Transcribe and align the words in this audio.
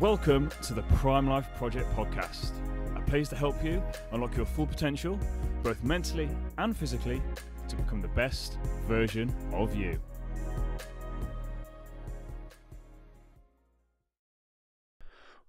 Welcome 0.00 0.50
to 0.62 0.74
the 0.74 0.82
Prime 0.96 1.28
Life 1.28 1.46
Project 1.56 1.88
podcast, 1.94 2.50
a 2.96 3.00
place 3.02 3.28
to 3.28 3.36
help 3.36 3.62
you 3.62 3.80
unlock 4.10 4.36
your 4.36 4.46
full 4.46 4.66
potential, 4.66 5.18
both 5.62 5.82
mentally 5.84 6.28
and 6.58 6.76
physically, 6.76 7.22
to 7.68 7.76
become 7.76 8.02
the 8.02 8.08
best 8.08 8.58
version 8.88 9.32
of 9.52 9.76
you. 9.76 10.00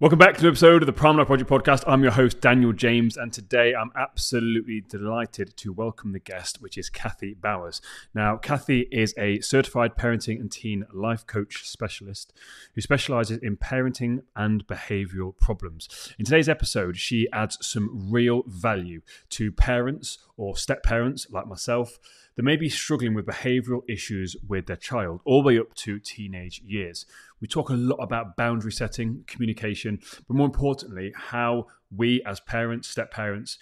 Welcome 0.04 0.20
back 0.20 0.36
to 0.36 0.42
an 0.42 0.48
episode 0.48 0.82
of 0.82 0.86
the 0.86 0.92
Prime 0.92 1.16
Life 1.16 1.28
Project 1.28 1.50
podcast. 1.50 1.86
I'm 1.88 2.04
your 2.04 2.12
host, 2.12 2.42
Daniel 2.42 2.74
James, 2.74 3.16
and 3.16 3.32
today 3.32 3.74
I'm 3.74 3.90
absolutely 3.96 4.82
delighted 4.82 5.56
to 5.56 5.72
welcome 5.72 6.12
the 6.12 6.20
guest, 6.20 6.62
which 6.62 6.78
is 6.78 6.90
Kathy 6.90 7.36
Bowers. 7.36 7.80
Now, 8.14 8.36
Kathy 8.36 8.82
is 8.92 9.16
a 9.18 9.40
certified 9.40 9.96
parenting 9.96 10.42
and 10.42 10.52
teen 10.52 10.86
life 10.94 11.26
coach 11.26 11.66
specialist 11.66 12.34
who 12.76 12.82
specializes 12.82 13.38
in 13.38 13.56
parenting 13.56 14.24
and 14.36 14.68
behavioral 14.68 15.40
problems. 15.40 15.88
In 16.20 16.26
today's 16.26 16.50
episode, 16.50 16.98
she 16.98 17.30
adds 17.32 17.58
some 17.66 18.12
real 18.12 18.44
value 18.46 19.04
to 19.30 19.54
parents 19.54 20.18
or 20.36 20.58
step 20.58 20.84
parents 20.84 21.28
like 21.32 21.48
myself 21.48 21.98
that 22.36 22.44
may 22.44 22.56
be 22.56 22.70
struggling 22.70 23.14
with 23.14 23.26
behavioral 23.26 23.82
issues 23.88 24.36
with 24.48 24.66
their 24.66 24.76
child, 24.76 25.22
all 25.26 25.42
the 25.42 25.48
way 25.48 25.60
up 25.60 25.74
to 25.76 26.00
teenage 26.00 26.62
years. 26.66 27.06
We 27.40 27.48
talk 27.48 27.70
a 27.70 27.74
lot 27.74 27.98
about 27.98 28.36
boundary 28.36 28.72
setting, 28.72 29.24
communication, 29.28 30.00
but 30.28 30.36
more 30.36 30.46
importantly, 30.46 31.14
how 31.16 31.68
we 31.96 32.22
as 32.24 32.40
parents, 32.40 32.88
step 32.88 33.12
parents, 33.12 33.58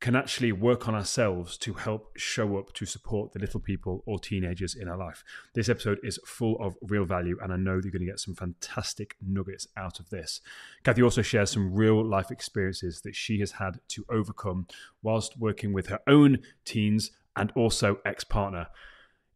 can 0.00 0.16
actually 0.16 0.52
work 0.52 0.86
on 0.86 0.94
ourselves 0.94 1.56
to 1.56 1.72
help 1.72 2.12
show 2.14 2.58
up 2.58 2.74
to 2.74 2.84
support 2.84 3.32
the 3.32 3.38
little 3.38 3.60
people 3.60 4.02
or 4.04 4.18
teenagers 4.18 4.74
in 4.74 4.86
our 4.86 4.98
life. 4.98 5.24
This 5.54 5.70
episode 5.70 5.98
is 6.02 6.18
full 6.26 6.56
of 6.60 6.76
real 6.82 7.06
value, 7.06 7.38
and 7.40 7.50
I 7.50 7.56
know 7.56 7.76
that 7.76 7.84
you're 7.84 7.92
going 7.92 8.04
to 8.04 8.12
get 8.12 8.20
some 8.20 8.34
fantastic 8.34 9.16
nuggets 9.26 9.66
out 9.78 10.00
of 10.00 10.10
this. 10.10 10.42
Kathy 10.82 11.02
also 11.02 11.22
shares 11.22 11.52
some 11.52 11.72
real 11.72 12.04
life 12.04 12.30
experiences 12.30 13.00
that 13.00 13.16
she 13.16 13.40
has 13.40 13.52
had 13.52 13.80
to 13.88 14.04
overcome 14.10 14.66
whilst 15.02 15.38
working 15.38 15.72
with 15.72 15.86
her 15.86 16.00
own 16.06 16.40
teens 16.66 17.10
and 17.36 17.52
also 17.54 17.98
ex 18.04 18.24
partner. 18.24 18.68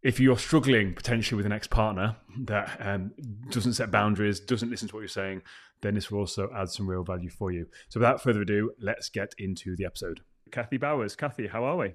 If 0.02 0.20
you're 0.20 0.38
struggling 0.38 0.94
potentially 0.94 1.36
with 1.36 1.46
an 1.46 1.52
ex 1.52 1.66
partner 1.66 2.16
that 2.44 2.76
um, 2.80 3.12
doesn't 3.50 3.74
set 3.74 3.90
boundaries, 3.90 4.40
doesn't 4.40 4.70
listen 4.70 4.88
to 4.88 4.94
what 4.94 5.00
you're 5.00 5.08
saying, 5.08 5.42
then 5.82 5.94
this 5.94 6.10
will 6.10 6.20
also 6.20 6.50
add 6.54 6.68
some 6.68 6.88
real 6.88 7.04
value 7.04 7.30
for 7.30 7.50
you. 7.50 7.66
So, 7.88 8.00
without 8.00 8.22
further 8.22 8.42
ado, 8.42 8.72
let's 8.80 9.08
get 9.08 9.34
into 9.38 9.76
the 9.76 9.84
episode. 9.84 10.20
Kathy 10.50 10.76
Bowers. 10.76 11.16
Kathy, 11.16 11.46
how 11.46 11.64
are 11.64 11.76
we? 11.76 11.94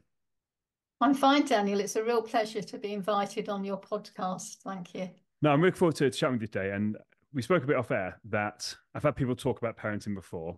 I'm 1.01 1.13
fine, 1.13 1.45
Daniel. 1.45 1.79
It's 1.79 1.95
a 1.95 2.03
real 2.03 2.21
pleasure 2.21 2.61
to 2.61 2.77
be 2.77 2.93
invited 2.93 3.49
on 3.49 3.65
your 3.65 3.79
podcast. 3.79 4.57
Thank 4.63 4.93
you. 4.93 5.09
No, 5.41 5.51
I'm 5.51 5.61
looking 5.61 5.77
forward 5.77 5.95
to 5.97 6.09
chatting 6.09 6.35
with 6.35 6.43
you 6.43 6.47
today. 6.47 6.71
And 6.71 6.97
we 7.33 7.41
spoke 7.41 7.63
a 7.63 7.67
bit 7.67 7.75
off 7.75 7.91
air 7.91 8.19
that 8.29 8.73
I've 8.95 9.03
had 9.03 9.15
people 9.15 9.35
talk 9.35 9.57
about 9.57 9.77
parenting 9.77 10.15
before, 10.15 10.57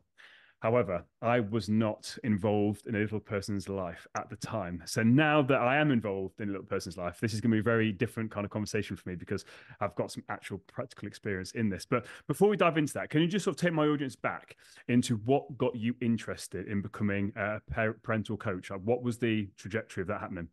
However, 0.61 1.05
I 1.21 1.41
was 1.41 1.69
not 1.69 2.17
involved 2.23 2.87
in 2.87 2.95
a 2.95 2.99
little 2.99 3.19
person's 3.19 3.69
life 3.69 4.07
at 4.15 4.29
the 4.29 4.35
time. 4.37 4.81
So 4.85 5.03
now 5.03 5.41
that 5.43 5.59
I 5.59 5.77
am 5.77 5.91
involved 5.91 6.39
in 6.41 6.49
a 6.49 6.51
little 6.51 6.65
person's 6.65 6.97
life, 6.97 7.19
this 7.19 7.33
is 7.33 7.41
going 7.41 7.51
to 7.51 7.55
be 7.55 7.59
a 7.59 7.63
very 7.63 7.91
different 7.91 8.31
kind 8.31 8.45
of 8.45 8.51
conversation 8.51 8.95
for 8.95 9.07
me 9.09 9.15
because 9.15 9.45
I've 9.79 9.93
got 9.95 10.11
some 10.11 10.23
actual 10.29 10.57
practical 10.67 11.07
experience 11.07 11.51
in 11.51 11.69
this. 11.69 11.85
But 11.85 12.07
before 12.27 12.49
we 12.49 12.57
dive 12.57 12.77
into 12.77 12.93
that, 12.93 13.09
can 13.09 13.21
you 13.21 13.27
just 13.27 13.45
sort 13.45 13.55
of 13.55 13.61
take 13.61 13.73
my 13.73 13.85
audience 13.85 14.15
back 14.15 14.55
into 14.87 15.17
what 15.17 15.57
got 15.57 15.75
you 15.75 15.93
interested 16.01 16.67
in 16.67 16.81
becoming 16.81 17.31
a 17.35 17.59
parental 18.01 18.37
coach? 18.37 18.71
What 18.71 19.03
was 19.03 19.19
the 19.19 19.47
trajectory 19.57 20.01
of 20.01 20.07
that 20.07 20.21
happening? 20.21 20.47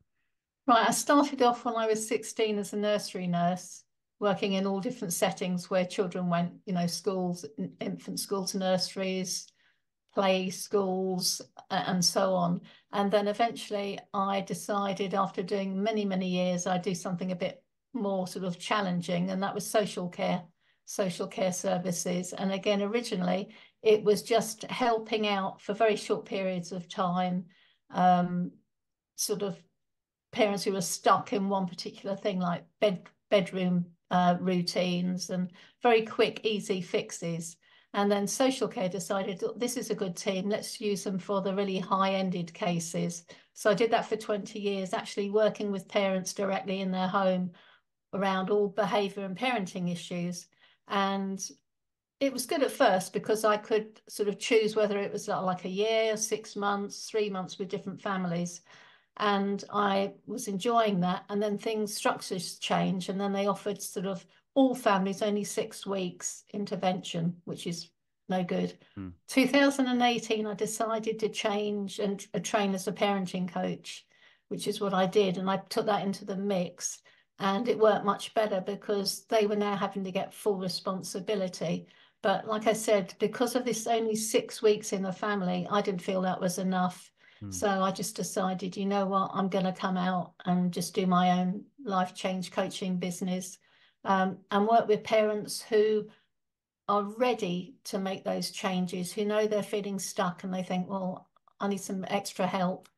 Right. 0.66 0.88
I 0.88 0.92
started 0.92 1.42
off 1.42 1.64
when 1.64 1.76
I 1.76 1.86
was 1.86 2.06
16 2.06 2.58
as 2.58 2.72
a 2.72 2.76
nursery 2.76 3.26
nurse 3.26 3.84
working 4.20 4.52
in 4.52 4.66
all 4.66 4.78
different 4.78 5.12
settings 5.12 5.68
where 5.68 5.84
children 5.84 6.28
went, 6.28 6.52
you 6.64 6.72
know, 6.72 6.86
schools, 6.86 7.44
infant 7.80 8.20
school 8.20 8.44
to 8.46 8.58
nurseries, 8.58 9.48
play 10.14 10.50
schools 10.50 11.40
and 11.70 12.04
so 12.04 12.34
on. 12.34 12.60
And 12.92 13.10
then 13.10 13.28
eventually 13.28 13.98
I 14.12 14.42
decided 14.42 15.14
after 15.14 15.42
doing 15.42 15.82
many, 15.82 16.04
many 16.04 16.28
years, 16.28 16.66
I'd 16.66 16.82
do 16.82 16.94
something 16.94 17.32
a 17.32 17.36
bit 17.36 17.62
more 17.94 18.26
sort 18.26 18.44
of 18.44 18.58
challenging, 18.58 19.30
and 19.30 19.42
that 19.42 19.54
was 19.54 19.66
social 19.66 20.08
care, 20.08 20.42
social 20.84 21.26
care 21.26 21.52
services. 21.52 22.32
And 22.32 22.52
again, 22.52 22.82
originally 22.82 23.54
it 23.82 24.04
was 24.04 24.22
just 24.22 24.62
helping 24.64 25.26
out 25.26 25.60
for 25.60 25.74
very 25.74 25.96
short 25.96 26.24
periods 26.24 26.72
of 26.72 26.88
time, 26.88 27.46
um, 27.90 28.52
sort 29.16 29.42
of 29.42 29.56
parents 30.30 30.64
who 30.64 30.72
were 30.72 30.80
stuck 30.80 31.32
in 31.32 31.48
one 31.48 31.66
particular 31.66 32.16
thing 32.16 32.38
like 32.38 32.64
bed 32.80 33.02
bedroom 33.30 33.86
uh, 34.10 34.36
routines 34.40 35.30
and 35.30 35.50
very 35.82 36.02
quick, 36.02 36.40
easy 36.44 36.80
fixes. 36.80 37.56
And 37.94 38.10
then 38.10 38.26
social 38.26 38.68
care 38.68 38.88
decided 38.88 39.42
this 39.56 39.76
is 39.76 39.90
a 39.90 39.94
good 39.94 40.16
team. 40.16 40.48
Let's 40.48 40.80
use 40.80 41.04
them 41.04 41.18
for 41.18 41.42
the 41.42 41.54
really 41.54 41.78
high 41.78 42.14
ended 42.14 42.54
cases. 42.54 43.24
So 43.52 43.70
I 43.70 43.74
did 43.74 43.90
that 43.90 44.06
for 44.06 44.16
20 44.16 44.58
years, 44.58 44.94
actually 44.94 45.28
working 45.28 45.70
with 45.70 45.88
parents 45.88 46.32
directly 46.32 46.80
in 46.80 46.90
their 46.90 47.08
home 47.08 47.50
around 48.14 48.48
all 48.48 48.68
behavior 48.68 49.24
and 49.24 49.36
parenting 49.36 49.92
issues. 49.92 50.46
And 50.88 51.42
it 52.18 52.32
was 52.32 52.46
good 52.46 52.62
at 52.62 52.70
first 52.70 53.12
because 53.12 53.44
I 53.44 53.56
could 53.56 54.00
sort 54.08 54.28
of 54.28 54.38
choose 54.38 54.74
whether 54.74 54.98
it 54.98 55.12
was 55.12 55.28
like 55.28 55.64
a 55.64 55.68
year, 55.68 56.16
six 56.16 56.56
months, 56.56 57.10
three 57.10 57.28
months 57.28 57.58
with 57.58 57.68
different 57.68 58.00
families. 58.00 58.62
And 59.18 59.62
I 59.70 60.12
was 60.26 60.48
enjoying 60.48 61.00
that. 61.00 61.24
And 61.28 61.42
then 61.42 61.58
things, 61.58 61.94
structures 61.94 62.58
change. 62.58 63.10
And 63.10 63.20
then 63.20 63.32
they 63.32 63.48
offered 63.48 63.82
sort 63.82 64.06
of 64.06 64.24
all 64.54 64.74
families 64.74 65.22
only 65.22 65.44
six 65.44 65.86
weeks 65.86 66.44
intervention, 66.52 67.36
which 67.44 67.66
is 67.66 67.90
no 68.28 68.42
good. 68.42 68.74
Mm. 68.98 69.12
2018, 69.28 70.46
I 70.46 70.54
decided 70.54 71.18
to 71.20 71.28
change 71.28 71.98
and 71.98 72.26
uh, 72.34 72.38
train 72.40 72.74
as 72.74 72.88
a 72.88 72.92
parenting 72.92 73.52
coach, 73.52 74.06
which 74.48 74.66
is 74.66 74.80
what 74.80 74.94
I 74.94 75.06
did. 75.06 75.38
And 75.38 75.50
I 75.50 75.58
took 75.68 75.86
that 75.86 76.04
into 76.04 76.24
the 76.24 76.36
mix 76.36 77.02
and 77.38 77.68
it 77.68 77.78
worked 77.78 78.04
much 78.04 78.34
better 78.34 78.60
because 78.60 79.24
they 79.28 79.46
were 79.46 79.56
now 79.56 79.76
having 79.76 80.04
to 80.04 80.12
get 80.12 80.34
full 80.34 80.56
responsibility. 80.56 81.86
But 82.22 82.46
like 82.46 82.66
I 82.66 82.72
said, 82.72 83.14
because 83.18 83.56
of 83.56 83.64
this 83.64 83.86
only 83.86 84.14
six 84.14 84.62
weeks 84.62 84.92
in 84.92 85.02
the 85.02 85.12
family, 85.12 85.66
I 85.70 85.82
didn't 85.82 86.02
feel 86.02 86.22
that 86.22 86.40
was 86.40 86.58
enough. 86.58 87.10
Mm. 87.42 87.52
So 87.52 87.68
I 87.68 87.90
just 87.90 88.14
decided, 88.14 88.76
you 88.76 88.86
know 88.86 89.06
what, 89.06 89.32
I'm 89.34 89.48
going 89.48 89.64
to 89.64 89.72
come 89.72 89.96
out 89.96 90.34
and 90.44 90.72
just 90.72 90.94
do 90.94 91.06
my 91.06 91.40
own 91.40 91.64
life 91.84 92.14
change 92.14 92.52
coaching 92.52 92.98
business 92.98 93.58
um, 94.04 94.38
and 94.50 94.66
work 94.66 94.88
with 94.88 95.04
parents 95.04 95.62
who 95.62 96.06
are 96.88 97.04
ready 97.04 97.76
to 97.84 97.98
make 97.98 98.24
those 98.24 98.50
changes, 98.50 99.12
who 99.12 99.24
know 99.24 99.46
they're 99.46 99.62
feeling 99.62 99.98
stuck 99.98 100.44
and 100.44 100.52
they 100.52 100.62
think, 100.62 100.88
well, 100.88 101.28
I 101.60 101.68
need 101.68 101.80
some 101.80 102.04
extra 102.08 102.46
help. 102.46 102.88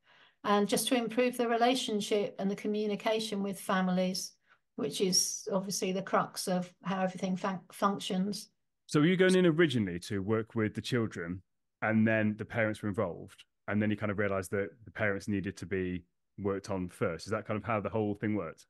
And 0.43 0.69
just 0.69 0.89
to 0.89 0.97
improve 0.97 1.37
the 1.37 1.49
relationship 1.49 2.35
and 2.39 2.51
the 2.51 2.57
communication 2.57 3.43
with 3.43 3.61
families, 3.61 4.33
which 4.77 5.01
is 5.01 5.47
obviously 5.53 5.93
the 5.93 6.03
crux 6.03 6.49
of 6.49 6.73
how 6.83 7.03
everything 7.03 7.37
fun- 7.37 7.61
functions. 7.73 8.49
So, 8.87 9.01
were 9.01 9.07
you 9.07 9.17
going 9.17 9.37
in 9.37 9.47
originally 9.47 9.99
to 10.01 10.21
work 10.21 10.55
with 10.55 10.75
the 10.75 10.83
children 10.83 11.43
and 11.81 12.07
then 12.07 12.35
the 12.37 12.45
parents 12.45 12.83
were 12.83 12.89
involved? 12.89 13.45
And 13.69 13.81
then 13.81 13.91
you 13.91 13.97
kind 13.97 14.13
of 14.13 14.19
realized 14.19 14.51
that 14.51 14.69
the 14.85 14.91
parents 14.91 15.29
needed 15.29 15.57
to 15.59 15.67
be 15.67 16.05
worked 16.39 16.71
on 16.71 16.89
first. 16.89 17.27
Is 17.27 17.31
that 17.31 17.47
kind 17.47 17.57
of 17.57 17.65
how 17.65 17.81
the 17.81 17.89
whole 17.89 18.15
thing 18.15 18.35
worked? 18.35 18.67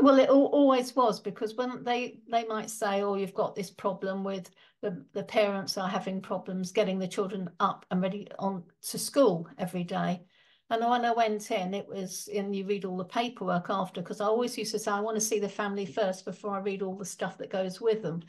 Well, 0.00 0.18
it 0.18 0.28
always 0.28 0.94
was 0.94 1.20
because 1.20 1.54
when 1.56 1.82
they 1.84 2.20
they 2.28 2.44
might 2.44 2.70
say, 2.70 3.02
"Oh, 3.02 3.14
you've 3.14 3.34
got 3.34 3.54
this 3.54 3.70
problem 3.70 4.22
with 4.24 4.50
the 4.80 5.04
the 5.12 5.24
parents 5.24 5.76
are 5.78 5.88
having 5.88 6.20
problems 6.20 6.72
getting 6.72 6.98
the 6.98 7.08
children 7.08 7.50
up 7.60 7.84
and 7.90 8.00
ready 8.02 8.28
on 8.38 8.64
to 8.82 8.98
school 8.98 9.48
every 9.58 9.82
day," 9.84 10.24
and 10.70 10.80
when 10.88 11.04
I 11.04 11.12
went 11.12 11.50
in, 11.50 11.74
it 11.74 11.88
was 11.88 12.28
and 12.28 12.54
you 12.54 12.66
read 12.66 12.84
all 12.84 12.96
the 12.96 13.04
paperwork 13.04 13.66
after 13.70 14.00
because 14.00 14.20
I 14.20 14.26
always 14.26 14.56
used 14.58 14.72
to 14.72 14.78
say, 14.78 14.90
"I 14.92 15.00
want 15.00 15.16
to 15.16 15.20
see 15.20 15.38
the 15.40 15.48
family 15.48 15.86
first 15.86 16.24
before 16.24 16.54
I 16.56 16.60
read 16.60 16.82
all 16.82 16.96
the 16.96 17.04
stuff 17.04 17.38
that 17.38 17.50
goes 17.50 17.80
with 17.80 18.02
them," 18.02 18.22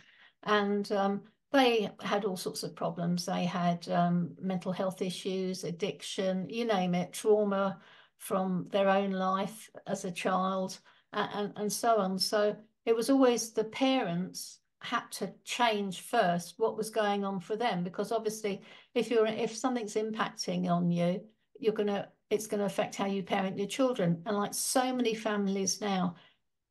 and 0.43 0.91
um, 0.91 1.23
they 1.51 1.89
had 2.01 2.25
all 2.25 2.37
sorts 2.37 2.63
of 2.63 2.75
problems. 2.75 3.25
They 3.25 3.45
had 3.45 3.87
um, 3.89 4.35
mental 4.41 4.71
health 4.71 5.01
issues, 5.01 5.63
addiction, 5.63 6.49
you 6.49 6.65
name 6.65 6.95
it, 6.95 7.13
trauma 7.13 7.79
from 8.17 8.67
their 8.71 8.89
own 8.89 9.11
life 9.11 9.69
as 9.87 10.05
a 10.05 10.11
child 10.11 10.79
and, 11.15 11.53
and 11.55 11.71
so 11.71 11.97
on. 11.97 12.19
So 12.19 12.55
it 12.85 12.95
was 12.95 13.09
always 13.09 13.51
the 13.51 13.63
parents 13.63 14.59
had 14.79 15.09
to 15.11 15.33
change 15.43 16.01
first 16.01 16.55
what 16.57 16.77
was 16.77 16.89
going 16.91 17.25
on 17.25 17.39
for 17.39 17.55
them 17.55 17.83
because 17.83 18.11
obviously 18.11 18.61
if 18.93 19.09
you're 19.09 19.25
if 19.25 19.55
something's 19.55 19.95
impacting 19.95 20.69
on 20.69 20.91
you 20.91 21.19
you're 21.59 21.73
going 21.73 21.87
to 21.87 22.07
it's 22.29 22.45
going 22.45 22.59
to 22.59 22.67
affect 22.67 22.95
how 22.95 23.05
you 23.05 23.23
parent 23.23 23.57
your 23.57 23.67
children 23.67 24.21
and 24.27 24.37
like 24.37 24.53
so 24.53 24.93
many 24.93 25.15
families 25.15 25.81
now 25.81 26.13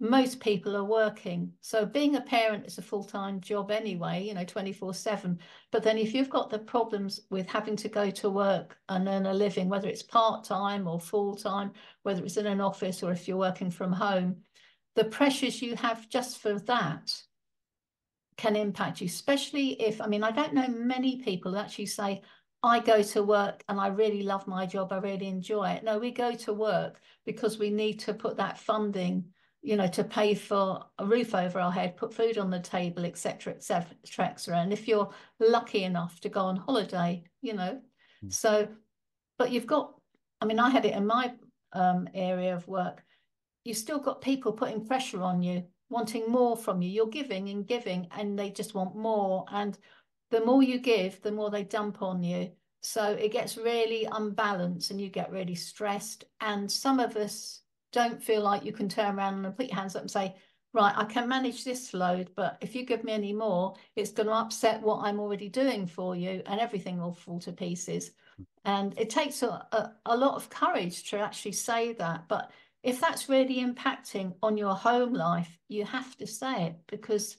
most 0.01 0.41
people 0.41 0.77
are 0.77 0.85
working 0.85 1.53
so 1.61 1.87
being 1.87 2.17
a 2.17 2.21
parent 2.21 2.67
is 2.67 2.79
a 2.79 2.83
full-time 2.83 3.41
job 3.41 3.71
anyway 3.71 4.23
you 4.23 4.35
know 4.35 4.45
24 4.45 4.93
7 4.93 5.39
but 5.71 5.83
then 5.83 5.97
if 5.97 6.13
you've 6.13 6.29
got 6.29 6.51
the 6.51 6.59
problems 6.59 7.21
with 7.31 7.47
having 7.47 7.77
to 7.77 7.89
go 7.89 8.11
to 8.11 8.29
work 8.29 8.77
and 8.89 9.09
earn 9.09 9.27
a 9.27 9.33
living 9.33 9.69
whether 9.69 9.89
it's 9.89 10.03
part-time 10.03 10.89
or 10.89 10.99
full-time 10.99 11.71
whether 12.03 12.25
it's 12.25 12.37
in 12.37 12.47
an 12.47 12.61
office 12.61 13.03
or 13.03 13.13
if 13.13 13.29
you're 13.29 13.37
working 13.37 13.71
from 13.71 13.93
home 13.93 14.37
the 14.97 15.05
pressures 15.05 15.63
you 15.63 15.75
have 15.77 16.09
just 16.09 16.39
for 16.39 16.59
that 16.61 17.13
can 18.37 18.57
impact 18.57 19.01
you, 19.01 19.07
especially 19.07 19.81
if, 19.81 20.01
I 20.01 20.07
mean, 20.07 20.25
I 20.25 20.31
don't 20.31 20.55
know 20.55 20.69
many 20.69 21.23
people 21.23 21.53
who 21.53 21.59
actually 21.59 21.87
say, 21.87 22.23
I 22.63 22.81
go 22.81 23.03
to 23.03 23.23
work 23.23 23.63
and 23.69 23.79
I 23.79 23.89
really 23.89 24.23
love 24.23 24.47
my 24.47 24.67
job, 24.67 24.93
I 24.93 24.99
really 24.99 25.27
enjoy 25.27 25.71
it. 25.71 25.85
No, 25.85 25.99
we 25.99 26.11
go 26.11 26.35
to 26.35 26.55
work 26.55 27.01
because 27.27 27.59
we 27.59 27.71
need 27.71 28.01
to 28.01 28.15
put 28.15 28.39
that 28.39 28.59
funding, 28.59 29.27
you 29.65 29.77
know, 29.77 29.87
to 29.87 30.05
pay 30.05 30.35
for 30.35 30.85
a 30.99 31.07
roof 31.07 31.35
over 31.35 31.59
our 31.59 31.73
head, 31.73 31.97
put 31.97 32.13
food 32.13 32.37
on 32.37 32.51
the 32.51 32.61
table, 32.61 33.07
etc., 33.07 33.55
etc., 33.55 33.97
etc. 34.03 34.59
And 34.59 34.75
if 34.75 34.87
you're 34.87 35.11
lucky 35.41 35.85
enough 35.85 36.21
to 36.21 36.29
go 36.29 36.43
on 36.43 36.57
holiday, 36.57 37.25
you 37.41 37.55
know, 37.55 37.81
mm. 38.23 38.33
so, 38.33 38.69
but 39.39 39.51
you've 39.51 39.67
got, 39.67 39.95
I 40.43 40.45
mean, 40.45 40.61
I 40.61 40.69
had 40.69 40.85
it 40.85 40.95
in 40.95 41.07
my 41.07 41.33
um, 41.73 42.09
area 42.13 42.55
of 42.55 42.69
work. 42.69 43.03
You've 43.65 43.79
still 43.79 43.99
got 43.99 44.21
people 44.21 44.53
putting 44.53 44.87
pressure 44.87 45.23
on 45.23 45.43
you 45.43 45.65
wanting 45.89 46.31
more 46.31 46.57
from 46.57 46.83
you. 46.83 46.91
You're 46.91 47.07
giving 47.07 47.49
and 47.49 47.67
giving, 47.67 48.09
and 48.11 48.39
they 48.39 48.51
just 48.51 48.75
want 48.75 48.95
more. 48.95 49.47
And 49.51 49.79
the 50.31 50.45
more 50.45 50.63
you 50.63 50.79
give, 50.79 51.23
the 51.23 51.33
more 51.33 51.51
they 51.51 51.65
dump 51.65 52.03
on 52.03 52.23
you. 52.23 52.51
So 52.83 53.13
it 53.13 53.33
gets 53.33 53.57
really 53.57 54.07
unbalanced 54.11 54.91
and 54.91 55.01
you 55.01 55.09
get 55.09 55.33
really 55.33 55.55
stressed. 55.55 56.25
And 56.41 56.71
some 56.71 57.01
of 57.01 57.17
us 57.17 57.63
don't 57.95 58.23
feel 58.23 58.43
like 58.43 58.65
you 58.65 58.73
can 58.73 58.89
turn 58.89 59.17
around 59.17 59.45
and 59.45 59.57
put 59.57 59.67
your 59.67 59.77
hands 59.77 59.97
up 59.97 60.03
and 60.03 60.11
say, 60.11 60.35
right, 60.75 60.93
I 60.97 61.05
can 61.05 61.29
manage 61.29 61.65
this 61.65 61.95
load, 61.95 62.31
but 62.35 62.59
if 62.61 62.75
you 62.75 62.85
give 62.85 63.05
me 63.05 63.13
any 63.13 63.33
more, 63.33 63.75
it's 63.95 64.11
going 64.11 64.27
to 64.27 64.35
upset 64.35 64.83
what 64.83 65.03
I'm 65.03 65.21
already 65.21 65.49
doing 65.49 65.87
for 65.87 66.17
you 66.17 66.43
and 66.47 66.61
everything 66.61 67.01
will 67.01 67.15
fall 67.15 67.39
to 67.41 67.53
pieces. 67.53 68.11
And 68.65 68.99
it 68.99 69.09
takes 69.09 69.43
a, 69.43 69.47
a, 69.47 69.93
a 70.07 70.17
lot 70.17 70.35
of 70.35 70.51
courage 70.51 71.09
to 71.11 71.19
actually 71.19 71.53
say 71.53 71.93
that. 71.95 72.25
But 72.29 72.51
if 72.83 73.01
that's 73.01 73.29
really 73.29 73.65
impacting 73.65 74.35
on 74.43 74.59
your 74.59 74.75
home 74.75 75.15
life, 75.15 75.59
you 75.69 75.85
have 75.85 76.17
to 76.17 76.27
say 76.27 76.65
it 76.65 76.77
because 76.89 77.37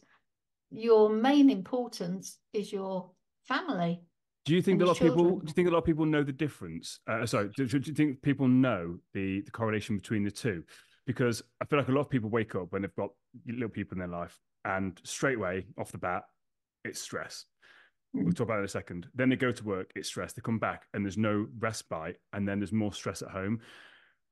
your 0.72 1.10
main 1.10 1.50
importance 1.50 2.38
is 2.54 2.72
your 2.72 3.12
family. 3.44 4.02
Do 4.46 4.54
you 4.54 4.62
think 4.62 4.82
a 4.82 4.86
lot 4.86 4.92
of 4.92 5.00
people? 5.00 5.40
Do 5.40 5.48
you 5.48 5.54
think 5.54 5.68
a 5.68 5.72
lot 5.72 5.80
of 5.80 5.86
people 5.86 6.06
know 6.06 6.24
the 6.24 6.32
difference? 6.32 7.00
Uh, 7.08 7.26
sorry, 7.26 7.50
do, 7.58 7.66
do, 7.68 7.82
you 7.84 7.96
think 7.96 8.22
people 8.22 8.48
know 8.48 8.98
the, 9.14 9.42
the 9.42 9.52
correlation 9.52 9.98
between 9.98 10.24
the 10.24 10.32
two? 10.32 10.64
Because 11.08 11.42
I 11.62 11.66
feel 11.66 11.80
like 11.80 11.88
a 11.88 11.92
lot 11.92 12.02
of 12.02 12.10
people 12.10 12.30
wake 12.30 12.54
up 12.54 12.72
when 12.72 12.84
they've 12.84 12.96
got 12.96 13.10
little 13.48 13.70
people 13.70 13.96
in 13.96 14.00
their 14.00 14.08
life, 14.08 14.38
and 14.64 15.00
straight 15.04 15.38
away 15.38 15.66
off 15.80 15.92
the 15.92 15.98
bat, 15.98 16.24
it's 16.84 17.02
stress. 17.02 17.46
We'll 18.14 18.34
talk 18.34 18.46
about 18.46 18.58
it 18.58 18.60
in 18.60 18.66
a 18.66 18.70
second. 18.70 19.08
Then 19.14 19.30
they 19.30 19.36
go 19.36 19.52
to 19.52 19.64
work, 19.64 19.92
it's 19.96 20.08
stress. 20.08 20.34
They 20.34 20.42
come 20.42 20.60
back, 20.60 20.84
and 20.94 21.04
there's 21.04 21.18
no 21.18 21.48
respite, 21.60 22.18
and 22.32 22.48
then 22.48 22.60
there's 22.60 22.72
more 22.72 22.94
stress 22.94 23.22
at 23.24 23.30
home. 23.30 23.60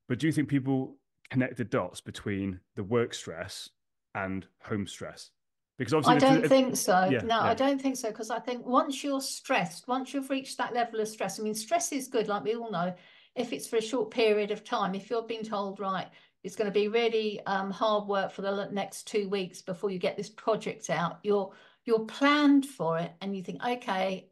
But 0.08 0.20
do 0.20 0.26
you 0.26 0.32
think 0.32 0.48
people 0.48 0.96
connect 1.30 1.56
the 1.56 1.64
dots 1.64 2.00
between 2.00 2.60
the 2.76 2.84
work 2.84 3.14
stress 3.14 3.68
and 4.14 4.46
home 4.62 4.86
stress? 4.86 5.30
Because 5.78 5.94
obviously, 5.94 6.28
I 6.28 6.32
don't 6.32 6.48
think 6.48 6.76
so. 6.76 7.08
Yeah, 7.10 7.20
no, 7.22 7.36
yeah. 7.36 7.42
I 7.42 7.54
don't 7.54 7.80
think 7.80 7.96
so. 7.96 8.08
Because 8.08 8.30
I 8.30 8.38
think 8.38 8.64
once 8.64 9.02
you're 9.02 9.20
stressed, 9.20 9.88
once 9.88 10.14
you've 10.14 10.30
reached 10.30 10.56
that 10.58 10.72
level 10.72 11.00
of 11.00 11.08
stress, 11.08 11.40
I 11.40 11.42
mean, 11.42 11.54
stress 11.54 11.90
is 11.92 12.06
good, 12.06 12.28
like 12.28 12.44
we 12.44 12.54
all 12.54 12.70
know, 12.70 12.94
if 13.34 13.52
it's 13.52 13.66
for 13.66 13.76
a 13.76 13.82
short 13.82 14.10
period 14.10 14.50
of 14.50 14.62
time. 14.62 14.94
If 14.94 15.10
you're 15.10 15.22
being 15.22 15.44
told, 15.44 15.80
right, 15.80 16.06
it's 16.44 16.54
going 16.54 16.70
to 16.70 16.74
be 16.74 16.88
really 16.88 17.44
um, 17.46 17.70
hard 17.70 18.06
work 18.06 18.30
for 18.30 18.42
the 18.42 18.68
next 18.70 19.08
two 19.08 19.28
weeks 19.28 19.62
before 19.62 19.90
you 19.90 19.98
get 19.98 20.16
this 20.16 20.30
project 20.30 20.90
out, 20.90 21.18
you're 21.22 21.52
you're 21.84 22.06
planned 22.06 22.66
for 22.66 22.98
it, 22.98 23.12
and 23.20 23.36
you 23.36 23.42
think, 23.42 23.62
okay, 23.64 24.28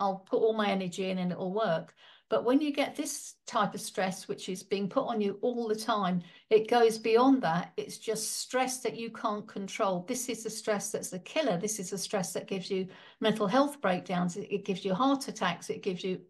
I'll 0.00 0.18
put 0.18 0.40
all 0.40 0.54
my 0.54 0.68
energy 0.70 1.10
in 1.10 1.18
and 1.18 1.32
it'll 1.32 1.52
work. 1.52 1.94
But 2.28 2.44
when 2.44 2.60
you 2.60 2.72
get 2.72 2.96
this 2.96 3.34
type 3.46 3.74
of 3.74 3.80
stress, 3.80 4.26
which 4.26 4.48
is 4.48 4.64
being 4.64 4.88
put 4.88 5.06
on 5.06 5.20
you 5.20 5.38
all 5.42 5.68
the 5.68 5.76
time, 5.76 6.22
it 6.50 6.68
goes 6.68 6.98
beyond 6.98 7.40
that. 7.42 7.72
It's 7.76 7.98
just 7.98 8.38
stress 8.38 8.80
that 8.80 8.96
you 8.96 9.10
can't 9.10 9.46
control. 9.46 10.04
This 10.08 10.28
is 10.28 10.42
the 10.42 10.50
stress 10.50 10.90
that's 10.90 11.10
the 11.10 11.20
killer. 11.20 11.56
This 11.56 11.78
is 11.78 11.90
the 11.90 11.98
stress 11.98 12.32
that 12.32 12.48
gives 12.48 12.68
you 12.68 12.88
mental 13.20 13.46
health 13.46 13.80
breakdowns. 13.80 14.36
It 14.36 14.64
gives 14.64 14.84
you 14.84 14.92
heart 14.92 15.28
attacks. 15.28 15.70
It 15.70 15.82
gives 15.82 16.02
you 16.02 16.20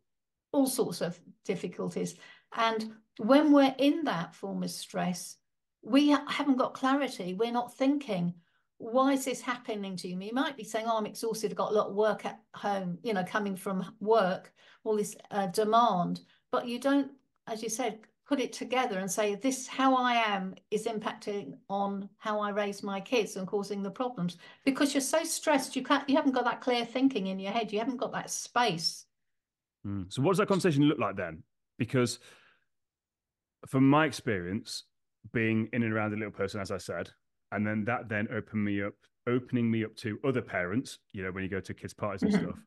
all 0.53 0.67
sorts 0.67 1.01
of 1.01 1.19
difficulties. 1.47 2.17
And 2.55 2.93
when 3.19 3.51
we're 3.51 3.75
in 3.79 4.05
that 4.05 4.35
form 4.35 4.63
of 4.63 4.71
stress, 4.71 5.37
we 5.83 6.11
haven't 6.11 6.59
got 6.59 6.75
clarity. 6.75 7.33
We're 7.33 7.53
not 7.53 7.75
thinking, 7.75 8.35
why 8.79 9.13
is 9.13 9.25
this 9.25 9.41
happening 9.41 9.97
to 9.97 10.17
me? 10.17 10.27
You 10.29 10.35
might 10.35 10.57
be 10.57 10.65
saying, 10.65 10.87
oh, 10.89 10.99
I'm 10.99 11.07
exhausted. 11.07 11.51
I've 11.51 11.57
got 11.57 11.73
a 11.73 11.75
lot 11.75 11.89
of 11.89 11.95
work 11.95 12.27
at 12.27 12.41
home, 12.55 12.99
you 13.03 13.15
know, 13.15 13.25
coming 13.25 13.57
from 13.57 13.95
work, 14.01 14.53
all 14.85 14.97
this 14.97 15.17
uh, 15.31 15.47
demand. 15.47 16.21
But 16.53 16.67
you 16.67 16.79
don't, 16.79 17.11
as 17.47 17.63
you 17.63 17.69
said, 17.69 18.01
put 18.27 18.41
it 18.41 18.53
together 18.53 18.99
and 18.99 19.11
say, 19.11 19.37
this, 19.37 19.67
how 19.67 19.95
I 19.95 20.15
am 20.15 20.55
is 20.71 20.87
impacting 20.87 21.55
on 21.71 22.09
how 22.19 22.41
I 22.41 22.51
raise 22.51 22.83
my 22.83 23.01
kids 23.01 23.37
and 23.37 23.47
causing 23.47 23.83
the 23.83 23.91
problems. 23.91 24.37
Because 24.65 24.93
you're 24.93 25.01
so 25.01 25.25
stressed, 25.25 25.77
you 25.77 25.83
can't, 25.83 26.09
you 26.09 26.17
haven't 26.17 26.33
got 26.33 26.45
that 26.45 26.61
clear 26.61 26.85
thinking 26.85 27.29
in 27.29 27.39
your 27.39 27.53
head. 27.53 27.73
You 27.73 27.79
haven't 27.79 27.99
got 27.99 28.13
that 28.13 28.31
space. 28.31 29.07
Mm. 29.87 30.13
So 30.13 30.23
what 30.23 30.33
does 30.33 30.39
that 30.39 30.49
conversation 30.49 30.85
look 30.85 30.99
like 30.99 31.17
then? 31.17 31.45
Because 31.79 32.19
from 33.67 33.89
my 33.89 34.07
experience, 34.07 34.85
being 35.33 35.69
in 35.73 35.83
and 35.83 35.93
around 35.93 36.13
a 36.13 36.17
little 36.17 36.33
person, 36.33 36.61
as 36.61 36.71
I 36.71 36.79
said, 36.79 37.11
and 37.53 37.67
then 37.67 37.85
that 37.85 38.09
then 38.09 38.29
opened 38.33 38.65
me 38.65 38.83
up 38.83 38.95
opening 39.29 39.71
me 39.71 39.85
up 39.85 39.95
to 39.97 40.19
other 40.25 40.43
parents 40.43 40.99
you 41.13 41.23
know 41.23 41.31
when 41.31 41.43
you 41.43 41.51
go 41.51 41.61
to 41.61 41.75
kids 41.75 41.95
parties 41.95 42.23
and 42.23 42.33
mm-hmm. 42.33 42.45
stuff. 42.45 42.59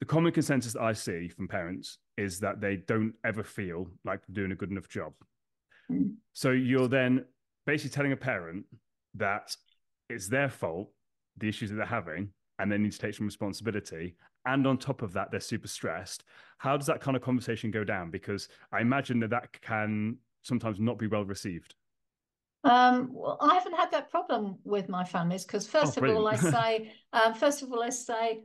The 0.00 0.06
common 0.06 0.32
consensus 0.32 0.72
that 0.72 0.82
i 0.82 0.92
see 0.92 1.28
from 1.28 1.48
parents 1.48 1.98
is 2.16 2.40
that 2.40 2.60
they 2.60 2.76
don't 2.76 3.14
ever 3.24 3.42
feel 3.42 3.90
like 4.04 4.20
doing 4.32 4.52
a 4.52 4.54
good 4.54 4.70
enough 4.70 4.88
job. 4.88 5.12
Mm. 5.90 6.14
so 6.32 6.50
you're 6.50 6.88
then 6.88 7.24
basically 7.66 7.90
telling 7.90 8.12
a 8.12 8.16
parent 8.16 8.64
that 9.14 9.56
it's 10.08 10.28
their 10.28 10.48
fault 10.48 10.90
the 11.36 11.48
issues 11.48 11.70
that 11.70 11.76
they're 11.76 11.86
having 11.86 12.30
and 12.58 12.70
they 12.70 12.78
need 12.78 12.92
to 12.92 12.98
take 12.98 13.14
some 13.14 13.26
responsibility. 13.26 14.14
And 14.46 14.66
on 14.66 14.78
top 14.78 15.02
of 15.02 15.12
that 15.14 15.30
they're 15.30 15.40
super 15.40 15.68
stressed. 15.68 16.24
How 16.58 16.76
does 16.76 16.86
that 16.86 17.00
kind 17.00 17.16
of 17.16 17.22
conversation 17.22 17.70
go 17.70 17.84
down? 17.84 18.10
Because 18.10 18.48
i 18.72 18.80
imagine 18.80 19.18
that 19.20 19.30
that 19.30 19.60
can 19.60 20.18
sometimes 20.42 20.78
not 20.78 20.98
be 20.98 21.06
well 21.06 21.24
received 21.24 21.74
um, 22.64 23.10
well, 23.12 23.38
I 23.40 23.54
haven't 23.54 23.76
had 23.76 23.90
that 23.92 24.10
problem 24.10 24.58
with 24.64 24.88
my 24.88 25.04
families 25.04 25.44
because 25.44 25.66
first 25.66 25.98
oh, 25.98 26.04
of 26.04 26.16
all, 26.16 26.28
I 26.28 26.36
say, 26.36 26.92
um, 27.12 27.34
first 27.34 27.62
of 27.62 27.72
all, 27.72 27.82
I 27.82 27.90
say, 27.90 28.42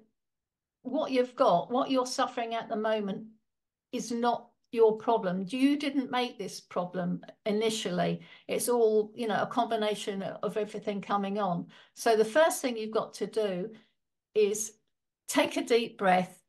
what 0.84 1.12
you've 1.12 1.36
got, 1.36 1.72
what 1.72 1.90
you're 1.90 2.06
suffering 2.06 2.54
at 2.54 2.70
the 2.70 2.76
moment, 2.76 3.26
is 3.92 4.12
not 4.12 4.50
your 4.72 4.98
problem. 4.98 5.46
You 5.48 5.78
didn't 5.78 6.12
make 6.12 6.38
this 6.38 6.60
problem 6.60 7.22
initially. 7.46 8.22
It's 8.48 8.70
all, 8.70 9.12
you 9.16 9.28
know, 9.28 9.42
a 9.42 9.48
combination 9.48 10.22
of 10.22 10.58
everything 10.58 11.02
coming 11.02 11.40
on. 11.40 11.68
So 11.94 12.16
the 12.16 12.26
first 12.26 12.62
thing 12.62 12.78
you've 12.78 12.92
got 12.92 13.14
to 13.16 13.28
do 13.28 13.70
is 14.36 14.74
take 15.28 15.58
a 15.58 15.64
deep 15.64 15.98
breath, 15.98 16.44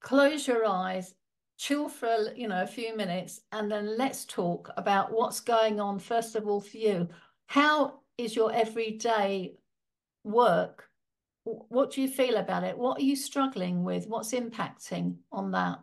close 0.00 0.46
your 0.46 0.66
eyes, 0.66 1.14
chill 1.60 1.90
for 1.90 2.08
a, 2.08 2.34
you 2.34 2.48
know 2.48 2.62
a 2.62 2.66
few 2.66 2.96
minutes 2.96 3.42
and 3.52 3.70
then 3.70 3.98
let's 3.98 4.24
talk 4.24 4.70
about 4.78 5.12
what's 5.12 5.40
going 5.40 5.78
on 5.78 5.98
first 5.98 6.34
of 6.34 6.48
all 6.48 6.60
for 6.60 6.78
you 6.78 7.06
how 7.48 8.00
is 8.16 8.34
your 8.34 8.50
everyday 8.50 9.52
work 10.24 10.88
what 11.44 11.90
do 11.90 12.00
you 12.00 12.08
feel 12.08 12.36
about 12.36 12.64
it 12.64 12.78
what 12.78 12.98
are 12.98 13.04
you 13.04 13.14
struggling 13.14 13.84
with 13.84 14.06
what's 14.08 14.32
impacting 14.32 15.14
on 15.30 15.50
that 15.50 15.78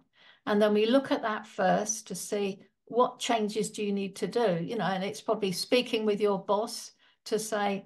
and 0.47 0.59
then 0.59 0.73
we 0.73 0.87
look 0.87 1.11
at 1.11 1.21
that 1.21 1.45
first 1.45 2.07
to 2.07 2.15
see 2.15 2.59
what 2.85 3.19
changes 3.19 3.69
do 3.69 3.83
you 3.83 3.93
need 3.93 4.15
to 4.15 4.25
do 4.25 4.57
you 4.59 4.77
know 4.77 4.85
and 4.85 5.03
it's 5.03 5.21
probably 5.21 5.51
speaking 5.51 6.07
with 6.07 6.19
your 6.19 6.43
boss 6.43 6.91
to 7.23 7.37
say 7.37 7.85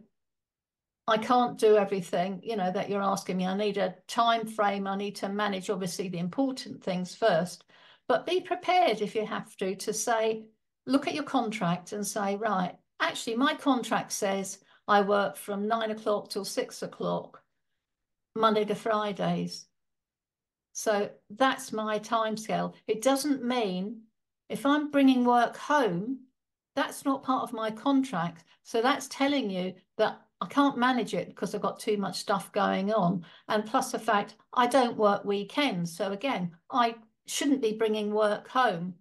I 1.07 1.17
can't 1.17 1.57
do 1.57 1.75
everything, 1.77 2.39
you 2.43 2.55
know, 2.55 2.71
that 2.71 2.87
you're 2.87 3.01
asking 3.01 3.35
me. 3.35 3.47
I 3.47 3.57
need 3.57 3.77
a 3.77 3.95
time 4.07 4.47
frame. 4.47 4.87
I 4.87 4.95
need 4.95 5.15
to 5.17 5.27
manage 5.27 5.69
obviously 5.69 6.07
the 6.07 6.19
important 6.19 6.81
things 6.81 7.15
first. 7.15 7.65
But 8.07 8.25
be 8.25 8.41
prepared 8.41 9.01
if 9.01 9.15
you 9.15 9.25
have 9.25 9.55
to, 9.57 9.75
to 9.75 9.93
say, 9.93 10.43
look 10.85 11.07
at 11.07 11.13
your 11.13 11.23
contract 11.23 11.93
and 11.93 12.05
say, 12.05 12.35
right, 12.35 12.75
actually, 12.99 13.35
my 13.35 13.53
contract 13.53 14.11
says 14.11 14.59
I 14.87 15.01
work 15.01 15.37
from 15.37 15.67
nine 15.67 15.91
o'clock 15.91 16.29
till 16.29 16.45
six 16.45 16.81
o'clock, 16.81 17.41
Monday 18.35 18.65
to 18.65 18.75
Fridays. 18.75 19.65
So 20.73 21.09
that's 21.29 21.71
my 21.71 21.99
time 21.99 22.37
scale. 22.37 22.75
It 22.87 23.01
doesn't 23.01 23.43
mean 23.43 24.01
if 24.49 24.65
I'm 24.65 24.91
bringing 24.91 25.23
work 25.23 25.55
home, 25.57 26.19
that's 26.75 27.05
not 27.05 27.23
part 27.23 27.43
of 27.43 27.53
my 27.53 27.71
contract. 27.71 28.43
So 28.63 28.81
that's 28.81 29.07
telling 29.07 29.49
you 29.49 29.73
that 29.97 30.21
I 30.41 30.47
can't 30.47 30.77
manage 30.77 31.13
it 31.13 31.29
because 31.29 31.53
I've 31.53 31.61
got 31.61 31.79
too 31.79 31.97
much 31.97 32.19
stuff 32.19 32.51
going 32.51 32.91
on. 32.93 33.25
And 33.47 33.65
plus 33.65 33.91
the 33.91 33.99
fact 33.99 34.35
I 34.53 34.67
don't 34.67 34.97
work 34.97 35.23
weekends. 35.23 35.95
So 35.95 36.11
again, 36.11 36.51
I 36.71 36.95
shouldn't 37.31 37.61
be 37.61 37.73
bringing 37.73 38.13
work 38.13 38.47
home. 38.47 38.95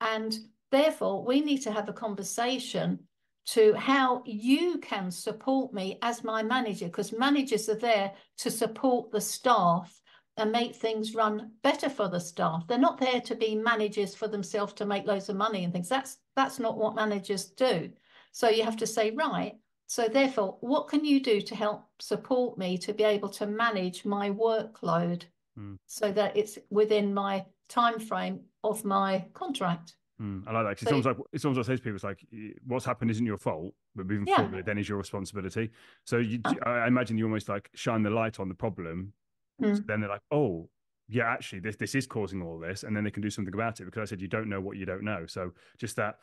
And 0.00 0.36
therefore, 0.70 1.24
we 1.24 1.40
need 1.40 1.62
to 1.62 1.72
have 1.72 1.88
a 1.88 1.92
conversation 1.92 2.98
to 3.46 3.74
how 3.74 4.22
you 4.26 4.78
can 4.78 5.10
support 5.10 5.72
me 5.72 5.98
as 6.02 6.22
my 6.22 6.42
manager, 6.42 6.86
because 6.86 7.12
managers 7.12 7.68
are 7.68 7.74
there 7.74 8.12
to 8.38 8.50
support 8.50 9.10
the 9.10 9.20
staff 9.20 10.00
and 10.36 10.52
make 10.52 10.74
things 10.74 11.14
run 11.14 11.50
better 11.62 11.88
for 11.88 12.08
the 12.08 12.20
staff. 12.20 12.66
They're 12.66 12.78
not 12.78 12.98
there 12.98 13.20
to 13.20 13.34
be 13.34 13.54
managers 13.54 14.14
for 14.14 14.28
themselves 14.28 14.72
to 14.74 14.86
make 14.86 15.06
loads 15.06 15.28
of 15.28 15.36
money 15.36 15.64
and 15.64 15.72
things. 15.72 15.88
That's 15.88 16.18
that's 16.36 16.58
not 16.58 16.78
what 16.78 16.94
managers 16.94 17.46
do. 17.46 17.90
So 18.32 18.48
you 18.48 18.62
have 18.62 18.76
to 18.78 18.86
say, 18.86 19.10
right, 19.10 19.54
So 19.90 20.06
therefore, 20.06 20.56
what 20.60 20.86
can 20.86 21.04
you 21.04 21.18
do 21.20 21.40
to 21.40 21.54
help 21.56 21.84
support 21.98 22.56
me 22.56 22.78
to 22.78 22.94
be 22.94 23.02
able 23.02 23.28
to 23.30 23.46
manage 23.46 24.04
my 24.04 24.30
workload 24.30 25.24
mm. 25.58 25.76
so 25.86 26.12
that 26.12 26.36
it's 26.36 26.58
within 26.70 27.12
my 27.12 27.44
time 27.70 27.98
frame 27.98 28.40
of 28.62 28.84
my 28.84 29.24
contract? 29.32 29.94
Mm, 30.20 30.46
I 30.46 30.52
like 30.52 30.78
that. 30.78 30.78
So, 30.78 30.84
it's 30.84 30.92
almost 30.92 31.06
like 31.06 31.16
it's 31.32 31.44
almost 31.46 31.58
like 31.58 31.64
I 31.64 31.72
say 31.72 31.76
to 31.76 31.82
people, 31.82 31.94
it's 31.94 32.04
like 32.04 32.26
what's 32.66 32.84
happened 32.84 33.10
isn't 33.10 33.24
your 33.24 33.38
fault, 33.38 33.72
but 33.94 34.06
moving 34.06 34.26
yeah. 34.26 34.36
forward, 34.36 34.66
then 34.66 34.76
is 34.76 34.88
your 34.88 34.98
responsibility. 34.98 35.70
So 36.04 36.18
you, 36.18 36.40
uh, 36.44 36.52
I 36.66 36.86
imagine 36.86 37.16
you 37.16 37.24
almost 37.24 37.48
like 37.48 37.70
shine 37.74 38.02
the 38.02 38.10
light 38.10 38.38
on 38.38 38.48
the 38.48 38.54
problem. 38.54 39.14
Mm. 39.62 39.76
So 39.76 39.82
then 39.86 40.00
they're 40.00 40.10
like, 40.10 40.20
oh, 40.30 40.68
yeah, 41.08 41.24
actually, 41.24 41.60
this 41.60 41.76
this 41.76 41.94
is 41.94 42.06
causing 42.06 42.42
all 42.42 42.58
this, 42.58 42.82
and 42.82 42.94
then 42.94 43.04
they 43.04 43.10
can 43.10 43.22
do 43.22 43.30
something 43.30 43.54
about 43.54 43.80
it. 43.80 43.86
Because 43.86 44.02
I 44.02 44.04
said 44.10 44.20
you 44.20 44.28
don't 44.28 44.48
know 44.48 44.60
what 44.60 44.76
you 44.76 44.84
don't 44.84 45.02
know. 45.02 45.24
So 45.26 45.52
just 45.78 45.96
that 45.96 46.16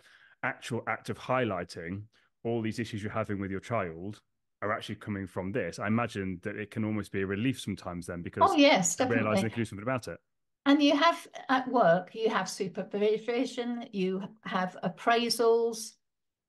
actual 0.44 0.84
act 0.88 1.10
of 1.10 1.18
highlighting 1.18 2.04
all 2.44 2.62
these 2.62 2.78
issues 2.78 3.02
you're 3.02 3.12
having 3.12 3.40
with 3.40 3.50
your 3.50 3.60
child 3.60 4.22
are 4.62 4.72
actually 4.72 4.96
coming 4.96 5.28
from 5.28 5.52
this. 5.52 5.80
I 5.80 5.88
imagine 5.88 6.40
that 6.44 6.56
it 6.56 6.72
can 6.72 6.84
almost 6.84 7.12
be 7.12 7.22
a 7.22 7.26
relief 7.26 7.60
sometimes 7.60 8.06
then 8.06 8.22
because 8.22 8.50
oh 8.52 8.56
yes, 8.56 8.96
definitely 8.96 9.24
realizing 9.24 9.44
they 9.46 9.50
can 9.50 9.62
do 9.62 9.66
something 9.66 9.84
about 9.84 10.08
it. 10.08 10.20
And 10.68 10.84
you 10.84 10.98
have 10.98 11.26
at 11.48 11.66
work, 11.70 12.14
you 12.14 12.30
have 12.30 12.50
supervision, 12.50 13.88
you 13.94 14.22
have 14.42 14.76
appraisals. 14.84 15.94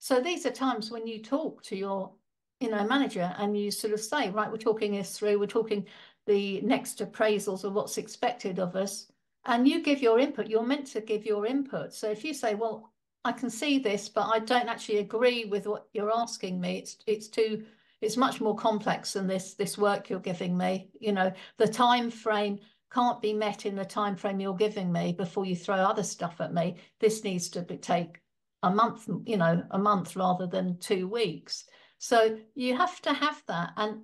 So 0.00 0.20
these 0.20 0.44
are 0.44 0.50
times 0.50 0.90
when 0.90 1.06
you 1.06 1.22
talk 1.22 1.62
to 1.62 1.76
your, 1.76 2.10
you 2.58 2.68
know, 2.68 2.84
manager 2.84 3.32
and 3.38 3.56
you 3.56 3.70
sort 3.70 3.92
of 3.92 4.00
say, 4.00 4.30
right, 4.30 4.50
we're 4.50 4.56
talking 4.56 4.90
this 4.90 5.16
through, 5.16 5.38
we're 5.38 5.46
talking 5.46 5.87
the 6.26 6.60
next 6.62 6.98
appraisals 6.98 7.62
or 7.64 7.70
what's 7.70 7.96
expected 7.96 8.58
of 8.58 8.75
us. 8.75 9.06
And 9.44 9.68
you 9.68 9.84
give 9.84 10.02
your 10.02 10.18
input, 10.18 10.48
you're 10.48 10.66
meant 10.66 10.88
to 10.88 11.00
give 11.00 11.25
your 11.25 11.46
input. 11.46 11.94
So 11.94 12.10
if 12.10 12.25
you 12.25 12.34
say, 12.34 12.56
well, 12.56 12.92
I 13.25 13.30
can 13.30 13.48
see 13.48 13.78
this, 13.78 14.08
but 14.08 14.28
I 14.34 14.40
don't 14.40 14.68
actually 14.68 14.98
agree 14.98 15.44
with 15.44 15.68
what 15.68 15.87
you're 15.92 16.12
asking 16.12 16.60
me. 16.60 16.78
It's 16.78 16.96
it's 17.06 17.28
too 17.28 17.64
it's 18.00 18.16
much 18.16 18.40
more 18.40 18.56
complex 18.56 19.12
than 19.12 19.28
this 19.28 19.54
this 19.54 19.78
work 19.78 20.10
you're 20.10 20.18
giving 20.18 20.58
me. 20.58 20.88
You 20.98 21.12
know, 21.12 21.32
the 21.56 21.68
time 21.68 22.10
frame 22.10 22.58
can't 22.92 23.21
be 23.21 23.33
met 23.33 23.66
in 23.66 23.76
the 23.76 23.85
time 23.85 24.16
frame 24.16 24.40
you're 24.40 24.54
giving 24.54 24.90
me 24.92 25.12
before 25.12 25.45
you 25.45 25.54
throw 25.57 25.76
other 25.76 26.02
stuff 26.02 26.40
at 26.40 26.54
me. 26.54 26.76
This 27.00 27.25
needs 27.25 27.49
to 27.50 27.62
be, 27.62 27.76
take 27.76 28.21
a 28.62 28.71
month, 28.71 29.09
you 29.26 29.37
know, 29.37 29.62
a 29.71 29.78
month 29.78 30.16
rather 30.16 30.47
than 30.47 30.78
two 30.78 31.07
weeks. 31.09 31.64
So 31.99 32.38
you 32.54 32.76
have 32.76 33.00
to 33.02 33.12
have 33.12 33.42
that. 33.47 33.73
And 33.76 34.00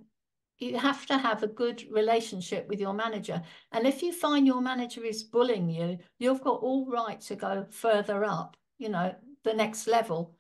you 0.59 0.79
have 0.79 1.07
to 1.07 1.19
have 1.19 1.43
a 1.43 1.49
good 1.49 1.85
relationship 1.91 2.69
with 2.69 2.81
your 2.81 2.95
manager. 2.95 3.43
And 3.73 3.87
if 3.87 4.03
you 4.03 4.13
find 4.13 4.47
your 4.47 4.61
manager 4.61 5.05
is 5.05 5.23
bullying 5.23 5.69
you, 5.69 5.99
you've 6.19 6.43
got 6.43 6.61
all 6.61 6.87
right 6.87 7.21
to 7.23 7.37
go 7.37 7.67
further 7.71 8.25
up, 8.25 8.57
you 8.79 8.89
know, 8.89 9.15
the 9.43 9.55
next 9.55 9.87
level 9.87 10.37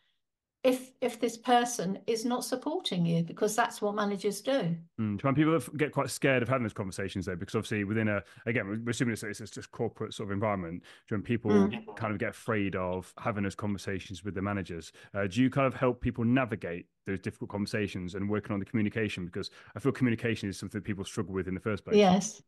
if 0.64 0.92
if 1.02 1.20
this 1.20 1.36
person 1.36 1.98
is 2.06 2.24
not 2.24 2.42
supporting 2.42 3.04
you 3.04 3.22
because 3.22 3.54
that's 3.54 3.82
what 3.82 3.94
managers 3.94 4.40
do. 4.40 4.74
Mm. 4.98 5.20
find 5.20 5.36
people 5.36 5.60
get 5.76 5.92
quite 5.92 6.08
scared 6.08 6.42
of 6.42 6.48
having 6.48 6.62
those 6.62 6.72
conversations 6.72 7.26
though 7.26 7.36
because 7.36 7.54
obviously 7.54 7.84
within 7.84 8.08
a 8.08 8.22
again 8.46 8.82
we're 8.84 8.90
assuming 8.90 9.12
it's, 9.12 9.22
it's 9.22 9.50
just 9.50 9.70
corporate 9.70 10.14
sort 10.14 10.30
of 10.30 10.32
environment. 10.32 10.82
When 11.08 11.20
people 11.20 11.50
mm. 11.50 11.96
kind 11.96 12.12
of 12.12 12.18
get 12.18 12.30
afraid 12.30 12.74
of 12.76 13.12
having 13.18 13.42
those 13.42 13.54
conversations 13.54 14.24
with 14.24 14.34
the 14.34 14.42
managers? 14.42 14.90
Uh, 15.12 15.26
do 15.26 15.42
you 15.42 15.50
kind 15.50 15.66
of 15.66 15.74
help 15.74 16.00
people 16.00 16.24
navigate 16.24 16.86
those 17.06 17.20
difficult 17.20 17.50
conversations 17.50 18.14
and 18.14 18.28
working 18.28 18.52
on 18.52 18.58
the 18.58 18.64
communication? 18.64 19.26
Because 19.26 19.50
i 19.76 19.78
feel 19.78 19.92
communication 19.92 20.48
is 20.48 20.58
something 20.58 20.80
people 20.80 21.04
struggle 21.04 21.34
with 21.34 21.46
in 21.46 21.54
the 21.54 21.60
first 21.60 21.84
place. 21.84 21.96
Yes. 21.96 22.42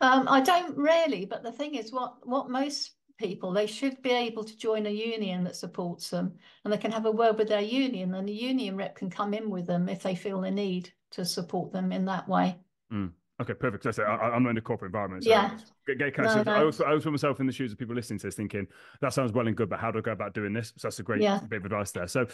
Um, 0.00 0.26
I 0.28 0.40
don't 0.40 0.76
really, 0.76 1.24
but 1.24 1.42
the 1.42 1.52
thing 1.52 1.74
is, 1.74 1.90
what 1.90 2.16
what 2.22 2.50
most 2.50 2.95
people, 3.18 3.52
they 3.52 3.66
should 3.66 4.00
be 4.02 4.10
able 4.10 4.44
to 4.44 4.56
join 4.56 4.86
a 4.86 4.90
union 4.90 5.44
that 5.44 5.56
supports 5.56 6.10
them 6.10 6.34
and 6.64 6.72
they 6.72 6.78
can 6.78 6.92
have 6.92 7.06
a 7.06 7.10
word 7.10 7.38
with 7.38 7.48
their 7.48 7.60
union 7.60 8.14
and 8.14 8.28
the 8.28 8.32
union 8.32 8.76
rep 8.76 8.96
can 8.96 9.10
come 9.10 9.34
in 9.34 9.50
with 9.50 9.66
them 9.66 9.88
if 9.88 10.02
they 10.02 10.14
feel 10.14 10.40
the 10.40 10.50
need 10.50 10.92
to 11.10 11.24
support 11.24 11.72
them 11.72 11.92
in 11.92 12.04
that 12.04 12.28
way. 12.28 12.56
Mm. 12.92 13.12
Okay, 13.40 13.54
perfect. 13.54 13.94
So 13.94 14.02
I, 14.02 14.34
am 14.34 14.46
in 14.46 14.56
a 14.56 14.62
corporate 14.62 14.88
environment. 14.88 15.24
So 15.24 15.30
yeah. 15.30 15.58
Get, 15.86 16.14
kind 16.14 16.28
of, 16.28 16.46
no, 16.46 16.52
no. 16.52 16.52
I, 16.52 16.60
always, 16.60 16.80
I 16.80 16.88
always 16.88 17.04
put 17.04 17.12
myself 17.12 17.38
in 17.38 17.46
the 17.46 17.52
shoes 17.52 17.70
of 17.70 17.78
people 17.78 17.94
listening 17.94 18.18
to 18.20 18.28
this 18.28 18.34
thinking, 18.34 18.66
that 19.02 19.12
sounds 19.12 19.32
well 19.32 19.46
and 19.46 19.56
good, 19.56 19.68
but 19.68 19.78
how 19.78 19.90
do 19.90 19.98
I 19.98 20.02
go 20.02 20.12
about 20.12 20.32
doing 20.32 20.54
this? 20.54 20.72
So 20.76 20.88
that's 20.88 20.98
a 21.00 21.02
great 21.02 21.20
yeah. 21.20 21.40
bit 21.48 21.58
of 21.58 21.66
advice 21.66 21.92
there. 21.92 22.06
So 22.06 22.26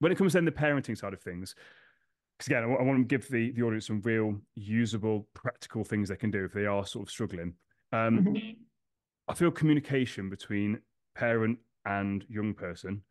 when 0.00 0.10
it 0.10 0.18
comes 0.18 0.32
to 0.32 0.40
the 0.40 0.50
parenting 0.50 0.98
side 0.98 1.12
of 1.12 1.22
things, 1.22 1.54
because 2.38 2.48
again, 2.48 2.64
I, 2.64 2.82
I 2.82 2.82
want 2.82 2.98
to 2.98 3.04
give 3.04 3.28
the, 3.28 3.52
the 3.52 3.62
audience 3.62 3.86
some 3.86 4.00
real 4.00 4.36
usable, 4.56 5.28
practical 5.32 5.84
things 5.84 6.08
they 6.08 6.16
can 6.16 6.32
do 6.32 6.44
if 6.44 6.52
they 6.52 6.66
are 6.66 6.84
sort 6.84 7.06
of 7.06 7.10
struggling. 7.10 7.54
Um, 7.92 8.18
mm-hmm. 8.18 8.62
I 9.28 9.34
feel 9.34 9.50
communication 9.50 10.28
between 10.28 10.80
parent 11.14 11.58
and 11.84 12.24
young 12.28 12.54
person 12.54 13.02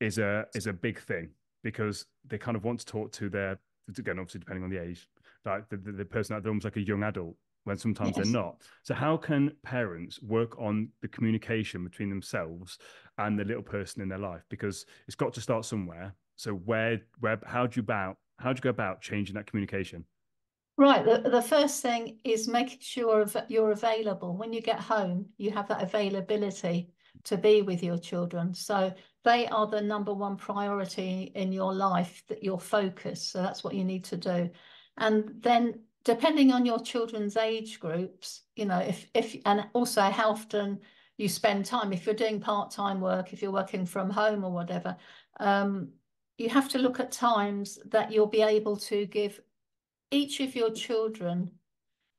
is 0.00 0.18
a 0.18 0.46
is 0.54 0.66
a 0.66 0.72
big 0.72 0.98
thing 1.00 1.30
because 1.62 2.06
they 2.26 2.38
kind 2.38 2.56
of 2.56 2.64
want 2.64 2.80
to 2.80 2.86
talk 2.86 3.12
to 3.12 3.28
their 3.28 3.58
again 3.98 4.18
obviously 4.18 4.40
depending 4.40 4.64
on 4.64 4.70
the 4.70 4.80
age 4.80 5.08
like 5.44 5.68
the, 5.68 5.76
the, 5.76 5.92
the 5.92 6.04
person 6.04 6.40
they're 6.42 6.50
almost 6.50 6.64
like 6.64 6.76
a 6.76 6.80
young 6.80 7.02
adult 7.02 7.36
when 7.64 7.76
sometimes 7.76 8.16
yes. 8.16 8.26
they're 8.26 8.42
not. 8.42 8.60
So 8.82 8.94
how 8.94 9.16
can 9.16 9.52
parents 9.62 10.22
work 10.22 10.58
on 10.60 10.90
the 11.02 11.08
communication 11.08 11.82
between 11.82 12.10
themselves 12.10 12.78
and 13.18 13.38
the 13.38 13.44
little 13.44 13.62
person 13.62 14.02
in 14.02 14.08
their 14.08 14.18
life? 14.18 14.42
Because 14.48 14.86
it's 15.06 15.14
got 15.16 15.32
to 15.34 15.40
start 15.40 15.64
somewhere. 15.64 16.14
So 16.36 16.52
where 16.52 17.00
where 17.20 17.38
how 17.46 17.66
do 17.66 17.78
you 17.78 17.82
about 17.82 18.18
how 18.38 18.52
do 18.52 18.58
you 18.58 18.62
go 18.62 18.70
about 18.70 19.00
changing 19.00 19.34
that 19.34 19.46
communication 19.46 20.04
Right. 20.76 21.04
The, 21.04 21.30
the 21.30 21.42
first 21.42 21.82
thing 21.82 22.18
is 22.24 22.48
making 22.48 22.80
sure 22.80 23.26
you're 23.48 23.70
available. 23.70 24.36
When 24.36 24.52
you 24.52 24.60
get 24.60 24.80
home, 24.80 25.26
you 25.36 25.52
have 25.52 25.68
that 25.68 25.82
availability 25.82 26.90
to 27.24 27.36
be 27.36 27.62
with 27.62 27.82
your 27.82 27.96
children. 27.96 28.54
So 28.54 28.92
they 29.22 29.46
are 29.46 29.68
the 29.68 29.80
number 29.80 30.12
one 30.12 30.36
priority 30.36 31.30
in 31.36 31.52
your 31.52 31.72
life, 31.72 32.24
that 32.28 32.42
your 32.42 32.58
focus. 32.58 33.22
So 33.22 33.40
that's 33.40 33.62
what 33.62 33.74
you 33.74 33.84
need 33.84 34.04
to 34.06 34.16
do. 34.16 34.50
And 34.96 35.30
then 35.40 35.80
depending 36.04 36.50
on 36.50 36.66
your 36.66 36.80
children's 36.80 37.36
age 37.36 37.78
groups, 37.78 38.42
you 38.56 38.66
know, 38.66 38.80
if 38.80 39.06
if 39.14 39.36
and 39.46 39.66
also 39.74 40.02
how 40.02 40.30
often 40.30 40.80
you 41.16 41.28
spend 41.28 41.64
time, 41.64 41.92
if 41.92 42.04
you're 42.04 42.16
doing 42.16 42.40
part-time 42.40 43.00
work, 43.00 43.32
if 43.32 43.40
you're 43.40 43.52
working 43.52 43.86
from 43.86 44.10
home 44.10 44.44
or 44.44 44.50
whatever, 44.50 44.96
um, 45.38 45.90
you 46.36 46.48
have 46.48 46.68
to 46.70 46.78
look 46.78 46.98
at 46.98 47.12
times 47.12 47.78
that 47.86 48.10
you'll 48.10 48.26
be 48.26 48.42
able 48.42 48.76
to 48.76 49.06
give 49.06 49.40
each 50.14 50.40
of 50.40 50.54
your 50.54 50.70
children, 50.70 51.50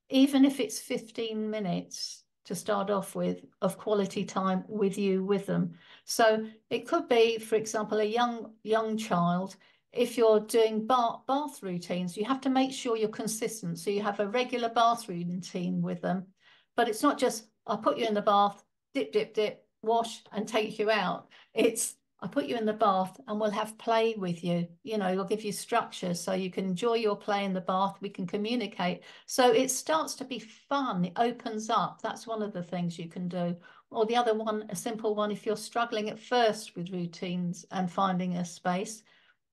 even 0.10 0.46
if 0.46 0.60
it's 0.60 0.80
15 0.80 1.50
minutes 1.50 2.24
to 2.46 2.54
start 2.54 2.90
off 2.90 3.16
with, 3.16 3.44
of 3.62 3.78
quality 3.78 4.24
time 4.24 4.64
with 4.68 4.98
you 4.98 5.24
with 5.24 5.46
them. 5.48 5.74
So 6.04 6.46
it 6.70 6.88
could 6.88 7.08
be, 7.08 7.40
for 7.40 7.56
example, 7.56 8.00
a 8.00 8.04
young 8.04 8.54
young 8.64 8.98
child. 8.98 9.56
If 9.92 10.18
you're 10.18 10.42
doing 10.42 10.86
bath, 10.86 11.22
bath 11.26 11.64
routines, 11.64 12.18
you 12.18 12.26
have 12.26 12.42
to 12.42 12.50
make 12.50 12.74
sure 12.74 12.98
you're 12.98 13.10
consistent. 13.10 13.80
So 13.80 13.90
you 13.90 14.04
have 14.04 14.20
a 14.20 14.28
regular 14.28 14.70
bath 14.70 15.08
routine 15.08 15.82
with 15.82 16.02
them. 16.02 16.28
But 16.76 16.90
it's 16.90 17.02
not 17.02 17.18
just, 17.18 17.48
I'll 17.66 17.78
put 17.78 17.98
you 17.98 18.06
in 18.06 18.14
the 18.14 18.22
bath, 18.22 18.62
dip, 18.94 19.14
dip, 19.14 19.34
dip, 19.34 19.66
wash 19.82 20.22
and 20.34 20.46
take 20.48 20.78
you 20.78 20.92
out. 20.92 21.30
It's 21.54 21.96
I 22.22 22.28
put 22.28 22.46
you 22.46 22.56
in 22.58 22.66
the 22.66 22.74
bath 22.74 23.20
and 23.28 23.40
we'll 23.40 23.52
have 23.52 23.78
play 23.78 24.16
with 24.18 24.44
you. 24.44 24.68
You 24.84 24.98
know, 24.98 25.14
we'll 25.16 25.26
give 25.26 25.44
you 25.44 25.52
structure 25.52 26.14
so 26.14 26.34
you 26.34 26.50
can 26.50 26.66
enjoy 26.66 26.96
your 26.96 27.16
play 27.16 27.44
in 27.44 27.54
the 27.54 27.62
bath. 27.62 27.98
We 28.00 28.10
can 28.10 28.26
communicate. 28.26 29.04
So 29.26 29.52
it 29.52 29.70
starts 29.70 30.16
to 30.16 30.26
be 30.26 30.40
fun. 30.40 31.06
It 31.06 31.14
opens 31.18 31.70
up. 31.70 32.02
That's 32.02 32.26
one 32.26 32.42
of 32.42 32.54
the 32.54 32.64
things 32.64 32.98
you 32.98 33.10
can 33.10 33.28
do. 33.28 33.56
Or 33.92 34.06
the 34.06 34.16
other 34.16 34.34
one, 34.34 34.66
a 34.70 34.76
simple 34.76 35.14
one, 35.14 35.32
if 35.32 35.46
you're 35.46 35.58
struggling 35.58 36.10
at 36.10 36.20
first 36.20 36.76
with 36.76 36.92
routines 36.92 37.66
and 37.72 37.92
finding 37.92 38.38
a 38.38 38.46
space, 38.46 39.04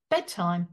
bedtime. 0.08 0.68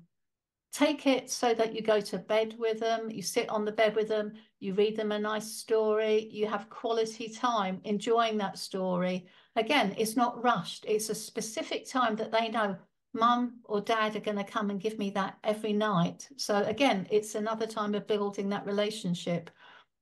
Take 0.71 1.07
it 1.07 1.31
so 1.31 1.55
that 1.55 1.73
you 1.73 1.81
go 1.81 1.99
to 1.99 2.19
bed 2.19 2.55
with 2.59 2.79
them, 2.79 3.09
you 3.09 3.23
sit 3.23 3.49
on 3.49 3.65
the 3.65 3.71
bed 3.71 3.95
with 3.95 4.07
them, 4.07 4.33
you 4.59 4.75
read 4.75 4.95
them 4.95 5.11
a 5.11 5.17
nice 5.17 5.51
story, 5.51 6.29
you 6.31 6.45
have 6.45 6.69
quality 6.69 7.27
time 7.27 7.81
enjoying 7.85 8.37
that 8.37 8.59
story 8.59 9.27
Again, 9.59 9.93
it's 9.97 10.15
not 10.15 10.41
rushed. 10.41 10.85
It's 10.87 11.09
a 11.09 11.15
specific 11.15 11.85
time 11.85 12.15
that 12.15 12.31
they 12.31 12.47
know 12.47 12.77
mum 13.13 13.59
or 13.65 13.81
dad 13.81 14.15
are 14.15 14.21
going 14.21 14.37
to 14.37 14.43
come 14.45 14.69
and 14.69 14.79
give 14.79 14.97
me 14.97 15.09
that 15.09 15.37
every 15.43 15.73
night. 15.73 16.29
So 16.37 16.63
again, 16.63 17.05
it's 17.11 17.35
another 17.35 17.67
time 17.67 17.93
of 17.93 18.07
building 18.07 18.47
that 18.49 18.65
relationship. 18.65 19.49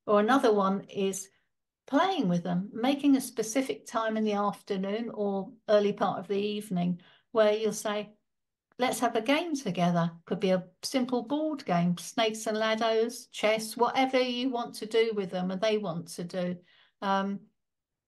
Or 0.05 0.19
another 0.19 0.53
one 0.53 0.81
is 0.81 1.29
playing 1.87 2.29
with 2.29 2.43
them, 2.43 2.69
making 2.71 3.15
a 3.15 3.21
specific 3.21 3.87
time 3.87 4.15
in 4.15 4.23
the 4.23 4.33
afternoon 4.33 5.09
or 5.11 5.49
early 5.67 5.91
part 5.91 6.19
of 6.19 6.27
the 6.27 6.37
evening 6.37 7.01
where 7.31 7.53
you'll 7.53 7.73
say, 7.73 8.11
let's 8.77 8.99
have 8.99 9.15
a 9.15 9.21
game 9.21 9.55
together. 9.55 10.11
Could 10.25 10.39
be 10.39 10.51
a 10.51 10.65
simple 10.83 11.23
board 11.23 11.65
game, 11.65 11.97
snakes 11.97 12.45
and 12.45 12.57
ladders, 12.57 13.27
chess, 13.31 13.75
whatever 13.75 14.21
you 14.21 14.51
want 14.51 14.75
to 14.75 14.85
do 14.85 15.13
with 15.15 15.31
them 15.31 15.49
and 15.49 15.59
they 15.59 15.79
want 15.79 16.09
to 16.09 16.23
do. 16.23 16.57
Um, 17.01 17.39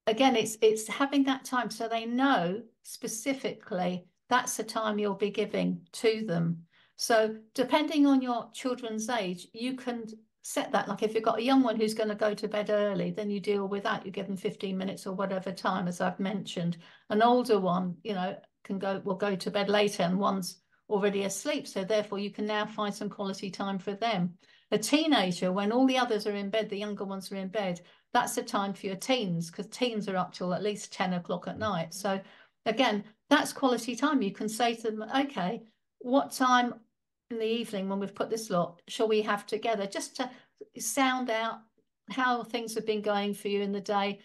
again, 0.09 0.35
it's 0.35 0.57
it's 0.61 0.87
having 0.87 1.23
that 1.25 1.45
time 1.45 1.69
so 1.69 1.87
they 1.87 2.05
know 2.05 2.61
specifically 2.83 4.05
that's 4.29 4.57
the 4.57 4.63
time 4.63 4.99
you'll 4.99 5.15
be 5.15 5.31
giving 5.31 5.81
to 5.91 6.23
them. 6.25 6.63
So 6.95 7.35
depending 7.55 8.05
on 8.05 8.21
your 8.21 8.49
children's 8.53 9.09
age, 9.09 9.47
you 9.53 9.75
can 9.75 10.05
set 10.43 10.71
that. 10.71 10.87
Like 10.87 11.03
if 11.03 11.13
you've 11.13 11.23
got 11.23 11.39
a 11.39 11.43
young 11.43 11.63
one 11.63 11.75
who's 11.75 11.93
going 11.93 12.09
to 12.09 12.15
go 12.15 12.33
to 12.33 12.47
bed 12.47 12.69
early, 12.69 13.11
then 13.11 13.29
you 13.29 13.39
deal 13.39 13.67
with 13.67 13.83
that. 13.83 14.05
You 14.05 14.11
give 14.11 14.27
them 14.27 14.37
15 14.37 14.77
minutes 14.77 15.07
or 15.07 15.13
whatever 15.13 15.51
time, 15.51 15.87
as 15.87 16.01
I've 16.01 16.19
mentioned. 16.19 16.77
An 17.09 17.21
older 17.21 17.59
one, 17.59 17.95
you 18.03 18.13
know, 18.13 18.37
can 18.63 18.79
go 18.79 19.01
will 19.03 19.15
go 19.15 19.35
to 19.35 19.51
bed 19.51 19.69
later, 19.69 20.03
and 20.03 20.19
one's 20.19 20.61
already 20.89 21.23
asleep. 21.23 21.67
So 21.67 21.83
therefore, 21.83 22.19
you 22.19 22.31
can 22.31 22.45
now 22.45 22.65
find 22.65 22.93
some 22.93 23.09
quality 23.09 23.49
time 23.49 23.79
for 23.79 23.93
them. 23.93 24.35
A 24.71 24.77
teenager, 24.77 25.51
when 25.51 25.71
all 25.71 25.87
the 25.87 25.97
others 25.97 26.27
are 26.27 26.35
in 26.35 26.51
bed, 26.51 26.69
the 26.69 26.77
younger 26.77 27.05
ones 27.05 27.31
are 27.31 27.35
in 27.35 27.47
bed, 27.47 27.81
that's 28.13 28.35
the 28.35 28.41
time 28.41 28.73
for 28.73 28.87
your 28.87 28.95
teens 28.95 29.49
because 29.49 29.67
teens 29.67 30.07
are 30.09 30.17
up 30.17 30.33
till 30.33 30.53
at 30.53 30.63
least 30.63 30.93
10 30.93 31.13
o'clock 31.13 31.47
at 31.47 31.55
mm. 31.55 31.59
night. 31.59 31.93
So 31.93 32.19
again, 32.65 33.03
that's 33.29 33.53
quality 33.53 33.95
time. 33.95 34.21
You 34.21 34.31
can 34.31 34.49
say 34.49 34.75
to 34.75 34.91
them, 34.91 35.05
okay, 35.15 35.63
what 35.99 36.31
time 36.31 36.73
in 37.29 37.37
the 37.37 37.45
evening 37.45 37.87
when 37.87 37.99
we've 37.99 38.15
put 38.15 38.29
this 38.29 38.49
lot 38.49 38.81
shall 38.87 39.07
we 39.07 39.21
have 39.21 39.45
together? 39.45 39.85
Just 39.85 40.15
to 40.17 40.29
sound 40.77 41.29
out 41.29 41.59
how 42.09 42.43
things 42.43 42.73
have 42.73 42.85
been 42.85 43.01
going 43.01 43.33
for 43.33 43.49
you 43.49 43.61
in 43.61 43.71
the 43.71 43.81
day. 43.81 44.19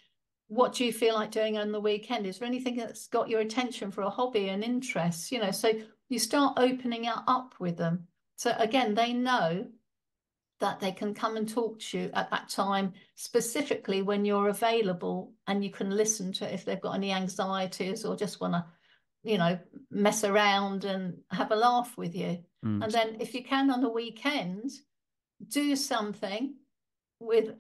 What 0.49 0.75
do 0.75 0.85
you 0.85 0.93
feel 0.93 1.15
like 1.15 1.31
doing 1.31 1.59
on 1.59 1.73
the 1.73 1.81
weekend? 1.81 2.27
Is 2.27 2.39
there 2.39 2.47
anything 2.49 2.77
that's 2.77 3.09
got 3.09 3.29
your 3.29 3.41
attention 3.41 3.91
for 3.91 4.03
a 4.03 4.11
hobby 4.11 4.49
and 4.49 4.65
interest? 4.65 5.31
You 5.31 5.41
know 5.41 5.51
so 5.51 5.73
you 6.09 6.19
start 6.19 6.59
opening 6.59 7.07
up 7.09 7.55
with 7.59 7.77
them. 7.77 8.07
So 8.37 8.55
again 8.59 8.95
they 8.95 9.13
know 9.13 9.67
that 10.65 10.81
they 10.81 10.93
can 10.93 11.13
come 11.13 11.37
and 11.37 11.47
talk 11.47 11.79
to 11.79 11.99
you 11.99 12.11
at 12.15 12.31
that 12.31 12.49
time 12.49 12.91
specifically 13.17 14.01
when 14.01 14.25
you're 14.25 14.49
available 14.49 15.31
and 15.47 15.63
you 15.63 15.71
can 15.71 15.91
listen 15.91 16.33
to 16.33 16.55
if 16.55 16.65
they've 16.65 16.81
got 16.81 16.95
any 16.95 17.13
anxieties 17.13 18.03
or 18.03 18.17
just 18.17 18.41
want 18.41 18.55
to 18.55 18.65
you 19.23 19.37
know 19.37 19.59
mess 19.91 20.25
around 20.25 20.87
and 20.87 21.19
have 21.31 21.51
a 21.51 21.57
laugh 21.57 21.95
with 21.99 22.15
you. 22.15 22.39
Mm. 22.65 22.83
and 22.83 22.91
then 22.91 23.17
if 23.21 23.35
you 23.35 23.45
can 23.45 23.71
on 23.71 23.83
the 23.83 23.91
weekend 23.91 24.71
do 25.49 25.77
something 25.77 26.55
with 27.21 27.51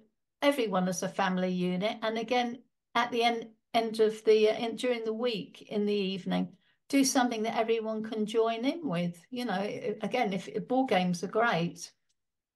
everyone 0.41 0.89
as 0.89 1.03
a 1.03 1.09
family 1.09 1.51
unit. 1.51 1.99
And 2.01 2.17
again 2.17 2.61
at 2.95 3.11
the 3.11 3.23
end 3.23 3.49
end 3.75 4.01
of 4.01 4.25
the 4.25 4.49
uh, 4.49 4.57
in, 4.57 4.77
during 4.77 5.05
the 5.05 5.13
week 5.13 5.69
in 5.69 5.85
the 5.85 5.93
evening 5.93 6.49
do 6.89 7.05
something 7.05 7.43
that 7.43 7.59
everyone 7.59 8.03
can 8.03 8.25
join 8.25 8.65
in 8.65 8.89
with. 8.89 9.23
You 9.29 9.45
know 9.45 9.63
again 10.01 10.33
if, 10.33 10.49
if 10.49 10.67
ball 10.67 10.87
games 10.87 11.23
are 11.23 11.35
great 11.43 11.93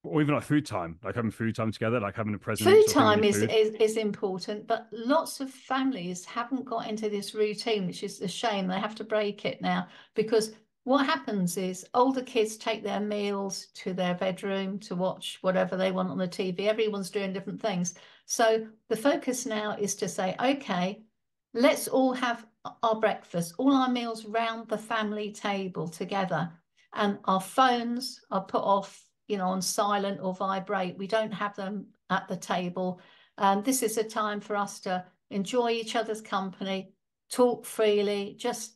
or 0.05 0.23
even 0.23 0.35
like 0.35 0.45
food 0.45 0.65
time, 0.65 0.99
like 1.03 1.15
having 1.15 1.31
food 1.31 1.55
time 1.55 1.73
together, 1.73 2.01
like 2.01 2.17
having 2.17 2.35
a 2.35 2.39
present. 2.39 2.71
Food 2.71 2.89
time 2.89 3.25
is, 3.25 3.41
food. 3.41 3.51
is 3.51 3.75
is 3.75 3.97
important, 3.97 4.67
but 4.67 4.89
lots 4.93 5.41
of 5.41 5.51
families 5.51 6.25
haven't 6.25 6.65
got 6.65 6.89
into 6.89 7.09
this 7.09 7.35
routine, 7.35 7.87
which 7.87 8.03
is 8.03 8.21
a 8.21 8.29
shame. 8.29 8.69
They 8.69 8.79
have 8.79 8.95
to 8.97 9.05
break 9.05 9.45
it 9.45 9.61
now 9.61 9.89
because 10.15 10.53
what 10.85 11.05
happens 11.05 11.59
is 11.59 11.85
older 11.93 12.23
kids 12.23 12.57
take 12.57 12.83
their 12.83 13.01
meals 13.01 13.67
to 13.75 13.93
their 13.93 14.15
bedroom 14.15 14.79
to 14.79 14.95
watch 14.95 15.39
whatever 15.43 15.77
they 15.77 15.93
want 15.93 16.09
on 16.09 16.17
the 16.17 16.27
TV. 16.27 16.67
Everyone's 16.67 17.11
doing 17.11 17.33
different 17.33 17.61
things. 17.61 17.95
So 18.25 18.67
the 18.89 18.97
focus 18.97 19.45
now 19.45 19.77
is 19.79 19.95
to 19.97 20.09
say, 20.09 20.35
okay, 20.43 21.03
let's 21.53 21.89
all 21.89 22.15
have 22.15 22.47
our 22.83 22.99
breakfast, 22.99 23.55
all 23.59 23.75
our 23.75 23.91
meals 23.91 24.25
round 24.25 24.69
the 24.69 24.79
family 24.79 25.33
table 25.33 25.89
together. 25.89 26.51
And 26.95 27.19
our 27.27 27.41
phones 27.41 28.23
are 28.31 28.45
put 28.45 28.63
off 28.63 29.08
you 29.29 29.37
know, 29.37 29.49
on 29.49 29.63
silent 29.63 30.21
or 30.21 30.35
vibrate. 30.35 30.99
We 30.99 31.07
don't 31.07 31.33
have 31.33 31.55
them 31.55 31.89
at 32.11 32.27
the 32.29 32.37
table. 32.37 33.01
And 33.37 33.65
this 33.65 33.83
is 33.83 33.97
a 33.99 34.05
time 34.05 34.41
for 34.41 34.57
us 34.57 34.81
to 34.81 35.05
enjoy 35.31 35.71
each 35.71 35.95
other's 35.95 36.21
company, 36.21 36.93
talk 37.31 37.65
freely, 37.65 38.35
just 38.39 38.75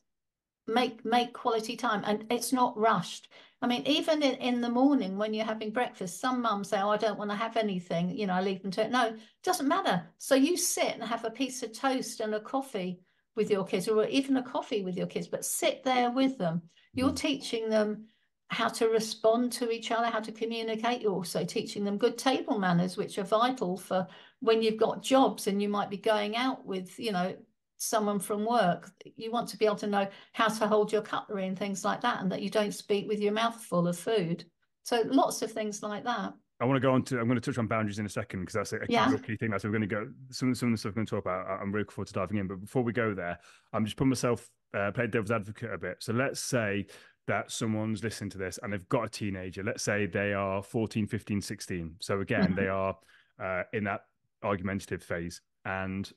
make 0.67 1.05
make 1.05 1.33
quality 1.33 1.77
time. 1.77 2.03
And 2.07 2.27
it's 2.31 2.53
not 2.53 2.77
rushed. 2.79 3.29
I 3.63 3.67
mean, 3.69 3.87
even 3.87 4.23
in, 4.23 4.35
in 4.35 4.61
the 4.61 4.69
morning 4.69 5.17
when 5.17 5.33
you're 5.33 5.45
having 5.45 5.71
breakfast, 5.71 6.21
some 6.21 6.43
mums 6.43 6.69
say, 6.69 6.81
Oh, 6.81 6.91
I 6.91 6.97
don't 6.97 7.19
want 7.19 7.31
to 7.31 7.37
have 7.37 7.57
anything, 7.57 8.11
you 8.11 8.27
know, 8.27 8.35
I 8.35 8.43
leave 8.43 8.63
them 8.63 8.73
to 8.73 8.85
it. 8.85 8.91
No, 8.91 9.07
it 9.07 9.21
doesn't 9.43 9.69
matter. 9.69 10.05
So 10.19 10.35
you 10.35 10.57
sit 10.57 10.95
and 10.95 11.03
have 11.03 11.25
a 11.25 11.31
piece 11.31 11.63
of 11.63 11.73
toast 11.73 12.21
and 12.21 12.35
a 12.35 12.41
coffee 12.41 13.01
with 13.35 13.51
your 13.51 13.65
kids, 13.65 13.89
or 13.89 14.05
even 14.07 14.37
a 14.37 14.43
coffee 14.43 14.83
with 14.83 14.97
your 14.97 15.07
kids, 15.07 15.27
but 15.27 15.45
sit 15.45 15.85
there 15.85 16.11
with 16.11 16.37
them. 16.39 16.63
You're 16.93 17.11
mm. 17.11 17.17
teaching 17.17 17.71
them 17.71 18.09
how 18.53 18.69
to 18.69 18.89
respond 18.89 19.51
to 19.51 19.71
each 19.71 19.91
other, 19.91 20.07
how 20.07 20.21
to 20.21 20.31
communicate. 20.31 21.01
You're 21.01 21.13
also 21.13 21.43
teaching 21.43 21.85
them 21.85 21.97
good 21.97 22.19
table 22.19 22.59
manners, 22.59 22.99
which 22.99 23.17
are 23.17 23.25
vital 23.25 23.79
for 23.79 24.07
when 24.41 24.61
you've 24.63 24.77
got 24.77 25.03
jobs 25.03 25.47
and 25.47 25.61
you 25.63 25.71
might 25.71 25.89
be 25.89 25.97
going 25.97 26.37
out 26.37 26.67
with, 26.67 26.99
you 26.99 27.13
know, 27.13 27.35
someone 27.79 28.21
from 28.21 28.45
work. 28.45 28.91
You 29.17 29.33
want 29.33 29.49
to 29.49 29.57
be 29.57 29.65
able 29.65 29.77
to 29.77 29.87
know 29.87 30.07
how 30.35 30.49
to 30.49 30.67
hold 30.67 30.93
your 30.93 31.01
cutlery 31.01 31.47
and 31.47 31.59
things 31.59 31.83
like 31.83 32.03
that, 32.03 32.21
and 32.21 32.31
that 32.31 32.43
you 32.43 32.51
don't 32.51 32.75
speak 32.75 33.09
with 33.09 33.21
your 33.21 33.33
mouth 33.33 33.57
full 33.57 33.89
of 33.89 33.99
food. 33.99 34.45
So 34.83 35.03
lots 35.07 35.41
of 35.41 35.51
things 35.51 35.83
like 35.83 36.05
that. 36.05 36.35
I 36.61 36.65
want 36.65 36.77
to 36.77 36.81
go 36.81 36.93
on 36.93 37.03
to. 37.05 37.19
I'm 37.19 37.27
going 37.27 37.41
to 37.41 37.51
touch 37.51 37.59
on 37.59 37.67
boundaries 37.67 37.99
in 37.99 38.07
a 38.07 38.11
second 38.11 38.41
because 38.41 38.55
that's 38.55 38.73
a, 38.73 38.77
a 38.77 38.87
yeah. 38.89 39.17
key 39.17 39.37
thing. 39.37 39.51
That's 39.51 39.65
we're 39.65 39.71
going 39.71 39.81
to 39.81 39.87
go. 39.87 40.09
Some 40.31 40.55
some 40.55 40.69
of 40.69 40.75
the 40.75 40.79
stuff 40.79 40.91
we're 40.91 40.97
going 40.97 41.07
to 41.07 41.11
talk 41.11 41.25
about. 41.25 41.47
I'm 41.61 41.73
really 41.73 41.83
looking 41.83 41.95
forward 41.95 42.09
to 42.09 42.13
diving 42.13 42.37
in. 42.37 42.47
But 42.47 42.61
before 42.61 42.83
we 42.83 42.93
go 42.93 43.15
there, 43.15 43.39
I'm 43.73 43.85
just 43.85 43.97
putting 43.97 44.11
myself 44.11 44.49
uh, 44.75 44.91
play 44.93 45.07
devil's 45.07 45.31
advocate 45.31 45.73
a 45.73 45.79
bit. 45.79 45.97
So 46.01 46.13
let's 46.13 46.41
say 46.41 46.87
that 47.27 47.51
someone's 47.51 48.03
listening 48.03 48.31
to 48.31 48.39
this 48.39 48.59
and 48.63 48.73
they've 48.73 48.89
got 48.89 49.05
a 49.05 49.09
teenager 49.09 49.63
let's 49.63 49.83
say 49.83 50.07
they 50.07 50.33
are 50.33 50.63
14 50.63 51.07
15 51.07 51.41
16 51.41 51.97
so 52.01 52.21
again 52.21 52.45
mm-hmm. 52.47 52.55
they 52.57 52.69
are 52.69 52.97
uh, 53.41 53.63
in 53.73 53.85
that 53.85 54.03
argumentative 54.43 55.03
phase 55.03 55.41
and 55.65 56.13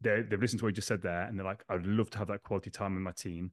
they, 0.00 0.22
they've 0.22 0.40
listened 0.40 0.58
to 0.58 0.64
what 0.64 0.70
you 0.70 0.76
just 0.76 0.88
said 0.88 1.02
there 1.02 1.22
and 1.22 1.38
they're 1.38 1.44
like 1.44 1.62
i'd 1.68 1.86
love 1.86 2.10
to 2.10 2.18
have 2.18 2.28
that 2.28 2.42
quality 2.42 2.70
time 2.70 2.94
with 2.94 3.02
my 3.02 3.12
teen. 3.12 3.50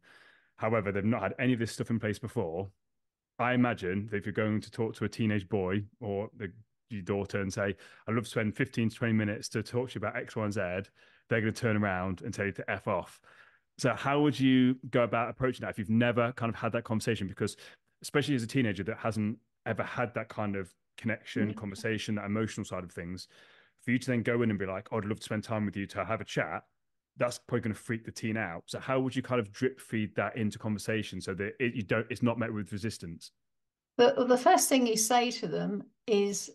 However 0.58 0.91
they've 0.91 1.06
not 1.06 1.21
had 1.21 1.36
any 1.39 1.54
of 1.54 1.60
this 1.60 1.71
stuff 1.71 1.89
in 1.89 2.00
place 2.00 2.19
before. 2.19 2.69
I 3.38 3.54
imagine 3.54 4.08
that 4.10 4.17
if 4.17 4.26
you're 4.26 4.34
going 4.34 4.62
to 4.62 4.71
talk 4.71 4.95
to 4.95 5.06
a 5.06 5.10
teenage 5.10 5.47
boy 5.47 5.84
or 6.00 6.30
the, 6.36 6.52
your 6.89 7.04
daughter 7.04 7.41
and 7.41 7.52
say 7.52 7.76
i'd 8.08 8.15
love 8.15 8.23
to 8.23 8.30
spend 8.30 8.56
15 8.56 8.89
to 8.89 8.95
20 8.95 9.13
minutes 9.13 9.50
to 9.50 9.62
talk 9.62 9.89
to 9.89 9.95
you 9.95 10.00
about 10.00 10.15
x 10.15 10.36
y 10.36 10.45
and 10.45 10.54
z 10.54 10.62
they're 11.30 11.41
going 11.41 11.54
to 11.54 11.62
turn 11.62 11.76
around 11.76 12.21
and 12.21 12.34
tell 12.34 12.45
you 12.45 12.52
to 12.54 12.71
f 12.71 12.88
off 12.88 13.19
so 13.78 13.94
how 13.94 14.22
would 14.22 14.40
you 14.40 14.76
go 14.90 15.04
about 15.04 15.30
approaching 15.30 15.62
that 15.62 15.70
if 15.70 15.80
you've 15.80 15.90
never 15.90 16.32
kind 16.34 16.50
of 16.50 16.56
had 16.56 16.72
that 16.72 16.84
conversation? 16.84 17.28
Because 17.28 17.56
especially 18.02 18.36
as 18.36 18.44
a 18.44 18.48
teenager 18.48 18.84
that 18.84 18.98
hasn't 18.98 19.38
ever 19.66 19.84
had 19.84 20.13
that 20.16 20.30
kind 20.30 20.56
of 20.56 20.74
connection, 20.98 21.50
mm-hmm. 21.50 21.60
conversation, 21.60 22.16
that 22.16 22.26
emotional 22.26 22.66
side 22.66 22.84
of 22.84 22.92
things, 22.92 23.28
for 23.84 23.92
you 23.92 24.00
to 24.00 24.08
then 24.08 24.24
go 24.24 24.42
in 24.42 24.50
and 24.50 24.58
be 24.58 24.66
like, 24.66 24.88
oh, 24.92 24.98
I'd 24.98 25.06
love 25.06 25.20
to 25.20 25.24
spend 25.24 25.44
time 25.44 25.66
with 25.66 25.76
you 25.76 25.86
to 25.88 26.04
have 26.04 26.22
a 26.22 26.26
chat, 26.26 26.63
that's 27.18 27.40
probably 27.40 27.62
going 27.62 27.74
to 27.74 27.80
freak 27.80 28.06
the 28.06 28.12
teen 28.12 28.38
out. 28.38 28.63
So 28.66 28.80
how 28.80 29.00
would 29.00 29.16
you 29.16 29.22
kind 29.22 29.40
of 29.40 29.52
drip 29.52 29.80
feed 29.80 30.16
that 30.16 30.36
into 30.38 30.58
conversation 30.60 31.22
so 31.22 31.34
that 31.36 31.54
it, 31.60 31.76
you 31.76 31.84
don't 31.84 32.06
it's 32.10 32.24
not 32.24 32.40
met 32.40 32.54
with 32.54 32.72
resistance? 32.72 33.32
The, 33.98 34.26
the 34.28 34.38
first 34.38 34.70
thing 34.70 34.86
you 34.86 34.98
say 34.98 35.32
to 35.32 35.48
them 35.48 35.84
is 36.06 36.52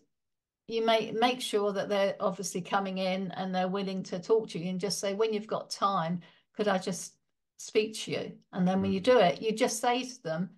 you 0.67 0.85
may 0.85 1.11
make 1.11 1.41
sure 1.41 1.73
that 1.73 1.89
they're 1.89 2.15
obviously 2.19 2.61
coming 2.61 2.97
in 2.97 3.31
and 3.31 3.53
they're 3.53 3.67
willing 3.67 4.03
to 4.03 4.19
talk 4.19 4.49
to 4.49 4.59
you 4.59 4.69
and 4.69 4.79
just 4.79 4.99
say 4.99 5.13
when 5.13 5.33
you've 5.33 5.47
got 5.47 5.69
time 5.69 6.21
could 6.55 6.67
I 6.67 6.77
just 6.77 7.13
speak 7.57 7.93
to 7.99 8.11
you? 8.11 8.31
And 8.51 8.67
then 8.67 8.81
when 8.81 8.91
you 8.91 9.01
mm. 9.01 9.05
do 9.05 9.17
it, 9.19 9.41
you 9.41 9.51
just 9.51 9.79
say 9.79 10.03
to 10.03 10.23
them, 10.23 10.49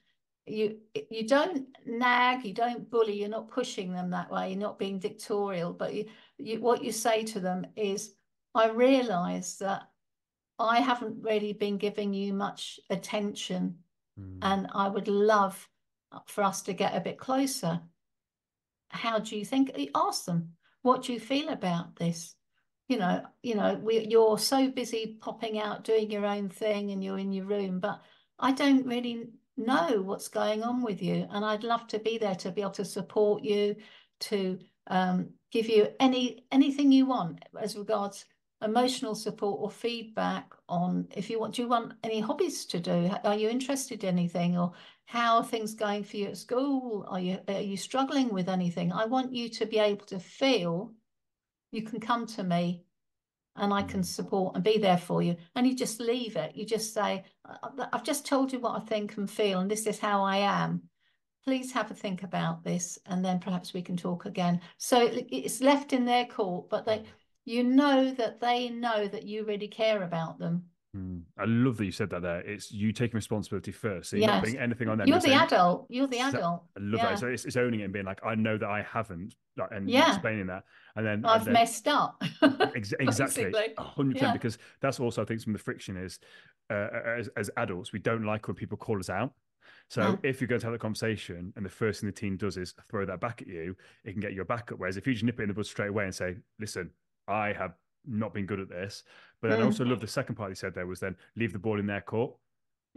you 0.47 0.77
you 1.09 1.27
don't 1.27 1.65
nag, 1.85 2.45
you 2.45 2.53
don't 2.53 2.89
bully, 2.89 3.19
you're 3.19 3.29
not 3.29 3.49
pushing 3.49 3.91
them 3.91 4.11
that 4.11 4.31
way, 4.31 4.49
you're 4.49 4.59
not 4.59 4.77
being 4.77 4.99
dictatorial, 4.99 5.73
but 5.73 5.93
you, 5.93 6.05
you 6.37 6.59
what 6.59 6.83
you 6.83 6.91
say 6.91 7.23
to 7.23 7.39
them 7.39 7.65
is, 7.75 8.13
I 8.53 8.69
realize 8.69 9.57
that 9.57 9.89
I 10.59 10.79
haven't 10.79 11.23
really 11.23 11.53
been 11.53 11.77
giving 11.77 12.13
you 12.13 12.33
much 12.33 12.79
attention, 12.89 13.77
mm. 14.19 14.37
and 14.41 14.67
I 14.73 14.87
would 14.87 15.07
love 15.07 15.67
for 16.27 16.43
us 16.43 16.61
to 16.63 16.73
get 16.73 16.95
a 16.95 17.01
bit 17.01 17.17
closer. 17.17 17.81
How 18.89 19.19
do 19.19 19.35
you 19.35 19.45
think? 19.45 19.71
Ask 19.95 20.25
them, 20.25 20.49
what 20.83 21.03
do 21.03 21.13
you 21.13 21.19
feel 21.19 21.49
about 21.49 21.95
this? 21.95 22.35
You 22.87 22.97
know, 22.97 23.23
you 23.41 23.55
know, 23.55 23.75
we, 23.75 24.05
you're 24.07 24.37
so 24.37 24.69
busy 24.69 25.17
popping 25.19 25.59
out, 25.59 25.83
doing 25.83 26.11
your 26.11 26.25
own 26.25 26.49
thing, 26.49 26.91
and 26.91 27.03
you're 27.03 27.19
in 27.19 27.33
your 27.33 27.45
room, 27.45 27.79
but 27.79 28.01
I 28.39 28.51
don't 28.51 28.85
really 28.85 29.29
know 29.57 30.01
what's 30.01 30.27
going 30.27 30.63
on 30.63 30.83
with 30.83 31.01
you, 31.01 31.27
and 31.31 31.43
I'd 31.43 31.63
love 31.63 31.87
to 31.87 31.99
be 31.99 32.17
there 32.17 32.35
to 32.35 32.51
be 32.51 32.61
able 32.61 32.71
to 32.71 32.85
support 32.85 33.43
you, 33.43 33.75
to 34.21 34.59
um, 34.87 35.29
give 35.51 35.67
you 35.67 35.87
any 35.99 36.45
anything 36.51 36.91
you 36.91 37.05
want 37.05 37.39
as 37.59 37.77
regards 37.77 38.25
emotional 38.61 39.15
support 39.15 39.59
or 39.61 39.69
feedback 39.69 40.51
on 40.69 41.07
if 41.15 41.29
you 41.29 41.39
want 41.39 41.53
do 41.55 41.61
you 41.61 41.67
want 41.67 41.93
any 42.03 42.19
hobbies 42.19 42.65
to 42.65 42.79
do? 42.79 43.09
Are 43.23 43.35
you 43.35 43.49
interested 43.49 44.03
in 44.03 44.17
anything? 44.17 44.57
Or 44.57 44.73
how 45.05 45.37
are 45.37 45.43
things 45.43 45.73
going 45.73 46.03
for 46.03 46.17
you 46.17 46.27
at 46.27 46.37
school? 46.37 47.05
Are 47.07 47.19
you 47.19 47.39
are 47.47 47.61
you 47.61 47.77
struggling 47.77 48.29
with 48.29 48.49
anything? 48.49 48.91
I 48.91 49.05
want 49.05 49.33
you 49.33 49.49
to 49.49 49.65
be 49.65 49.79
able 49.79 50.05
to 50.07 50.19
feel 50.19 50.91
you 51.75 51.83
can 51.83 51.99
come 51.99 52.25
to 52.27 52.43
me 52.43 52.83
and 53.57 53.73
I 53.73 53.83
can 53.83 54.01
mm. 54.01 54.05
support 54.05 54.55
and 54.55 54.63
be 54.63 54.77
there 54.77 54.97
for 54.97 55.21
you. 55.21 55.35
And 55.55 55.65
you 55.65 55.75
just 55.75 55.99
leave 55.99 56.35
it. 56.35 56.55
You 56.55 56.65
just 56.65 56.93
say, 56.93 57.23
I've 57.93 58.03
just 58.03 58.25
told 58.25 58.51
you 58.51 58.59
what 58.59 58.81
I 58.81 58.85
think 58.85 59.17
and 59.17 59.29
feel, 59.29 59.59
and 59.59 59.71
this 59.71 59.87
is 59.87 59.99
how 59.99 60.23
I 60.23 60.37
am. 60.37 60.83
Please 61.43 61.71
have 61.73 61.91
a 61.91 61.93
think 61.93 62.23
about 62.23 62.63
this, 62.63 62.97
and 63.05 63.23
then 63.23 63.39
perhaps 63.39 63.73
we 63.73 63.81
can 63.81 63.95
talk 63.95 64.25
again. 64.25 64.61
So 64.77 65.09
it's 65.11 65.61
left 65.61 65.93
in 65.93 66.05
their 66.05 66.25
court, 66.25 66.69
but 66.69 66.85
they, 66.85 67.03
you 67.45 67.63
know 67.63 68.11
that 68.13 68.41
they 68.41 68.69
know 68.69 69.07
that 69.07 69.23
you 69.23 69.45
really 69.45 69.67
care 69.67 70.03
about 70.03 70.39
them. 70.39 70.65
Mm. 70.95 71.21
I 71.37 71.45
love 71.45 71.77
that 71.77 71.85
you 71.85 71.91
said 71.91 72.09
that 72.11 72.21
there. 72.21 72.39
It's 72.41 72.71
you 72.71 72.91
taking 72.91 73.15
responsibility 73.15 73.71
first. 73.71 74.09
So 74.09 74.15
you're 74.15 74.27
yes. 74.27 74.29
not 74.29 74.43
putting 74.43 74.59
anything 74.59 74.87
on 74.87 74.97
them. 74.97 75.07
You're, 75.07 75.17
the 75.17 75.27
saying, 75.27 75.39
adult. 75.39 75.87
You're 75.89 76.07
the 76.07 76.19
adult. 76.19 76.63
I 76.77 76.79
love 76.79 76.99
yeah. 76.99 77.09
that. 77.09 77.19
So 77.19 77.27
it's, 77.27 77.45
it's, 77.45 77.57
owning 77.57 77.81
it 77.81 77.85
and 77.85 77.93
being 77.93 78.05
like, 78.05 78.19
I 78.25 78.35
know 78.35 78.57
that 78.57 78.69
I 78.69 78.81
haven't, 78.83 79.35
like, 79.57 79.69
and 79.71 79.89
yeah. 79.89 80.13
explaining 80.13 80.47
that. 80.47 80.63
And 80.95 81.05
then 81.05 81.25
I've 81.25 81.37
and 81.41 81.47
then, 81.47 81.53
messed 81.53 81.87
up. 81.87 82.21
ex- 82.75 82.93
exactly. 82.99 83.51
hundred 83.77 84.13
percent. 84.13 84.33
Because 84.33 84.57
that's 84.81 84.99
also 84.99 85.21
I 85.21 85.25
think 85.25 85.41
some 85.41 85.53
of 85.53 85.59
the 85.59 85.63
friction 85.63 85.97
is 85.97 86.19
uh, 86.69 86.87
as, 87.17 87.29
as 87.35 87.49
adults, 87.57 87.91
we 87.91 87.99
don't 87.99 88.23
like 88.23 88.47
when 88.47 88.55
people 88.55 88.77
call 88.77 88.99
us 88.99 89.09
out. 89.09 89.33
So 89.89 90.17
if 90.23 90.41
you're 90.41 90.47
going 90.47 90.61
to 90.61 90.67
have 90.67 90.73
a 90.73 90.79
conversation 90.79 91.53
and 91.55 91.65
the 91.65 91.69
first 91.69 92.01
thing 92.01 92.07
the 92.07 92.15
team 92.15 92.37
does 92.37 92.57
is 92.57 92.73
throw 92.89 93.05
that 93.05 93.19
back 93.19 93.41
at 93.41 93.47
you, 93.47 93.75
it 94.03 94.13
can 94.13 94.19
get 94.19 94.33
your 94.33 94.45
back 94.45 94.71
up. 94.71 94.79
Whereas 94.79 94.97
if 94.97 95.05
you 95.05 95.13
just 95.13 95.23
nip 95.23 95.39
it 95.39 95.43
in 95.43 95.49
the 95.49 95.53
bud 95.53 95.65
straight 95.65 95.89
away 95.89 96.05
and 96.05 96.15
say, 96.15 96.37
listen, 96.59 96.89
I 97.27 97.53
have 97.53 97.73
not 98.07 98.33
been 98.33 98.45
good 98.45 98.59
at 98.59 98.69
this. 98.69 99.03
But 99.45 99.51
then 99.51 99.59
I 99.59 99.63
Mm. 99.63 99.67
also 99.67 99.85
love 99.85 99.99
the 99.99 100.07
second 100.07 100.35
part 100.35 100.49
you 100.49 100.55
said 100.55 100.73
there 100.73 100.87
was 100.87 100.99
then 100.99 101.15
leave 101.35 101.53
the 101.53 101.59
ball 101.59 101.79
in 101.79 101.85
their 101.85 102.01
court. 102.01 102.35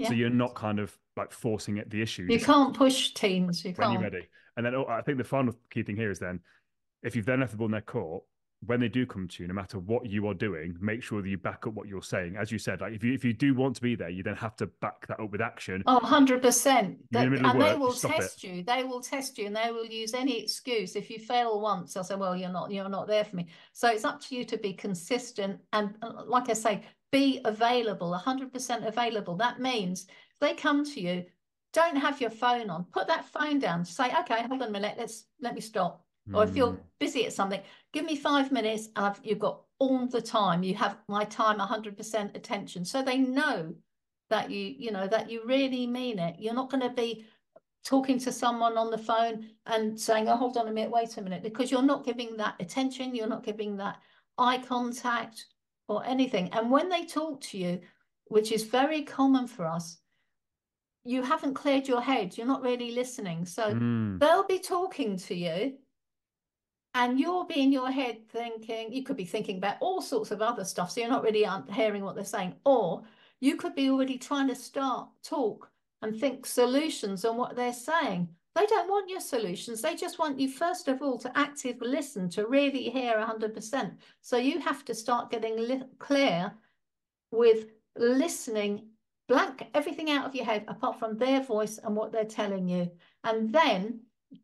So 0.02 0.12
you're 0.14 0.30
not 0.30 0.54
kind 0.54 0.78
of 0.78 0.96
like 1.16 1.30
forcing 1.32 1.76
it 1.76 1.90
the 1.90 2.00
issue. 2.00 2.26
You 2.30 2.40
can't 2.40 2.74
push 2.74 3.12
teens. 3.12 3.64
You 3.64 3.72
when 3.72 3.88
can't. 3.88 3.92
you're 3.92 4.02
ready. 4.10 4.26
And 4.56 4.64
then 4.64 4.74
oh, 4.74 4.86
I 4.88 5.02
think 5.02 5.18
the 5.18 5.24
final 5.24 5.54
key 5.70 5.82
thing 5.82 5.96
here 5.96 6.10
is 6.10 6.18
then 6.20 6.40
if 7.02 7.14
you've 7.14 7.26
then 7.26 7.40
left 7.40 7.50
the 7.50 7.58
ball 7.58 7.66
in 7.66 7.72
their 7.72 7.80
court, 7.82 8.22
when 8.66 8.80
they 8.80 8.88
do 8.88 9.06
come 9.06 9.28
to 9.28 9.42
you, 9.42 9.48
no 9.48 9.54
matter 9.54 9.78
what 9.78 10.06
you 10.06 10.26
are 10.26 10.34
doing, 10.34 10.76
make 10.80 11.02
sure 11.02 11.22
that 11.22 11.28
you 11.28 11.38
back 11.38 11.66
up 11.66 11.74
what 11.74 11.86
you're 11.86 12.02
saying. 12.02 12.36
As 12.36 12.50
you 12.50 12.58
said, 12.58 12.80
like 12.80 12.92
if 12.92 13.04
you 13.04 13.12
if 13.12 13.24
you 13.24 13.32
do 13.32 13.54
want 13.54 13.76
to 13.76 13.82
be 13.82 13.94
there, 13.94 14.08
you 14.10 14.22
then 14.24 14.34
have 14.34 14.56
to 14.56 14.66
back 14.80 15.06
that 15.06 15.20
up 15.20 15.30
with 15.30 15.40
action. 15.40 15.82
Oh, 15.86 16.00
100%. 16.02 16.32
You're 16.32 16.42
the 16.42 16.96
That- 17.12 17.30
middle 17.30 17.46
and 17.50 17.60
they 17.60 17.74
will 17.76 17.92
stop 17.92 18.12
it. 18.12 18.16
test 18.16 18.42
you. 18.42 18.64
They 18.64 18.82
will 18.82 19.00
test 19.00 19.38
you 19.38 19.46
and 19.46 19.54
they 19.54 19.70
will 19.70 19.86
use 19.86 20.12
any 20.12 20.42
excuse. 20.42 20.96
If 20.96 21.08
you 21.08 21.18
fail 21.20 21.60
once, 21.60 21.94
they'll 21.94 22.02
say, 22.02 22.16
well, 22.16 22.36
you're 22.36 22.50
not, 22.52 22.72
you're 22.72 22.88
not 22.88 23.06
there 23.06 23.24
for 23.24 23.36
me. 23.36 23.46
So 23.72 23.88
it's 23.88 24.04
up 24.04 24.20
to 24.22 24.34
you 24.36 24.44
to 24.46 24.58
be 24.58 24.72
consistent 24.72 25.60
and 25.72 25.94
uh, 26.02 26.24
like 26.26 26.50
I 26.50 26.54
say, 26.54 26.82
be 27.12 27.40
available, 27.44 28.10
100% 28.26 28.86
available. 28.86 29.36
That 29.36 29.60
means 29.60 30.08
they 30.40 30.54
come 30.54 30.84
to 30.84 31.00
you, 31.00 31.24
don't 31.72 31.96
have 31.96 32.20
your 32.20 32.30
phone 32.30 32.70
on. 32.70 32.84
Put 32.92 33.06
that 33.06 33.24
phone 33.24 33.60
down. 33.60 33.84
Say, 33.84 34.06
okay, 34.20 34.42
hold 34.42 34.62
on 34.62 34.68
a 34.68 34.70
minute. 34.70 34.96
Let's 34.98 35.26
let 35.40 35.54
me 35.54 35.60
stop. 35.60 36.04
Or 36.34 36.44
if 36.44 36.56
you're 36.56 36.72
Mm. 36.72 36.80
busy 36.98 37.26
at 37.26 37.32
something, 37.32 37.62
give 37.92 38.04
me 38.04 38.16
five 38.16 38.52
minutes 38.52 38.88
and 38.96 39.06
I've, 39.06 39.20
you've 39.24 39.38
got 39.38 39.62
all 39.78 40.06
the 40.06 40.20
time. 40.20 40.62
You 40.62 40.74
have 40.74 40.98
my 41.08 41.24
time 41.24 41.58
100% 41.60 42.34
attention. 42.36 42.84
So 42.84 43.02
they 43.02 43.18
know 43.18 43.74
that 44.30 44.50
you, 44.50 44.74
you 44.78 44.90
know, 44.90 45.06
that 45.08 45.30
you 45.30 45.42
really 45.46 45.86
mean 45.86 46.18
it. 46.18 46.36
You're 46.38 46.54
not 46.54 46.70
going 46.70 46.82
to 46.82 46.90
be 46.90 47.24
talking 47.84 48.18
to 48.18 48.32
someone 48.32 48.76
on 48.76 48.90
the 48.90 48.98
phone 48.98 49.48
and 49.66 49.98
saying, 49.98 50.28
oh, 50.28 50.36
hold 50.36 50.56
on 50.58 50.68
a 50.68 50.72
minute, 50.72 50.90
wait 50.90 51.16
a 51.16 51.22
minute, 51.22 51.42
because 51.42 51.70
you're 51.70 51.82
not 51.82 52.04
giving 52.04 52.36
that 52.36 52.56
attention. 52.60 53.14
You're 53.14 53.28
not 53.28 53.44
giving 53.44 53.76
that 53.78 53.98
eye 54.36 54.58
contact 54.58 55.46
or 55.88 56.04
anything. 56.04 56.50
And 56.52 56.70
when 56.70 56.88
they 56.90 57.06
talk 57.06 57.40
to 57.42 57.58
you, 57.58 57.80
which 58.26 58.52
is 58.52 58.64
very 58.64 59.02
common 59.02 59.46
for 59.46 59.64
us, 59.66 59.98
you 61.04 61.22
haven't 61.22 61.54
cleared 61.54 61.88
your 61.88 62.02
head. 62.02 62.36
You're 62.36 62.46
not 62.46 62.62
really 62.62 62.90
listening. 62.90 63.46
So 63.46 63.74
Mm. 63.74 64.18
they'll 64.18 64.44
be 64.46 64.58
talking 64.58 65.16
to 65.16 65.34
you 65.34 65.78
and 66.94 67.18
you'll 67.20 67.44
be 67.44 67.62
in 67.62 67.72
your 67.72 67.90
head 67.90 68.26
thinking 68.28 68.92
you 68.92 69.02
could 69.02 69.16
be 69.16 69.24
thinking 69.24 69.58
about 69.58 69.76
all 69.80 70.00
sorts 70.00 70.30
of 70.30 70.42
other 70.42 70.64
stuff 70.64 70.90
so 70.90 71.00
you're 71.00 71.10
not 71.10 71.22
really 71.22 71.46
hearing 71.70 72.04
what 72.04 72.14
they're 72.14 72.24
saying. 72.24 72.54
Or 72.64 73.02
you 73.40 73.56
could 73.56 73.74
be 73.74 73.90
already 73.90 74.18
trying 74.18 74.48
to 74.48 74.54
start 74.54 75.08
talk 75.22 75.70
and 76.02 76.18
think 76.18 76.46
solutions 76.46 77.24
on 77.24 77.36
what 77.36 77.56
they're 77.56 77.72
saying. 77.72 78.28
They 78.54 78.66
don't 78.66 78.88
want 78.88 79.10
your 79.10 79.20
solutions. 79.20 79.80
They 79.80 79.94
just 79.94 80.18
want 80.18 80.40
you 80.40 80.48
first 80.48 80.88
of 80.88 81.02
all 81.02 81.18
to 81.18 81.38
actively 81.38 81.88
listen 81.88 82.28
to 82.30 82.46
really 82.46 82.90
hear 82.90 83.14
100% 83.14 83.96
so 84.20 84.36
you 84.36 84.58
have 84.60 84.84
to 84.86 84.94
start 84.94 85.30
getting 85.30 85.84
clear 85.98 86.52
with 87.30 87.66
listening 87.96 88.86
blank 89.28 89.66
everything 89.74 90.10
out 90.10 90.26
of 90.26 90.34
your 90.34 90.46
head 90.46 90.64
apart 90.68 90.98
from 90.98 91.16
their 91.18 91.42
voice 91.42 91.78
and 91.78 91.94
what 91.94 92.10
they're 92.10 92.24
telling 92.24 92.66
you. 92.66 92.90
And 93.24 93.52
then 93.52 94.00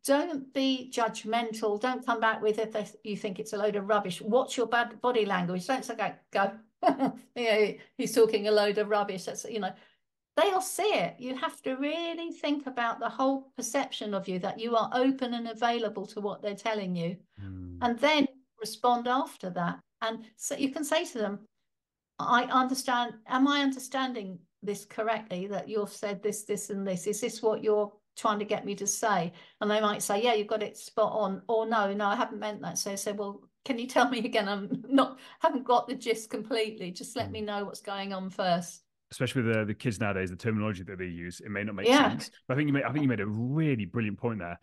don't 0.06 0.52
be 0.54 0.90
judgmental 0.94 1.80
don't 1.80 2.06
come 2.06 2.20
back 2.20 2.40
with 2.40 2.58
if 2.58 2.72
they, 2.72 2.86
you 3.02 3.16
think 3.16 3.38
it's 3.38 3.52
a 3.52 3.58
load 3.58 3.76
of 3.76 3.88
rubbish 3.88 4.20
watch 4.22 4.56
your 4.56 4.66
bad 4.66 5.00
body 5.00 5.26
language 5.26 5.66
don't 5.66 5.84
say 5.84 5.94
go 5.94 6.12
go 6.32 7.12
yeah 7.36 7.72
he's 7.98 8.14
talking 8.14 8.48
a 8.48 8.50
load 8.50 8.78
of 8.78 8.88
rubbish 8.88 9.24
that's 9.24 9.44
you 9.44 9.60
know 9.60 9.72
they'll 10.36 10.60
see 10.60 10.82
it 10.82 11.14
you 11.18 11.36
have 11.36 11.60
to 11.62 11.74
really 11.74 12.32
think 12.32 12.66
about 12.66 12.98
the 12.98 13.08
whole 13.08 13.52
perception 13.56 14.14
of 14.14 14.26
you 14.26 14.38
that 14.38 14.58
you 14.58 14.74
are 14.74 14.90
open 14.94 15.34
and 15.34 15.48
available 15.48 16.06
to 16.06 16.20
what 16.20 16.40
they're 16.42 16.54
telling 16.54 16.96
you 16.96 17.16
Mm. 17.42 17.78
and 17.82 17.98
then 17.98 18.28
respond 18.64 19.06
after 19.06 19.50
that. 19.50 19.78
And 20.00 20.24
so 20.36 20.56
you 20.56 20.70
can 20.70 20.84
say 20.84 21.04
to 21.04 21.18
them, 21.18 21.40
I 22.18 22.44
understand, 22.44 23.12
am 23.26 23.46
I 23.46 23.60
understanding 23.60 24.38
this 24.62 24.86
correctly 24.86 25.46
that 25.48 25.68
you've 25.68 25.92
said 25.92 26.22
this, 26.22 26.44
this, 26.44 26.70
and 26.70 26.86
this? 26.86 27.06
Is 27.06 27.20
this 27.20 27.42
what 27.42 27.62
you're 27.62 27.92
trying 28.16 28.38
to 28.38 28.44
get 28.44 28.64
me 28.64 28.74
to 28.76 28.86
say? 28.86 29.32
And 29.60 29.70
they 29.70 29.80
might 29.80 30.02
say, 30.02 30.22
Yeah, 30.22 30.34
you've 30.34 30.46
got 30.46 30.62
it 30.62 30.76
spot 30.76 31.12
on, 31.12 31.42
or 31.48 31.66
no, 31.66 31.92
no, 31.92 32.06
I 32.06 32.16
haven't 32.16 32.38
meant 32.38 32.62
that. 32.62 32.78
So 32.78 32.92
I 32.92 32.94
say, 32.94 33.12
Well, 33.12 33.42
can 33.64 33.78
you 33.78 33.86
tell 33.86 34.08
me 34.08 34.18
again? 34.18 34.48
I'm 34.48 34.84
not 34.88 35.18
haven't 35.40 35.64
got 35.64 35.88
the 35.88 35.94
gist 35.94 36.30
completely. 36.30 36.90
Just 36.90 37.16
let 37.16 37.30
me 37.30 37.40
know 37.40 37.64
what's 37.64 37.80
going 37.80 38.12
on 38.12 38.30
first. 38.30 38.82
Especially 39.10 39.42
with 39.42 39.54
the, 39.54 39.64
the 39.64 39.74
kids 39.74 40.00
nowadays, 40.00 40.30
the 40.30 40.36
terminology 40.36 40.82
that 40.82 40.98
they 40.98 41.04
use, 41.06 41.40
it 41.40 41.50
may 41.50 41.62
not 41.62 41.74
make 41.74 41.86
Yeah. 41.86 42.08
sense. 42.08 42.30
But 42.48 42.54
I 42.54 42.56
think 42.56 42.68
you 42.68 42.72
made 42.72 42.84
I 42.84 42.90
think 42.92 43.02
you 43.02 43.08
made 43.08 43.20
a 43.20 43.26
really 43.26 43.84
brilliant 43.84 44.18
point 44.18 44.38
there, 44.40 44.58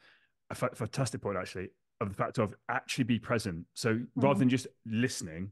a 0.50 0.56
fantastic 0.56 1.22
point 1.22 1.38
actually, 1.38 1.70
of 2.02 2.10
the 2.10 2.16
fact 2.16 2.38
of 2.38 2.54
actually 2.70 3.06
be 3.06 3.20
present. 3.20 3.66
So 3.74 4.00
rather 4.16 4.36
Mhm. 4.36 4.40
than 4.40 4.50
just 4.50 4.68
listening, 4.86 5.52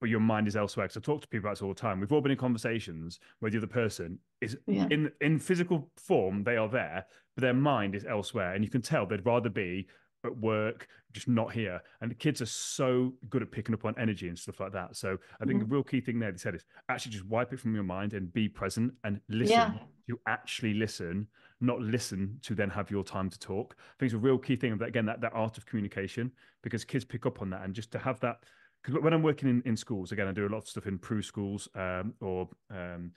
but 0.00 0.08
your 0.10 0.20
mind 0.20 0.48
is 0.48 0.56
elsewhere. 0.56 0.86
Because 0.86 0.96
I 0.96 1.00
talk 1.00 1.22
to 1.22 1.28
people 1.28 1.46
about 1.48 1.56
this 1.56 1.62
all 1.62 1.68
the 1.70 1.80
time. 1.80 2.00
We've 2.00 2.12
all 2.12 2.20
been 2.20 2.32
in 2.32 2.38
conversations 2.38 3.20
where 3.40 3.50
the 3.50 3.58
other 3.58 3.66
person 3.66 4.18
is 4.40 4.56
Yeah. 4.66 4.86
in 4.90 5.10
in 5.20 5.38
physical 5.38 5.90
form, 5.96 6.44
they 6.44 6.56
are 6.56 6.68
there, 6.68 7.06
but 7.36 7.42
their 7.42 7.54
mind 7.54 7.94
is 7.94 8.04
elsewhere, 8.04 8.54
and 8.54 8.64
you 8.64 8.70
can 8.70 8.82
tell 8.82 9.06
they'd 9.06 9.24
rather 9.24 9.48
be 9.50 9.86
at 10.24 10.36
work, 10.38 10.88
just 11.12 11.28
not 11.28 11.52
here. 11.52 11.82
And 12.00 12.10
the 12.10 12.14
kids 12.14 12.40
are 12.40 12.46
so 12.46 13.12
good 13.28 13.42
at 13.42 13.50
picking 13.50 13.74
up 13.74 13.84
on 13.84 13.94
energy 13.98 14.28
and 14.28 14.38
stuff 14.38 14.58
like 14.58 14.72
that. 14.72 14.96
So 14.96 15.18
I 15.38 15.44
think 15.44 15.58
Mhm. 15.60 15.68
the 15.68 15.74
real 15.74 15.82
key 15.84 16.00
thing 16.00 16.18
there 16.18 16.32
they 16.32 16.38
said 16.38 16.54
is 16.54 16.64
actually 16.88 17.12
just 17.12 17.26
wipe 17.26 17.52
it 17.52 17.60
from 17.60 17.74
your 17.74 17.84
mind 17.84 18.14
and 18.14 18.32
be 18.32 18.48
present 18.48 18.94
and 19.04 19.20
listen 19.28 19.52
Yeah. 19.54 19.78
to 20.08 20.18
actually 20.26 20.72
listen, 20.72 21.28
not 21.60 21.78
listen 21.80 22.38
to 22.40 22.54
then 22.54 22.70
have 22.70 22.90
your 22.90 23.04
time 23.04 23.28
to 23.28 23.38
talk. 23.38 23.76
I 23.78 23.82
think 23.98 24.06
it's 24.08 24.14
a 24.14 24.18
real 24.18 24.38
key 24.38 24.56
thing 24.56 24.72
of 24.72 24.78
that 24.78 24.88
again, 24.88 25.04
that, 25.04 25.20
that 25.20 25.34
art 25.34 25.58
of 25.58 25.66
communication, 25.66 26.32
because 26.62 26.86
kids 26.86 27.04
pick 27.04 27.26
up 27.26 27.42
on 27.42 27.50
that 27.50 27.62
and 27.62 27.74
just 27.74 27.92
to 27.92 27.98
have 27.98 28.18
that 28.20 28.44
because 28.84 29.02
when 29.02 29.14
I'm 29.14 29.22
working 29.22 29.48
in, 29.48 29.62
in 29.64 29.76
schools, 29.76 30.12
again, 30.12 30.28
I 30.28 30.32
do 30.32 30.46
a 30.46 30.48
lot 30.48 30.58
of 30.58 30.68
stuff 30.68 30.86
in 30.86 30.98
PRU 30.98 31.22
schools 31.22 31.68
um, 31.74 32.14
or 32.20 32.48
um, 32.70 33.12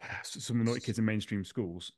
some 0.22 0.60
of 0.60 0.66
the 0.66 0.70
naughty 0.70 0.84
kids 0.84 0.98
in 0.98 1.04
mainstream 1.04 1.44
schools. 1.44 1.92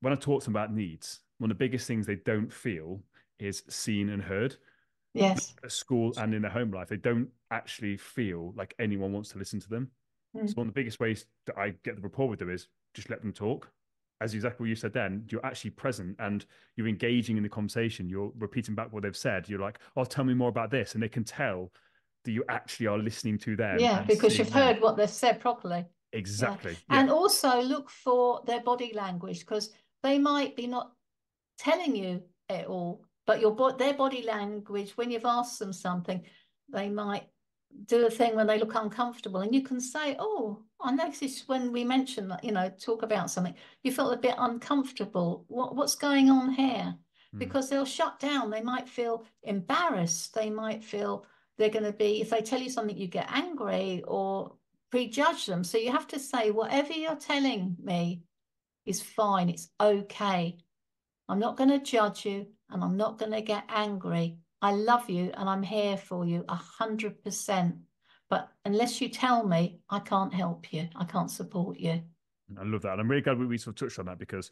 When 0.00 0.12
I 0.12 0.16
talk 0.16 0.42
to 0.42 0.44
them 0.46 0.56
about 0.56 0.72
needs, 0.72 1.20
one 1.38 1.50
of 1.50 1.56
the 1.56 1.64
biggest 1.64 1.86
things 1.86 2.06
they 2.06 2.16
don't 2.16 2.52
feel 2.52 3.00
is 3.38 3.62
seen 3.68 4.10
and 4.10 4.22
heard 4.22 4.56
Yes. 5.12 5.54
at 5.64 5.72
school 5.72 6.12
and 6.18 6.34
in 6.34 6.42
their 6.42 6.50
home 6.50 6.70
life. 6.70 6.88
They 6.88 6.96
don't 6.96 7.28
actually 7.50 7.96
feel 7.96 8.52
like 8.56 8.74
anyone 8.78 9.12
wants 9.12 9.30
to 9.30 9.38
listen 9.38 9.58
to 9.60 9.68
them. 9.68 9.90
Mm. 10.36 10.48
So 10.48 10.54
one 10.54 10.68
of 10.68 10.74
the 10.74 10.80
biggest 10.80 11.00
ways 11.00 11.26
that 11.46 11.58
I 11.58 11.70
get 11.84 11.96
the 11.96 12.02
rapport 12.02 12.28
with 12.28 12.38
them 12.38 12.50
is 12.50 12.68
just 12.94 13.10
let 13.10 13.20
them 13.20 13.32
talk. 13.32 13.68
As 14.20 14.34
exactly 14.34 14.64
what 14.64 14.68
you 14.68 14.76
said 14.76 14.92
then, 14.92 15.24
you're 15.30 15.44
actually 15.44 15.70
present 15.70 16.14
and 16.18 16.44
you're 16.76 16.86
engaging 16.86 17.36
in 17.38 17.42
the 17.42 17.48
conversation. 17.48 18.08
You're 18.08 18.30
repeating 18.38 18.74
back 18.74 18.92
what 18.92 19.02
they've 19.02 19.16
said. 19.16 19.48
You're 19.48 19.60
like, 19.60 19.78
oh, 19.96 20.04
tell 20.04 20.24
me 20.24 20.34
more 20.34 20.50
about 20.50 20.70
this. 20.70 20.94
And 20.94 21.02
they 21.02 21.08
can 21.08 21.24
tell 21.24 21.72
that 22.24 22.32
you 22.32 22.44
actually 22.48 22.86
are 22.86 22.98
listening 22.98 23.38
to 23.38 23.56
them. 23.56 23.78
Yeah, 23.78 24.02
because 24.02 24.38
you've 24.38 24.52
them. 24.52 24.62
heard 24.62 24.80
what 24.80 24.96
they've 24.96 25.08
said 25.08 25.40
properly. 25.40 25.86
Exactly. 26.12 26.76
And 26.88 27.08
yeah. 27.08 27.14
also 27.14 27.60
look 27.60 27.88
for 27.88 28.42
their 28.46 28.60
body 28.60 28.92
language 28.94 29.40
because 29.40 29.70
they 30.02 30.18
might 30.18 30.56
be 30.56 30.66
not 30.66 30.92
telling 31.58 31.94
you 31.94 32.22
it 32.48 32.66
all, 32.66 33.04
but 33.26 33.40
your 33.40 33.54
bo- 33.54 33.76
their 33.76 33.94
body 33.94 34.22
language, 34.22 34.92
when 34.96 35.10
you've 35.10 35.24
asked 35.24 35.58
them 35.58 35.72
something, 35.72 36.22
they 36.68 36.88
might 36.88 37.28
do 37.86 38.06
a 38.06 38.10
thing 38.10 38.34
when 38.34 38.46
they 38.46 38.58
look 38.58 38.74
uncomfortable. 38.74 39.40
And 39.40 39.54
you 39.54 39.62
can 39.62 39.80
say, 39.80 40.16
Oh, 40.18 40.62
I 40.80 40.92
noticed 40.92 41.48
when 41.48 41.72
we 41.72 41.84
mentioned 41.84 42.30
that, 42.30 42.42
you 42.42 42.52
know, 42.52 42.70
talk 42.70 43.02
about 43.02 43.30
something, 43.30 43.54
you 43.82 43.92
felt 43.92 44.14
a 44.14 44.16
bit 44.16 44.34
uncomfortable. 44.38 45.44
What, 45.48 45.76
what's 45.76 45.94
going 45.94 46.30
on 46.30 46.52
here? 46.52 46.94
Hmm. 47.32 47.38
Because 47.38 47.68
they'll 47.68 47.84
shut 47.84 48.18
down. 48.18 48.50
They 48.50 48.62
might 48.62 48.88
feel 48.88 49.24
embarrassed. 49.42 50.34
They 50.34 50.50
might 50.50 50.82
feel 50.82 51.26
they're 51.60 51.68
going 51.68 51.84
to 51.84 51.92
be, 51.92 52.22
if 52.22 52.30
they 52.30 52.40
tell 52.40 52.60
you 52.60 52.70
something, 52.70 52.96
you 52.96 53.06
get 53.06 53.30
angry 53.30 54.02
or 54.08 54.56
prejudge 54.90 55.44
them. 55.44 55.62
So 55.62 55.76
you 55.76 55.92
have 55.92 56.08
to 56.08 56.18
say, 56.18 56.50
whatever 56.50 56.94
you're 56.94 57.16
telling 57.16 57.76
me 57.82 58.22
is 58.86 59.02
fine. 59.02 59.50
It's 59.50 59.68
okay. 59.78 60.56
I'm 61.28 61.38
not 61.38 61.58
going 61.58 61.68
to 61.70 61.78
judge 61.78 62.24
you 62.24 62.46
and 62.70 62.82
I'm 62.82 62.96
not 62.96 63.18
going 63.18 63.32
to 63.32 63.42
get 63.42 63.64
angry. 63.68 64.38
I 64.62 64.72
love 64.72 65.10
you 65.10 65.32
and 65.34 65.48
I'm 65.50 65.62
here 65.62 65.98
for 65.98 66.24
you 66.24 66.44
a 66.48 66.54
hundred 66.54 67.22
percent. 67.22 67.76
But 68.30 68.48
unless 68.64 69.02
you 69.02 69.10
tell 69.10 69.46
me, 69.46 69.80
I 69.90 69.98
can't 69.98 70.32
help 70.32 70.72
you. 70.72 70.88
I 70.96 71.04
can't 71.04 71.30
support 71.30 71.78
you. 71.78 72.00
I 72.58 72.64
love 72.64 72.82
that. 72.82 72.92
And 72.92 73.02
I'm 73.02 73.10
really 73.10 73.22
glad 73.22 73.38
we, 73.38 73.46
we 73.46 73.58
sort 73.58 73.80
of 73.80 73.86
touched 73.86 73.98
on 73.98 74.06
that 74.06 74.18
because, 74.18 74.50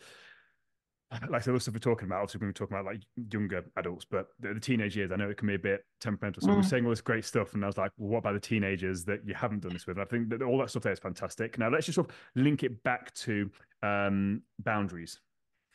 like 1.29 1.35
I 1.35 1.38
said, 1.40 1.55
the 1.55 1.61
stuff 1.61 1.75
we're 1.75 1.81
talking 1.81 2.07
about, 2.07 2.23
obviously, 2.23 2.40
when 2.40 2.49
we're 2.49 2.53
talking 2.53 2.77
about 2.77 2.85
like 2.85 3.01
younger 3.33 3.64
adults, 3.77 4.05
but 4.05 4.29
the, 4.40 4.55
the 4.55 4.61
teenage 4.61 4.97
years, 4.97 5.11
I 5.11 5.16
know 5.16 5.31
it 5.31 5.38
can 5.38 5.49
be 5.49 5.55
a 5.55 5.59
bit 5.59 5.85
temperamental. 6.01 6.42
So 6.42 6.49
we're 6.53 6.59
Mm. 6.61 6.64
saying 6.68 6.85
all 6.85 6.90
this 6.90 7.01
great 7.01 7.25
stuff, 7.25 7.55
and 7.55 7.64
I 7.64 7.66
was 7.66 7.79
like, 7.79 7.92
well, 7.97 8.11
what 8.11 8.18
about 8.18 8.35
the 8.35 8.40
teenagers 8.40 9.05
that 9.05 9.27
you 9.27 9.35
haven't 9.35 9.61
done 9.61 9.73
this 9.73 9.87
with? 9.87 9.97
And 9.97 10.03
I 10.03 10.09
think 10.09 10.29
that 10.31 10.42
all 10.42 10.59
that 10.59 10.71
stuff 10.71 10.83
there 10.83 10.92
is 10.92 10.99
fantastic. 10.99 11.59
Now, 11.59 11.71
let's 11.71 11.87
just 11.87 11.94
sort 11.97 12.11
of 12.11 12.16
link 12.35 12.62
it 12.62 12.83
back 12.83 13.14
to 13.14 13.51
um, 13.83 14.42
boundaries. 14.59 15.21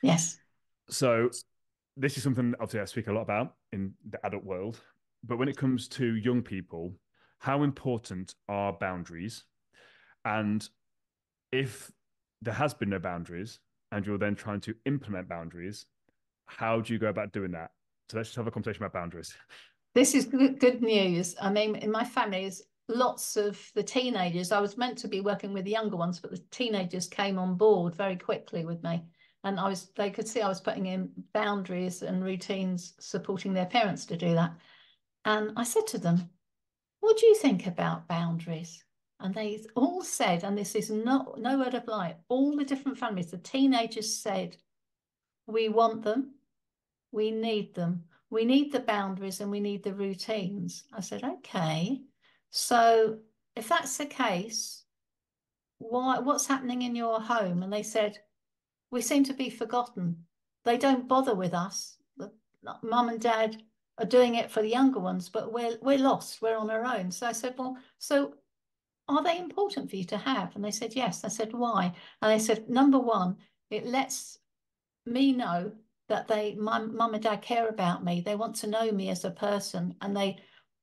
Yes. 0.03 0.37
So, 0.89 1.29
this 1.97 2.17
is 2.17 2.23
something 2.23 2.53
obviously 2.55 2.79
I 2.81 2.85
speak 2.85 3.07
a 3.07 3.13
lot 3.13 3.21
about 3.21 3.55
in 3.71 3.93
the 4.09 4.23
adult 4.25 4.43
world, 4.43 4.79
but 5.23 5.37
when 5.37 5.47
it 5.47 5.57
comes 5.57 5.87
to 5.89 6.15
young 6.15 6.41
people, 6.41 6.93
how 7.39 7.63
important 7.63 8.35
are 8.47 8.73
boundaries? 8.73 9.45
And 10.25 10.67
if 11.51 11.91
there 12.41 12.53
has 12.53 12.73
been 12.73 12.89
no 12.89 12.99
boundaries 12.99 13.59
and 13.93 14.05
you're 14.05 14.17
then 14.17 14.35
trying 14.35 14.59
to 14.61 14.75
implement 14.85 15.29
boundaries, 15.29 15.85
how 16.47 16.81
do 16.81 16.93
you 16.93 16.99
go 16.99 17.07
about 17.07 17.31
doing 17.31 17.51
that? 17.51 17.71
So 18.09 18.17
let's 18.17 18.29
just 18.29 18.37
have 18.37 18.47
a 18.47 18.51
conversation 18.51 18.83
about 18.83 18.93
boundaries. 18.93 19.33
This 19.93 20.15
is 20.15 20.25
good 20.25 20.81
news. 20.81 21.35
I 21.39 21.51
mean, 21.51 21.75
in 21.75 21.91
my 21.91 22.03
family, 22.03 22.51
lots 22.89 23.37
of 23.37 23.61
the 23.75 23.83
teenagers, 23.83 24.51
I 24.51 24.59
was 24.59 24.77
meant 24.77 24.97
to 24.99 25.07
be 25.07 25.21
working 25.21 25.53
with 25.53 25.65
the 25.65 25.71
younger 25.71 25.95
ones, 25.95 26.19
but 26.19 26.31
the 26.31 26.41
teenagers 26.49 27.07
came 27.07 27.37
on 27.37 27.55
board 27.55 27.93
very 27.93 28.15
quickly 28.15 28.65
with 28.65 28.83
me. 28.83 29.03
And 29.43 29.59
I 29.59 29.69
was, 29.69 29.91
they 29.95 30.09
could 30.09 30.27
see 30.27 30.41
I 30.41 30.47
was 30.47 30.61
putting 30.61 30.87
in 30.87 31.11
boundaries 31.33 32.01
and 32.01 32.23
routines, 32.23 32.95
supporting 32.99 33.53
their 33.53 33.67
parents 33.67 34.05
to 34.07 34.17
do 34.17 34.33
that. 34.33 34.53
And 35.25 35.51
I 35.55 35.63
said 35.63 35.85
to 35.87 35.99
them, 35.99 36.29
what 37.01 37.17
do 37.17 37.27
you 37.27 37.35
think 37.35 37.67
about 37.67 38.07
boundaries? 38.07 38.83
And 39.23 39.33
they 39.33 39.63
all 39.75 40.03
said, 40.03 40.43
and 40.43 40.57
this 40.57 40.75
is 40.75 40.91
not 40.91 41.39
no 41.39 41.57
word 41.57 41.73
of 41.75 41.87
lie, 41.87 42.17
all 42.27 42.57
the 42.57 42.65
different 42.65 42.97
families, 42.97 43.31
the 43.31 43.37
teenagers 43.37 44.13
said, 44.13 44.57
we 45.47 45.69
want 45.69 46.03
them, 46.03 46.35
we 47.13 47.31
need 47.31 47.73
them, 47.73 48.03
we 48.29 48.43
need 48.43 48.73
the 48.73 48.81
boundaries 48.81 49.39
and 49.39 49.49
we 49.49 49.61
need 49.61 49.81
the 49.81 49.93
routines. 49.93 50.83
I 50.91 50.99
said, 50.99 51.23
okay. 51.23 52.01
So 52.49 53.19
if 53.55 53.69
that's 53.69 53.95
the 53.95 54.05
case, 54.05 54.83
why 55.77 56.19
what's 56.19 56.47
happening 56.47 56.81
in 56.81 56.95
your 56.95 57.21
home? 57.21 57.63
And 57.63 57.71
they 57.71 57.83
said, 57.83 58.17
we 58.91 59.01
seem 59.01 59.23
to 59.23 59.33
be 59.33 59.49
forgotten. 59.49 60.17
They 60.65 60.77
don't 60.77 61.07
bother 61.07 61.33
with 61.33 61.53
us. 61.53 61.97
Mum 62.83 63.09
and 63.09 63.21
dad 63.21 63.63
are 63.97 64.05
doing 64.05 64.35
it 64.35 64.51
for 64.51 64.61
the 64.61 64.69
younger 64.69 64.99
ones, 64.99 65.29
but 65.29 65.53
we're 65.53 65.77
we're 65.81 65.97
lost. 65.97 66.41
We're 66.41 66.57
on 66.57 66.69
our 66.69 66.85
own. 66.85 67.11
So 67.11 67.27
I 67.27 67.31
said, 67.31 67.55
well, 67.57 67.77
so 67.99 68.33
are 69.07 69.23
they 69.23 69.37
important 69.37 69.89
for 69.89 69.95
you 69.95 70.05
to 70.05 70.17
have? 70.17 70.55
And 70.55 70.63
they 70.63 70.71
said, 70.71 70.95
yes. 70.95 71.23
I 71.23 71.27
said, 71.27 71.53
why? 71.53 71.93
And 72.21 72.31
they 72.31 72.43
said, 72.43 72.69
number 72.69 72.99
one, 72.99 73.37
it 73.69 73.85
lets 73.85 74.39
me 75.05 75.33
know 75.33 75.71
that 76.09 76.27
they, 76.27 76.55
my 76.55 76.79
mum 76.79 77.13
and 77.13 77.23
dad 77.23 77.41
care 77.41 77.67
about 77.67 78.03
me. 78.03 78.21
They 78.21 78.35
want 78.35 78.55
to 78.57 78.67
know 78.67 78.91
me 78.91 79.09
as 79.09 79.25
a 79.25 79.31
person 79.31 79.95
and 80.01 80.15
they, 80.15 80.37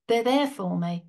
they're 0.08 0.24
there 0.24 0.46
for 0.46 0.78
me. 0.78 1.04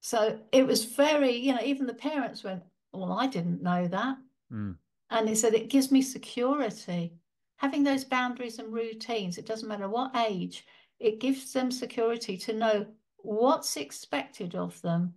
So 0.00 0.38
it 0.52 0.66
was 0.66 0.84
very, 0.84 1.36
you 1.36 1.52
know, 1.52 1.62
even 1.62 1.86
the 1.86 1.94
parents 1.94 2.44
went, 2.44 2.62
well, 2.92 3.12
I 3.12 3.26
didn't 3.26 3.62
know 3.62 3.86
that. 3.88 4.16
Mm. 4.52 4.76
And 5.10 5.28
he 5.28 5.34
said, 5.34 5.54
it 5.54 5.70
gives 5.70 5.90
me 5.90 6.02
security. 6.02 7.14
Having 7.56 7.84
those 7.84 8.04
boundaries 8.04 8.58
and 8.58 8.72
routines, 8.72 9.38
it 9.38 9.46
doesn't 9.46 9.68
matter 9.68 9.88
what 9.88 10.16
age, 10.16 10.64
it 10.98 11.20
gives 11.20 11.52
them 11.52 11.70
security 11.70 12.36
to 12.38 12.52
know 12.52 12.86
what's 13.18 13.76
expected 13.76 14.54
of 14.54 14.80
them 14.82 15.14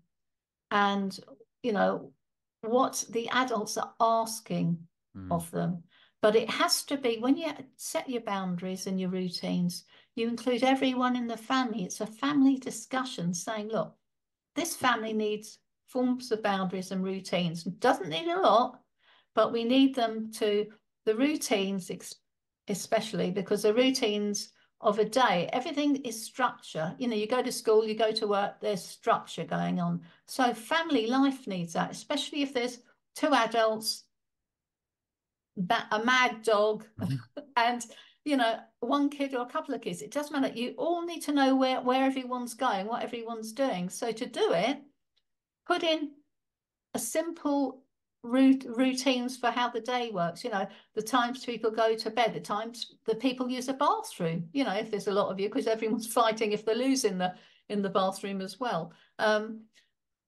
and, 0.73 1.17
you 1.62 1.71
know, 1.71 2.12
what 2.62 3.05
the 3.12 3.29
adults 3.29 3.77
are 3.77 3.93
asking 4.01 4.79
mm. 5.15 5.31
of 5.31 5.49
them. 5.51 5.83
But 6.21 6.36
it 6.36 6.49
has 6.49 6.83
to 6.86 6.97
be 6.97 7.17
when 7.17 7.38
you 7.38 7.51
set 7.75 8.09
your 8.09 8.21
boundaries 8.21 8.88
and 8.88 8.99
your 8.99 9.09
routines, 9.09 9.86
you 10.15 10.27
include 10.27 10.63
everyone 10.63 11.15
in 11.15 11.27
the 11.27 11.38
family. 11.38 11.83
It's 11.83 12.01
a 12.01 12.07
family 12.07 12.57
discussion 12.57 13.33
saying, 13.33 13.67
look, 13.69 13.93
this 14.55 14.75
family 14.75 15.13
needs 15.13 15.59
forms 15.88 16.31
of 16.31 16.41
boundaries 16.41 16.91
and 16.91 17.03
routines. 17.03 17.63
Doesn't 17.63 18.09
need 18.09 18.27
a 18.27 18.39
lot, 18.39 18.79
but 19.36 19.53
we 19.53 19.63
need 19.63 19.93
them 19.93 20.31
to 20.33 20.67
the 21.05 21.15
routines, 21.15 21.91
especially 22.67 23.29
because 23.29 23.62
the 23.62 23.73
routines 23.73 24.51
of 24.83 24.99
a 24.99 25.05
day, 25.05 25.49
everything 25.53 25.95
is 25.97 26.23
structure. 26.23 26.93
You 26.97 27.07
know, 27.07 27.15
you 27.15 27.27
go 27.27 27.41
to 27.41 27.51
school, 27.51 27.85
you 27.85 27.95
go 27.95 28.11
to 28.11 28.27
work, 28.27 28.59
there's 28.59 28.83
structure 28.83 29.45
going 29.45 29.79
on. 29.79 30.01
So 30.27 30.53
family 30.53 31.07
life 31.07 31.47
needs 31.47 31.73
that, 31.73 31.91
especially 31.91 32.41
if 32.41 32.53
there's 32.53 32.79
two 33.15 33.33
adults, 33.33 34.03
a 35.57 36.03
mad 36.03 36.43
dog, 36.43 36.85
mm-hmm. 36.99 37.15
and 37.57 37.85
you 38.25 38.37
know, 38.37 38.57
one 38.79 39.09
kid 39.09 39.35
or 39.35 39.41
a 39.41 39.49
couple 39.49 39.75
of 39.75 39.81
kids. 39.81 40.01
It 40.01 40.11
doesn't 40.11 40.39
matter. 40.39 40.53
You 40.53 40.75
all 40.77 41.05
need 41.05 41.21
to 41.23 41.33
know 41.33 41.55
where 41.55 41.81
where 41.81 42.05
everyone's 42.05 42.53
going, 42.53 42.87
what 42.87 43.03
everyone's 43.03 43.51
doing. 43.51 43.89
So 43.89 44.11
to 44.11 44.25
do 44.25 44.53
it, 44.53 44.81
put 45.67 45.83
in 45.83 46.11
a 46.93 46.99
simple 46.99 47.82
root, 48.23 48.65
routines 48.67 49.38
for 49.38 49.51
how 49.51 49.69
the 49.69 49.81
day 49.81 50.09
works. 50.12 50.43
You 50.43 50.49
know, 50.49 50.65
the 50.95 51.01
times 51.01 51.45
people 51.45 51.69
go 51.69 51.95
to 51.95 52.09
bed, 52.09 52.33
the 52.33 52.39
times 52.39 52.95
the 53.05 53.15
people 53.15 53.49
use 53.49 53.67
a 53.67 53.73
bathroom. 53.73 54.47
You 54.53 54.63
know, 54.63 54.73
if 54.73 54.89
there's 54.89 55.07
a 55.07 55.12
lot 55.12 55.29
of 55.29 55.39
you, 55.39 55.49
because 55.49 55.67
everyone's 55.67 56.07
fighting 56.13 56.51
if 56.51 56.65
they're 56.65 56.75
losing 56.75 57.17
the 57.17 57.36
in 57.69 57.81
the 57.81 57.89
bathroom 57.89 58.41
as 58.41 58.59
well. 58.59 58.91
Um, 59.19 59.62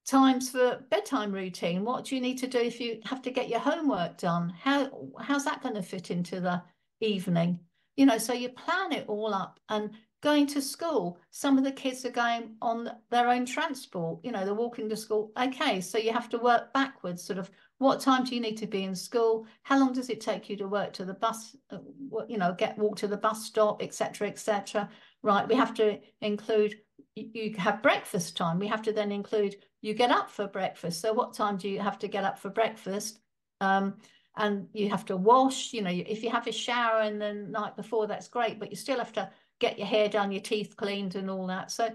times 0.05 0.51
for 0.51 0.83
bedtime 0.89 1.31
routine. 1.31 1.83
What 1.83 2.05
do 2.05 2.15
you 2.15 2.21
need 2.21 2.37
to 2.39 2.47
do 2.47 2.59
if 2.59 2.79
you 2.79 2.99
have 3.05 3.21
to 3.23 3.31
get 3.31 3.49
your 3.49 3.59
homework 3.59 4.17
done? 4.17 4.49
How 4.49 5.09
how's 5.19 5.45
that 5.45 5.63
going 5.63 5.75
to 5.75 5.81
fit 5.81 6.11
into 6.11 6.39
the 6.39 6.61
evening? 7.01 7.59
You 7.97 8.05
know, 8.05 8.17
so 8.17 8.33
you 8.33 8.49
plan 8.49 8.91
it 8.91 9.05
all 9.07 9.33
up 9.33 9.59
and 9.69 9.91
going 10.21 10.47
to 10.47 10.61
school. 10.61 11.19
Some 11.29 11.57
of 11.57 11.63
the 11.63 11.71
kids 11.71 12.03
are 12.03 12.09
going 12.09 12.55
on 12.61 12.89
their 13.11 13.29
own 13.29 13.45
transport, 13.45 14.19
you 14.23 14.31
know, 14.31 14.43
they're 14.43 14.55
walking 14.55 14.89
to 14.89 14.97
school. 14.97 15.31
Okay, 15.39 15.79
so 15.79 15.97
you 15.97 16.11
have 16.11 16.29
to 16.29 16.39
work 16.39 16.73
backwards, 16.73 17.23
sort 17.23 17.37
of 17.37 17.51
what 17.77 17.99
time 17.99 18.23
do 18.23 18.35
you 18.35 18.41
need 18.41 18.57
to 18.57 18.67
be 18.67 18.83
in 18.83 18.95
school? 18.95 19.45
How 19.63 19.77
long 19.77 19.91
does 19.91 20.09
it 20.09 20.21
take 20.21 20.49
you 20.49 20.55
to 20.57 20.67
work 20.67 20.93
to 20.93 21.05
the 21.05 21.13
bus, 21.13 21.55
uh, 21.71 21.79
you 22.27 22.37
know, 22.37 22.55
get 22.57 22.77
walk 22.77 22.95
to 22.97 23.07
the 23.07 23.17
bus 23.17 23.45
stop, 23.45 23.83
etc., 23.83 24.27
etc. 24.27 24.89
Right, 25.23 25.47
we 25.47 25.55
have 25.55 25.73
to 25.75 25.99
include, 26.21 26.75
you 27.15 27.53
have 27.57 27.83
breakfast 27.83 28.37
time. 28.37 28.59
We 28.59 28.67
have 28.67 28.81
to 28.83 28.93
then 28.93 29.11
include, 29.11 29.55
you 29.81 29.93
get 29.93 30.11
up 30.11 30.29
for 30.29 30.47
breakfast. 30.47 31.01
So 31.01 31.11
what 31.11 31.33
time 31.33 31.57
do 31.57 31.67
you 31.67 31.79
have 31.79 31.99
to 31.99 32.07
get 32.07 32.23
up 32.23 32.39
for 32.39 32.49
breakfast? 32.49 33.19
Um, 33.59 33.95
and 34.37 34.67
you 34.73 34.89
have 34.89 35.05
to 35.05 35.17
wash, 35.17 35.73
you 35.73 35.81
know, 35.81 35.91
if 35.91 36.23
you 36.23 36.29
have 36.29 36.47
a 36.47 36.51
shower 36.51 37.03
in 37.03 37.19
the 37.19 37.33
night 37.33 37.75
before, 37.75 38.07
that's 38.07 38.27
great, 38.27 38.59
but 38.59 38.69
you 38.69 38.75
still 38.75 38.97
have 38.97 39.13
to 39.13 39.29
get 39.59 39.77
your 39.77 39.87
hair 39.87 40.09
done, 40.09 40.31
your 40.31 40.41
teeth 40.41 40.75
cleaned, 40.75 41.15
and 41.15 41.29
all 41.29 41.47
that. 41.47 41.71
So 41.71 41.89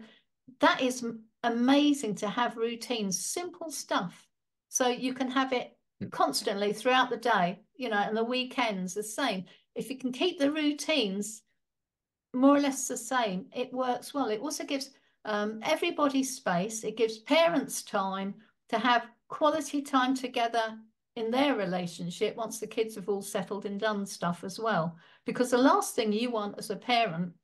that 0.60 0.80
is 0.80 1.04
amazing 1.42 2.16
to 2.16 2.28
have 2.28 2.56
routines, 2.56 3.24
simple 3.24 3.70
stuff. 3.70 4.26
So 4.80 4.88
you 4.88 5.12
can 5.12 5.30
have 5.30 5.52
it 5.52 5.76
constantly 6.10 6.72
throughout 6.72 7.10
the 7.10 7.18
day, 7.18 7.60
you 7.76 7.90
know, 7.90 7.98
and 7.98 8.16
the 8.16 8.24
weekends 8.24 8.94
the 8.94 9.02
same. 9.02 9.44
If 9.74 9.90
you 9.90 9.98
can 9.98 10.10
keep 10.10 10.38
the 10.38 10.50
routines 10.50 11.42
more 12.32 12.56
or 12.56 12.60
less 12.60 12.88
the 12.88 12.96
same, 12.96 13.44
it 13.54 13.74
works 13.74 14.14
well. 14.14 14.28
It 14.28 14.40
also 14.40 14.64
gives 14.64 14.88
um, 15.26 15.60
everybody 15.64 16.22
space. 16.22 16.82
It 16.82 16.96
gives 16.96 17.18
parents 17.18 17.82
time 17.82 18.32
to 18.70 18.78
have 18.78 19.04
quality 19.28 19.82
time 19.82 20.16
together 20.16 20.78
in 21.14 21.30
their 21.30 21.56
relationship 21.56 22.34
once 22.34 22.58
the 22.58 22.66
kids 22.66 22.94
have 22.94 23.10
all 23.10 23.20
settled 23.20 23.66
and 23.66 23.78
done 23.78 24.06
stuff 24.06 24.44
as 24.44 24.58
well. 24.58 24.96
Because 25.26 25.50
the 25.50 25.58
last 25.58 25.94
thing 25.94 26.10
you 26.10 26.30
want 26.30 26.54
as 26.56 26.70
a 26.70 26.76
parent 26.76 27.34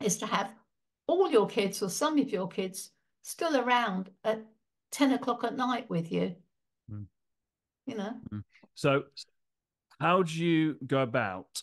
is 0.00 0.16
to 0.16 0.24
have 0.24 0.50
all 1.08 1.30
your 1.30 1.46
kids 1.46 1.82
or 1.82 1.90
some 1.90 2.18
of 2.18 2.30
your 2.30 2.48
kids 2.48 2.92
still 3.20 3.54
around 3.54 4.08
at 4.24 4.42
10 4.92 5.12
o'clock 5.12 5.44
at 5.44 5.58
night 5.58 5.90
with 5.90 6.10
you. 6.10 6.34
You 7.86 7.96
know? 7.96 8.12
Mm. 8.32 8.42
So, 8.74 9.04
how 10.00 10.22
do 10.22 10.44
you 10.44 10.76
go 10.86 11.00
about 11.00 11.62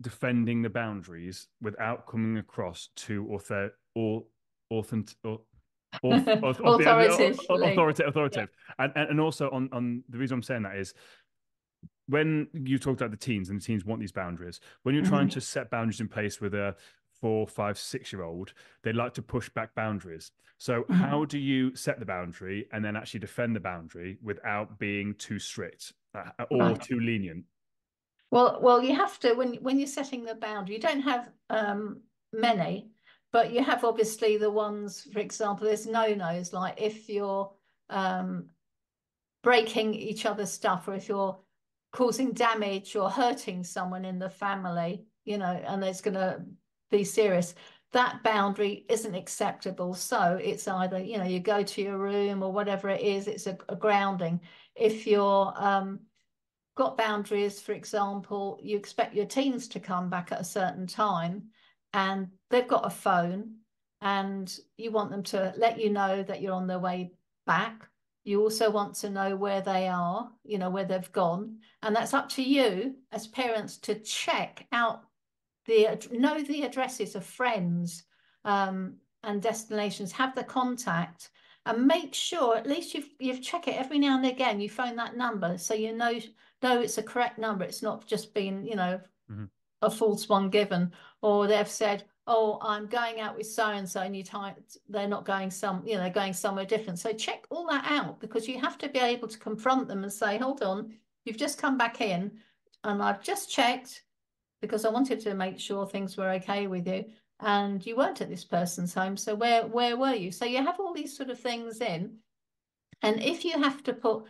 defending 0.00 0.62
the 0.62 0.70
boundaries 0.70 1.48
without 1.60 2.06
coming 2.06 2.38
across 2.38 2.88
too 2.96 3.28
author 3.30 3.70
or 3.94 4.24
authentic 4.70 5.16
or 5.24 5.40
authoritative, 6.02 7.38
authoritative, 7.50 8.08
authoritative. 8.08 8.48
Yeah. 8.78 8.86
And, 8.94 9.10
and 9.10 9.20
also 9.20 9.50
on 9.50 9.68
on 9.72 10.04
the 10.08 10.18
reason 10.18 10.36
I'm 10.36 10.42
saying 10.42 10.62
that 10.62 10.76
is 10.76 10.94
when 12.06 12.48
you 12.52 12.78
talked 12.78 13.00
about 13.00 13.12
the 13.12 13.16
teens 13.16 13.50
and 13.50 13.60
the 13.60 13.64
teens 13.64 13.84
want 13.84 14.00
these 14.00 14.12
boundaries, 14.12 14.60
when 14.82 14.94
you're 14.94 15.04
trying 15.04 15.28
mm-hmm. 15.28 15.34
to 15.34 15.40
set 15.40 15.70
boundaries 15.70 16.00
in 16.00 16.08
place 16.08 16.40
with 16.40 16.54
a 16.54 16.74
four, 17.20 17.46
five, 17.46 17.78
six 17.78 18.12
year 18.12 18.22
old, 18.22 18.52
they 18.82 18.92
like 18.92 19.14
to 19.14 19.22
push 19.22 19.48
back 19.48 19.74
boundaries. 19.74 20.32
So, 20.58 20.82
mm-hmm. 20.82 20.92
how 20.94 21.24
do 21.24 21.38
you 21.38 21.74
set 21.74 21.98
the 21.98 22.06
boundary 22.06 22.66
and 22.72 22.84
then 22.84 22.96
actually 22.96 23.20
defend 23.20 23.56
the 23.56 23.60
boundary 23.60 24.18
without 24.22 24.78
being 24.78 25.14
too 25.14 25.38
strict 25.38 25.92
uh, 26.14 26.44
or 26.50 26.60
right. 26.60 26.82
too 26.82 27.00
lenient? 27.00 27.44
Well, 28.30 28.60
well, 28.62 28.82
you 28.82 28.94
have 28.94 29.18
to 29.20 29.34
when 29.34 29.54
when 29.54 29.78
you're 29.78 29.86
setting 29.88 30.24
the 30.24 30.34
boundary. 30.34 30.76
You 30.76 30.80
don't 30.80 31.00
have 31.00 31.30
um, 31.48 32.02
many, 32.32 32.90
but 33.32 33.52
you 33.52 33.62
have 33.62 33.84
obviously 33.84 34.36
the 34.36 34.50
ones. 34.50 35.08
For 35.12 35.18
example, 35.18 35.66
there's 35.66 35.86
no 35.86 36.14
nos. 36.14 36.52
Like 36.52 36.80
if 36.80 37.08
you're 37.08 37.50
um, 37.88 38.46
breaking 39.42 39.94
each 39.94 40.26
other's 40.26 40.52
stuff, 40.52 40.86
or 40.86 40.94
if 40.94 41.08
you're 41.08 41.38
causing 41.92 42.32
damage 42.32 42.94
or 42.94 43.10
hurting 43.10 43.64
someone 43.64 44.04
in 44.04 44.18
the 44.18 44.30
family, 44.30 45.04
you 45.24 45.38
know, 45.38 45.60
and 45.66 45.82
there's 45.82 46.00
going 46.00 46.14
to 46.14 46.42
be 46.90 47.04
serious. 47.04 47.54
That 47.92 48.22
boundary 48.22 48.84
isn't 48.88 49.14
acceptable. 49.14 49.94
So 49.94 50.38
it's 50.42 50.68
either 50.68 50.98
you 50.98 51.18
know 51.18 51.24
you 51.24 51.40
go 51.40 51.62
to 51.62 51.82
your 51.82 51.98
room 51.98 52.42
or 52.42 52.52
whatever 52.52 52.88
it 52.88 53.00
is 53.00 53.26
it's 53.26 53.46
a, 53.46 53.56
a 53.68 53.76
grounding. 53.76 54.40
If 54.74 55.06
you're 55.06 55.52
um, 55.56 56.00
got 56.76 56.96
boundaries 56.96 57.60
for 57.60 57.72
example 57.72 58.58
you 58.62 58.76
expect 58.76 59.14
your 59.14 59.26
teens 59.26 59.68
to 59.68 59.80
come 59.80 60.08
back 60.08 60.32
at 60.32 60.40
a 60.40 60.44
certain 60.44 60.86
time 60.86 61.42
and 61.92 62.28
they've 62.48 62.68
got 62.68 62.86
a 62.86 62.90
phone 62.90 63.56
and 64.00 64.56
you 64.76 64.90
want 64.90 65.10
them 65.10 65.22
to 65.22 65.52
let 65.56 65.78
you 65.78 65.90
know 65.90 66.22
that 66.22 66.40
you're 66.40 66.54
on 66.54 66.66
their 66.66 66.78
way 66.78 67.12
back. 67.46 67.88
You 68.24 68.42
also 68.42 68.70
want 68.70 68.94
to 68.96 69.10
know 69.10 69.36
where 69.36 69.60
they 69.60 69.88
are, 69.88 70.30
you 70.44 70.58
know, 70.58 70.70
where 70.70 70.84
they've 70.84 71.12
gone. 71.12 71.58
And 71.82 71.94
that's 71.94 72.14
up 72.14 72.28
to 72.30 72.42
you 72.42 72.94
as 73.12 73.26
parents 73.26 73.78
to 73.78 73.94
check 73.96 74.66
out 74.72 75.02
the, 75.66 76.08
know 76.12 76.42
the 76.42 76.62
addresses 76.62 77.14
of 77.14 77.24
friends 77.24 78.04
um, 78.44 78.94
and 79.22 79.42
destinations, 79.42 80.12
have 80.12 80.34
the 80.34 80.44
contact 80.44 81.30
and 81.66 81.86
make 81.86 82.14
sure 82.14 82.56
at 82.56 82.66
least 82.66 82.94
you've 82.94 83.10
you've 83.18 83.42
check 83.42 83.68
it 83.68 83.76
every 83.76 83.98
now 83.98 84.16
and 84.16 84.26
again. 84.26 84.60
You 84.60 84.70
phone 84.70 84.96
that 84.96 85.16
number 85.16 85.58
so 85.58 85.74
you 85.74 85.92
know 85.92 86.18
know 86.62 86.80
it's 86.80 86.98
a 86.98 87.02
correct 87.02 87.38
number. 87.38 87.64
It's 87.64 87.82
not 87.82 88.06
just 88.06 88.34
been 88.34 88.64
you 88.64 88.76
know 88.76 89.00
mm-hmm. 89.30 89.44
a 89.82 89.90
false 89.90 90.28
one 90.28 90.50
given, 90.50 90.92
or 91.22 91.46
they've 91.46 91.68
said, 91.68 92.04
"Oh, 92.26 92.58
I'm 92.62 92.86
going 92.86 93.20
out 93.20 93.36
with 93.36 93.46
so 93.46 93.66
and 93.66 93.88
so," 93.88 94.00
and 94.00 94.16
you 94.16 94.24
type 94.24 94.56
they're 94.88 95.08
not 95.08 95.26
going 95.26 95.50
some 95.50 95.82
you 95.86 95.96
know 95.96 96.10
going 96.10 96.32
somewhere 96.32 96.64
different. 96.64 96.98
So 96.98 97.12
check 97.12 97.44
all 97.50 97.66
that 97.68 97.84
out 97.90 98.20
because 98.20 98.48
you 98.48 98.58
have 98.60 98.78
to 98.78 98.88
be 98.88 98.98
able 98.98 99.28
to 99.28 99.38
confront 99.38 99.88
them 99.88 100.02
and 100.02 100.12
say, 100.12 100.38
"Hold 100.38 100.62
on, 100.62 100.94
you've 101.24 101.36
just 101.36 101.60
come 101.60 101.76
back 101.76 102.00
in, 102.00 102.32
and 102.84 103.02
I've 103.02 103.22
just 103.22 103.50
checked." 103.50 104.04
Because 104.60 104.84
I 104.84 104.90
wanted 104.90 105.20
to 105.20 105.34
make 105.34 105.58
sure 105.58 105.86
things 105.86 106.16
were 106.16 106.30
okay 106.32 106.66
with 106.66 106.86
you 106.86 107.04
and 107.42 107.84
you 107.84 107.96
weren't 107.96 108.20
at 108.20 108.28
this 108.28 108.44
person's 108.44 108.94
home 108.94 109.16
so 109.16 109.34
where 109.34 109.66
where 109.66 109.96
were 109.96 110.14
you? 110.14 110.30
So 110.30 110.44
you 110.44 110.62
have 110.62 110.78
all 110.78 110.92
these 110.92 111.16
sort 111.16 111.30
of 111.30 111.40
things 111.40 111.80
in 111.80 112.16
and 113.02 113.22
if 113.22 113.44
you 113.44 113.52
have 113.52 113.82
to 113.84 113.92
put 113.92 114.24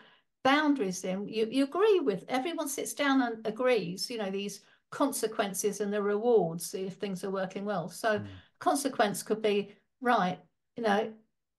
boundaries 0.45 1.05
in 1.05 1.29
you, 1.29 1.49
you 1.51 1.65
agree 1.65 2.01
with 2.01 2.25
everyone 2.29 2.69
sits 2.69 2.95
down 2.95 3.23
and 3.23 3.47
agrees 3.47 4.09
you 4.11 4.19
know 4.19 4.31
these 4.31 4.61
consequences 4.91 5.81
and 5.81 5.93
the 5.93 6.03
rewards 6.03 6.75
if 6.75 6.95
things 6.95 7.23
are 7.25 7.31
working 7.31 7.65
well. 7.65 7.89
So 7.89 8.19
mm. 8.19 8.27
consequence 8.59 9.23
could 9.23 9.43
be 9.43 9.75
right 10.01 10.39
you 10.77 10.83
know 10.83 11.13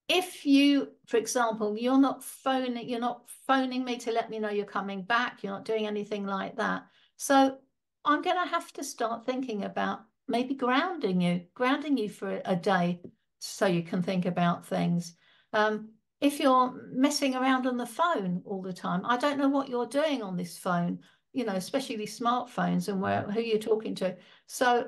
if 0.08 0.46
you 0.46 0.90
for 1.06 1.18
example 1.18 1.78
you're 1.78 1.98
not 1.98 2.24
phoning 2.24 2.88
you're 2.90 3.00
not 3.00 3.30
phoning 3.48 3.84
me 3.84 3.98
to 3.98 4.12
let 4.12 4.30
me 4.30 4.40
know 4.40 4.50
you're 4.50 4.66
coming 4.66 5.04
back 5.04 5.44
you're 5.44 5.54
not 5.54 5.66
doing 5.66 5.86
anything 5.86 6.26
like 6.26 6.56
that. 6.56 6.86
So 7.18 7.58
i'm 8.06 8.22
going 8.22 8.38
to 8.38 8.50
have 8.50 8.72
to 8.74 8.84
start 8.84 9.26
thinking 9.26 9.64
about 9.64 10.02
maybe 10.32 10.56
grounding 10.56 11.22
you, 11.22 11.42
grounding 11.54 11.98
you 11.98 12.10
for 12.10 12.42
a 12.46 12.56
day 12.56 13.00
so 13.40 13.66
you 13.66 13.84
can 13.84 14.02
think 14.02 14.26
about 14.26 14.66
things. 14.66 15.14
Um, 15.54 15.90
if 16.22 16.40
you're 16.40 16.74
messing 16.92 17.36
around 17.36 17.68
on 17.68 17.78
the 17.78 17.86
phone 17.86 18.42
all 18.46 18.62
the 18.62 18.74
time, 18.74 19.02
I 19.04 19.18
don't 19.18 19.40
know 19.40 19.50
what 19.50 19.70
you're 19.70 19.88
doing 19.88 20.22
on 20.22 20.38
this 20.38 20.58
phone, 20.58 21.00
you 21.34 21.46
know, 21.46 21.54
especially 21.54 21.98
these 21.98 22.20
smartphones 22.20 22.88
and 22.88 23.02
where 23.02 23.24
who 23.24 23.42
you're 23.42 23.58
talking 23.60 23.96
to. 23.96 24.16
So 24.46 24.88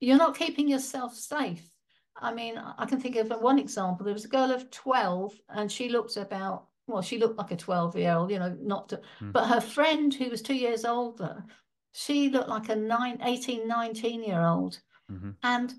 you're 0.00 0.16
not 0.16 0.38
keeping 0.38 0.68
yourself 0.68 1.14
safe. 1.14 1.68
I 2.16 2.32
mean, 2.32 2.56
I 2.56 2.86
can 2.86 3.00
think 3.00 3.16
of 3.16 3.28
one 3.40 3.58
example. 3.58 4.04
There 4.04 4.14
was 4.14 4.24
a 4.24 4.28
girl 4.28 4.50
of 4.50 4.70
12 4.70 5.34
and 5.50 5.70
she 5.70 5.88
looked 5.88 6.16
about, 6.16 6.66
well, 6.86 7.02
she 7.02 7.18
looked 7.18 7.38
like 7.38 7.50
a 7.50 7.56
12 7.56 7.96
year 7.96 8.14
old, 8.14 8.30
you 8.30 8.38
know, 8.38 8.56
not, 8.60 8.88
to, 8.90 9.00
mm. 9.20 9.32
but 9.32 9.46
her 9.46 9.60
friend 9.60 10.14
who 10.14 10.30
was 10.30 10.42
two 10.42 10.54
years 10.54 10.84
older 10.84 11.44
she 11.98 12.28
looked 12.28 12.48
like 12.48 12.68
a 12.68 12.76
nine, 12.76 13.18
18, 13.24 13.66
19 13.66 14.22
year 14.22 14.40
old. 14.40 14.78
Mm-hmm. 15.10 15.30
And 15.42 15.74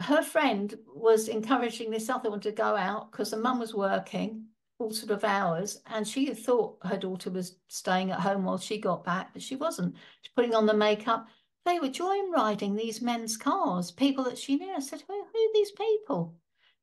her 0.00 0.22
friend 0.22 0.74
was 0.92 1.28
encouraging 1.28 1.90
this 1.90 2.08
other 2.08 2.30
one 2.30 2.40
to 2.40 2.50
go 2.50 2.74
out 2.74 3.12
because 3.12 3.30
the 3.30 3.36
mum 3.36 3.60
was 3.60 3.74
working 3.74 4.46
all 4.80 4.90
sort 4.90 5.12
of 5.12 5.22
hours 5.22 5.80
and 5.86 6.08
she 6.08 6.34
thought 6.34 6.78
her 6.82 6.96
daughter 6.96 7.30
was 7.30 7.58
staying 7.68 8.10
at 8.10 8.18
home 8.18 8.42
while 8.42 8.58
she 8.58 8.78
got 8.78 9.04
back, 9.04 9.32
but 9.32 9.40
she 9.40 9.54
wasn't. 9.54 9.94
She's 10.20 10.32
putting 10.34 10.54
on 10.54 10.66
the 10.66 10.74
makeup. 10.74 11.28
They 11.64 11.78
were 11.78 11.88
joyriding 11.88 12.76
these 12.76 13.00
men's 13.00 13.36
cars, 13.36 13.92
people 13.92 14.24
that 14.24 14.36
she 14.38 14.56
knew. 14.56 14.74
I 14.74 14.80
said, 14.80 15.04
Who, 15.06 15.14
who 15.14 15.38
are 15.38 15.54
these 15.54 15.70
people? 15.70 16.34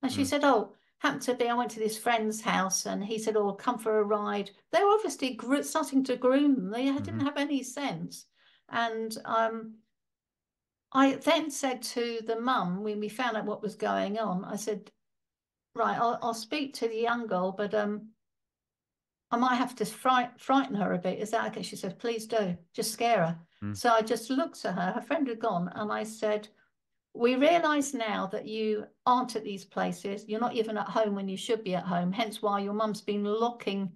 And 0.02 0.10
she 0.10 0.22
mm. 0.22 0.28
said, 0.28 0.46
Oh, 0.46 0.72
happened 1.00 1.22
to 1.24 1.34
be, 1.34 1.48
I 1.48 1.54
went 1.54 1.72
to 1.72 1.80
this 1.80 1.98
friend's 1.98 2.42
house 2.42 2.86
and 2.86 3.04
he 3.04 3.18
said, 3.18 3.36
Oh, 3.36 3.54
come 3.54 3.80
for 3.80 4.00
a 4.00 4.04
ride. 4.04 4.52
They 4.72 4.84
were 4.84 4.94
obviously 4.94 5.34
gr- 5.34 5.62
starting 5.62 6.04
to 6.06 6.16
groom 6.16 6.56
them. 6.56 6.70
They 6.72 6.86
mm-hmm. 6.86 6.98
didn't 6.98 7.26
have 7.26 7.38
any 7.38 7.64
sense. 7.64 8.26
And 8.70 9.18
um, 9.26 9.76
I 10.92 11.16
then 11.16 11.50
said 11.50 11.82
to 11.84 12.20
the 12.26 12.40
mum, 12.40 12.84
when 12.84 13.00
we 13.00 13.10
found 13.10 13.38
out 13.38 13.46
what 13.46 13.62
was 13.62 13.76
going 13.76 14.20
on, 14.20 14.46
I 14.46 14.56
said, 14.56 14.92
Right, 15.76 15.98
I'll, 15.98 16.20
I'll 16.22 16.34
speak 16.34 16.74
to 16.76 16.88
the 16.88 16.98
young 16.98 17.28
girl, 17.28 17.52
but 17.52 17.74
um, 17.74 18.10
I 19.32 19.38
might 19.38 19.56
have 19.56 19.76
to 19.76 19.86
fright, 19.86 20.32
frighten 20.40 20.76
her 20.76 20.94
a 20.94 20.98
bit. 20.98 21.20
Is 21.20 21.30
that 21.32 21.48
okay? 21.48 21.62
She 21.62 21.76
said, 21.76 22.00
Please 22.00 22.26
do, 22.26 22.58
just 22.74 22.92
scare 22.92 23.26
her. 23.26 23.40
Mm. 23.64 23.78
So 23.78 23.90
I 23.90 24.02
just 24.02 24.30
looked 24.30 24.66
at 24.66 24.76
her, 24.76 24.92
her 24.94 25.02
friend 25.02 25.28
had 25.28 25.40
gone, 25.40 25.72
and 25.76 25.92
I 25.92 26.04
said, 26.04 26.48
we 27.13 27.36
realize 27.36 27.93
now 27.93 28.28
that 28.28 28.48
you 28.48 28.86
aren't 29.06 29.36
at 29.36 29.43
these 29.43 29.65
places. 29.65 30.26
You're 30.28 30.39
not 30.39 30.56
even 30.56 30.78
at 30.78 30.88
home 30.88 31.15
when 31.15 31.28
you 31.28 31.38
should 31.38 31.63
be 31.63 31.76
at 31.76 31.84
home. 31.84 32.12
Hence 32.12 32.41
why 32.41 32.60
your 32.60 32.74
mum's 32.74 33.02
been 33.02 33.24
locking 33.24 33.91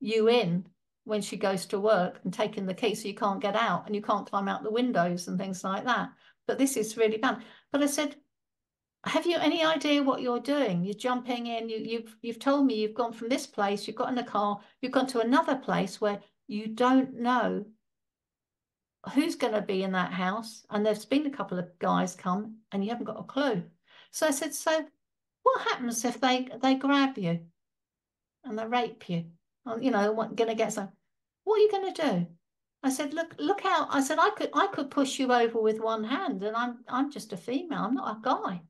you 0.00 0.28
in 0.28 0.66
when 1.04 1.22
she 1.22 1.36
goes 1.36 1.66
to 1.66 1.78
work 1.78 2.20
and 2.24 2.34
taking 2.34 2.66
the 2.66 2.74
key 2.74 2.94
so 2.94 3.06
you 3.06 3.14
can't 3.14 3.40
get 3.40 3.54
out 3.54 3.86
and 3.86 3.94
you 3.94 4.02
can't 4.02 4.28
climb 4.28 4.48
out 4.48 4.64
the 4.64 4.70
windows 4.70 5.28
and 5.28 5.38
things 5.38 5.62
like 5.62 5.84
that. 5.84 6.10
But 6.46 6.58
this 6.58 6.76
is 6.76 6.96
really 6.96 7.18
bad. 7.18 7.42
But 7.70 7.82
I 7.82 7.86
said, 7.86 8.16
have 9.04 9.24
you 9.24 9.36
any 9.38 9.64
idea 9.64 10.02
what 10.02 10.20
you're 10.20 10.40
doing? 10.40 10.84
You're 10.84 10.94
jumping 10.94 11.46
in, 11.46 11.68
you, 11.68 11.78
you've 11.78 12.16
you've 12.22 12.40
told 12.40 12.66
me 12.66 12.74
you've 12.74 12.94
gone 12.94 13.12
from 13.12 13.28
this 13.28 13.46
place, 13.46 13.86
you've 13.86 13.96
got 13.96 14.10
in 14.10 14.18
a 14.18 14.24
car, 14.24 14.58
you've 14.80 14.92
gone 14.92 15.06
to 15.08 15.20
another 15.20 15.54
place 15.54 16.00
where 16.00 16.20
you 16.48 16.66
don't 16.66 17.14
know 17.14 17.64
who's 19.14 19.36
going 19.36 19.54
to 19.54 19.62
be 19.62 19.82
in 19.82 19.92
that 19.92 20.12
house? 20.12 20.64
And 20.70 20.84
there's 20.84 21.04
been 21.04 21.26
a 21.26 21.30
couple 21.30 21.58
of 21.58 21.78
guys 21.78 22.14
come 22.14 22.56
and 22.72 22.84
you 22.84 22.90
haven't 22.90 23.06
got 23.06 23.20
a 23.20 23.24
clue. 23.24 23.62
So 24.10 24.26
I 24.26 24.30
said, 24.30 24.54
so 24.54 24.84
what 25.42 25.62
happens 25.62 26.04
if 26.04 26.20
they, 26.20 26.48
they 26.62 26.74
grab 26.74 27.18
you 27.18 27.40
and 28.44 28.58
they 28.58 28.66
rape 28.66 29.08
you? 29.08 29.26
you 29.80 29.90
know, 29.90 30.12
what 30.12 30.36
going 30.36 30.48
to 30.48 30.54
get 30.54 30.72
some, 30.72 30.90
what 31.44 31.56
are 31.56 31.62
you 31.62 31.70
going 31.70 31.92
to 31.92 32.02
do? 32.02 32.26
I 32.82 32.90
said, 32.90 33.14
look, 33.14 33.34
look 33.38 33.64
out. 33.64 33.88
I 33.90 34.00
said, 34.00 34.18
I 34.20 34.30
could, 34.30 34.50
I 34.54 34.68
could 34.68 34.90
push 34.90 35.18
you 35.18 35.32
over 35.32 35.60
with 35.60 35.80
one 35.80 36.04
hand 36.04 36.44
and 36.44 36.56
I'm, 36.56 36.84
I'm 36.88 37.10
just 37.10 37.32
a 37.32 37.36
female. 37.36 37.80
I'm 37.80 37.94
not 37.94 38.18
a 38.18 38.20
guy 38.22 38.60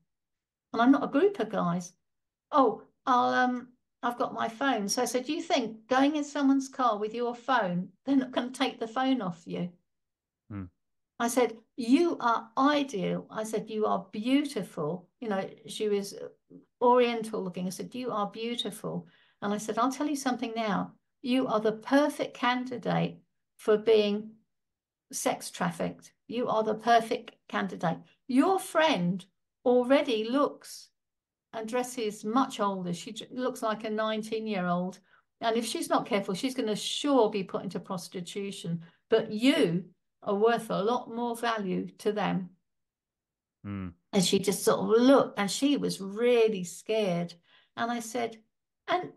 and 0.73 0.81
I'm 0.81 0.91
not 0.91 1.03
a 1.03 1.07
group 1.07 1.39
of 1.39 1.49
guys. 1.49 1.93
Oh, 2.51 2.81
I'll, 3.05 3.33
um, 3.33 3.67
I've 4.01 4.17
got 4.17 4.33
my 4.33 4.47
phone. 4.47 4.89
So 4.89 5.01
I 5.01 5.05
said, 5.05 5.25
do 5.25 5.33
you 5.33 5.41
think 5.41 5.87
going 5.87 6.15
in 6.15 6.23
someone's 6.23 6.69
car 6.69 6.97
with 6.97 7.13
your 7.13 7.35
phone, 7.35 7.89
they're 8.05 8.15
not 8.15 8.31
going 8.31 8.51
to 8.51 8.57
take 8.57 8.79
the 8.79 8.87
phone 8.87 9.21
off 9.21 9.43
you? 9.45 9.69
I 11.19 11.27
said, 11.27 11.57
You 11.75 12.17
are 12.19 12.49
ideal. 12.57 13.27
I 13.29 13.43
said, 13.43 13.69
You 13.69 13.85
are 13.85 14.07
beautiful. 14.11 15.09
You 15.19 15.29
know, 15.29 15.49
she 15.67 15.89
was 15.89 16.13
uh, 16.13 16.27
oriental 16.81 17.43
looking. 17.43 17.67
I 17.67 17.71
said, 17.71 17.95
You 17.95 18.11
are 18.11 18.29
beautiful. 18.29 19.07
And 19.41 19.53
I 19.53 19.57
said, 19.57 19.77
I'll 19.77 19.91
tell 19.91 20.07
you 20.07 20.15
something 20.15 20.53
now. 20.55 20.93
You 21.21 21.47
are 21.47 21.59
the 21.59 21.73
perfect 21.73 22.35
candidate 22.35 23.17
for 23.57 23.77
being 23.77 24.31
sex 25.11 25.49
trafficked. 25.49 26.13
You 26.27 26.47
are 26.47 26.63
the 26.63 26.75
perfect 26.75 27.31
candidate. 27.47 27.97
Your 28.27 28.59
friend 28.59 29.25
already 29.65 30.27
looks 30.29 30.89
and 31.53 31.67
dresses 31.67 32.23
much 32.23 32.59
older. 32.59 32.93
She 32.93 33.15
looks 33.31 33.61
like 33.61 33.83
a 33.83 33.89
19 33.89 34.45
year 34.45 34.67
old. 34.67 34.99
And 35.41 35.55
if 35.55 35.65
she's 35.65 35.89
not 35.89 36.05
careful, 36.05 36.33
she's 36.33 36.55
going 36.55 36.67
to 36.67 36.75
sure 36.75 37.29
be 37.29 37.43
put 37.43 37.63
into 37.63 37.79
prostitution. 37.79 38.81
But 39.09 39.31
you 39.31 39.85
are 40.23 40.35
worth 40.35 40.69
a 40.69 40.81
lot 40.81 41.13
more 41.13 41.35
value 41.35 41.87
to 41.99 42.11
them. 42.11 42.49
Mm. 43.65 43.93
And 44.13 44.23
she 44.23 44.39
just 44.39 44.63
sort 44.63 44.79
of 44.79 45.01
looked 45.01 45.39
and 45.39 45.49
she 45.49 45.77
was 45.77 46.01
really 46.01 46.63
scared. 46.63 47.33
And 47.75 47.91
I 47.91 47.99
said, 47.99 48.37
and 48.87 49.11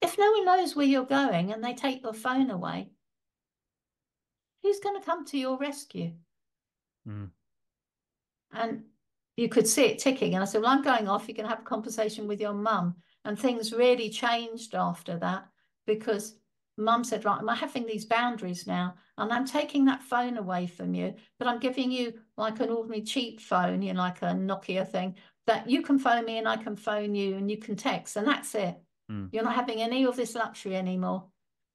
if 0.00 0.18
no 0.18 0.30
one 0.32 0.44
knows 0.44 0.74
where 0.74 0.86
you're 0.86 1.04
going 1.04 1.52
and 1.52 1.62
they 1.62 1.74
take 1.74 2.02
your 2.02 2.12
phone 2.12 2.50
away, 2.50 2.90
who's 4.62 4.80
going 4.80 4.98
to 4.98 5.04
come 5.04 5.24
to 5.26 5.38
your 5.38 5.56
rescue? 5.58 6.12
Mm. 7.08 7.30
And 8.52 8.82
you 9.36 9.48
could 9.48 9.66
see 9.66 9.84
it 9.84 9.98
ticking. 9.98 10.34
And 10.34 10.42
I 10.42 10.46
said, 10.46 10.62
Well, 10.62 10.70
I'm 10.70 10.82
going 10.82 11.08
off. 11.08 11.28
You 11.28 11.34
can 11.34 11.46
have 11.46 11.60
a 11.60 11.64
conversation 11.64 12.28
with 12.28 12.40
your 12.40 12.52
mum. 12.52 12.96
And 13.24 13.38
things 13.38 13.72
really 13.72 14.10
changed 14.10 14.74
after 14.74 15.16
that 15.18 15.46
because 15.86 16.34
mum 16.76 17.04
said, 17.04 17.24
Right, 17.24 17.38
I'm 17.40 17.48
having 17.48 17.86
these 17.86 18.04
boundaries 18.04 18.66
now, 18.66 18.94
and 19.18 19.32
I'm 19.32 19.46
taking 19.46 19.84
that 19.86 20.02
phone 20.02 20.36
away 20.36 20.66
from 20.66 20.94
you, 20.94 21.14
but 21.38 21.48
I'm 21.48 21.60
giving 21.60 21.90
you 21.90 22.14
like 22.36 22.60
an 22.60 22.70
ordinary 22.70 23.02
cheap 23.02 23.40
phone, 23.40 23.82
you 23.82 23.92
know, 23.92 24.00
like 24.00 24.22
a 24.22 24.26
Nokia 24.26 24.88
thing, 24.88 25.16
that 25.46 25.68
you 25.68 25.82
can 25.82 25.98
phone 25.98 26.24
me 26.24 26.38
and 26.38 26.48
I 26.48 26.56
can 26.56 26.76
phone 26.76 27.14
you 27.14 27.36
and 27.36 27.50
you 27.50 27.58
can 27.58 27.76
text, 27.76 28.16
and 28.16 28.26
that's 28.26 28.54
it. 28.54 28.76
Mm. 29.10 29.28
You're 29.32 29.44
not 29.44 29.54
having 29.54 29.80
any 29.80 30.04
of 30.04 30.16
this 30.16 30.34
luxury 30.34 30.76
anymore. 30.76 31.24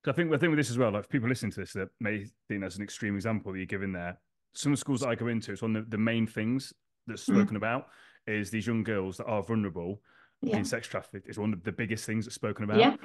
I 0.06 0.14
think 0.14 0.32
the 0.32 0.38
thing 0.38 0.50
with 0.50 0.58
this 0.58 0.70
as 0.70 0.78
well, 0.78 0.92
like 0.92 1.10
people 1.10 1.28
listening 1.28 1.52
to 1.54 1.60
this 1.60 1.74
that 1.74 1.90
may 2.00 2.26
think 2.48 2.62
that's 2.62 2.78
an 2.78 2.84
extreme 2.84 3.16
example 3.16 3.52
that 3.52 3.58
you're 3.58 3.66
giving 3.66 3.92
there. 3.92 4.18
Some 4.54 4.72
of 4.72 4.78
the 4.78 4.80
schools 4.80 5.02
that 5.02 5.10
I 5.10 5.16
go 5.16 5.28
into, 5.28 5.52
it's 5.52 5.62
one 5.62 5.76
of 5.76 5.86
the, 5.86 5.98
the 5.98 6.02
main 6.02 6.26
things 6.26 6.74
that's 7.08 7.24
mm. 7.24 7.36
spoken 7.36 7.56
mm. 7.56 7.58
about 7.58 7.88
is 8.26 8.50
these 8.50 8.68
young 8.68 8.84
girls 8.84 9.18
that 9.18 9.26
are 9.26 9.44
vulnerable 9.44 10.02
Yeah. 10.44 10.54
being 10.54 10.66
sex 10.66 10.88
trafficked 10.88 11.28
is 11.28 11.40
one 11.40 11.52
of 11.52 11.64
the 11.64 11.72
biggest 11.72 12.06
things 12.06 12.26
that's 12.26 12.36
spoken 12.36 12.64
about. 12.64 12.78
Yeah. 12.78 12.96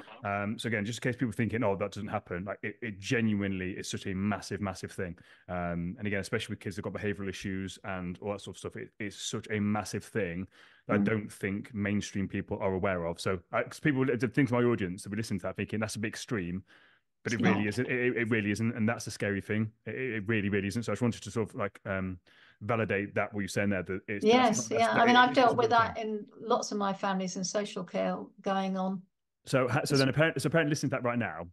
Um, 0.43 0.59
so 0.59 0.67
again, 0.67 0.85
just 0.85 1.03
in 1.03 1.11
case 1.11 1.17
people 1.17 1.31
thinking, 1.31 1.63
oh, 1.63 1.75
that 1.75 1.91
doesn't 1.91 2.07
happen, 2.09 2.45
like 2.45 2.59
it, 2.61 2.75
it 2.81 2.99
genuinely 2.99 3.71
is 3.71 3.89
such 3.89 4.05
a 4.05 4.13
massive, 4.13 4.61
massive 4.61 4.91
thing. 4.91 5.17
Um, 5.49 5.95
and 5.97 6.05
again, 6.05 6.19
especially 6.19 6.53
with 6.53 6.59
kids 6.59 6.75
that 6.75 6.83
got 6.83 6.93
behavioural 6.93 7.27
issues 7.27 7.79
and 7.85 8.19
all 8.21 8.33
that 8.33 8.41
sort 8.41 8.55
of 8.55 8.59
stuff, 8.59 8.75
it, 8.75 8.89
it's 8.99 9.19
such 9.19 9.47
a 9.49 9.59
massive 9.59 10.03
thing 10.03 10.45
that 10.87 10.93
I 10.93 10.97
Mm. 10.99 11.05
don't 11.05 11.31
think 11.31 11.73
mainstream 11.73 12.27
people 12.27 12.59
are 12.61 12.75
aware 12.75 13.05
of. 13.05 13.19
So, 13.19 13.39
because 13.51 13.79
people, 13.79 14.05
the 14.05 14.27
things 14.27 14.51
my 14.51 14.61
audience 14.61 15.01
that 15.01 15.09
we 15.09 15.17
listen 15.17 15.39
to 15.39 15.43
that 15.47 15.55
thinking 15.55 15.79
that's 15.79 15.95
a 15.95 15.99
bit 15.99 16.09
extreme, 16.09 16.63
but 17.23 17.33
it 17.33 17.41
really 17.41 17.59
not. 17.61 17.67
isn't. 17.67 17.87
It, 17.87 18.15
it 18.17 18.29
really 18.29 18.51
isn't, 18.51 18.75
and 18.75 18.87
that's 18.87 19.05
the 19.05 19.11
scary 19.11 19.41
thing. 19.41 19.71
It, 19.87 19.95
it 19.95 20.23
really, 20.27 20.49
really 20.49 20.67
isn't. 20.67 20.83
So 20.83 20.91
I 20.91 20.93
just 20.93 21.01
wanted 21.01 21.23
to 21.23 21.31
sort 21.31 21.49
of 21.49 21.55
like 21.55 21.79
um, 21.85 22.19
validate 22.63 23.13
that 23.15 23.33
what 23.33 23.41
you're 23.41 23.47
saying 23.47 23.69
there. 23.69 23.83
That 23.83 24.01
it's, 24.07 24.23
that's 24.25 24.25
Yes, 24.25 24.67
yeah. 24.71 24.77
that's- 24.79 24.97
I 24.97 25.05
mean, 25.05 25.15
it- 25.15 25.19
I've 25.19 25.33
dealt 25.33 25.57
with 25.57 25.69
that 25.71 25.95
thing. 25.95 26.07
in 26.07 26.25
lots 26.41 26.71
of 26.71 26.77
my 26.77 26.93
families 26.93 27.35
in 27.37 27.43
social 27.43 27.83
care 27.83 28.17
going 28.41 28.77
on. 28.77 29.01
So, 29.45 29.67
so 29.85 29.97
then 29.97 30.09
a 30.09 30.13
parent, 30.13 30.41
so 30.41 30.47
a 30.47 30.49
parent 30.49 30.69
listening 30.69 30.89
to 30.91 30.95
that 30.97 31.03
right 31.03 31.19
now 31.19 31.47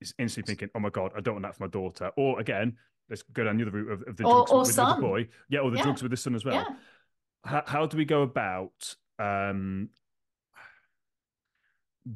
is 0.00 0.12
instantly 0.18 0.52
thinking, 0.52 0.68
"Oh 0.74 0.80
my 0.80 0.90
god, 0.90 1.12
I 1.16 1.20
don't 1.20 1.34
want 1.34 1.44
that 1.44 1.54
for 1.56 1.64
my 1.64 1.68
daughter." 1.70 2.10
Or 2.16 2.40
again, 2.40 2.76
let's 3.08 3.22
go 3.22 3.44
down 3.44 3.56
the 3.56 3.62
other 3.62 3.70
route 3.70 3.92
of, 3.92 4.00
of 4.08 4.16
the 4.16 4.24
drugs 4.24 4.50
or 4.50 4.58
with, 4.58 4.66
with 4.66 4.76
the 4.76 4.96
boy, 5.00 5.28
yeah, 5.48 5.60
or 5.60 5.70
the 5.70 5.76
Yeah. 5.76 5.84
drugs 5.84 6.02
with 6.02 6.10
the 6.10 6.16
son 6.16 6.34
as 6.34 6.44
well. 6.44 6.54
Yeah. 6.54 6.74
How, 7.44 7.62
how 7.66 7.86
do 7.86 7.96
we 7.96 8.04
go 8.04 8.22
about 8.22 8.96
um, 9.20 9.88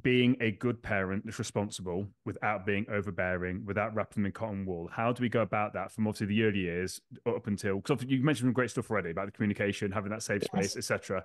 being 0.02 0.36
a 0.40 0.52
good 0.52 0.82
parent 0.82 1.24
that's 1.24 1.38
responsible 1.38 2.06
without 2.24 2.64
being 2.64 2.86
overbearing, 2.90 3.64
without 3.64 3.94
wrapping 3.94 4.22
them 4.22 4.26
in 4.26 4.32
cotton 4.32 4.64
wool? 4.64 4.88
How 4.92 5.12
do 5.12 5.20
we 5.20 5.28
go 5.28 5.42
about 5.42 5.72
that 5.74 5.90
from 5.92 6.06
obviously 6.06 6.28
the 6.28 6.44
early 6.44 6.60
years 6.60 7.00
up 7.26 7.46
until? 7.46 7.80
Because 7.80 8.04
you 8.06 8.22
mentioned 8.22 8.46
some 8.46 8.52
great 8.52 8.70
stuff 8.70 8.90
already 8.90 9.10
about 9.10 9.26
the 9.26 9.32
communication, 9.32 9.90
having 9.90 10.10
that 10.10 10.22
safe 10.22 10.44
space, 10.44 10.76
Yes. 10.76 10.76
etc. 10.76 11.24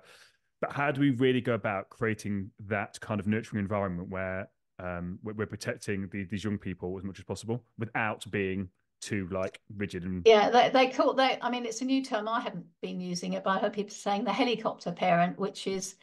But 0.60 0.72
how 0.72 0.90
do 0.90 1.00
we 1.00 1.10
really 1.10 1.40
go 1.40 1.54
about 1.54 1.90
creating 1.90 2.50
that 2.66 2.98
kind 3.00 3.20
of 3.20 3.26
nurturing 3.26 3.60
environment 3.60 4.08
where 4.08 4.48
um, 4.78 5.18
we're, 5.22 5.34
we're 5.34 5.46
protecting 5.46 6.08
the, 6.10 6.24
these 6.24 6.42
young 6.44 6.58
people 6.58 6.96
as 6.98 7.04
much 7.04 7.18
as 7.18 7.24
possible 7.24 7.62
without 7.78 8.28
being 8.30 8.68
too 9.00 9.28
like 9.30 9.60
rigid 9.76 10.02
and 10.04 10.26
Yeah, 10.26 10.50
they, 10.50 10.70
they 10.70 10.88
call 10.88 11.12
they. 11.14 11.38
I 11.40 11.50
mean, 11.50 11.66
it's 11.66 11.82
a 11.82 11.84
new 11.84 12.02
term. 12.02 12.28
I 12.28 12.40
haven't 12.40 12.64
been 12.82 13.00
using 13.00 13.34
it, 13.34 13.44
but 13.44 13.50
I 13.50 13.58
heard 13.58 13.74
people 13.74 13.94
saying 13.94 14.24
the 14.24 14.32
helicopter 14.32 14.90
parent, 14.90 15.38
which 15.38 15.66
is 15.66 15.96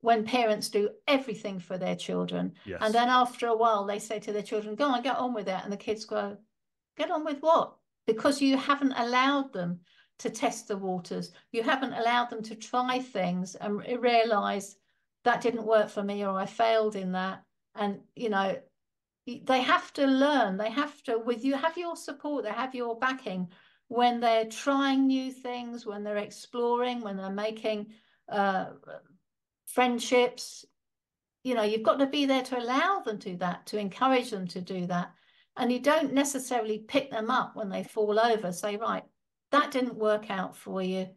when 0.00 0.24
parents 0.24 0.68
do 0.68 0.90
everything 1.08 1.58
for 1.58 1.78
their 1.78 1.96
children, 1.96 2.52
yes, 2.64 2.80
and 2.82 2.94
then 2.94 3.08
after 3.08 3.46
a 3.46 3.56
while 3.56 3.84
they 3.84 3.98
say 3.98 4.18
to 4.20 4.32
their 4.32 4.42
children, 4.42 4.74
"Go 4.74 4.86
on, 4.86 5.02
get 5.02 5.16
on 5.16 5.34
with 5.34 5.48
it," 5.48 5.60
and 5.62 5.72
the 5.72 5.76
kids 5.76 6.04
go, 6.04 6.36
"Get 6.96 7.10
on 7.10 7.24
with 7.24 7.40
what?" 7.40 7.76
Because 8.06 8.40
you 8.40 8.56
haven't 8.56 8.92
allowed 8.92 9.52
them 9.52 9.80
to 10.18 10.30
test 10.30 10.68
the 10.68 10.76
waters. 10.76 11.32
You 11.52 11.62
haven't 11.62 11.92
allowed 11.92 12.30
them 12.30 12.42
to 12.44 12.54
try 12.54 13.00
things 13.00 13.54
and 13.54 13.82
realize 14.00 14.76
that 15.24 15.40
didn't 15.40 15.66
work 15.66 15.88
for 15.88 16.02
me, 16.02 16.24
or 16.24 16.38
I 16.38 16.46
failed 16.46 16.96
in 16.96 17.12
that. 17.12 17.42
And 17.74 18.00
you 18.14 18.30
know, 18.30 18.56
they 19.26 19.60
have 19.60 19.92
to 19.92 20.06
learn 20.06 20.56
they 20.56 20.70
have 20.70 21.02
to 21.02 21.18
with 21.18 21.44
you 21.44 21.54
have 21.54 21.76
your 21.76 21.96
support 21.96 22.44
they 22.44 22.50
have 22.50 22.74
your 22.74 22.96
backing 22.98 23.48
when 23.88 24.20
they're 24.20 24.46
trying 24.46 25.06
new 25.06 25.32
things 25.32 25.84
when 25.84 26.04
they're 26.04 26.16
exploring 26.18 27.00
when 27.00 27.16
they're 27.16 27.30
making 27.30 27.86
uh, 28.28 28.66
friendships 29.66 30.64
you 31.42 31.54
know 31.54 31.62
you've 31.62 31.82
got 31.82 31.98
to 31.98 32.06
be 32.06 32.26
there 32.26 32.42
to 32.42 32.58
allow 32.58 33.00
them 33.00 33.18
to 33.18 33.30
do 33.30 33.36
that 33.36 33.66
to 33.66 33.78
encourage 33.78 34.30
them 34.30 34.46
to 34.46 34.60
do 34.60 34.86
that 34.86 35.12
and 35.56 35.72
you 35.72 35.80
don't 35.80 36.12
necessarily 36.12 36.78
pick 36.78 37.10
them 37.10 37.30
up 37.30 37.54
when 37.54 37.68
they 37.68 37.82
fall 37.82 38.18
over 38.18 38.52
say 38.52 38.76
right 38.76 39.04
that 39.50 39.70
didn't 39.70 39.96
work 39.96 40.30
out 40.30 40.56
for 40.56 40.82
you 40.82 41.08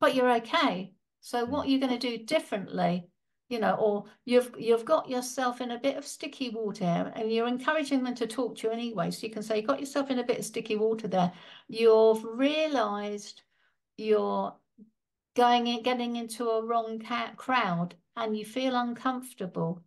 but 0.00 0.14
you're 0.14 0.36
okay 0.36 0.92
so 1.20 1.44
hmm. 1.44 1.50
what 1.50 1.66
are 1.66 1.70
you 1.70 1.80
going 1.80 1.98
to 1.98 1.98
do 1.98 2.24
differently 2.24 3.08
you 3.48 3.58
know, 3.58 3.74
or 3.74 4.04
you've 4.26 4.54
you've 4.58 4.84
got 4.84 5.08
yourself 5.08 5.60
in 5.60 5.70
a 5.70 5.78
bit 5.78 5.96
of 5.96 6.06
sticky 6.06 6.50
water 6.50 7.12
and 7.16 7.32
you're 7.32 7.48
encouraging 7.48 8.02
them 8.02 8.14
to 8.14 8.26
talk 8.26 8.56
to 8.56 8.66
you 8.66 8.72
anyway. 8.72 9.10
So 9.10 9.26
you 9.26 9.32
can 9.32 9.42
say, 9.42 9.56
you 9.56 9.66
got 9.66 9.80
yourself 9.80 10.10
in 10.10 10.18
a 10.18 10.24
bit 10.24 10.38
of 10.38 10.44
sticky 10.44 10.76
water 10.76 11.08
there. 11.08 11.32
You've 11.68 12.22
realized 12.24 13.42
you're 13.96 14.54
going 15.38 15.68
in, 15.68 15.82
getting 15.84 16.16
into 16.16 16.50
a 16.50 16.64
wrong 16.64 17.00
crowd 17.36 17.94
and 18.16 18.36
you 18.36 18.44
feel 18.44 18.74
uncomfortable, 18.74 19.80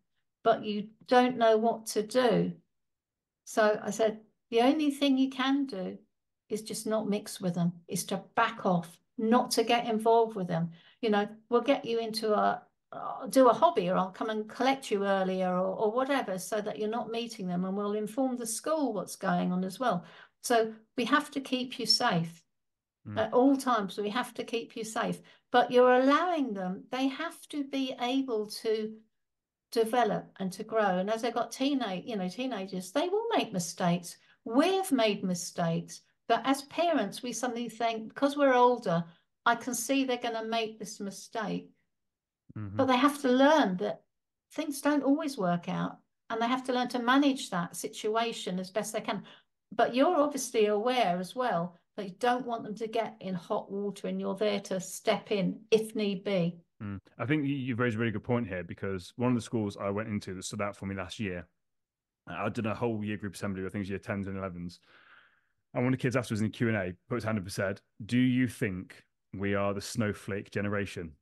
but 0.45 0.63
you 0.63 0.87
don't 1.07 1.37
know 1.37 1.57
what 1.57 1.85
to 1.85 2.01
do. 2.01 2.53
So 3.43 3.77
I 3.83 3.91
said, 3.91 4.21
the 4.49 4.61
only 4.61 4.91
thing 4.91 5.17
you 5.17 5.29
can 5.29 5.65
do 5.65 5.97
is 6.47 6.61
just 6.61 6.87
not 6.87 7.09
mix 7.09 7.41
with 7.41 7.53
them, 7.53 7.73
is 7.89 8.05
to 8.05 8.23
back 8.35 8.65
off, 8.65 8.97
not 9.17 9.51
to 9.51 9.63
get 9.63 9.87
involved 9.87 10.37
with 10.37 10.47
them. 10.47 10.71
You 11.01 11.09
know, 11.09 11.27
we'll 11.49 11.61
get 11.61 11.83
you 11.85 11.99
into 11.99 12.33
a 12.33 12.63
uh, 12.93 13.25
do 13.27 13.47
a 13.47 13.53
hobby 13.53 13.89
or 13.89 13.95
I'll 13.95 14.11
come 14.11 14.29
and 14.29 14.49
collect 14.49 14.91
you 14.91 15.05
earlier 15.05 15.47
or, 15.47 15.75
or 15.75 15.91
whatever 15.93 16.37
so 16.37 16.59
that 16.59 16.77
you're 16.77 16.89
not 16.89 17.09
meeting 17.09 17.47
them 17.47 17.63
and 17.63 17.75
we'll 17.77 17.93
inform 17.93 18.35
the 18.35 18.45
school 18.45 18.91
what's 18.91 19.15
going 19.15 19.53
on 19.53 19.63
as 19.63 19.79
well. 19.79 20.03
So 20.41 20.73
we 20.97 21.05
have 21.05 21.31
to 21.31 21.39
keep 21.39 21.79
you 21.79 21.85
safe 21.85 22.43
Mm. 23.07 23.17
at 23.17 23.33
all 23.33 23.57
times. 23.57 23.97
We 23.97 24.09
have 24.09 24.33
to 24.35 24.43
keep 24.43 24.75
you 24.75 24.83
safe, 24.83 25.21
but 25.51 25.71
you're 25.71 25.93
allowing 25.93 26.53
them, 26.53 26.83
they 26.91 27.07
have 27.07 27.39
to 27.49 27.63
be 27.65 27.95
able 27.99 28.47
to 28.47 28.93
develop 29.71 30.25
and 30.39 30.51
to 30.53 30.63
grow. 30.63 30.97
And 30.97 31.09
as 31.09 31.21
they 31.21 31.31
got 31.31 31.51
teenage, 31.51 32.05
you 32.05 32.15
know, 32.15 32.27
teenagers, 32.27 32.91
they 32.91 33.07
will 33.09 33.27
make 33.35 33.53
mistakes. 33.53 34.17
We've 34.45 34.91
made 34.91 35.23
mistakes, 35.23 36.01
but 36.27 36.41
as 36.45 36.63
parents, 36.63 37.21
we 37.21 37.33
suddenly 37.33 37.69
think 37.69 38.09
because 38.09 38.37
we're 38.37 38.53
older, 38.53 39.03
I 39.45 39.55
can 39.55 39.73
see 39.73 40.03
they're 40.03 40.17
going 40.17 40.35
to 40.35 40.45
make 40.45 40.79
this 40.79 40.99
mistake. 40.99 41.69
Mhm. 42.57 42.75
But 42.75 42.85
they 42.85 42.97
have 42.97 43.21
to 43.21 43.29
learn 43.29 43.77
that 43.77 44.03
things 44.51 44.81
don't 44.81 45.03
always 45.03 45.37
work 45.37 45.69
out 45.69 45.99
and 46.29 46.41
they 46.41 46.47
have 46.47 46.63
to 46.65 46.73
learn 46.73 46.87
to 46.89 46.99
manage 46.99 47.49
that 47.49 47.75
situation 47.75 48.59
as 48.59 48.69
best 48.69 48.93
they 48.93 49.01
can. 49.01 49.23
But 49.71 49.95
you're 49.95 50.17
obviously 50.17 50.65
aware 50.65 51.17
as 51.17 51.35
well 51.35 51.77
that 51.97 52.05
you 52.05 52.15
don't 52.19 52.45
want 52.45 52.63
them 52.63 52.75
to 52.75 52.87
get 52.87 53.15
in 53.19 53.33
hot 53.33 53.71
water 53.71 54.07
and 54.07 54.19
you're 54.19 54.35
there 54.35 54.59
to 54.61 54.79
step 54.79 55.31
in 55.31 55.59
if 55.71 55.95
need 55.95 56.23
be. 56.23 56.57
Mm. 56.81 56.99
I 57.17 57.25
think 57.25 57.45
you- 57.45 57.55
you've 57.55 57.79
raised 57.79 57.95
a 57.95 57.99
really 57.99 58.11
good 58.11 58.23
point 58.23 58.47
here 58.47 58.63
because 58.63 59.13
one 59.17 59.29
of 59.29 59.35
the 59.35 59.41
schools 59.41 59.77
I 59.77 59.89
went 59.89 60.09
into 60.09 60.33
that 60.33 60.43
stood 60.43 60.61
out 60.61 60.75
for 60.75 60.85
me 60.85 60.95
last 60.95 61.19
year, 61.19 61.47
I 62.27 62.49
did 62.49 62.65
a 62.65 62.75
whole 62.75 63.03
year 63.03 63.17
group 63.17 63.35
assembly, 63.35 63.61
I 63.61 63.65
think 63.65 63.75
it 63.75 63.79
was 63.79 63.89
year 63.89 63.99
10s 63.99 64.27
and 64.27 64.37
11s. 64.37 64.79
And 65.73 65.83
one 65.83 65.93
of 65.93 65.99
the 65.99 66.01
kids 66.01 66.15
afterwards 66.15 66.41
in 66.41 66.47
the 66.47 66.51
Q&A 66.51 66.93
put 67.07 67.15
his 67.15 67.23
hand 67.23 67.37
up 67.37 67.43
and 67.43 67.51
said, 67.53 67.81
do 68.05 68.17
you 68.17 68.47
think 68.47 69.03
we 69.33 69.55
are 69.55 69.73
the 69.73 69.81
snowflake 69.81 70.51
generation? 70.51 71.13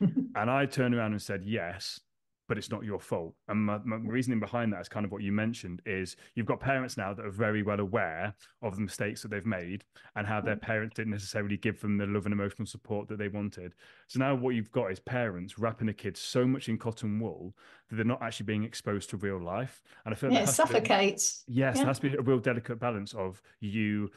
And 0.34 0.50
I 0.50 0.66
turned 0.66 0.94
around 0.94 1.12
and 1.12 1.22
said, 1.22 1.44
yes, 1.44 2.00
but 2.48 2.58
it's 2.58 2.70
not 2.70 2.84
your 2.84 3.00
fault. 3.00 3.34
And 3.48 3.64
my, 3.66 3.78
my 3.84 3.96
reasoning 3.96 4.40
behind 4.40 4.72
that 4.72 4.80
is 4.80 4.88
kind 4.88 5.04
of 5.04 5.12
what 5.12 5.22
you 5.22 5.32
mentioned 5.32 5.82
is 5.84 6.16
you've 6.34 6.46
got 6.46 6.60
parents 6.60 6.96
now 6.96 7.12
that 7.12 7.24
are 7.24 7.30
very 7.30 7.62
well 7.62 7.80
aware 7.80 8.34
of 8.62 8.76
the 8.76 8.82
mistakes 8.82 9.22
that 9.22 9.30
they've 9.30 9.46
made 9.46 9.84
and 10.14 10.26
how 10.26 10.40
their 10.40 10.56
mm. 10.56 10.62
parents 10.62 10.94
didn't 10.94 11.12
necessarily 11.12 11.56
give 11.56 11.80
them 11.80 11.98
the 11.98 12.06
love 12.06 12.26
and 12.26 12.32
emotional 12.32 12.66
support 12.66 13.08
that 13.08 13.18
they 13.18 13.28
wanted. 13.28 13.74
So 14.06 14.18
now 14.18 14.34
what 14.34 14.54
you've 14.54 14.72
got 14.72 14.92
is 14.92 15.00
parents 15.00 15.58
wrapping 15.58 15.88
the 15.88 15.92
kids 15.92 16.20
so 16.20 16.46
much 16.46 16.68
in 16.68 16.78
cotton 16.78 17.18
wool 17.18 17.54
that 17.88 17.96
they're 17.96 18.04
not 18.04 18.22
actually 18.22 18.46
being 18.46 18.64
exposed 18.64 19.10
to 19.10 19.16
real 19.16 19.40
life. 19.42 19.82
And 20.04 20.14
I 20.14 20.16
feel 20.16 20.30
Yeah, 20.32 20.44
that 20.44 20.50
it 20.50 20.52
to 20.56 20.62
be- 20.62 20.68
suffocates. 20.68 21.44
Yes, 21.48 21.76
Yeah. 21.76 21.82
there 21.82 21.86
has 21.86 21.98
to 21.98 22.10
be 22.10 22.16
a 22.16 22.22
real 22.22 22.38
delicate 22.38 22.78
balance 22.78 23.12
of 23.14 23.42
you 23.60 24.10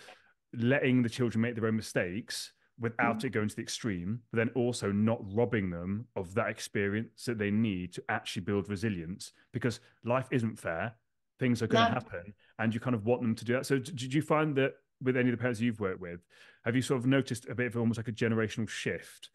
letting 0.53 1.01
the 1.01 1.09
children 1.09 1.41
make 1.41 1.55
their 1.55 1.67
own 1.67 1.75
mistakes 1.75 2.53
without 2.79 3.19
Mm. 3.19 3.23
it 3.25 3.29
going 3.31 3.49
to 3.49 3.55
the 3.55 3.61
extreme, 3.61 4.21
but 4.31 4.37
then 4.37 4.49
also 4.55 4.91
not 4.91 5.19
robbing 5.33 5.69
them 5.69 6.07
of 6.15 6.33
that 6.35 6.49
experience 6.49 7.25
that 7.25 7.37
they 7.37 7.51
need 7.51 7.93
to 7.93 8.03
actually 8.09 8.41
build 8.43 8.69
resilience 8.69 9.33
because 9.51 9.79
life 10.03 10.27
isn't 10.31 10.57
fair. 10.57 10.93
Things 11.39 11.61
are 11.61 11.67
going 11.67 11.85
to 11.85 11.89
No. 11.89 11.93
happen, 11.95 12.33
and 12.57 12.73
you 12.73 12.79
kind 12.79 12.95
of 12.95 13.05
want 13.05 13.21
them 13.21 13.35
to 13.35 13.45
do 13.45 13.53
that. 13.53 13.65
So, 13.65 13.79
did 13.79 14.13
you 14.13 14.21
find 14.21 14.55
that 14.57 14.73
with 15.01 15.15
any 15.15 15.29
of 15.29 15.37
the 15.37 15.41
parents 15.41 15.61
you've 15.61 15.79
worked 15.79 16.01
with, 16.01 16.19
have 16.65 16.75
you 16.75 16.81
sort 16.81 16.99
of 16.99 17.05
noticed 17.05 17.47
a 17.47 17.55
bit 17.55 17.67
of 17.67 17.77
almost 17.77 17.97
like 17.97 18.09
a 18.09 18.11
generational 18.11 18.67
shift 18.67 19.29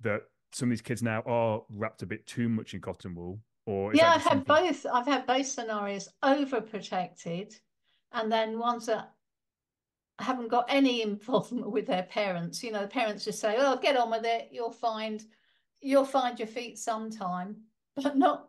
that 0.00 0.22
some 0.52 0.68
of 0.68 0.70
these 0.70 0.80
kids 0.82 1.02
now 1.02 1.22
are 1.26 1.62
wrapped 1.68 2.02
a 2.02 2.06
bit 2.06 2.26
too 2.26 2.48
much 2.48 2.74
in 2.74 2.80
cotton 2.80 3.14
wool? 3.14 3.40
Or 3.66 3.92
Yeah, 3.94 4.12
I've 4.14 4.24
had 4.24 4.44
both. 4.44 4.86
I've 4.86 5.06
had 5.06 5.26
both 5.26 5.46
scenarios 5.46 6.08
overprotected 6.22 7.58
and 8.12 8.30
then 8.32 8.58
ones 8.58 8.86
that 8.86 9.12
haven't 10.18 10.48
got 10.48 10.66
any 10.68 11.02
involvement 11.10 11.70
with 11.70 11.86
their 11.86 12.04
parents. 12.04 12.62
You 12.62 12.72
know, 12.72 12.82
the 12.82 12.88
parents 12.88 13.24
just 13.24 13.40
say, 13.40 13.56
Oh, 13.58 13.76
get 13.76 13.96
on 13.96 14.10
with 14.10 14.24
it, 14.24 14.48
you'll 14.52 14.70
find 14.70 15.24
you'll 15.80 16.04
find 16.04 16.38
your 16.38 16.48
feet 16.48 16.78
sometime, 16.78 17.56
but 17.94 18.16
not 18.16 18.48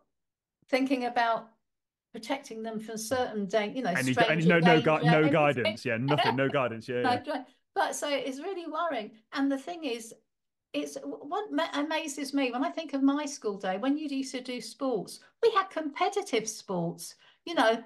thinking 0.69 1.05
about 1.05 1.49
protecting 2.11 2.63
them 2.63 2.79
from 2.79 2.97
certain 2.97 3.45
danger, 3.45 3.77
you 3.77 3.83
know, 3.83 3.91
Any, 3.91 4.15
any 4.27 4.45
no 4.45 4.59
no 4.59 4.75
danger, 4.75 5.03
no 5.03 5.29
guidance, 5.29 5.85
yeah, 5.85 5.97
nothing, 5.97 6.35
no 6.35 6.49
guidance, 6.49 6.89
yeah, 6.89 6.95
yeah. 7.01 7.15
No, 7.15 7.23
dra- 7.23 7.45
but 7.75 7.95
so 7.95 8.09
it's 8.09 8.39
really 8.39 8.65
worrying. 8.65 9.11
And 9.33 9.51
the 9.51 9.57
thing 9.57 9.83
is, 9.83 10.13
it's 10.73 10.97
what 11.03 11.49
amazes 11.73 12.33
me 12.33 12.51
when 12.51 12.63
I 12.63 12.69
think 12.69 12.93
of 12.93 13.01
my 13.03 13.25
school 13.25 13.57
day 13.57 13.77
when 13.77 13.97
you 13.97 14.07
used 14.07 14.33
to 14.33 14.41
do 14.41 14.59
sports, 14.61 15.19
we 15.41 15.51
had 15.51 15.69
competitive 15.69 16.47
sports, 16.47 17.15
you 17.45 17.53
know. 17.53 17.83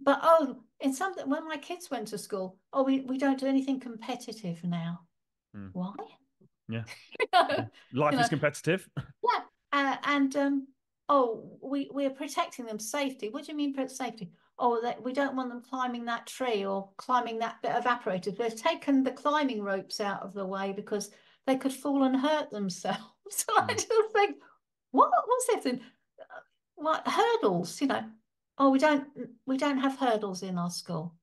But 0.00 0.20
oh, 0.22 0.58
in 0.80 0.92
something 0.92 1.28
when 1.28 1.46
my 1.46 1.56
kids 1.56 1.90
went 1.90 2.08
to 2.08 2.18
school, 2.18 2.58
oh, 2.72 2.84
we, 2.84 3.00
we 3.00 3.18
don't 3.18 3.38
do 3.38 3.46
anything 3.46 3.80
competitive 3.80 4.62
now. 4.64 5.00
Hmm. 5.54 5.68
Why? 5.72 5.94
Yeah. 6.68 6.84
You 7.20 7.26
know? 7.32 7.68
Life 7.94 8.12
You 8.12 8.20
is 8.20 8.26
know, 8.26 8.28
competitive. 8.28 8.88
uh, 9.72 9.96
and 10.04 10.36
um, 10.36 10.68
oh, 11.08 11.58
we, 11.62 11.90
we're 11.92 12.10
protecting 12.10 12.66
them 12.66 12.78
safety. 12.78 13.28
What 13.28 13.44
do 13.44 13.52
you 13.52 13.56
mean 13.56 13.74
safety? 13.88 14.30
Oh, 14.58 14.80
that 14.82 15.02
we 15.02 15.12
don't 15.12 15.36
want 15.36 15.50
them 15.50 15.62
climbing 15.62 16.04
that 16.06 16.26
tree 16.26 16.64
or 16.64 16.90
climbing 16.96 17.38
that 17.38 17.62
bit 17.62 17.72
of 17.72 17.86
apparatus. 17.86 18.34
We've 18.38 18.60
taken 18.60 19.04
the 19.04 19.12
climbing 19.12 19.62
ropes 19.62 20.00
out 20.00 20.22
of 20.22 20.34
the 20.34 20.46
way 20.46 20.72
because 20.72 21.10
they 21.46 21.56
could 21.56 21.72
fall 21.72 22.02
and 22.04 22.16
hurt 22.16 22.50
themselves. 22.50 23.00
so 23.30 23.52
I 23.56 23.72
just 23.72 23.88
think, 24.12 24.36
what? 24.90 25.10
What's 25.26 25.64
this? 25.64 25.80
What 26.74 27.06
hurdles? 27.06 27.80
You 27.80 27.86
know? 27.88 28.04
Oh, 28.58 28.70
we 28.70 28.78
don't 28.78 29.06
we 29.46 29.56
don't 29.56 29.78
have 29.78 29.98
hurdles 29.98 30.42
in 30.42 30.58
our 30.58 30.70
school. 30.70 31.14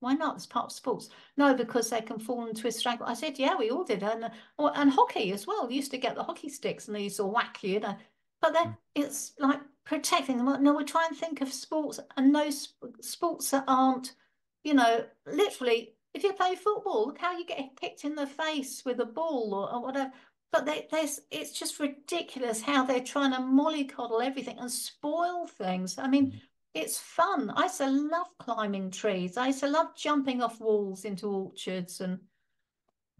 Why 0.00 0.14
not? 0.14 0.36
It's 0.36 0.46
part 0.46 0.66
of 0.66 0.72
sports. 0.72 1.08
No, 1.36 1.54
because 1.54 1.88
they 1.90 2.00
can 2.02 2.18
fall 2.18 2.46
and 2.46 2.56
twist 2.56 2.86
ankle. 2.86 3.06
I 3.06 3.14
said, 3.14 3.38
yeah, 3.38 3.56
we 3.56 3.70
all 3.70 3.84
did, 3.84 4.02
and 4.02 4.30
and 4.58 4.90
hockey 4.90 5.32
as 5.32 5.46
well. 5.46 5.66
We 5.66 5.74
used 5.74 5.90
to 5.92 5.98
get 5.98 6.14
the 6.14 6.22
hockey 6.22 6.48
sticks 6.48 6.86
and 6.86 6.96
they 6.96 7.04
used 7.04 7.16
to 7.16 7.24
whack 7.24 7.62
you, 7.62 7.74
you 7.74 7.80
know. 7.80 7.96
But 8.40 8.52
then 8.52 8.66
mm. 8.66 8.76
it's 8.94 9.32
like 9.38 9.60
protecting 9.84 10.38
them. 10.38 10.62
No, 10.62 10.74
we 10.74 10.84
try 10.84 11.06
and 11.08 11.16
think 11.16 11.40
of 11.40 11.52
sports 11.52 12.00
and 12.16 12.34
those 12.34 12.74
sports 13.00 13.50
that 13.50 13.64
aren't, 13.66 14.14
you 14.62 14.74
know, 14.74 15.04
literally. 15.26 15.94
If 16.12 16.22
you 16.22 16.32
play 16.32 16.54
football, 16.54 17.06
look 17.06 17.18
how 17.18 17.36
you 17.36 17.44
get 17.44 17.76
kicked 17.80 18.04
in 18.04 18.14
the 18.14 18.26
face 18.26 18.84
with 18.84 19.00
a 19.00 19.04
ball 19.04 19.52
or, 19.52 19.74
or 19.74 19.82
whatever. 19.82 20.12
But 20.52 20.66
they, 20.66 20.86
it's 21.30 21.58
just 21.58 21.80
ridiculous 21.80 22.62
how 22.62 22.84
they're 22.84 23.00
trying 23.00 23.32
to 23.32 23.38
mollycoddle 23.38 24.24
everything 24.24 24.58
and 24.58 24.70
spoil 24.70 25.46
things. 25.48 25.98
I 25.98 26.06
mean, 26.06 26.32
mm 26.32 26.40
it's 26.74 26.98
fun. 26.98 27.52
I 27.54 27.64
used 27.64 27.78
to 27.78 27.88
love 27.88 28.26
climbing 28.38 28.90
trees. 28.90 29.36
I 29.36 29.48
used 29.48 29.60
to 29.60 29.68
love 29.68 29.96
jumping 29.96 30.42
off 30.42 30.60
walls 30.60 31.04
into 31.04 31.28
orchards 31.28 32.00
and 32.00 32.18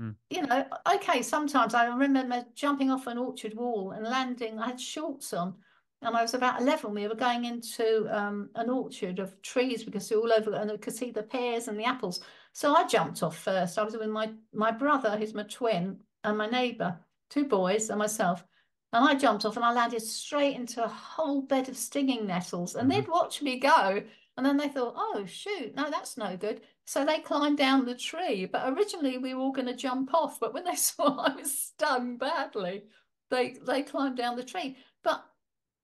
mm. 0.01 0.15
you 0.29 0.43
know, 0.43 0.67
okay, 0.93 1.23
sometimes 1.23 1.73
I 1.73 1.87
remember 1.87 2.45
jumping 2.55 2.91
off 2.91 3.07
an 3.07 3.17
orchard 3.17 3.55
wall 3.55 3.93
and 3.93 4.05
landing, 4.05 4.59
I 4.59 4.67
had 4.67 4.81
shorts 4.81 5.33
on 5.33 5.55
and 6.03 6.17
I 6.17 6.23
was 6.23 6.35
about 6.35 6.61
11. 6.61 6.93
We 6.93 7.07
were 7.07 7.15
going 7.15 7.45
into 7.45 8.09
um, 8.11 8.51
an 8.57 8.69
orchard 8.69 9.21
of 9.21 9.41
trees 9.41 9.85
because 9.85 10.09
they're 10.09 10.19
all 10.19 10.33
over 10.33 10.53
and 10.55 10.71
I 10.71 10.77
could 10.77 10.97
see 10.97 11.13
the 11.13 11.23
pears 11.23 11.69
and 11.69 11.79
the 11.79 11.85
apples. 11.85 12.21
So 12.53 12.75
I 12.75 12.87
jumped 12.87 13.23
off 13.23 13.39
first. 13.39 13.79
I 13.79 13.85
was 13.85 13.97
with 13.97 14.11
my, 14.11 14.33
my 14.53 14.73
brother, 14.73 15.17
who's 15.17 15.33
my 15.33 15.45
twin, 15.45 15.99
and 16.25 16.39
my 16.39 16.49
neighbour, 16.49 16.99
two 17.35 17.45
boys 17.45 17.91
and 17.91 17.99
myself. 17.99 18.45
And 18.93 19.05
I 19.05 19.15
jumped 19.15 19.45
off 19.45 19.57
and 19.57 19.65
I 19.65 19.73
landed 19.73 20.03
straight 20.03 20.55
into 20.55 20.85
a 20.85 20.89
whole 20.89 21.43
bed 21.43 21.69
of 21.69 21.77
stinging 21.77 22.27
nettles. 22.27 22.77
And 22.77 22.89
mm-hmm. 22.89 23.01
they'd 23.01 23.09
watch 23.09 23.43
me 23.43 23.59
go. 23.59 24.03
And 24.37 24.47
then 24.47 24.57
they 24.57 24.69
thought, 24.69 24.95
oh, 24.97 25.25
shoot, 25.27 25.75
no, 25.75 25.91
that's 25.91 26.17
no 26.17 26.37
good. 26.37 26.61
So 26.87 27.05
they 27.05 27.19
climbed 27.19 27.59
down 27.59 27.85
the 27.85 27.97
tree. 27.97 28.47
But 28.47 28.73
originally 28.73 29.19
we 29.19 29.35
were 29.35 29.41
all 29.41 29.53
going 29.53 29.67
to 29.67 29.75
jump 29.75 30.15
off. 30.15 30.39
But 30.39 30.55
when 30.55 30.65
they 30.65 30.75
saw 30.77 31.25
I 31.25 31.35
was 31.35 31.59
stung 31.59 32.19
badly, 32.19 32.85
they, 33.31 33.57
they 33.67 33.83
climbed 33.83 34.17
down 34.17 34.37
the 34.37 34.45
tree. 34.45 34.77
But 35.03 35.25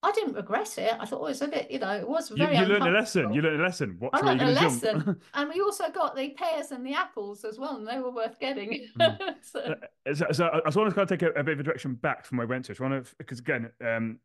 I 0.02 0.12
didn't 0.12 0.32
regret 0.32 0.78
it. 0.78 0.94
I 0.98 1.04
thought, 1.04 1.20
oh, 1.20 1.26
it 1.26 1.30
was 1.30 1.42
a 1.42 1.48
bit, 1.48 1.70
you 1.70 1.78
know, 1.78 1.94
it 1.94 2.08
was 2.08 2.30
very. 2.30 2.56
You, 2.56 2.62
you 2.62 2.68
learned 2.68 2.86
a 2.86 2.90
lesson. 2.90 3.34
You 3.34 3.42
learned 3.42 3.60
a 3.60 3.64
lesson. 3.64 3.96
What 3.98 4.14
I 4.14 4.20
learned 4.20 4.40
a 4.40 4.46
lesson, 4.46 5.20
and 5.34 5.50
we 5.50 5.60
also 5.60 5.90
got 5.90 6.16
the 6.16 6.30
pears 6.30 6.70
and 6.70 6.86
the 6.86 6.94
apples 6.94 7.44
as 7.44 7.58
well, 7.58 7.76
and 7.76 7.86
they 7.86 7.98
were 7.98 8.10
worth 8.10 8.40
getting. 8.40 8.88
Mm. 8.98 9.34
so. 9.42 9.60
Uh, 9.60 10.14
so, 10.14 10.26
so, 10.32 10.50
I 10.52 10.60
just 10.64 10.76
want 10.76 10.88
to 10.88 10.94
kind 10.94 11.10
of 11.10 11.18
take 11.18 11.22
a, 11.22 11.38
a, 11.38 11.44
bit 11.44 11.54
of 11.54 11.60
a 11.60 11.62
direction 11.62 11.94
back 11.94 12.24
from 12.24 12.38
where 12.38 12.46
I 12.46 12.50
went 12.50 12.64
to. 12.66 12.76
I 12.78 12.82
want 12.82 13.04
to, 13.04 13.14
because 13.18 13.40
again, 13.40 13.70
um, 13.86 14.18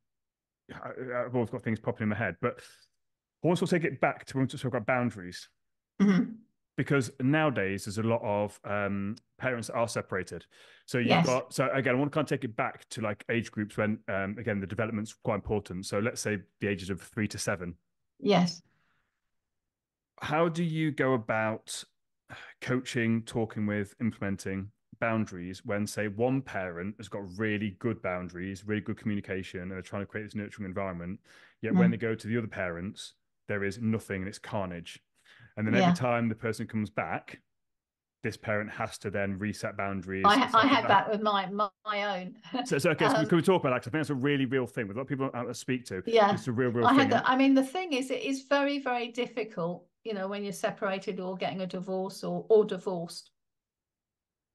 I, 0.73 1.23
have 1.23 1.35
always 1.35 1.49
got 1.49 1.61
things 1.61 1.79
popping 1.79 2.03
in 2.03 2.09
my 2.09 2.15
head, 2.15 2.37
but 2.41 2.59
I 3.43 3.47
want 3.47 3.59
to 3.59 3.67
take 3.67 3.83
it 3.83 3.99
back 3.99 4.25
to 4.27 4.37
when 4.37 4.47
we 4.47 4.57
talk 4.57 4.65
about 4.65 4.85
boundaries. 4.85 5.49
Mm-hmm 6.01 6.35
because 6.77 7.11
nowadays 7.21 7.85
there's 7.85 7.97
a 7.97 8.03
lot 8.03 8.21
of 8.23 8.59
um, 8.65 9.15
parents 9.37 9.69
are 9.69 9.87
separated. 9.87 10.45
So 10.85 10.97
you've 10.97 11.07
yes. 11.07 11.25
got 11.25 11.53
so 11.53 11.69
again, 11.73 11.95
I 11.95 11.97
want 11.97 12.11
to 12.11 12.15
kind 12.15 12.25
of 12.25 12.29
take 12.29 12.43
it 12.43 12.55
back 12.55 12.87
to 12.89 13.01
like 13.01 13.23
age 13.29 13.51
groups 13.51 13.77
when 13.77 13.99
um, 14.07 14.35
again 14.37 14.59
the 14.59 14.67
development's 14.67 15.13
quite 15.13 15.35
important. 15.35 15.85
So 15.85 15.99
let's 15.99 16.21
say 16.21 16.39
the 16.61 16.67
ages 16.67 16.89
of 16.89 17.01
three 17.01 17.27
to 17.29 17.37
seven. 17.37 17.75
Yes. 18.19 18.61
How 20.21 20.47
do 20.47 20.63
you 20.63 20.91
go 20.91 21.13
about 21.13 21.83
coaching, 22.61 23.21
talking 23.23 23.65
with, 23.65 23.95
implementing 23.99 24.71
boundaries 24.99 25.65
when 25.65 25.85
say 25.85 26.07
one 26.07 26.41
parent 26.41 26.95
has 26.97 27.09
got 27.09 27.21
really 27.37 27.75
good 27.79 28.01
boundaries, 28.01 28.65
really 28.65 28.81
good 28.81 28.97
communication, 28.97 29.61
and 29.61 29.71
they're 29.71 29.81
trying 29.81 30.01
to 30.01 30.05
create 30.05 30.23
this 30.23 30.35
nurturing 30.35 30.67
environment, 30.67 31.19
yet 31.61 31.73
mm. 31.73 31.79
when 31.79 31.91
they 31.91 31.97
go 31.97 32.15
to 32.15 32.27
the 32.27 32.37
other 32.37 32.47
parents, 32.47 33.13
there 33.47 33.63
is 33.63 33.79
nothing 33.79 34.21
and 34.21 34.27
it's 34.27 34.39
carnage. 34.39 34.99
And 35.57 35.65
then 35.65 35.73
yeah. 35.73 35.83
every 35.83 35.95
time 35.95 36.29
the 36.29 36.35
person 36.35 36.67
comes 36.67 36.89
back, 36.89 37.39
this 38.25 38.35
parent 38.35 38.71
has 38.71 38.97
to 38.97 39.11
then 39.11 39.37
reset 39.37 39.77
boundaries. 39.77 40.23
I, 40.25 40.49
I 40.51 40.65
had 40.65 40.85
that. 40.85 40.87
that 40.87 41.11
with 41.11 41.21
my 41.21 41.47
my 41.85 42.19
own. 42.19 42.35
so, 42.65 42.79
so 42.79 42.89
okay, 42.89 43.05
um, 43.05 43.15
so 43.15 43.25
can 43.25 43.37
we 43.37 43.43
talk 43.43 43.61
about 43.61 43.69
that? 43.69 43.75
I 43.75 43.79
think 43.79 43.93
that's 43.93 44.09
a 44.09 44.15
really 44.15 44.45
real 44.45 44.65
thing 44.65 44.87
with 44.87 44.97
what 44.97 45.07
people 45.07 45.29
I 45.33 45.51
speak 45.51 45.85
to. 45.85 46.01
Yeah, 46.07 46.33
it's 46.33 46.47
a 46.47 46.51
real, 46.51 46.71
real 46.71 46.87
I 46.87 46.89
thing. 46.89 46.99
Had 47.01 47.11
that. 47.11 47.23
I 47.29 47.35
mean, 47.37 47.53
the 47.53 47.63
thing 47.63 47.93
is, 47.93 48.09
it 48.09 48.23
is 48.23 48.43
very, 48.49 48.79
very 48.79 49.09
difficult. 49.09 49.85
You 50.03 50.15
know, 50.15 50.27
when 50.27 50.43
you're 50.43 50.53
separated 50.53 51.19
or 51.19 51.37
getting 51.37 51.61
a 51.61 51.67
divorce 51.67 52.23
or 52.23 52.47
or 52.49 52.65
divorced, 52.65 53.29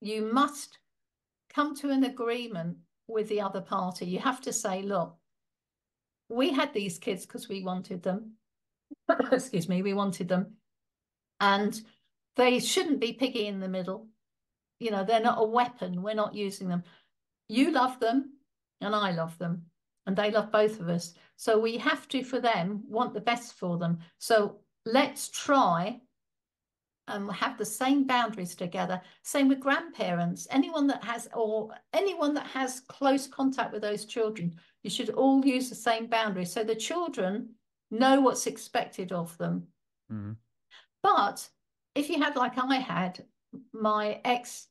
you 0.00 0.30
must 0.32 0.78
come 1.54 1.76
to 1.76 1.90
an 1.90 2.02
agreement 2.02 2.76
with 3.06 3.28
the 3.28 3.40
other 3.40 3.60
party. 3.60 4.04
You 4.04 4.18
have 4.18 4.40
to 4.42 4.52
say, 4.52 4.82
look, 4.82 5.16
we 6.28 6.52
had 6.52 6.74
these 6.74 6.98
kids 6.98 7.24
because 7.24 7.48
we 7.48 7.62
wanted 7.62 8.02
them. 8.02 8.32
Excuse 9.30 9.68
me, 9.68 9.82
we 9.82 9.94
wanted 9.94 10.26
them 10.26 10.56
and 11.40 11.80
they 12.36 12.60
shouldn't 12.60 13.00
be 13.00 13.12
piggy 13.12 13.46
in 13.46 13.60
the 13.60 13.68
middle. 13.68 14.08
You 14.78 14.90
know, 14.90 15.04
they're 15.04 15.20
not 15.20 15.40
a 15.40 15.44
weapon. 15.44 16.02
We're 16.02 16.14
not 16.14 16.34
using 16.34 16.68
them. 16.68 16.84
You 17.48 17.70
love 17.72 17.98
them, 18.00 18.34
and 18.80 18.94
I 18.94 19.10
love 19.10 19.36
them, 19.38 19.62
and 20.06 20.16
they 20.16 20.30
love 20.30 20.52
both 20.52 20.78
of 20.80 20.88
us. 20.88 21.14
So 21.36 21.58
we 21.58 21.78
have 21.78 22.06
to, 22.08 22.22
for 22.22 22.40
them, 22.40 22.82
want 22.86 23.14
the 23.14 23.20
best 23.20 23.54
for 23.54 23.78
them. 23.78 23.98
So 24.18 24.60
let's 24.86 25.28
try 25.28 26.00
and 27.08 27.30
have 27.32 27.58
the 27.58 27.64
same 27.64 28.06
boundaries 28.06 28.54
together. 28.54 29.00
Same 29.24 29.48
with 29.48 29.58
grandparents. 29.58 30.46
Anyone 30.50 30.86
that 30.86 31.02
has, 31.02 31.28
or 31.34 31.70
anyone 31.92 32.34
that 32.34 32.46
has 32.46 32.80
close 32.88 33.26
contact 33.26 33.72
with 33.72 33.82
those 33.82 34.04
children, 34.04 34.54
you 34.84 34.90
should 34.90 35.10
all 35.10 35.44
use 35.44 35.68
the 35.68 35.74
same 35.74 36.06
boundaries. 36.06 36.52
So 36.52 36.62
the 36.62 36.76
children 36.76 37.50
know 37.90 38.20
what's 38.20 38.46
expected 38.46 39.10
of 39.12 39.36
them. 39.38 39.66
Mm-hmm. 40.12 40.32
But 41.02 41.48
if 41.94 42.08
you 42.08 42.18
had, 42.18 42.36
like 42.36 42.58
I 42.58 42.76
had, 42.76 43.24
my 43.72 44.20
ex 44.24 44.68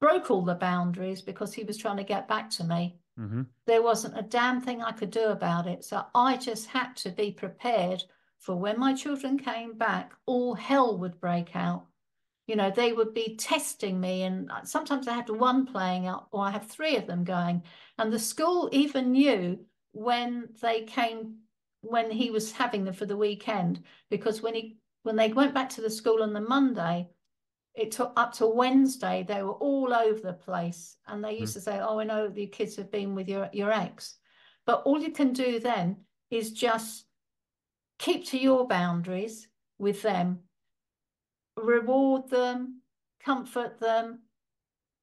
broke 0.00 0.30
all 0.30 0.42
the 0.42 0.54
boundaries 0.54 1.22
because 1.22 1.52
he 1.52 1.64
was 1.64 1.76
trying 1.76 1.98
to 1.98 2.04
get 2.04 2.26
back 2.28 2.50
to 2.50 2.64
me. 2.64 2.98
Mm-hmm. 3.18 3.42
There 3.66 3.82
wasn't 3.82 4.18
a 4.18 4.22
damn 4.22 4.60
thing 4.60 4.82
I 4.82 4.92
could 4.92 5.10
do 5.10 5.26
about 5.26 5.66
it. 5.66 5.84
So 5.84 6.04
I 6.14 6.36
just 6.36 6.66
had 6.66 6.96
to 6.96 7.10
be 7.10 7.30
prepared 7.30 8.02
for 8.38 8.56
when 8.56 8.78
my 8.78 8.92
children 8.92 9.38
came 9.38 9.78
back, 9.78 10.12
all 10.26 10.54
hell 10.54 10.98
would 10.98 11.20
break 11.20 11.54
out. 11.54 11.86
You 12.48 12.56
know, 12.56 12.72
they 12.72 12.92
would 12.92 13.14
be 13.14 13.36
testing 13.36 14.00
me, 14.00 14.22
and 14.22 14.50
sometimes 14.64 15.06
I 15.06 15.14
had 15.14 15.30
one 15.30 15.64
playing 15.64 16.08
up, 16.08 16.26
or 16.32 16.44
I 16.44 16.50
have 16.50 16.66
three 16.66 16.96
of 16.96 17.06
them 17.06 17.22
going. 17.22 17.62
And 17.98 18.12
the 18.12 18.18
school 18.18 18.68
even 18.72 19.12
knew 19.12 19.60
when 19.92 20.48
they 20.60 20.82
came, 20.82 21.36
when 21.82 22.10
he 22.10 22.32
was 22.32 22.50
having 22.50 22.84
them 22.84 22.94
for 22.94 23.06
the 23.06 23.16
weekend, 23.16 23.84
because 24.10 24.42
when 24.42 24.54
he 24.54 24.78
when 25.02 25.16
they 25.16 25.32
went 25.32 25.54
back 25.54 25.68
to 25.70 25.80
the 25.80 25.90
school 25.90 26.22
on 26.22 26.32
the 26.32 26.40
Monday, 26.40 27.08
it 27.74 27.90
took 27.90 28.12
up 28.16 28.32
to 28.34 28.46
Wednesday, 28.46 29.24
they 29.26 29.42
were 29.42 29.52
all 29.52 29.94
over 29.94 30.20
the 30.20 30.32
place. 30.32 30.96
And 31.06 31.24
they 31.24 31.38
used 31.38 31.52
mm. 31.52 31.54
to 31.54 31.60
say, 31.60 31.80
Oh, 31.80 32.00
I 32.00 32.04
know 32.04 32.28
the 32.28 32.46
kids 32.46 32.76
have 32.76 32.90
been 32.90 33.14
with 33.14 33.28
your, 33.28 33.48
your 33.52 33.72
ex. 33.72 34.16
But 34.66 34.82
all 34.84 35.00
you 35.00 35.10
can 35.10 35.32
do 35.32 35.58
then 35.58 35.96
is 36.30 36.52
just 36.52 37.06
keep 37.98 38.26
to 38.28 38.38
your 38.38 38.66
boundaries 38.66 39.48
with 39.78 40.02
them, 40.02 40.40
reward 41.56 42.28
them, 42.28 42.82
comfort 43.24 43.80
them. 43.80 44.20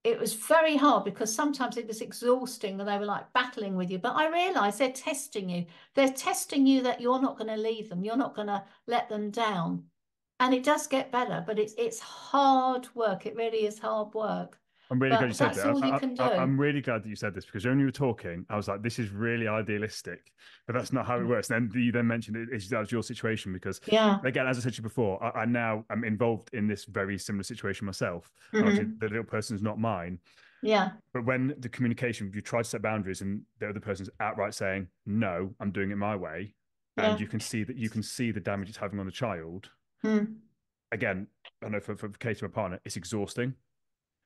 It 0.03 0.19
was 0.19 0.33
very 0.33 0.77
hard 0.77 1.03
because 1.03 1.33
sometimes 1.33 1.77
it 1.77 1.87
was 1.87 2.01
exhausting 2.01 2.79
and 2.79 2.87
they 2.87 2.97
were 2.97 3.05
like 3.05 3.31
battling 3.33 3.75
with 3.75 3.91
you. 3.91 3.99
But 3.99 4.15
I 4.15 4.29
realized 4.29 4.79
they're 4.79 4.91
testing 4.91 5.49
you. 5.49 5.65
They're 5.93 6.11
testing 6.11 6.65
you 6.65 6.81
that 6.83 7.01
you're 7.01 7.21
not 7.21 7.37
going 7.37 7.49
to 7.53 7.57
leave 7.57 7.89
them. 7.89 8.03
You're 8.03 8.15
not 8.17 8.35
going 8.35 8.47
to 8.47 8.63
let 8.87 9.09
them 9.09 9.29
down 9.29 9.83
and 10.39 10.53
it 10.53 10.63
does 10.63 10.87
get 10.87 11.11
better, 11.11 11.43
but 11.45 11.59
it's 11.59 11.73
it's 11.77 11.99
hard 11.99 12.87
work. 12.95 13.25
It 13.25 13.35
really 13.35 13.65
is 13.65 13.79
hard 13.79 14.13
work. 14.13 14.57
I'm 14.91 14.99
really 14.99 15.11
but 15.11 15.19
glad 15.19 15.27
you 15.27 15.33
said 15.33 15.53
that. 15.53 16.19
I, 16.19 16.41
am 16.41 16.59
really 16.59 16.81
glad 16.81 17.03
that 17.03 17.09
you 17.09 17.15
said 17.15 17.35
this 17.35 17.45
because 17.45 17.65
when 17.65 17.79
you 17.79 17.85
were 17.85 17.91
talking, 17.91 18.45
I 18.49 18.55
was 18.55 18.67
like, 18.67 18.81
"This 18.81 18.97
is 18.97 19.11
really 19.11 19.47
idealistic," 19.47 20.31
but 20.65 20.73
that's 20.73 20.91
not 20.91 21.05
how 21.05 21.17
it 21.17 21.23
mm. 21.23 21.27
works. 21.27 21.49
And 21.49 21.71
then 21.71 21.81
you 21.81 21.91
then 21.91 22.07
mentioned 22.07 22.37
it, 22.37 22.49
it's, 22.51 22.67
that 22.69 22.79
was 22.79 22.91
your 22.91 23.03
situation 23.03 23.53
because, 23.53 23.79
yeah, 23.85 24.17
again, 24.23 24.47
as 24.47 24.57
I 24.57 24.61
said 24.61 24.73
to 24.73 24.77
you 24.77 24.83
before, 24.83 25.23
I, 25.23 25.41
I 25.41 25.45
now 25.45 25.85
am 25.89 26.03
involved 26.03 26.49
in 26.53 26.67
this 26.67 26.85
very 26.85 27.17
similar 27.19 27.43
situation 27.43 27.85
myself. 27.85 28.31
Mm-hmm. 28.53 28.93
The 28.99 29.07
little 29.07 29.23
person 29.23 29.55
is 29.55 29.61
not 29.61 29.79
mine. 29.79 30.19
Yeah. 30.61 30.89
But 31.13 31.23
when 31.25 31.55
the 31.59 31.69
communication, 31.69 32.31
you 32.33 32.41
try 32.41 32.61
to 32.61 32.67
set 32.67 32.81
boundaries, 32.81 33.21
and 33.21 33.43
the 33.59 33.69
other 33.69 33.79
person's 33.79 34.09
outright 34.19 34.53
saying, 34.53 34.87
"No, 35.05 35.53
I'm 35.59 35.71
doing 35.71 35.91
it 35.91 35.97
my 35.97 36.15
way," 36.15 36.55
yeah. 36.97 37.11
and 37.11 37.19
you 37.19 37.27
can 37.27 37.39
see 37.39 37.63
that 37.63 37.77
you 37.77 37.89
can 37.89 38.01
see 38.01 38.31
the 38.31 38.39
damage 38.39 38.69
it's 38.69 38.77
having 38.77 38.99
on 38.99 39.05
the 39.05 39.11
child 39.11 39.69
Hmm. 40.01 40.23
Again, 40.91 41.27
I 41.63 41.69
know 41.69 41.79
for, 41.79 41.95
for 41.95 42.09
Kate, 42.09 42.41
my 42.41 42.47
partner, 42.47 42.79
it's 42.85 42.95
exhausting. 42.95 43.53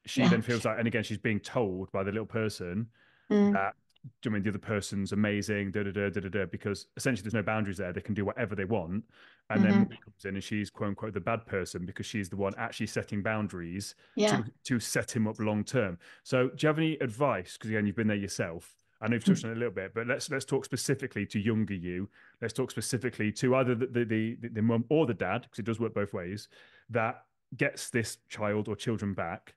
She 0.06 0.22
yeah. 0.22 0.30
then 0.30 0.42
feels 0.42 0.66
like, 0.66 0.78
and 0.78 0.88
again, 0.88 1.04
she's 1.04 1.18
being 1.18 1.40
told 1.40 1.92
by 1.92 2.04
the 2.04 2.12
little 2.12 2.26
person 2.26 2.88
mm. 3.32 3.54
that 3.54 3.74
do 4.22 4.30
you 4.30 4.32
mean 4.32 4.44
the 4.44 4.50
other 4.50 4.60
person's 4.60 5.14
amazing, 5.14 5.72
da 5.72 5.84
da 5.84 5.92
da 5.92 6.10
da 6.10 6.28
da 6.28 6.46
because 6.46 6.88
essentially 6.98 7.24
there's 7.24 7.34
no 7.34 7.42
boundaries 7.42 7.78
there. 7.78 7.94
They 7.94 8.02
can 8.02 8.14
do 8.14 8.26
whatever 8.26 8.54
they 8.56 8.66
want. 8.66 9.06
And 9.50 9.62
mm-hmm. 9.62 9.72
then 9.72 9.98
comes 10.04 10.26
in 10.26 10.36
and 10.36 10.44
she's 10.44 10.70
quote 10.70 10.90
unquote 10.90 11.14
the 11.14 11.22
bad 11.22 11.46
person 11.46 11.86
because 11.86 12.06
she's 12.06 12.30
the 12.30 12.36
one 12.36 12.54
actually 12.58 12.88
setting 12.88 13.22
boundaries 13.22 13.96
yeah. 14.16 14.38
to, 14.38 14.46
to 14.66 14.80
set 14.80 15.16
him 15.16 15.28
up 15.28 15.40
long 15.40 15.64
term. 15.64 15.98
So 16.24 16.50
do 16.50 16.56
you 16.60 16.68
have 16.68 16.78
any 16.78 16.94
advice? 16.96 17.54
Because 17.54 17.70
again, 17.70 17.86
you've 17.86 17.96
been 17.96 18.08
there 18.08 18.18
yourself. 18.18 18.74
I 19.02 19.08
know 19.08 19.16
you've 19.16 19.26
touched 19.26 19.44
on 19.44 19.52
it 19.52 19.56
a 19.56 19.58
little 19.58 19.74
bit, 19.74 19.94
but 19.94 20.08
let's 20.08 20.30
let's 20.30 20.46
talk 20.46 20.64
specifically 20.64 21.26
to 21.26 21.40
younger 21.40 21.74
you. 21.74 22.10
Let's 22.42 22.54
talk 22.54 22.72
specifically 22.72 23.34
to 23.34 23.56
either 23.56 23.76
the 23.76 23.88
the 24.06 24.38
the, 24.40 24.50
the 24.50 24.62
mum 24.62 24.86
or 24.90 25.06
the 25.06 25.14
dad, 25.14 25.42
because 25.42 25.60
it 25.60 25.66
does 25.66 25.80
work 25.80 25.94
both 25.94 26.14
ways, 26.14 26.48
that 26.90 27.26
gets 27.58 27.90
this 27.90 28.18
child 28.30 28.70
or 28.70 28.78
children 28.78 29.14
back. 29.14 29.56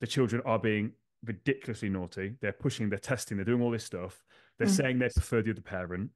The 0.00 0.06
children 0.06 0.42
are 0.44 0.58
being 0.58 0.92
ridiculously 1.24 1.88
naughty. 1.88 2.34
They're 2.40 2.52
pushing, 2.52 2.90
they're 2.90 2.98
testing, 2.98 3.36
they're 3.36 3.44
doing 3.44 3.62
all 3.62 3.70
this 3.70 3.84
stuff. 3.84 4.22
They're 4.58 4.68
mm. 4.68 4.76
saying 4.76 4.98
they 4.98 5.08
prefer 5.08 5.42
the 5.42 5.50
other 5.50 5.60
parent. 5.60 6.10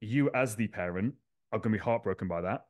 You, 0.00 0.30
as 0.34 0.56
the 0.56 0.68
parent, 0.68 1.14
are 1.52 1.58
going 1.58 1.72
to 1.72 1.78
be 1.78 1.84
heartbroken 1.84 2.28
by 2.28 2.42
that. 2.42 2.64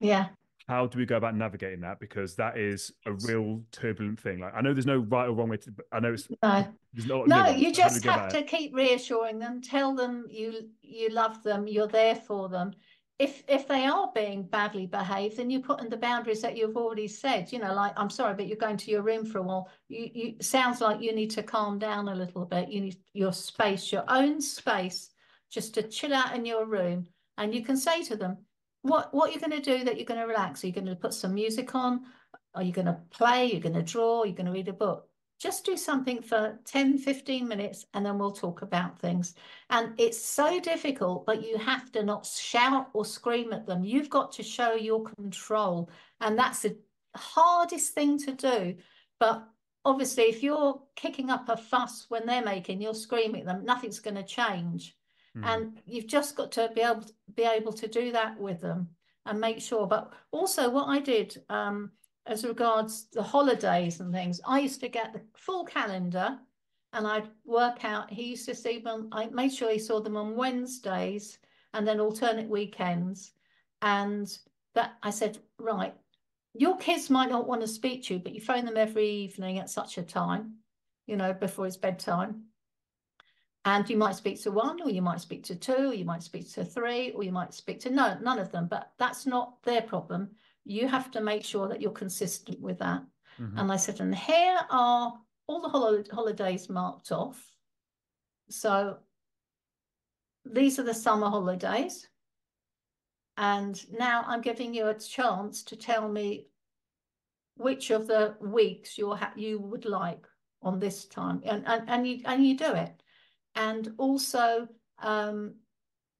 Yeah. 0.00 0.28
How 0.68 0.86
do 0.86 0.98
we 0.98 1.06
go 1.06 1.16
about 1.16 1.34
navigating 1.34 1.80
that? 1.80 1.98
Because 1.98 2.36
that 2.36 2.58
is 2.58 2.92
a 3.06 3.12
real 3.12 3.62
turbulent 3.72 4.20
thing. 4.20 4.38
Like 4.38 4.52
I 4.54 4.60
know 4.60 4.74
there's 4.74 4.86
no 4.86 4.98
right 4.98 5.26
or 5.26 5.32
wrong 5.32 5.48
way 5.48 5.56
to. 5.56 5.72
I 5.92 6.00
know 6.00 6.12
it's 6.12 6.28
no. 6.42 6.66
no, 7.06 7.24
no 7.24 7.48
you 7.48 7.72
just 7.72 8.04
have 8.04 8.28
to 8.32 8.42
keep 8.42 8.74
reassuring 8.74 9.38
them. 9.38 9.62
Tell 9.62 9.94
them 9.94 10.26
you 10.28 10.68
you 10.82 11.08
love 11.08 11.42
them. 11.42 11.66
You're 11.66 11.86
there 11.86 12.16
for 12.16 12.50
them 12.50 12.72
if 13.18 13.42
if 13.48 13.66
they 13.66 13.84
are 13.86 14.10
being 14.14 14.44
badly 14.44 14.86
behaved, 14.86 15.36
then 15.36 15.50
you 15.50 15.60
put 15.60 15.80
in 15.80 15.88
the 15.88 15.96
boundaries 15.96 16.40
that 16.42 16.56
you've 16.56 16.76
already 16.76 17.08
said. 17.08 17.52
You 17.52 17.58
know, 17.58 17.74
like 17.74 17.92
I'm 17.96 18.10
sorry, 18.10 18.34
but 18.34 18.46
you're 18.46 18.56
going 18.56 18.76
to 18.76 18.90
your 18.90 19.02
room 19.02 19.24
for 19.24 19.38
a 19.38 19.42
while. 19.42 19.68
You 19.88 20.10
you 20.14 20.34
sounds 20.40 20.80
like 20.80 21.02
you 21.02 21.12
need 21.12 21.30
to 21.32 21.42
calm 21.42 21.78
down 21.78 22.08
a 22.08 22.14
little 22.14 22.44
bit. 22.44 22.68
You 22.68 22.80
need 22.80 22.96
your 23.12 23.32
space, 23.32 23.90
your 23.90 24.04
own 24.08 24.40
space, 24.40 25.10
just 25.50 25.74
to 25.74 25.82
chill 25.82 26.14
out 26.14 26.34
in 26.36 26.44
your 26.44 26.64
room. 26.64 27.08
And 27.36 27.54
you 27.54 27.64
can 27.64 27.76
say 27.76 28.02
to 28.04 28.16
them, 28.16 28.38
what 28.82 29.12
what 29.12 29.32
you're 29.32 29.40
going 29.40 29.62
to 29.62 29.78
do 29.78 29.84
that 29.84 29.96
you're 29.96 30.06
going 30.06 30.20
to 30.20 30.26
relax. 30.26 30.62
Are 30.62 30.68
you 30.68 30.72
going 30.72 30.86
to 30.86 30.94
put 30.94 31.14
some 31.14 31.34
music 31.34 31.74
on? 31.74 32.02
Are 32.54 32.62
you 32.62 32.72
going 32.72 32.86
to 32.86 33.00
play? 33.10 33.46
You're 33.46 33.60
going 33.60 33.74
to 33.74 33.82
draw? 33.82 34.22
You're 34.22 34.34
going 34.34 34.46
to 34.46 34.52
read 34.52 34.68
a 34.68 34.72
book? 34.72 35.07
Just 35.38 35.64
do 35.64 35.76
something 35.76 36.20
for 36.20 36.58
10 36.64 36.98
15 36.98 37.46
minutes 37.46 37.86
and 37.94 38.04
then 38.04 38.18
we'll 38.18 38.32
talk 38.32 38.62
about 38.62 38.98
things. 38.98 39.34
And 39.70 39.92
it's 39.98 40.20
so 40.20 40.60
difficult 40.60 41.26
but 41.26 41.44
you 41.46 41.56
have 41.58 41.92
to 41.92 42.04
not 42.04 42.26
shout 42.26 42.88
or 42.92 43.04
scream 43.04 43.52
at 43.52 43.66
them. 43.66 43.84
You've 43.84 44.10
got 44.10 44.32
to 44.32 44.42
show 44.42 44.74
your 44.74 45.04
control 45.04 45.90
and 46.20 46.38
that's 46.38 46.62
the 46.62 46.76
hardest 47.16 47.94
thing 47.94 48.18
to 48.18 48.32
do. 48.32 48.76
But 49.20 49.46
obviously 49.84 50.24
if 50.24 50.42
you're 50.42 50.82
kicking 50.96 51.30
up 51.30 51.48
a 51.48 51.56
fuss 51.56 52.06
when 52.08 52.26
they're 52.26 52.44
making 52.44 52.82
you're 52.82 52.94
screaming 52.94 53.42
at 53.42 53.46
them 53.46 53.64
nothing's 53.64 54.00
going 54.00 54.16
to 54.16 54.24
change. 54.24 54.96
Mm. 55.36 55.44
and 55.44 55.80
you've 55.84 56.06
just 56.06 56.36
got 56.36 56.50
to 56.52 56.70
be 56.74 56.80
able 56.80 57.02
to 57.02 57.12
be 57.34 57.42
able 57.44 57.72
to 57.74 57.86
do 57.86 58.12
that 58.12 58.40
with 58.40 58.60
them 58.60 58.88
and 59.26 59.38
make 59.40 59.60
sure. 59.60 59.86
But 59.86 60.12
also 60.32 60.70
what 60.70 60.88
i 60.88 60.98
did 60.98 61.36
um, 61.48 61.92
as 62.28 62.44
regards 62.44 63.06
the 63.12 63.22
holidays 63.22 64.00
and 64.00 64.12
things, 64.12 64.40
I 64.46 64.60
used 64.60 64.80
to 64.80 64.88
get 64.88 65.12
the 65.12 65.22
full 65.34 65.64
calendar 65.64 66.38
and 66.92 67.06
I'd 67.06 67.28
work 67.44 67.84
out. 67.84 68.10
He 68.10 68.24
used 68.30 68.46
to 68.46 68.54
see 68.54 68.78
them, 68.78 69.08
I 69.12 69.26
made 69.26 69.52
sure 69.52 69.72
he 69.72 69.78
saw 69.78 70.00
them 70.00 70.16
on 70.16 70.36
Wednesdays 70.36 71.38
and 71.72 71.86
then 71.86 72.00
alternate 72.00 72.48
weekends. 72.48 73.32
And 73.82 74.30
that 74.74 74.92
I 75.02 75.10
said, 75.10 75.38
right, 75.58 75.94
your 76.54 76.76
kids 76.76 77.08
might 77.08 77.30
not 77.30 77.48
want 77.48 77.62
to 77.62 77.68
speak 77.68 78.04
to 78.04 78.14
you, 78.14 78.20
but 78.20 78.34
you 78.34 78.40
phone 78.40 78.66
them 78.66 78.76
every 78.76 79.08
evening 79.08 79.58
at 79.58 79.70
such 79.70 79.96
a 79.96 80.02
time, 80.02 80.56
you 81.06 81.16
know, 81.16 81.32
before 81.32 81.66
it's 81.66 81.76
bedtime. 81.76 82.44
And 83.64 83.88
you 83.88 83.96
might 83.96 84.14
speak 84.14 84.42
to 84.42 84.50
one, 84.50 84.80
or 84.82 84.90
you 84.90 85.02
might 85.02 85.20
speak 85.20 85.44
to 85.44 85.56
two, 85.56 85.90
or 85.90 85.94
you 85.94 86.04
might 86.04 86.22
speak 86.22 86.50
to 86.54 86.64
three, 86.64 87.10
or 87.10 87.22
you 87.22 87.32
might 87.32 87.52
speak 87.52 87.80
to 87.80 87.90
no, 87.90 88.16
none 88.20 88.38
of 88.38 88.50
them. 88.50 88.66
But 88.66 88.92
that's 88.98 89.26
not 89.26 89.62
their 89.62 89.82
problem 89.82 90.30
you 90.64 90.88
have 90.88 91.10
to 91.12 91.20
make 91.20 91.44
sure 91.44 91.68
that 91.68 91.80
you're 91.80 91.90
consistent 91.90 92.60
with 92.60 92.78
that. 92.78 93.02
Mm-hmm. 93.40 93.58
And 93.58 93.72
I 93.72 93.76
said, 93.76 94.00
and 94.00 94.14
here 94.14 94.58
are 94.70 95.14
all 95.46 95.62
the 95.62 95.68
hol- 95.68 96.04
holidays 96.12 96.68
marked 96.68 97.12
off. 97.12 97.44
So 98.50 98.98
these 100.44 100.78
are 100.78 100.84
the 100.84 100.94
summer 100.94 101.28
holidays. 101.28 102.08
And 103.36 103.80
now 103.92 104.24
I'm 104.26 104.40
giving 104.40 104.74
you 104.74 104.88
a 104.88 104.98
chance 104.98 105.62
to 105.64 105.76
tell 105.76 106.08
me 106.08 106.48
which 107.56 107.90
of 107.90 108.06
the 108.06 108.34
weeks 108.40 108.98
you 108.98 109.14
ha- 109.14 109.32
you 109.36 109.60
would 109.60 109.84
like 109.84 110.26
on 110.62 110.80
this 110.80 111.04
time, 111.04 111.40
and 111.44 111.64
and 111.66 111.88
and 111.88 112.06
you 112.06 112.20
and 112.24 112.44
you 112.44 112.56
do 112.56 112.72
it, 112.72 113.02
and 113.54 113.92
also 113.96 114.66
um, 115.00 115.54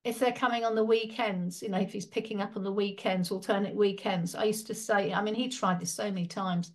if 0.05 0.19
they're 0.19 0.33
coming 0.33 0.65
on 0.65 0.75
the 0.75 0.85
weekends, 0.85 1.63
you 1.63 1.69
know, 1.69 1.79
if 1.79 1.93
he's 1.93 2.07
picking 2.07 2.41
up 2.41 2.57
on 2.57 2.65
the 2.65 2.73
weekends, 2.73 3.31
alternate 3.31 3.75
weekends, 3.75 4.35
I 4.35 4.45
used 4.45 4.67
to 4.69 4.75
say, 4.75 5.13
I 5.13 5.23
mean, 5.23 5.35
he 5.35 5.49
tried 5.49 5.81
this 5.81 5.93
so 5.93 6.05
many 6.05 6.27
times. 6.27 6.73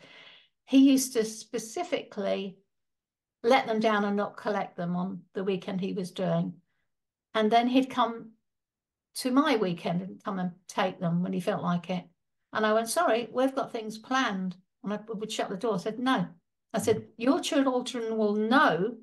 He 0.66 0.90
used 0.90 1.14
to 1.14 1.26
specifically 1.26 2.58
let 3.44 3.66
them 3.68 3.80
down 3.80 4.06
and 4.06 4.16
not 4.16 4.38
collect 4.38 4.78
them 4.78 4.96
on 4.96 5.22
the 5.34 5.44
weekend 5.44 5.82
he 5.82 5.94
was 5.94 6.12
doing. 6.12 6.54
And 7.34 7.52
then 7.52 7.68
he'd 7.68 7.90
come 7.90 8.32
to 9.16 9.32
my 9.32 9.56
weekend 9.56 10.02
and 10.02 10.24
come 10.24 10.40
and 10.40 10.52
take 10.68 11.00
them 11.00 11.24
when 11.24 11.34
he 11.34 11.40
felt 11.40 11.64
like 11.64 11.90
it. 11.90 12.06
And 12.54 12.66
I 12.66 12.74
went, 12.74 12.90
sorry, 12.90 13.30
we've 13.32 13.56
got 13.56 13.72
things 13.72 13.98
planned. 13.98 14.56
And 14.84 14.94
I 14.94 15.00
would 15.08 15.32
shut 15.32 15.50
the 15.50 15.58
door. 15.58 15.76
I 15.76 15.78
said, 15.78 16.00
no. 16.00 16.28
I 16.74 16.80
said, 16.80 17.06
your 17.18 17.40
children 17.40 18.18
will 18.18 18.36
know 18.36 18.96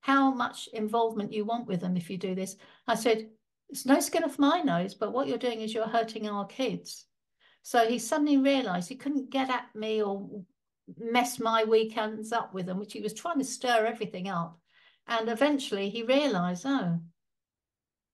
how 0.00 0.30
much 0.30 0.68
involvement 0.72 1.32
you 1.32 1.44
want 1.44 1.66
with 1.66 1.80
them 1.80 1.96
if 1.96 2.08
you 2.10 2.16
do 2.16 2.34
this. 2.34 2.56
I 2.86 2.94
said, 2.94 3.28
it's 3.70 3.86
no 3.86 4.00
skin 4.00 4.24
off 4.24 4.38
my 4.38 4.60
nose, 4.60 4.94
but 4.94 5.12
what 5.12 5.28
you're 5.28 5.38
doing 5.38 5.60
is 5.60 5.74
you're 5.74 5.86
hurting 5.86 6.28
our 6.28 6.46
kids. 6.46 7.06
So 7.62 7.86
he 7.86 7.98
suddenly 7.98 8.38
realized 8.38 8.88
he 8.88 8.96
couldn't 8.96 9.30
get 9.30 9.50
at 9.50 9.74
me 9.74 10.02
or 10.02 10.28
mess 10.96 11.38
my 11.38 11.64
weekends 11.64 12.32
up 12.32 12.54
with 12.54 12.66
them, 12.66 12.78
which 12.78 12.94
he 12.94 13.00
was 13.00 13.12
trying 13.12 13.38
to 13.38 13.44
stir 13.44 13.84
everything 13.84 14.28
up. 14.28 14.58
And 15.06 15.28
eventually 15.28 15.90
he 15.90 16.02
realized, 16.02 16.64
oh, 16.66 16.98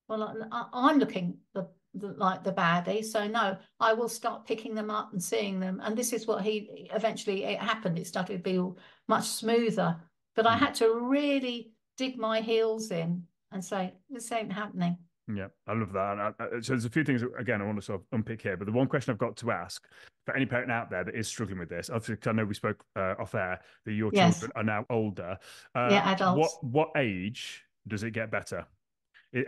well, 0.07 0.35
I'm 0.51 0.99
looking 0.99 1.37
the, 1.53 1.67
the, 1.93 2.07
like 2.07 2.43
the 2.43 2.51
baddie. 2.51 3.03
So 3.03 3.27
no, 3.27 3.57
I 3.79 3.93
will 3.93 4.09
start 4.09 4.45
picking 4.45 4.75
them 4.75 4.89
up 4.89 5.13
and 5.13 5.23
seeing 5.23 5.59
them. 5.59 5.81
And 5.83 5.97
this 5.97 6.13
is 6.13 6.27
what 6.27 6.43
he 6.43 6.89
eventually 6.93 7.43
it 7.43 7.59
happened. 7.59 7.97
It 7.97 8.07
started 8.07 8.43
to 8.43 8.43
be 8.43 8.61
much 9.07 9.25
smoother. 9.25 9.97
But 10.35 10.47
I 10.47 10.57
hmm. 10.57 10.65
had 10.65 10.75
to 10.75 10.93
really 10.93 11.71
dig 11.97 12.17
my 12.17 12.41
heels 12.41 12.91
in 12.91 13.23
and 13.51 13.63
say, 13.63 13.93
this 14.09 14.31
ain't 14.31 14.51
happening. 14.51 14.97
Yeah, 15.33 15.47
I 15.67 15.73
love 15.73 15.91
that. 15.93 15.99
I, 16.19 16.31
I, 16.39 16.61
so 16.61 16.73
there's 16.73 16.85
a 16.85 16.89
few 16.89 17.03
things 17.03 17.23
again 17.37 17.61
I 17.61 17.65
want 17.65 17.77
to 17.79 17.81
sort 17.81 18.01
of 18.01 18.05
unpick 18.11 18.41
here, 18.41 18.57
but 18.57 18.65
the 18.65 18.71
one 18.71 18.87
question 18.87 19.11
I've 19.11 19.17
got 19.17 19.35
to 19.37 19.51
ask 19.51 19.83
for 20.25 20.35
any 20.35 20.45
parent 20.45 20.71
out 20.71 20.89
there 20.89 21.03
that 21.03 21.15
is 21.15 21.27
struggling 21.27 21.59
with 21.59 21.69
this, 21.69 21.89
obviously, 21.89 22.17
I 22.29 22.33
know 22.33 22.45
we 22.45 22.53
spoke 22.53 22.83
uh, 22.95 23.15
off 23.19 23.33
air 23.33 23.59
that 23.85 23.93
your 23.93 24.11
yes. 24.13 24.39
children 24.39 24.51
are 24.55 24.63
now 24.63 24.85
older. 24.89 25.37
Uh, 25.73 25.87
yeah, 25.89 26.11
adults. 26.11 26.57
What 26.61 26.63
what 26.63 26.89
age 27.01 27.63
does 27.87 28.03
it 28.03 28.11
get 28.11 28.29
better? 28.29 28.65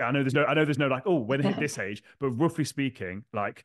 I 0.03 0.11
know 0.11 0.21
there's 0.21 0.33
no, 0.33 0.45
I 0.45 0.53
know 0.53 0.65
there's 0.65 0.79
no 0.79 0.87
like, 0.87 1.03
oh, 1.05 1.15
when 1.15 1.41
they 1.41 1.47
hit 1.47 1.59
this 1.59 1.77
age, 1.77 2.03
but 2.19 2.31
roughly 2.31 2.65
speaking, 2.65 3.23
like 3.31 3.63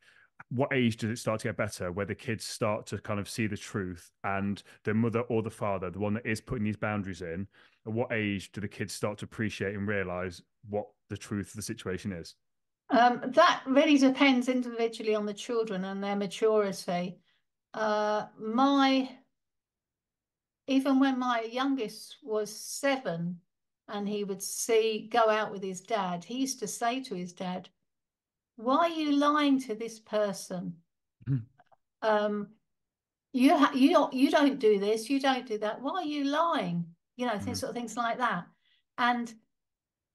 what 0.49 0.71
age 0.71 0.97
does 0.97 1.09
it 1.09 1.17
start 1.17 1.39
to 1.39 1.47
get 1.47 1.57
better 1.57 1.91
where 1.91 2.05
the 2.05 2.15
kids 2.15 2.43
start 2.43 2.85
to 2.87 2.97
kind 2.99 3.19
of 3.19 3.29
see 3.29 3.47
the 3.47 3.57
truth 3.57 4.11
and 4.23 4.63
the 4.83 4.93
mother 4.93 5.21
or 5.21 5.41
the 5.41 5.49
father 5.49 5.89
the 5.89 5.99
one 5.99 6.13
that 6.13 6.25
is 6.25 6.41
putting 6.41 6.63
these 6.63 6.75
boundaries 6.75 7.21
in 7.21 7.47
at 7.85 7.93
what 7.93 8.11
age 8.11 8.51
do 8.51 8.61
the 8.61 8.67
kids 8.67 8.93
start 8.93 9.17
to 9.17 9.25
appreciate 9.25 9.75
and 9.75 9.87
realize 9.87 10.41
what 10.69 10.87
the 11.13 11.17
truth 11.17 11.49
of 11.49 11.55
the 11.55 11.61
situation 11.61 12.11
is 12.11 12.35
um, 12.89 13.21
that 13.27 13.61
really 13.65 13.97
depends 13.97 14.49
individually 14.49 15.15
on 15.15 15.25
the 15.25 15.33
children 15.33 15.85
and 15.85 16.03
their 16.03 16.15
maturity 16.15 17.17
uh, 17.73 18.25
my 18.39 19.09
even 20.67 20.99
when 20.99 21.19
my 21.19 21.41
youngest 21.51 22.17
was 22.23 22.53
seven 22.53 23.39
and 23.89 24.07
he 24.07 24.23
would 24.23 24.41
see 24.41 25.09
go 25.11 25.29
out 25.29 25.51
with 25.51 25.63
his 25.63 25.81
dad 25.81 26.23
he 26.23 26.39
used 26.39 26.59
to 26.59 26.67
say 26.67 27.01
to 27.01 27.15
his 27.15 27.33
dad 27.33 27.69
why 28.55 28.77
are 28.77 28.89
you 28.89 29.11
lying 29.13 29.59
to 29.61 29.75
this 29.75 29.99
person? 29.99 30.75
Hmm. 31.27 31.37
um, 32.01 32.47
you 33.31 33.55
ha- 33.57 33.71
you 33.73 33.89
don't 33.89 34.13
you 34.13 34.29
don't 34.29 34.59
do 34.59 34.77
this, 34.77 35.09
you 35.09 35.19
don't 35.19 35.47
do 35.47 35.57
that. 35.59 35.81
Why 35.81 36.01
are 36.01 36.05
you 36.05 36.25
lying? 36.25 36.85
You 37.15 37.25
know, 37.25 37.39
things, 37.39 37.57
mm. 37.57 37.61
sort 37.61 37.69
of 37.71 37.75
things 37.75 37.97
like 37.97 38.17
that. 38.19 38.45
And 38.97 39.33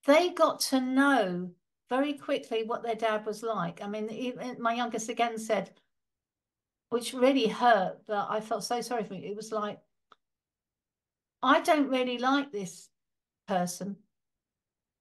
they 0.06 0.30
got 0.30 0.60
to 0.60 0.80
know 0.80 1.50
very 1.88 2.14
quickly 2.14 2.64
what 2.64 2.82
their 2.82 2.94
dad 2.94 3.26
was 3.26 3.42
like. 3.42 3.82
I 3.82 3.88
mean, 3.88 4.10
even, 4.10 4.56
my 4.60 4.74
youngest 4.74 5.08
again 5.08 5.38
said, 5.38 5.70
which 6.90 7.12
really 7.14 7.46
hurt, 7.46 7.98
but 8.06 8.26
I 8.30 8.40
felt 8.40 8.64
so 8.64 8.80
sorry 8.80 9.04
for 9.04 9.14
him. 9.14 9.24
It 9.24 9.36
was 9.36 9.52
like, 9.52 9.78
I 11.42 11.60
don't 11.60 11.88
really 11.88 12.18
like 12.18 12.50
this 12.50 12.88
person. 13.46 13.96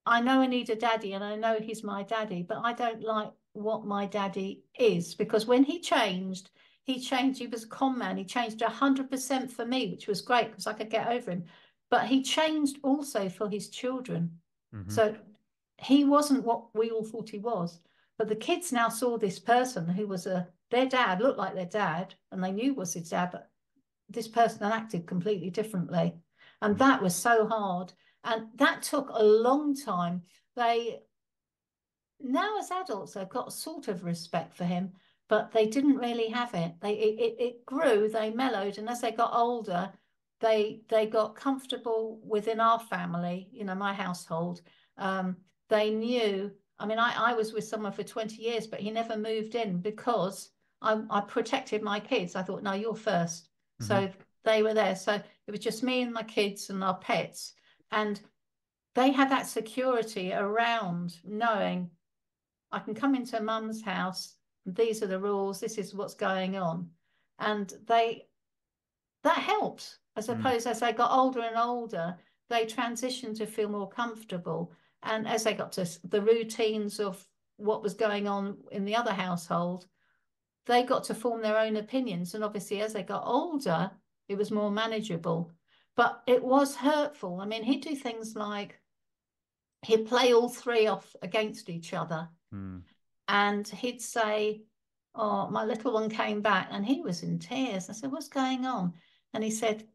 I 0.05 0.21
know 0.21 0.41
I 0.41 0.47
need 0.47 0.69
a 0.69 0.75
daddy 0.75 1.13
and 1.13 1.23
I 1.23 1.35
know 1.35 1.57
he's 1.59 1.83
my 1.83 2.03
daddy, 2.03 2.43
but 2.43 2.59
I 2.63 2.73
don't 2.73 3.03
like 3.03 3.31
what 3.53 3.85
my 3.85 4.05
daddy 4.05 4.63
is 4.79 5.15
because 5.15 5.45
when 5.45 5.63
he 5.63 5.79
changed, 5.79 6.51
he 6.83 7.01
changed. 7.01 7.39
He 7.39 7.47
was 7.47 7.65
a 7.65 7.67
con 7.67 7.97
man. 7.97 8.15
He 8.17 8.23
changed 8.23 8.59
100% 8.59 9.51
for 9.51 9.65
me, 9.65 9.87
which 9.91 10.07
was 10.07 10.21
great 10.21 10.49
because 10.49 10.67
I 10.67 10.73
could 10.73 10.89
get 10.89 11.07
over 11.07 11.31
him. 11.31 11.45
but 11.89 12.05
he 12.07 12.21
changed 12.21 12.77
also 12.83 13.29
for 13.29 13.49
his 13.49 13.69
children. 13.69 14.39
Mhm. 14.73 14.91
So 14.91 15.15
he 15.77 16.03
wasn't 16.03 16.43
what 16.45 16.73
we 16.75 16.91
all 16.91 17.03
thought 17.03 17.29
he 17.29 17.39
was. 17.39 17.79
But 18.17 18.27
the 18.27 18.35
kids 18.35 18.71
now 18.71 18.89
saw 18.89 19.17
this 19.17 19.39
person 19.39 19.87
who 19.87 20.07
was 20.07 20.25
a 20.25 20.47
their 20.69 20.87
dad, 20.87 21.21
looked 21.21 21.37
like 21.37 21.53
their 21.53 21.65
dad, 21.65 22.13
and 22.31 22.43
they 22.43 22.51
knew 22.51 22.73
was 22.73 22.93
his 22.93 23.09
dad, 23.09 23.31
but 23.31 23.49
this 24.09 24.27
person 24.27 24.63
had 24.63 24.73
acted 24.73 25.05
completely 25.07 25.49
differently. 25.49 26.19
And 26.61 26.75
Mm. 26.75 26.79
that 26.79 27.01
was 27.01 27.15
so 27.15 27.47
hard. 27.47 27.93
And 28.23 28.49
that 28.57 28.83
took 28.83 29.09
a 29.09 29.23
long 29.23 29.75
time. 29.75 30.25
They 30.55 31.03
now 32.19 32.57
as 32.57 32.71
adults 32.71 33.13
they've 33.13 33.29
got 33.29 33.53
sort 33.53 33.87
of 33.87 34.03
respect 34.03 34.53
for 34.53 34.65
him, 34.65 34.91
but 35.27 35.51
they 35.51 35.67
didn't 35.67 35.97
really 35.97 36.29
have 36.29 36.53
it. 36.55 36.73
They 36.81 36.93
it, 36.93 37.19
it, 37.19 37.39
it 37.39 37.65
grew, 37.65 38.09
they 38.09 38.31
mellowed, 38.31 38.77
and 38.77 38.89
as 38.89 39.01
they 39.01 39.11
got 39.11 39.33
older, 39.33 39.93
they 40.39 40.81
they 40.89 41.07
got 41.07 41.35
comfortable 41.35 42.19
within 42.25 42.59
our 42.59 42.79
family, 42.79 43.49
you 43.51 43.65
know, 43.65 43.75
my 43.75 43.93
household. 43.93 44.61
Um, 44.97 45.37
they 45.69 45.89
knew. 45.89 46.51
I 46.79 46.85
mean, 46.85 46.99
I, 46.99 47.31
I 47.31 47.33
was 47.33 47.53
with 47.53 47.63
someone 47.63 47.91
for 47.91 48.03
20 48.03 48.35
years, 48.35 48.67
but 48.67 48.79
he 48.79 48.91
never 48.91 49.17
moved 49.17 49.55
in 49.55 49.81
because 49.81 50.51
I, 50.81 51.01
I 51.09 51.21
protected 51.21 51.81
my 51.81 51.99
kids. 51.99 52.35
I 52.35 52.43
thought, 52.43 52.61
no, 52.61 52.73
you're 52.73 52.93
1st 52.93 53.47
So 53.81 54.09
they 54.45 54.61
were 54.61 54.73
there. 54.73 54.95
So 54.95 55.13
it 55.13 55.51
was 55.51 55.59
just 55.59 55.83
me 55.83 56.01
and 56.03 56.13
my 56.13 56.23
kids 56.23 56.69
and 56.69 56.83
our 56.83 56.97
pets. 56.97 57.53
And 57.91 58.19
they 58.95 59.11
had 59.11 59.31
that 59.31 59.47
security 59.47 60.33
around 60.33 61.17
knowing 61.23 61.89
I 62.71 62.79
can 62.79 62.93
come 62.93 63.15
into 63.15 63.41
mum's 63.41 63.81
house. 63.81 64.35
These 64.65 65.01
are 65.01 65.07
the 65.07 65.19
rules. 65.19 65.59
This 65.59 65.77
is 65.77 65.95
what's 65.95 66.15
going 66.15 66.57
on. 66.57 66.89
And 67.39 67.71
they, 67.87 68.27
that 69.23 69.37
helped. 69.37 69.99
I 70.17 70.19
Mm. 70.19 70.23
suppose 70.23 70.65
as 70.65 70.79
they 70.79 70.93
got 70.93 71.11
older 71.11 71.41
and 71.41 71.55
older, 71.55 72.17
they 72.49 72.65
transitioned 72.65 73.37
to 73.37 73.45
feel 73.45 73.69
more 73.69 73.87
comfortable. 73.87 74.71
And 75.03 75.27
as 75.27 75.43
they 75.43 75.53
got 75.53 75.71
to 75.73 75.85
the 76.05 76.21
routines 76.21 76.99
of 76.99 77.25
what 77.57 77.83
was 77.83 77.93
going 77.93 78.27
on 78.27 78.57
in 78.71 78.83
the 78.83 78.95
other 78.95 79.13
household, 79.13 79.87
they 80.65 80.83
got 80.83 81.03
to 81.05 81.15
form 81.15 81.41
their 81.41 81.57
own 81.57 81.77
opinions. 81.77 82.33
And 82.33 82.43
obviously, 82.43 82.81
as 82.81 82.93
they 82.93 83.03
got 83.03 83.25
older, 83.25 83.91
it 84.27 84.37
was 84.37 84.51
more 84.51 84.71
manageable. 84.71 85.51
But 85.95 86.23
it 86.27 86.43
was 86.43 86.75
hurtful. 86.75 87.39
I 87.39 87.45
mean, 87.45 87.63
he'd 87.63 87.83
do 87.83 87.95
things 87.95 88.35
like 88.35 88.81
he'd 89.83 90.07
play 90.07 90.33
all 90.33 90.49
three 90.49 90.87
off 90.87 91.15
against 91.21 91.69
each 91.69 91.93
other 91.93 92.29
Mm. 92.51 92.83
and 93.27 93.67
he'd 93.67 94.01
say, 94.01 94.63
Oh, 95.13 95.47
my 95.49 95.63
little 95.63 95.93
one 95.93 96.09
came 96.09 96.41
back 96.41 96.67
and 96.71 96.85
he 96.85 97.01
was 97.01 97.23
in 97.23 97.39
tears. 97.39 97.89
I 97.89 97.93
said, 97.93 98.11
What's 98.11 98.27
going 98.29 98.65
on? 98.65 98.93
And 99.33 99.43
he 99.43 99.51
said, 99.51 99.87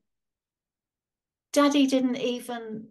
Daddy 1.52 1.86
didn't 1.86 2.16
even 2.16 2.88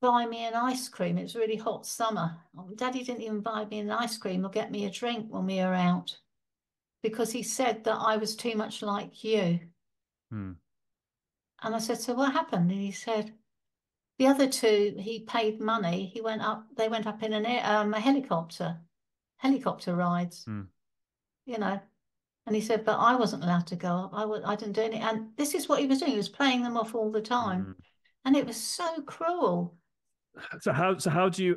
buy 0.00 0.26
me 0.26 0.44
an 0.44 0.54
ice 0.54 0.88
cream. 0.88 1.18
It 1.18 1.22
was 1.22 1.36
really 1.36 1.56
hot 1.56 1.86
summer. 1.86 2.36
Um, 2.58 2.74
Daddy 2.74 3.04
didn't 3.04 3.22
even 3.22 3.40
buy 3.40 3.64
me 3.64 3.78
an 3.78 3.90
ice 3.90 4.18
cream 4.18 4.44
or 4.44 4.48
get 4.50 4.70
me 4.72 4.84
a 4.86 4.90
drink 4.90 5.26
when 5.28 5.46
we 5.46 5.56
were 5.56 5.74
out 5.74 6.18
because 7.02 7.30
he 7.30 7.42
said 7.42 7.84
that 7.84 7.96
I 7.98 8.16
was 8.16 8.34
too 8.34 8.56
much 8.56 8.82
like 8.82 9.22
you. 9.22 9.60
Mm. 10.32 10.56
And 11.62 11.74
I 11.74 11.78
said, 11.78 12.00
So 12.00 12.14
what 12.14 12.32
happened? 12.32 12.70
And 12.70 12.80
he 12.80 12.90
said, 12.90 13.32
The 14.18 14.26
other 14.26 14.48
two, 14.48 14.96
he 14.98 15.20
paid 15.20 15.60
money. 15.60 16.06
He 16.12 16.20
went 16.20 16.42
up, 16.42 16.66
they 16.76 16.88
went 16.88 17.06
up 17.06 17.22
in 17.22 17.32
an 17.32 17.46
air, 17.46 17.62
um, 17.64 17.94
a 17.94 18.00
helicopter, 18.00 18.80
helicopter 19.36 19.94
rides, 19.94 20.44
Mm. 20.46 20.66
you 21.46 21.58
know. 21.58 21.80
And 22.46 22.56
he 22.56 22.62
said, 22.62 22.84
But 22.84 22.98
I 22.98 23.14
wasn't 23.14 23.44
allowed 23.44 23.68
to 23.68 23.76
go 23.76 23.88
up. 23.94 24.10
I 24.12 24.22
w- 24.22 24.42
I 24.44 24.56
didn't 24.56 24.74
do 24.74 24.82
any. 24.82 24.96
And 24.98 25.36
this 25.36 25.54
is 25.54 25.68
what 25.68 25.78
he 25.80 25.86
was 25.86 26.00
doing. 26.00 26.10
He 26.10 26.16
was 26.16 26.28
playing 26.28 26.62
them 26.62 26.76
off 26.76 26.96
all 26.96 27.12
the 27.12 27.22
time. 27.22 27.66
Mhm. 27.66 27.84
And 28.24 28.36
it 28.36 28.46
was 28.46 28.56
so 28.56 29.02
cruel. 29.02 29.76
So 30.60 30.72
how 30.72 30.96
so 30.96 31.10
how 31.10 31.28
do 31.28 31.44
you? 31.44 31.56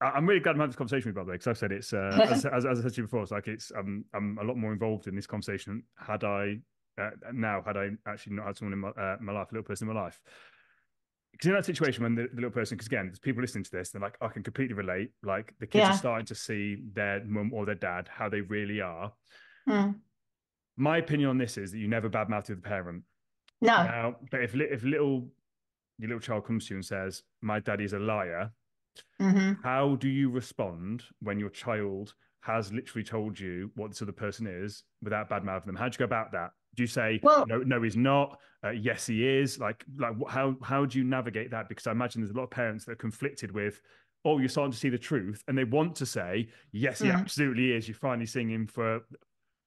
I'm 0.00 0.26
really 0.26 0.40
glad 0.40 0.52
I'm 0.52 0.58
having 0.58 0.70
this 0.70 0.76
conversation 0.76 1.10
with 1.10 1.16
you, 1.16 1.20
by 1.20 1.24
the 1.24 1.30
way, 1.30 1.34
because 1.34 1.46
I've 1.48 1.58
said 1.58 1.72
it's 1.72 1.92
uh, 1.92 2.26
as, 2.30 2.44
as, 2.44 2.66
as 2.66 2.78
I 2.80 2.82
said 2.82 2.94
to 2.94 2.96
you 2.98 3.02
before, 3.04 3.22
it's 3.22 3.30
like 3.30 3.48
it's 3.48 3.70
um, 3.76 4.04
I'm 4.14 4.38
a 4.40 4.44
lot 4.44 4.56
more 4.56 4.72
involved 4.72 5.06
in 5.06 5.14
this 5.14 5.26
conversation 5.26 5.82
had 5.98 6.24
I 6.24 6.58
uh, 7.00 7.10
now 7.32 7.62
had 7.64 7.76
I 7.76 7.90
actually 8.06 8.36
not 8.36 8.46
had 8.46 8.56
someone 8.56 8.72
in 8.72 8.78
my, 8.80 8.88
uh, 8.88 9.16
my 9.20 9.32
life, 9.32 9.48
a 9.50 9.54
little 9.54 9.66
person 9.66 9.88
in 9.88 9.94
my 9.94 10.00
life. 10.02 10.20
Because 11.32 11.46
in 11.48 11.54
that 11.54 11.64
situation 11.64 12.02
when 12.02 12.14
the, 12.14 12.28
the 12.28 12.36
little 12.36 12.50
person, 12.50 12.76
because 12.76 12.88
again, 12.88 13.06
there's 13.06 13.18
people 13.18 13.40
listening 13.40 13.64
to 13.64 13.70
this, 13.70 13.90
they're 13.90 14.02
like, 14.02 14.16
I 14.20 14.28
can 14.28 14.42
completely 14.42 14.74
relate. 14.74 15.10
Like 15.22 15.54
the 15.60 15.66
kids 15.66 15.82
Yeah. 15.84 15.90
are 15.90 15.96
starting 15.96 16.26
to 16.26 16.34
see 16.34 16.82
their 16.92 17.24
mum 17.24 17.52
or 17.54 17.64
their 17.64 17.74
dad 17.74 18.08
how 18.08 18.28
they 18.28 18.42
really 18.42 18.80
are. 18.82 19.12
Mm. 19.68 19.96
My 20.76 20.98
opinion 20.98 21.30
on 21.30 21.38
this 21.38 21.56
is 21.56 21.72
that 21.72 21.78
you 21.78 21.88
never 21.88 22.10
badmouth 22.10 22.46
the 22.46 22.56
parent. 22.56 23.04
No. 23.60 23.82
Now, 23.82 24.16
but 24.30 24.42
if 24.42 24.54
if 24.54 24.82
little 24.82 25.28
your 25.98 26.08
little 26.08 26.20
child 26.20 26.44
comes 26.44 26.66
to 26.66 26.74
you 26.74 26.78
and 26.78 26.84
says, 26.84 27.22
"My 27.40 27.60
daddy's 27.60 27.92
a 27.92 27.98
liar," 27.98 28.52
hmm 29.20 29.52
how 29.62 29.96
do 29.96 30.08
you 30.08 30.30
respond 30.30 31.04
when 31.20 31.38
your 31.38 31.50
child 31.50 32.14
has 32.40 32.72
literally 32.72 33.04
told 33.04 33.38
you 33.38 33.70
what 33.76 33.90
this 33.90 34.02
other 34.02 34.10
person 34.12 34.46
is 34.46 34.82
without 35.02 35.28
bad 35.28 35.42
badmouthing 35.44 35.66
them? 35.66 35.76
How 35.76 35.88
do 35.88 35.94
you 35.94 35.98
go 35.98 36.04
about 36.04 36.32
that? 36.32 36.50
Do 36.74 36.82
you 36.82 36.86
say, 36.88 37.20
Well- 37.22 37.46
"No, 37.46 37.58
no, 37.58 37.82
he's 37.82 37.96
not"? 37.96 38.40
Uh, 38.64 38.70
yes, 38.70 39.06
he 39.06 39.26
is. 39.26 39.58
Like, 39.60 39.84
like 39.96 40.16
how 40.28 40.56
how 40.62 40.86
do 40.86 40.98
you 40.98 41.04
navigate 41.04 41.50
that? 41.50 41.68
Because 41.68 41.86
I 41.86 41.92
imagine 41.92 42.20
there's 42.22 42.32
a 42.32 42.36
lot 42.36 42.44
of 42.44 42.50
parents 42.50 42.84
that 42.86 42.92
are 42.92 42.96
conflicted 42.96 43.52
with. 43.52 43.80
Oh, 44.24 44.38
you're 44.38 44.48
starting 44.48 44.72
to 44.72 44.78
see 44.78 44.88
the 44.88 44.98
truth, 44.98 45.42
and 45.48 45.58
they 45.58 45.64
want 45.64 45.96
to 45.96 46.06
say, 46.06 46.48
"Yes, 46.72 47.00
he 47.00 47.08
Mm. 47.08 47.20
absolutely 47.20 47.72
is." 47.72 47.88
You're 47.88 47.96
finally 47.96 48.26
seeing 48.26 48.50
him 48.50 48.66
for, 48.66 49.00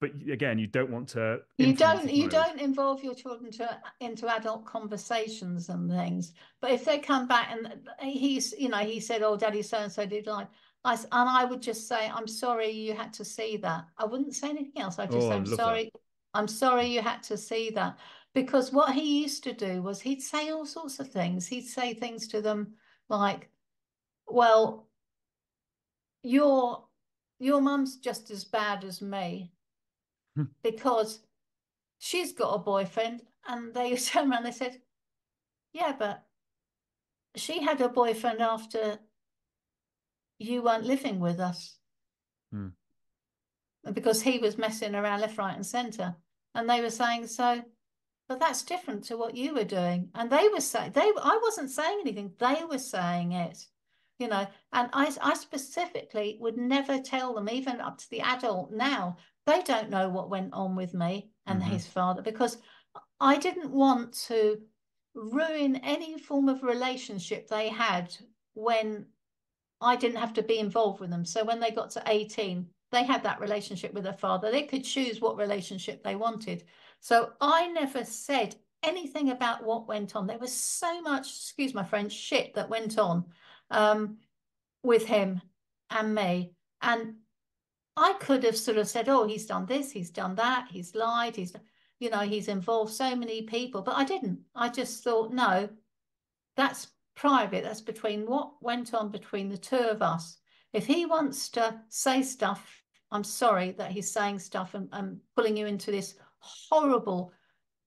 but 0.01 0.11
again, 0.29 0.59
you 0.59 0.67
don't 0.67 0.91
want 0.91 1.09
to. 1.09 1.39
You 1.57 1.73
don't 1.73 2.11
you 2.11 2.27
don't 2.29 2.59
involve 2.59 3.03
your 3.03 3.15
children 3.15 3.51
to 3.53 3.79
into 4.01 4.27
adult 4.27 4.65
conversations 4.65 5.69
and 5.69 5.89
things. 5.89 6.33
But 6.61 6.71
if 6.71 6.85
they 6.85 6.99
come 6.99 7.27
back 7.27 7.49
and 7.51 7.67
uh, 7.67 8.05
he's 8.05 8.53
you 8.57 8.69
know 8.69 8.79
he 8.79 8.99
said, 8.99 9.21
"Oh, 9.23 9.37
Daddy 9.37 9.61
so 9.61 9.77
and 9.77 9.91
so 9.91 10.05
did 10.05 10.27
like," 10.27 10.47
I 10.83 10.93
and 10.95 11.07
I 11.11 11.45
would 11.45 11.61
just 11.61 11.87
say, 11.87 12.09
"I'm 12.13 12.27
sorry 12.27 12.69
you 12.71 12.93
had 12.93 13.13
to 13.13 13.25
see 13.25 13.57
that." 13.57 13.85
I 13.97 14.05
wouldn't 14.05 14.35
say 14.35 14.49
anything 14.49 14.81
else. 14.81 14.99
I 14.99 15.05
just 15.05 15.17
Oh, 15.17 15.29
say, 15.29 15.35
"I'm 15.35 15.43
love 15.43 15.49
that. 15.51 15.55
sorry, 15.55 15.91
I'm 16.33 16.47
sorry 16.47 16.87
you 16.87 17.01
had 17.01 17.23
to 17.23 17.37
see 17.37 17.69
that." 17.71 17.97
Because 18.33 18.73
what 18.73 18.93
he 18.93 19.21
used 19.21 19.45
to 19.45 19.53
do 19.53 19.81
was 19.81 20.01
he'd 20.01 20.21
say 20.21 20.49
all 20.49 20.65
sorts 20.65 20.99
of 20.99 21.09
things. 21.09 21.47
He'd 21.47 21.67
say 21.67 21.93
things 21.93 22.27
to 22.29 22.41
them 22.41 22.75
like, 23.07 23.49
"Well, 24.27 24.89
your 26.21 26.85
your 27.39 27.61
mum's 27.61 27.95
just 27.95 28.29
as 28.29 28.43
bad 28.43 28.83
as 28.83 29.01
me." 29.01 29.53
Hmm. 30.35 30.43
because 30.63 31.19
she's 31.97 32.33
got 32.33 32.53
a 32.53 32.59
boyfriend 32.59 33.21
and 33.47 33.73
they 33.73 33.95
turned 33.95 34.31
around 34.31 34.45
and 34.45 34.47
they 34.47 34.57
said 34.57 34.81
yeah 35.73 35.93
but 35.97 36.25
she 37.35 37.61
had 37.61 37.81
a 37.81 37.89
boyfriend 37.89 38.41
after 38.41 38.99
you 40.39 40.61
weren't 40.61 40.85
living 40.85 41.19
with 41.19 41.39
us. 41.39 41.77
Hmm. 42.51 42.69
because 43.93 44.21
he 44.21 44.39
was 44.39 44.57
messing 44.57 44.95
around 44.95 45.21
left 45.21 45.37
right 45.37 45.55
and 45.55 45.65
center. 45.65 46.15
And 46.53 46.69
they 46.69 46.81
were 46.81 46.89
saying 46.89 47.27
so 47.27 47.63
but 48.27 48.39
that's 48.39 48.63
different 48.63 49.03
to 49.05 49.17
what 49.17 49.35
you 49.35 49.53
were 49.53 49.65
doing. 49.65 50.09
And 50.15 50.29
they 50.29 50.47
were 50.47 50.61
saying 50.61 50.91
they 50.93 51.11
i 51.21 51.39
wasn't 51.41 51.71
saying 51.71 51.99
anything. 52.01 52.33
They 52.39 52.63
were 52.69 52.79
saying 52.79 53.33
it 53.33 53.65
you 54.19 54.27
know. 54.27 54.47
And 54.71 54.89
i 54.93 55.13
i 55.21 55.33
specifically 55.33 56.37
would 56.39 56.57
never 56.57 56.99
tell 56.99 57.33
them 57.33 57.49
even 57.49 57.81
up 57.81 57.97
to 57.99 58.09
the 58.09 58.21
adult 58.21 58.71
now 58.71 59.17
they 59.45 59.61
don't 59.63 59.89
know 59.89 60.09
what 60.09 60.29
went 60.29 60.53
on 60.53 60.75
with 60.75 60.93
me 60.93 61.29
and 61.45 61.61
Mhm. 61.61 61.65
his 61.65 61.87
father 61.87 62.21
because 62.21 62.57
i 63.19 63.37
didn't 63.37 63.71
want 63.71 64.13
to 64.13 64.61
ruin 65.13 65.77
any 65.77 66.17
form 66.17 66.49
of 66.49 66.63
relationship 66.63 67.47
they 67.47 67.69
had 67.69 68.15
when 68.53 69.05
i 69.81 69.95
didn't 69.95 70.17
have 70.17 70.33
to 70.33 70.43
be 70.43 70.59
involved 70.59 70.99
with 70.99 71.09
them 71.09 71.25
so 71.25 71.43
when 71.43 71.59
they 71.59 71.71
got 71.71 71.91
to 71.91 72.03
18 72.07 72.69
they 72.91 73.03
had 73.03 73.23
that 73.23 73.39
relationship 73.39 73.93
with 73.93 74.03
their 74.03 74.13
father 74.13 74.51
they 74.51 74.63
could 74.63 74.83
choose 74.83 75.21
what 75.21 75.37
relationship 75.37 76.03
they 76.03 76.15
wanted 76.15 76.63
so 77.05 77.33
I 77.39 77.67
never 77.67 78.03
said 78.03 78.55
anything 78.81 79.29
about 79.29 79.63
what 79.63 79.87
went 79.87 80.15
on. 80.15 80.25
There 80.25 80.39
was 80.39 80.51
so 80.51 81.01
much, 81.01 81.27
excuse 81.27 81.73
my 81.75 81.83
French, 81.83 82.11
shit 82.11 82.55
that 82.55 82.67
went 82.67 82.97
on 82.97 83.25
um, 83.69 84.17
with 84.81 85.05
him 85.05 85.39
and 85.91 86.15
me. 86.15 86.53
And 86.81 87.15
I 87.97 88.13
could 88.19 88.43
have 88.43 88.57
sort 88.57 88.77
of 88.77 88.87
said, 88.87 89.07
oh, 89.09 89.25
he's 89.25 89.45
done 89.45 89.65
this, 89.65 89.91
he's 89.91 90.09
done 90.09 90.35
that, 90.35 90.67
he's 90.69 90.95
lied, 90.95 91.35
he's, 91.35 91.53
you 91.99 92.09
know, 92.09 92.19
he's 92.19 92.47
involved 92.47 92.93
so 92.93 93.15
many 93.15 93.43
people. 93.43 93.81
But 93.81 93.95
I 93.95 94.03
didn't. 94.03 94.39
I 94.53 94.69
just 94.69 95.03
thought, 95.03 95.31
no, 95.31 95.69
that's 96.57 96.87
private. 97.15 97.63
That's 97.63 97.81
between 97.81 98.25
what 98.25 98.61
went 98.61 98.93
on 98.93 99.09
between 99.09 99.49
the 99.49 99.57
two 99.57 99.77
of 99.77 100.01
us. 100.01 100.37
If 100.73 100.85
he 100.85 101.05
wants 101.05 101.47
to 101.49 101.79
say 101.89 102.21
stuff, 102.21 102.83
I'm 103.11 103.23
sorry 103.23 103.71
that 103.77 103.91
he's 103.91 104.11
saying 104.11 104.39
stuff 104.39 104.73
and, 104.73 104.89
and 104.91 105.19
pulling 105.35 105.55
you 105.55 105.65
into 105.67 105.91
this 105.91 106.15
horrible 106.39 107.31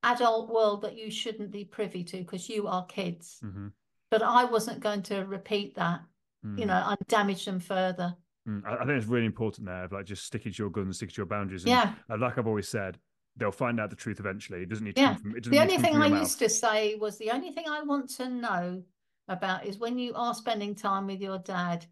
adult 0.04 0.48
world 0.48 0.80
that 0.82 0.96
you 0.96 1.10
shouldn't 1.10 1.50
be 1.50 1.64
privy 1.64 2.02
to 2.04 2.18
because 2.18 2.48
you 2.48 2.66
are 2.66 2.86
kids. 2.86 3.38
Mhm. 3.44 3.72
But 4.10 4.22
I 4.22 4.44
wasn't 4.44 4.80
going 4.80 5.02
to 5.04 5.26
repeat 5.26 5.74
that, 5.74 6.00
Mm. 6.46 6.58
you 6.60 6.66
know, 6.66 6.82
and 6.86 6.98
damage 7.08 7.44
them 7.44 7.60
further. 7.60 8.16
Mm, 8.48 8.64
I, 8.64 8.74
I 8.74 8.78
think 8.78 8.90
it's 8.98 9.06
really 9.06 9.26
important 9.26 9.66
there 9.66 9.84
of 9.84 9.92
like 9.92 10.06
just 10.06 10.24
sticking 10.24 10.52
to 10.52 10.62
your 10.62 10.70
guns, 10.70 10.96
sticking 10.96 11.14
to 11.14 11.18
your 11.18 11.26
boundaries. 11.26 11.64
And 11.64 11.70
Yeah. 11.70 11.92
uh, 12.10 12.16
like 12.18 12.38
I've 12.38 12.46
always 12.46 12.68
said, 12.68 12.98
they'll 13.36 13.52
find 13.52 13.78
out 13.78 13.90
the 13.90 13.96
truth 13.96 14.20
eventually. 14.20 14.62
It 14.62 14.68
doesn't 14.68 14.84
need 14.84 14.96
to 14.96 15.02
yeah. 15.02 15.16
from. 15.16 15.36
It 15.36 15.44
the 15.44 15.60
only 15.60 15.78
thing 15.78 15.96
I 15.96 16.06
used 16.06 16.38
to 16.40 16.48
say 16.48 16.94
was 16.96 17.18
the 17.18 17.30
only 17.30 17.52
thing 17.52 17.64
I 17.68 17.82
want 17.82 18.10
to 18.16 18.28
know 18.28 18.82
about 19.28 19.66
is 19.66 19.78
when 19.78 19.98
you 19.98 20.14
are 20.14 20.34
spending 20.34 20.74
time 20.74 21.06
with 21.06 21.20
your 21.20 21.38
dad, 21.38 21.84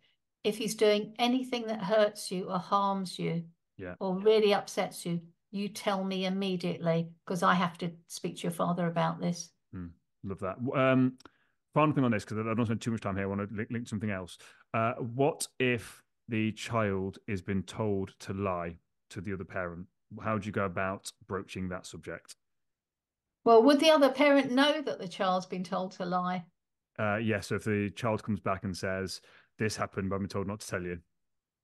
if 0.43 0.57
he's 0.57 0.75
doing 0.75 1.15
anything 1.19 1.67
that 1.67 1.83
hurts 1.83 2.31
you 2.31 2.51
or 2.51 2.59
harms 2.59 3.19
you, 3.19 3.45
yeah. 3.77 3.95
or 4.01 4.17
really 4.19 4.55
upsets 4.55 5.05
you, 5.05 5.21
you 5.51 5.69
tell 5.69 6.03
me 6.03 6.25
immediately 6.25 7.09
because 7.25 7.43
I 7.43 7.55
have 7.55 7.77
to 7.79 7.91
speak 8.07 8.37
to 8.37 8.43
your 8.43 8.53
father 8.53 8.87
about 8.87 9.21
this. 9.21 9.51
Mm, 9.75 9.91
love 10.25 10.41
that. 10.41 10.57
Um, 10.75 11.19
final 11.75 11.95
thing 11.95 12.05
on 12.05 12.11
this 12.11 12.25
because 12.25 12.39
I 12.39 12.55
don't 12.55 12.65
spend 12.65 12.81
too 12.81 12.91
much 12.91 13.03
time 13.03 13.17
here. 13.17 13.25
I 13.25 13.29
want 13.29 13.49
to 13.49 13.55
link, 13.55 13.69
link 13.71 13.89
something 13.89 14.11
else. 14.11 14.39
Uh, 14.73 14.95
what 14.95 15.47
if 15.59 16.03
the 16.29 16.53
child 16.53 17.19
is 17.27 17.43
been 17.43 17.63
told 17.63 18.15
to 18.21 18.33
lie 18.33 18.77
to 19.11 19.21
the 19.21 19.33
other 19.33 19.45
parent? 19.45 19.87
How 20.23 20.39
do 20.39 20.47
you 20.47 20.53
go 20.53 20.65
about 20.65 21.11
broaching 21.27 21.69
that 21.69 21.87
subject? 21.87 22.37
Well, 23.45 23.63
would 23.63 23.81
the 23.81 23.91
other 23.91 24.11
parent 24.11 24.51
know 24.51 24.83
that 24.83 24.99
the 24.99 25.09
child's 25.09 25.47
been 25.47 25.65
told 25.65 25.93
to 25.93 26.05
lie? 26.05 26.45
Uh, 26.99 27.17
yes. 27.17 27.27
Yeah, 27.27 27.41
so 27.41 27.55
if 27.57 27.65
the 27.65 27.91
child 27.91 28.23
comes 28.23 28.41
back 28.41 28.65
and 28.65 28.77
says, 28.77 29.21
"This 29.59 29.77
happened, 29.77 30.11
but 30.11 30.17
I'm 30.17 30.27
told 30.27 30.49
not 30.49 30.61
to 30.61 30.67
tell 30.67 30.83
you," 30.83 30.99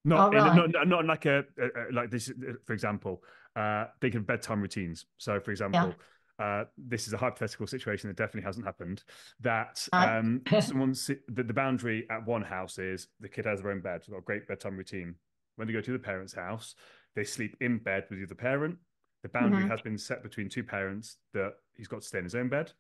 not, 0.05 0.35
oh, 0.35 0.39
right. 0.39 0.65
in, 0.65 0.71
not, 0.73 0.89
not 0.89 1.05
like 1.07 1.27
a, 1.27 1.45
a, 1.59 1.67
a, 1.67 1.93
like 1.93 2.11
this. 2.11 2.31
For 2.65 2.73
example, 2.73 3.23
uh, 3.57 3.87
think 4.01 4.15
of 4.15 4.27
bedtime 4.27 4.61
routines. 4.61 5.07
So, 5.19 5.41
for 5.41 5.51
example, 5.51 5.89
yeah. 5.89 5.95
Uh, 6.39 6.65
this 6.77 7.07
is 7.07 7.13
a 7.13 7.17
hypothetical 7.17 7.67
situation 7.67 8.09
that 8.09 8.17
definitely 8.17 8.47
hasn't 8.47 8.65
happened. 8.65 9.03
That 9.41 9.87
um, 9.93 10.43
someone 10.61 10.93
the, 10.93 11.43
the 11.43 11.53
boundary 11.53 12.07
at 12.11 12.27
one 12.27 12.43
house 12.43 12.79
is 12.79 13.09
the 13.21 13.29
kid 13.29 13.45
has 13.45 13.61
their 13.61 13.71
own 13.71 13.81
bed, 13.81 14.03
got 14.11 14.19
a 14.19 14.23
great 14.23 14.49
bedtime 14.49 14.77
routine. 14.77 15.15
When 15.57 15.69
they 15.69 15.75
go 15.75 15.81
to 15.81 15.93
the 15.93 15.99
parent's 15.99 16.35
house, 16.35 16.75
they 17.15 17.25
sleep 17.25 17.57
in 17.61 17.79
bed 17.79 18.07
with 18.09 18.19
the 18.19 18.25
other 18.25 18.35
parent. 18.35 18.79
The 19.23 19.29
boundary 19.29 19.61
mm-hmm. 19.61 19.71
has 19.71 19.81
been 19.83 19.99
set 19.99 20.23
between 20.23 20.49
two 20.49 20.65
parents 20.65 21.19
that 21.35 21.53
he's 21.75 21.89
got 21.89 22.01
to 22.01 22.07
stay 22.07 22.19
in 22.19 22.25
his 22.25 22.35
own 22.35 22.49
bed. 22.49 22.73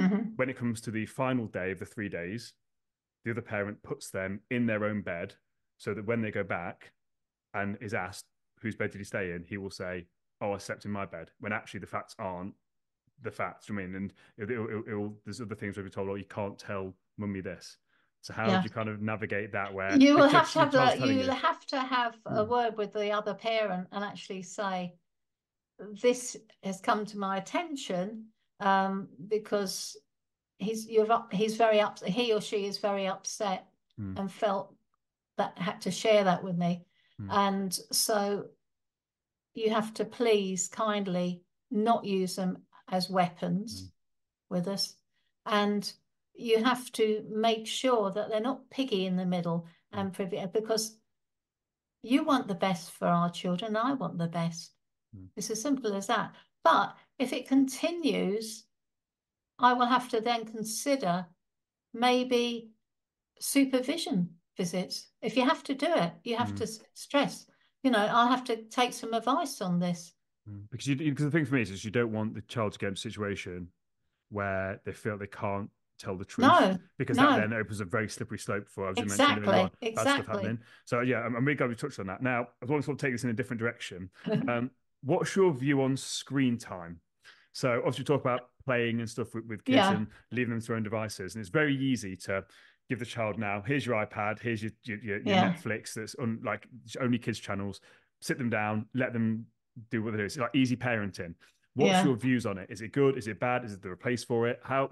Mm-hmm. 0.00 0.30
When 0.36 0.50
it 0.50 0.56
comes 0.58 0.80
to 0.82 0.90
the 0.90 1.06
final 1.06 1.46
day 1.46 1.70
of 1.70 1.78
the 1.78 1.86
three 1.86 2.08
days, 2.08 2.54
the 3.24 3.30
other 3.30 3.42
parent 3.42 3.82
puts 3.82 4.10
them 4.10 4.40
in 4.50 4.66
their 4.66 4.84
own 4.84 5.02
bed 5.02 5.34
so 5.78 5.94
that 5.94 6.06
when 6.06 6.22
they 6.22 6.30
go 6.30 6.42
back 6.42 6.92
and 7.54 7.76
is 7.80 7.94
asked, 7.94 8.24
whose 8.60 8.76
bed 8.76 8.90
did 8.90 8.98
he 8.98 9.04
stay 9.04 9.32
in? 9.32 9.44
He 9.46 9.58
will 9.58 9.70
say, 9.70 10.06
oh, 10.40 10.52
I 10.52 10.58
slept 10.58 10.84
in 10.84 10.90
my 10.90 11.06
bed, 11.06 11.30
when 11.40 11.52
actually 11.52 11.80
the 11.80 11.86
facts 11.86 12.14
aren't 12.18 12.54
the 13.22 13.30
facts. 13.30 13.66
I 13.70 13.72
mean, 13.72 13.94
and 13.94 14.12
it, 14.38 14.50
it, 14.50 14.58
it, 14.58 14.84
it 14.86 15.12
there's 15.24 15.40
other 15.40 15.54
things 15.54 15.76
where 15.76 15.84
we 15.84 15.90
told, 15.90 16.08
oh, 16.08 16.14
you 16.14 16.24
can't 16.24 16.58
tell 16.58 16.94
mummy 17.18 17.40
this. 17.40 17.76
So 18.20 18.32
how 18.32 18.48
yeah. 18.48 18.58
do 18.58 18.64
you 18.64 18.70
kind 18.70 18.88
of 18.88 19.00
navigate 19.00 19.52
that? 19.52 19.72
Where 19.72 19.96
you 19.96 20.16
will 20.16 20.28
have 20.28 20.52
to 20.52 20.58
have 20.60 20.74
a, 20.74 21.06
you 21.06 21.18
will 21.18 21.32
have 21.32 21.64
to 21.66 21.78
have 21.78 22.16
a 22.26 22.44
word 22.44 22.76
with 22.76 22.92
the 22.92 23.10
other 23.12 23.34
parent 23.34 23.86
and 23.92 24.02
actually 24.02 24.42
say, 24.42 24.94
this 26.02 26.36
has 26.62 26.80
come 26.80 27.04
to 27.06 27.18
my 27.18 27.36
attention 27.36 28.26
um, 28.60 29.08
because 29.28 29.96
he's 30.58 30.86
you're 30.88 31.06
he's 31.32 31.56
very 31.56 31.80
up 31.80 32.02
he 32.04 32.32
or 32.32 32.40
she 32.40 32.64
is 32.66 32.78
very 32.78 33.06
upset 33.06 33.66
mm. 34.00 34.18
and 34.18 34.32
felt 34.32 34.74
that 35.36 35.56
had 35.58 35.80
to 35.82 35.90
share 35.90 36.24
that 36.24 36.42
with 36.42 36.56
me 36.56 36.82
mm. 37.20 37.28
and 37.30 37.78
so 37.92 38.46
you 39.54 39.70
have 39.70 39.92
to 39.92 40.04
please 40.04 40.68
kindly 40.68 41.42
not 41.70 42.04
use 42.04 42.36
them 42.36 42.56
as 42.88 43.10
weapons 43.10 43.82
mm. 43.82 43.88
with 44.50 44.68
us 44.68 44.94
and 45.44 45.92
you 46.34 46.62
have 46.62 46.90
to 46.92 47.24
make 47.30 47.66
sure 47.66 48.10
that 48.10 48.28
they're 48.28 48.40
not 48.40 48.68
piggy 48.70 49.06
in 49.06 49.16
the 49.16 49.24
middle 49.24 49.66
hmm. 49.92 50.00
and 50.00 50.12
privy 50.12 50.44
because 50.52 50.98
you 52.02 52.24
want 52.24 52.46
the 52.46 52.54
best 52.54 52.90
for 52.90 53.06
our 53.08 53.30
children 53.30 53.74
i 53.76 53.94
want 53.94 54.18
the 54.18 54.26
best 54.26 54.72
hmm. 55.14 55.24
it's 55.36 55.50
as 55.50 55.62
simple 55.62 55.94
as 55.94 56.08
that 56.08 56.32
but 56.62 56.94
if 57.18 57.32
it 57.32 57.48
continues 57.48 58.66
I 59.58 59.72
will 59.72 59.86
have 59.86 60.08
to 60.10 60.20
then 60.20 60.44
consider 60.44 61.26
maybe 61.94 62.70
supervision 63.40 64.30
visits. 64.56 65.08
If 65.22 65.36
you 65.36 65.44
have 65.44 65.62
to 65.64 65.74
do 65.74 65.86
it, 65.88 66.12
you 66.24 66.36
have 66.36 66.52
mm. 66.52 66.56
to 66.58 66.66
stress. 66.94 67.46
You 67.82 67.90
know, 67.90 67.98
I'll 67.98 68.28
have 68.28 68.44
to 68.44 68.64
take 68.64 68.92
some 68.92 69.14
advice 69.14 69.60
on 69.60 69.78
this. 69.78 70.12
Mm. 70.48 70.62
Because 70.70 70.86
you, 70.86 70.96
because 70.96 71.24
the 71.24 71.30
thing 71.30 71.44
for 71.44 71.54
me 71.54 71.62
is, 71.62 71.70
is 71.70 71.84
you 71.84 71.90
don't 71.90 72.12
want 72.12 72.34
the 72.34 72.42
child 72.42 72.72
to 72.72 72.78
get 72.78 72.88
in 72.88 72.92
a 72.94 72.96
situation 72.96 73.68
where 74.30 74.80
they 74.84 74.92
feel 74.92 75.16
they 75.18 75.26
can't 75.26 75.70
tell 75.98 76.16
the 76.16 76.24
truth. 76.24 76.46
No, 76.46 76.78
because 76.98 77.16
no. 77.16 77.30
that 77.30 77.40
then 77.40 77.52
opens 77.52 77.80
a 77.80 77.84
very 77.84 78.08
slippery 78.08 78.38
slope 78.38 78.68
for 78.68 78.90
as 78.90 78.98
exactly, 78.98 79.44
you 79.44 79.50
mentioned, 79.50 79.70
exactly. 79.80 80.12
stuff 80.12 80.26
happening. 80.26 80.58
So 80.84 81.00
yeah, 81.00 81.18
I'm, 81.20 81.36
I'm 81.36 81.44
really 81.44 81.56
glad 81.56 81.70
we 81.70 81.76
touched 81.76 81.98
on 81.98 82.06
that. 82.06 82.22
Now, 82.22 82.48
I 82.62 82.66
want 82.66 82.82
to 82.82 82.86
sort 82.86 82.96
of 82.96 83.00
take 83.00 83.12
this 83.12 83.24
in 83.24 83.30
a 83.30 83.34
different 83.34 83.60
direction. 83.60 84.10
um, 84.48 84.70
what's 85.02 85.34
your 85.36 85.52
view 85.52 85.82
on 85.82 85.96
screen 85.96 86.58
time? 86.58 87.00
So 87.52 87.78
obviously, 87.78 88.02
we 88.02 88.06
talk 88.06 88.20
about 88.20 88.48
playing 88.64 89.00
and 89.00 89.08
stuff 89.08 89.34
with, 89.34 89.46
with 89.46 89.64
kids 89.64 89.76
yeah. 89.76 89.94
and 89.94 90.06
leaving 90.30 90.50
them 90.50 90.60
to 90.60 90.66
their 90.66 90.76
own 90.76 90.82
devices, 90.82 91.34
and 91.34 91.40
it's 91.40 91.50
very 91.50 91.76
easy 91.76 92.16
to 92.16 92.44
give 92.88 92.98
the 93.00 93.04
child 93.04 93.36
now 93.36 93.60
here's 93.66 93.84
your 93.84 93.96
iPad, 94.04 94.38
here's 94.40 94.62
your 94.62 94.72
your, 94.84 94.98
your, 94.98 95.20
yeah. 95.24 95.52
Netflix 95.52 95.94
that's 95.94 96.14
un, 96.20 96.40
like 96.44 96.66
only 97.00 97.18
kids 97.18 97.38
channels. 97.38 97.80
Sit 98.20 98.38
them 98.38 98.48
down, 98.48 98.86
let 98.94 99.12
them 99.12 99.46
do 99.90 100.02
what 100.02 100.12
they 100.12 100.18
do. 100.18 100.24
It's 100.24 100.36
like 100.36 100.54
easy 100.54 100.76
parenting. 100.76 101.34
What's 101.74 101.90
yeah. 101.90 102.04
your 102.04 102.16
views 102.16 102.46
on 102.46 102.56
it? 102.56 102.70
Is 102.70 102.80
it 102.80 102.92
good? 102.92 103.18
Is 103.18 103.26
it 103.26 103.38
bad? 103.38 103.62
Is 103.62 103.74
it 103.74 103.82
the 103.82 103.94
place 103.94 104.24
for 104.24 104.48
it? 104.48 104.60
How 104.62 104.88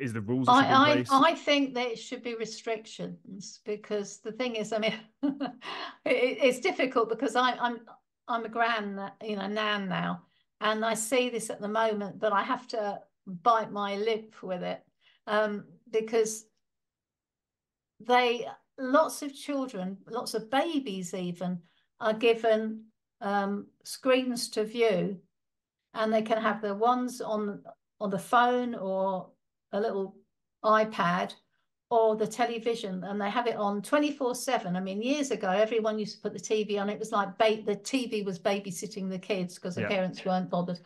is 0.00 0.12
the 0.12 0.20
rules? 0.20 0.48
I, 0.48 0.64
I, 0.64 1.04
I 1.08 1.34
think 1.34 1.74
there 1.74 1.94
should 1.94 2.24
be 2.24 2.34
restrictions 2.34 3.60
because 3.64 4.18
the 4.18 4.32
thing 4.32 4.56
is, 4.56 4.72
I 4.72 4.78
mean, 4.78 4.94
it, 5.22 5.38
it's 6.04 6.58
difficult 6.58 7.08
because 7.08 7.36
I, 7.36 7.52
I'm 7.52 7.82
I'm 8.26 8.44
a 8.44 8.48
grand, 8.48 8.98
you 9.22 9.36
know, 9.36 9.46
nan 9.46 9.88
now, 9.88 10.22
and 10.60 10.84
I 10.84 10.94
see 10.94 11.30
this 11.30 11.50
at 11.50 11.60
the 11.60 11.68
moment, 11.68 12.18
but 12.18 12.32
I 12.32 12.42
have 12.42 12.66
to 12.68 12.98
bite 13.26 13.70
my 13.70 13.96
lip 13.96 14.34
with 14.42 14.62
it 14.62 14.82
um, 15.26 15.64
because 15.90 16.44
they, 18.00 18.46
lots 18.78 19.22
of 19.22 19.34
children, 19.34 19.98
lots 20.08 20.34
of 20.34 20.50
babies 20.50 21.14
even, 21.14 21.60
are 22.00 22.12
given 22.12 22.86
um, 23.24 23.66
screens 23.84 24.48
to 24.50 24.64
view 24.64 25.18
and 25.94 26.12
they 26.12 26.22
can 26.22 26.40
have 26.40 26.60
the 26.62 26.74
ones 26.74 27.20
on 27.20 27.62
on 28.00 28.10
the 28.10 28.18
phone 28.18 28.74
or 28.74 29.30
a 29.72 29.80
little 29.80 30.16
iPad 30.64 31.32
or 31.90 32.16
the 32.16 32.26
television 32.26 33.02
and 33.04 33.20
they 33.20 33.30
have 33.30 33.46
it 33.46 33.56
on 33.56 33.80
24 33.80 34.34
7 34.34 34.76
i 34.76 34.80
mean 34.80 35.00
years 35.00 35.30
ago 35.30 35.48
everyone 35.48 35.98
used 35.98 36.16
to 36.16 36.22
put 36.22 36.32
the 36.32 36.38
tv 36.38 36.80
on. 36.80 36.90
It 36.90 36.98
was 36.98 37.12
like 37.12 37.36
the 37.38 37.76
tv 37.76 38.24
was 38.24 38.38
babysitting 38.38 39.08
the 39.08 39.18
kids 39.18 39.54
because 39.54 39.74
the 39.74 39.82
yeah. 39.82 39.88
parents 39.88 40.24
weren't 40.24 40.50
bothered. 40.50 40.80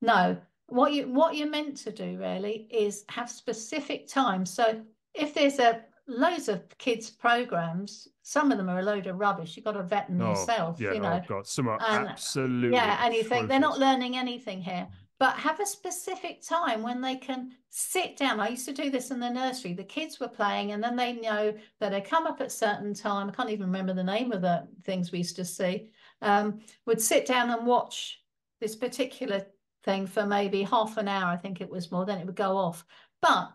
No 0.00 0.38
what 0.66 0.92
you 0.94 1.06
what 1.08 1.36
you're 1.36 1.50
meant 1.50 1.76
to 1.76 1.92
do 1.92 2.18
really 2.18 2.66
is 2.70 3.04
have 3.10 3.30
specific 3.30 4.08
times 4.08 4.48
so 4.50 4.82
if 5.12 5.34
there's 5.34 5.58
a 5.58 5.82
loads 6.08 6.48
of 6.48 6.62
kids 6.78 7.10
programs 7.10 8.08
some 8.22 8.50
of 8.50 8.58
them 8.58 8.68
are 8.68 8.80
a 8.80 8.82
load 8.82 9.06
of 9.06 9.18
rubbish 9.18 9.56
you've 9.56 9.64
got 9.64 9.72
to 9.72 9.82
vet 9.82 10.08
them 10.08 10.20
oh, 10.20 10.30
yourself 10.30 10.80
yeah, 10.80 10.92
you 10.92 11.00
know 11.00 11.20
oh 11.22 11.26
god 11.28 11.46
some 11.46 11.68
are 11.68 11.78
and, 11.80 12.08
absolutely 12.08 12.76
yeah 12.76 13.04
and 13.04 13.14
you 13.14 13.22
think 13.22 13.48
they're 13.48 13.60
not 13.60 13.78
learning 13.78 14.16
anything 14.16 14.60
here 14.60 14.88
but 15.22 15.36
have 15.36 15.60
a 15.60 15.66
specific 15.66 16.42
time 16.42 16.82
when 16.82 17.00
they 17.00 17.14
can 17.14 17.52
sit 17.68 18.16
down. 18.16 18.40
I 18.40 18.48
used 18.48 18.66
to 18.66 18.72
do 18.72 18.90
this 18.90 19.12
in 19.12 19.20
the 19.20 19.30
nursery. 19.30 19.72
The 19.72 19.84
kids 19.84 20.18
were 20.18 20.26
playing, 20.26 20.72
and 20.72 20.82
then 20.82 20.96
they 20.96 21.12
know 21.12 21.54
that 21.78 21.90
they 21.90 22.00
come 22.00 22.26
up 22.26 22.40
at 22.40 22.50
certain 22.50 22.92
time. 22.92 23.28
I 23.28 23.32
can't 23.32 23.50
even 23.50 23.66
remember 23.66 23.94
the 23.94 24.02
name 24.02 24.32
of 24.32 24.42
the 24.42 24.66
things 24.82 25.12
we 25.12 25.18
used 25.18 25.36
to 25.36 25.44
see. 25.44 25.90
Um, 26.22 26.58
would 26.86 27.00
sit 27.00 27.24
down 27.24 27.50
and 27.50 27.64
watch 27.64 28.20
this 28.60 28.74
particular 28.74 29.46
thing 29.84 30.08
for 30.08 30.26
maybe 30.26 30.64
half 30.64 30.96
an 30.96 31.06
hour. 31.06 31.30
I 31.30 31.36
think 31.36 31.60
it 31.60 31.70
was 31.70 31.92
more. 31.92 32.04
Then 32.04 32.18
it 32.18 32.26
would 32.26 32.34
go 32.34 32.56
off. 32.56 32.84
But 33.20 33.52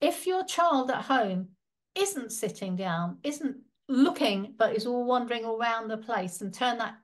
if 0.00 0.26
your 0.26 0.42
child 0.44 0.90
at 0.90 1.02
home 1.02 1.48
isn't 1.94 2.32
sitting 2.32 2.76
down, 2.76 3.18
isn't 3.22 3.56
looking, 3.88 4.54
but 4.58 4.74
is 4.74 4.86
all 4.86 5.04
wandering 5.04 5.44
around 5.44 5.88
the 5.88 5.96
place, 5.96 6.40
and 6.40 6.52
turn 6.52 6.78
that 6.78 6.94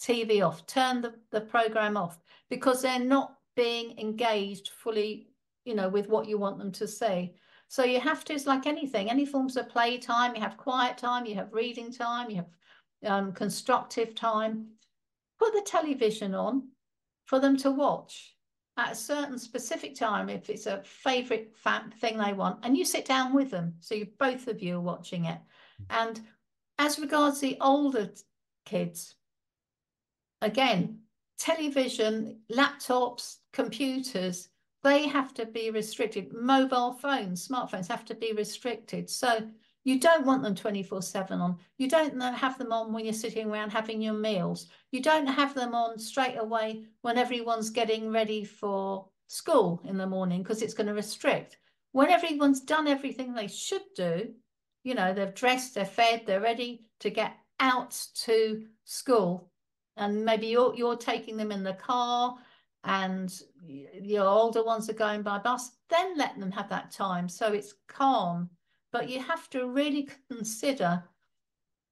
TV 0.00 0.46
off, 0.46 0.66
turn 0.66 1.00
the, 1.02 1.14
the 1.30 1.40
program 1.40 1.96
off 1.96 2.18
because 2.50 2.82
they're 2.82 2.98
not 2.98 3.36
being 3.56 3.98
engaged 3.98 4.68
fully, 4.68 5.28
you 5.64 5.74
know, 5.74 5.88
with 5.88 6.08
what 6.08 6.28
you 6.28 6.38
want 6.38 6.58
them 6.58 6.72
to 6.72 6.86
see. 6.86 7.32
So 7.68 7.82
you 7.84 8.00
have 8.00 8.24
to, 8.26 8.34
it's 8.34 8.46
like 8.46 8.66
anything, 8.66 9.10
any 9.10 9.26
forms 9.26 9.56
of 9.56 9.68
play 9.68 9.98
time, 9.98 10.34
you 10.34 10.40
have 10.40 10.56
quiet 10.56 10.98
time, 10.98 11.26
you 11.26 11.34
have 11.34 11.52
reading 11.52 11.92
time, 11.92 12.30
you 12.30 12.36
have 12.36 12.46
um, 13.04 13.32
constructive 13.32 14.14
time. 14.14 14.68
Put 15.38 15.52
the 15.52 15.62
television 15.66 16.34
on 16.34 16.68
for 17.24 17.40
them 17.40 17.56
to 17.58 17.70
watch 17.70 18.35
at 18.76 18.92
a 18.92 18.94
certain 18.94 19.38
specific 19.38 19.94
time 19.94 20.28
if 20.28 20.50
it's 20.50 20.66
a 20.66 20.82
favorite 20.84 21.54
thing 22.00 22.18
they 22.18 22.32
want 22.32 22.58
and 22.62 22.76
you 22.76 22.84
sit 22.84 23.04
down 23.04 23.32
with 23.32 23.50
them 23.50 23.74
so 23.80 23.94
you 23.94 24.06
both 24.18 24.46
of 24.48 24.62
you 24.62 24.76
are 24.76 24.80
watching 24.80 25.24
it 25.24 25.38
mm. 25.80 25.86
and 25.90 26.20
as 26.78 26.98
regards 26.98 27.40
the 27.40 27.56
older 27.60 28.10
kids 28.66 29.16
again, 30.42 31.00
television, 31.38 32.40
laptops, 32.52 33.36
computers, 33.52 34.48
they 34.82 35.06
have 35.08 35.34
to 35.34 35.46
be 35.46 35.70
restricted. 35.70 36.32
Mobile 36.32 36.92
phones, 36.92 37.46
smartphones 37.46 37.88
have 37.88 38.04
to 38.06 38.14
be 38.14 38.32
restricted. 38.32 39.10
So 39.10 39.48
You 39.86 40.00
don't 40.00 40.26
want 40.26 40.42
them 40.42 40.56
24 40.56 41.00
7 41.00 41.40
on. 41.40 41.58
You 41.78 41.88
don't 41.88 42.20
have 42.20 42.58
them 42.58 42.72
on 42.72 42.92
when 42.92 43.04
you're 43.04 43.14
sitting 43.14 43.48
around 43.48 43.70
having 43.70 44.02
your 44.02 44.14
meals. 44.14 44.66
You 44.90 45.00
don't 45.00 45.28
have 45.28 45.54
them 45.54 45.76
on 45.76 45.96
straight 45.96 46.34
away 46.36 46.86
when 47.02 47.16
everyone's 47.16 47.70
getting 47.70 48.10
ready 48.10 48.42
for 48.42 49.06
school 49.28 49.80
in 49.84 49.96
the 49.96 50.04
morning 50.08 50.42
because 50.42 50.60
it's 50.60 50.74
going 50.74 50.88
to 50.88 50.92
restrict. 50.92 51.58
When 51.92 52.10
everyone's 52.10 52.62
done 52.62 52.88
everything 52.88 53.32
they 53.32 53.46
should 53.46 53.84
do, 53.94 54.34
you 54.82 54.94
know, 54.96 55.14
they've 55.14 55.32
dressed, 55.32 55.76
they're 55.76 55.84
fed, 55.84 56.24
they're 56.26 56.40
ready 56.40 56.86
to 56.98 57.08
get 57.08 57.36
out 57.60 57.96
to 58.24 58.64
school. 58.86 59.52
And 59.96 60.24
maybe 60.24 60.48
you're, 60.48 60.74
you're 60.74 60.96
taking 60.96 61.36
them 61.36 61.52
in 61.52 61.62
the 61.62 61.74
car 61.74 62.36
and 62.82 63.32
your 63.68 64.26
older 64.26 64.64
ones 64.64 64.90
are 64.90 64.94
going 64.94 65.22
by 65.22 65.38
bus, 65.38 65.70
then 65.90 66.18
let 66.18 66.36
them 66.40 66.50
have 66.50 66.70
that 66.70 66.90
time. 66.90 67.28
So 67.28 67.52
it's 67.52 67.74
calm. 67.86 68.50
But 68.96 69.10
you 69.10 69.20
have 69.20 69.50
to 69.50 69.66
really 69.66 70.08
consider 70.30 71.04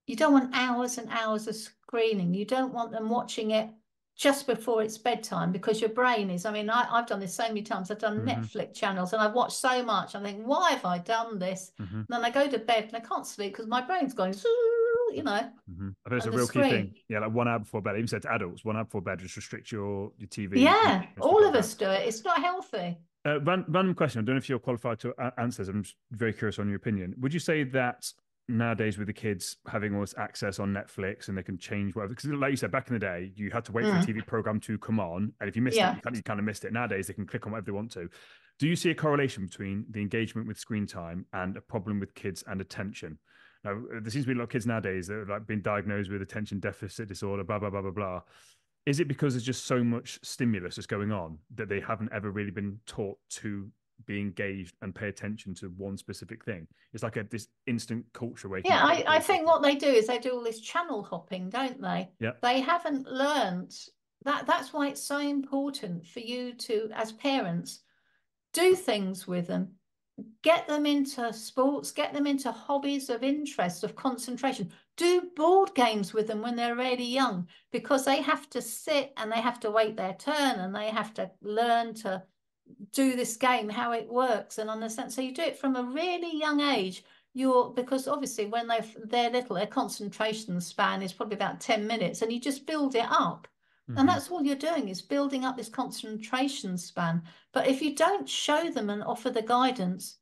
you 0.07 0.16
don't 0.16 0.32
want 0.32 0.55
hours 0.55 0.96
and 0.96 1.07
hours 1.11 1.46
of 1.46 1.55
screening. 1.55 2.32
You 2.32 2.46
don't 2.46 2.72
want 2.72 2.92
them 2.92 3.11
watching 3.11 3.50
it 3.50 3.68
just 4.16 4.46
before 4.46 4.82
it's 4.82 4.96
bedtime 4.96 5.52
because 5.52 5.82
your 5.82 5.90
brain 5.90 6.30
is. 6.30 6.46
I 6.46 6.50
mean, 6.50 6.70
I, 6.70 6.86
have 6.86 7.07
done 7.07 7.20
this 7.20 7.34
so 7.34 7.46
many 7.46 7.61
times. 7.61 7.90
I've 7.90 7.98
done 7.98 8.20
mm-hmm. 8.20 8.40
Netflix 8.40 8.72
channels 8.72 9.12
and 9.12 9.20
I've 9.20 9.34
watched 9.34 9.59
so 9.59 9.82
much. 9.84 10.14
I 10.14 10.22
think, 10.22 10.44
why 10.44 10.70
have 10.70 10.86
I 10.86 10.96
done 10.96 11.38
this? 11.38 11.72
Mm-hmm. 11.78 11.94
And 11.94 12.07
then 12.09 12.24
I 12.24 12.30
go 12.30 12.48
to 12.48 12.59
bed 12.59 12.84
and 12.84 12.96
I 12.96 13.00
can't 13.00 13.26
sleep 13.26 13.52
because 13.52 13.66
my 13.66 13.82
brain's 13.82 14.14
going, 14.14 14.32
you 15.12 15.24
know. 15.24 15.50
Mm-hmm. 15.70 15.90
I 16.07 16.09
think 16.09 16.18
it's 16.18 16.26
a 16.26 16.30
real 16.30 16.46
screen. 16.46 16.64
key 16.64 16.70
thing. 16.70 16.94
Yeah, 17.11 17.18
like 17.18 17.32
one 17.32 17.48
hour 17.48 17.59
before 17.59 17.82
bed. 17.82 17.96
I 17.96 17.98
even 17.98 18.09
said 18.09 18.22
to 18.22 18.32
adults, 18.32 18.64
one 18.64 18.78
hour 18.78 18.84
before 18.84 19.02
bed, 19.02 19.18
just 19.18 19.36
restrict 19.36 19.70
your, 19.70 20.11
your 20.16 20.28
TV. 20.28 20.52
Yeah, 20.57 21.05
all 21.20 21.44
of 21.46 21.55
us 21.55 21.74
do 21.74 21.90
it. 21.90 22.09
It's 22.09 22.24
not 22.24 22.40
healthy. 22.40 22.96
Uh, 23.27 23.41
random 23.41 23.95
question. 23.95 24.20
I 24.20 24.25
don't 24.25 24.35
know 24.35 24.39
if 24.39 24.49
you're 24.49 24.59
qualified 24.59 25.01
to 25.01 25.14
answer 25.39 25.64
this. 25.64 25.75
I'm 25.75 25.85
very 26.11 26.33
curious 26.33 26.59
on 26.59 26.68
your 26.68 26.77
opinion. 26.77 27.14
Would 27.18 27.33
you 27.33 27.41
say 27.41 27.64
that 27.64 28.12
nowadays 28.49 28.99
with 28.99 29.07
the 29.07 29.12
kids 29.12 29.57
having 29.66 29.95
all 29.95 30.03
this 30.03 30.14
access 30.18 30.59
on 30.59 30.72
Netflix 30.72 31.29
and 31.29 31.39
they 31.39 31.43
can 31.43 31.57
change 31.57 31.95
whatever. 31.95 32.14
Because 32.14 32.31
like 32.31 32.51
you 32.51 32.57
said, 32.57 32.70
back 32.70 32.89
in 32.89 32.95
the 32.95 33.01
day, 33.01 33.33
you 33.35 33.51
had 33.51 33.64
to 33.64 33.72
wait 33.72 33.85
mm. 33.85 34.01
for 34.01 34.07
the 34.07 34.12
mm. 34.12 34.16
TV 34.16 34.27
program 34.27 34.61
to 34.61 34.79
come 34.79 35.01
on, 35.01 35.33
and 35.41 35.49
if 35.49 35.57
you 35.57 35.62
missed 35.62 35.77
yeah. 35.77 35.93
it, 35.93 35.97
you 35.97 36.03
kind, 36.03 36.14
of, 36.14 36.18
you 36.18 36.22
kind 36.22 36.41
of 36.41 36.47
missed 36.47 36.64
it. 36.64 36.72
Nowadays, 36.72 37.07
they 37.07 37.14
can 37.14 37.27
click 37.27 37.47
on 37.47 37.53
whatever 37.53 37.66
they 37.66 37.72
want 37.72 37.91
to. 37.93 38.09
Do 38.59 38.68
you 38.68 38.77
see 38.77 38.91
a 38.91 38.95
correlation 38.95 39.47
between 39.47 39.87
the 39.91 40.01
engagement 40.01 40.47
with 40.47 40.59
screen 40.59 40.87
time 40.87 41.27
and 41.33 41.57
a 41.57 41.61
problem 41.61 41.99
with 41.99 42.14
kids 42.14 42.45
and 42.47 42.61
attention? 42.61 43.18
Now, 43.64 43.81
there 43.91 44.11
seems 44.11 44.27
to 44.27 44.29
be 44.29 44.35
a 44.35 44.37
lot 44.37 44.45
of 44.45 44.51
kids 44.51 44.66
nowadays 44.66 45.07
that 45.09 45.18
have 45.18 45.29
like 45.29 45.47
been 45.47 45.62
diagnosed 45.62 46.11
with 46.11 46.22
attention 46.22 46.61
deficit 46.61 47.09
disorder, 47.09 47.45
blah 47.45 47.59
blah 47.59 47.70
blah 47.70 47.81
blah 47.81 47.91
blah. 47.91 48.20
Is 48.87 49.01
it 49.01 49.09
because 49.09 49.35
there's 49.35 49.45
just 49.45 49.64
so 49.64 49.82
much 49.82 50.18
stimulus 50.22 50.76
that's 50.76 50.87
going 50.87 51.11
on 51.11 51.39
that 51.55 51.68
they 51.68 51.80
haven't 51.80 52.12
ever 52.12 52.30
really 52.30 52.51
been 52.51 52.78
taught 52.87 53.18
to 53.30 53.70
be 54.07 54.20
engaged 54.20 54.74
and 54.82 54.95
pay 54.95 55.09
attention 55.09 55.55
to 55.55 55.68
one 55.76 55.97
specific 55.97 56.45
thing. 56.45 56.66
It's 56.93 57.03
like 57.03 57.16
a 57.16 57.24
this 57.24 57.49
instant 57.66 58.05
culture 58.12 58.49
where 58.49 58.61
yeah, 58.64 58.85
I, 58.85 59.05
I 59.07 59.18
think 59.20 59.47
what 59.47 59.62
they 59.62 59.74
do 59.74 59.87
is 59.87 60.07
they 60.07 60.18
do 60.18 60.32
all 60.32 60.43
this 60.43 60.61
channel 60.61 61.03
hopping, 61.03 61.49
don't 61.49 61.80
they? 61.80 62.11
Yeah. 62.20 62.32
They 62.43 62.61
haven't 62.61 63.07
learned 63.07 63.74
that 64.24 64.47
that's 64.47 64.72
why 64.72 64.89
it's 64.89 65.03
so 65.03 65.18
important 65.18 66.07
for 66.07 66.20
you 66.20 66.55
to, 66.55 66.89
as 66.95 67.12
parents, 67.12 67.80
do 68.53 68.74
things 68.74 69.26
with 69.26 69.47
them, 69.49 69.72
get 70.43 70.66
them 70.66 70.87
into 70.87 71.32
sports, 71.32 71.91
get 71.91 72.12
them 72.14 72.26
into 72.26 72.51
hobbies 72.51 73.11
of 73.11 73.22
interest, 73.22 73.85
of 73.85 73.95
concentration. 73.97 74.70
Do 74.97 75.30
board 75.34 75.74
games 75.74 76.14
with 76.14 76.28
them 76.28 76.40
when 76.40 76.55
they're 76.57 76.76
really 76.76 77.05
young 77.05 77.49
because 77.72 78.05
they 78.05 78.22
have 78.22 78.49
to 78.51 78.62
sit 78.62 79.12
and 79.16 79.30
they 79.30 79.40
have 79.40 79.59
to 79.61 79.70
wait 79.70 79.97
their 79.97 80.14
turn 80.14 80.61
and 80.61 80.74
they 80.74 80.90
have 80.90 81.12
to 81.14 81.30
learn 81.42 81.95
to 81.95 82.22
do 82.92 83.16
this 83.16 83.36
game, 83.36 83.68
how 83.68 83.92
it 83.92 84.09
works, 84.09 84.59
and 84.59 84.70
understand. 84.70 85.12
So 85.12 85.20
you 85.20 85.32
do 85.32 85.42
it 85.42 85.59
from 85.59 85.76
a 85.76 85.82
really 85.82 86.38
young 86.38 86.61
age. 86.61 87.05
You're 87.32 87.70
because 87.70 88.07
obviously 88.07 88.47
when 88.47 88.68
they 88.68 88.80
they're 89.05 89.30
little, 89.30 89.57
their 89.57 89.66
concentration 89.66 90.61
span 90.61 91.03
is 91.03 91.12
probably 91.12 91.34
about 91.34 91.61
ten 91.61 91.86
minutes, 91.86 92.22
and 92.22 92.32
you 92.32 92.40
just 92.40 92.66
build 92.66 92.95
it 92.95 93.07
up. 93.09 93.49
Mm-hmm. 93.90 93.99
And 93.99 94.09
that's 94.09 94.30
all 94.30 94.42
you're 94.42 94.57
doing 94.57 94.88
is 94.88 95.03
building 95.03 95.45
up 95.45 95.57
this 95.57 95.68
concentration 95.68 96.78
span. 96.78 97.22
But 97.53 97.66
if 97.66 97.82
you 97.82 97.95
don't 97.95 98.28
show 98.28 98.70
them 98.70 98.88
and 98.88 99.03
offer 99.03 99.30
the 99.30 99.42
guidance, 99.42 100.18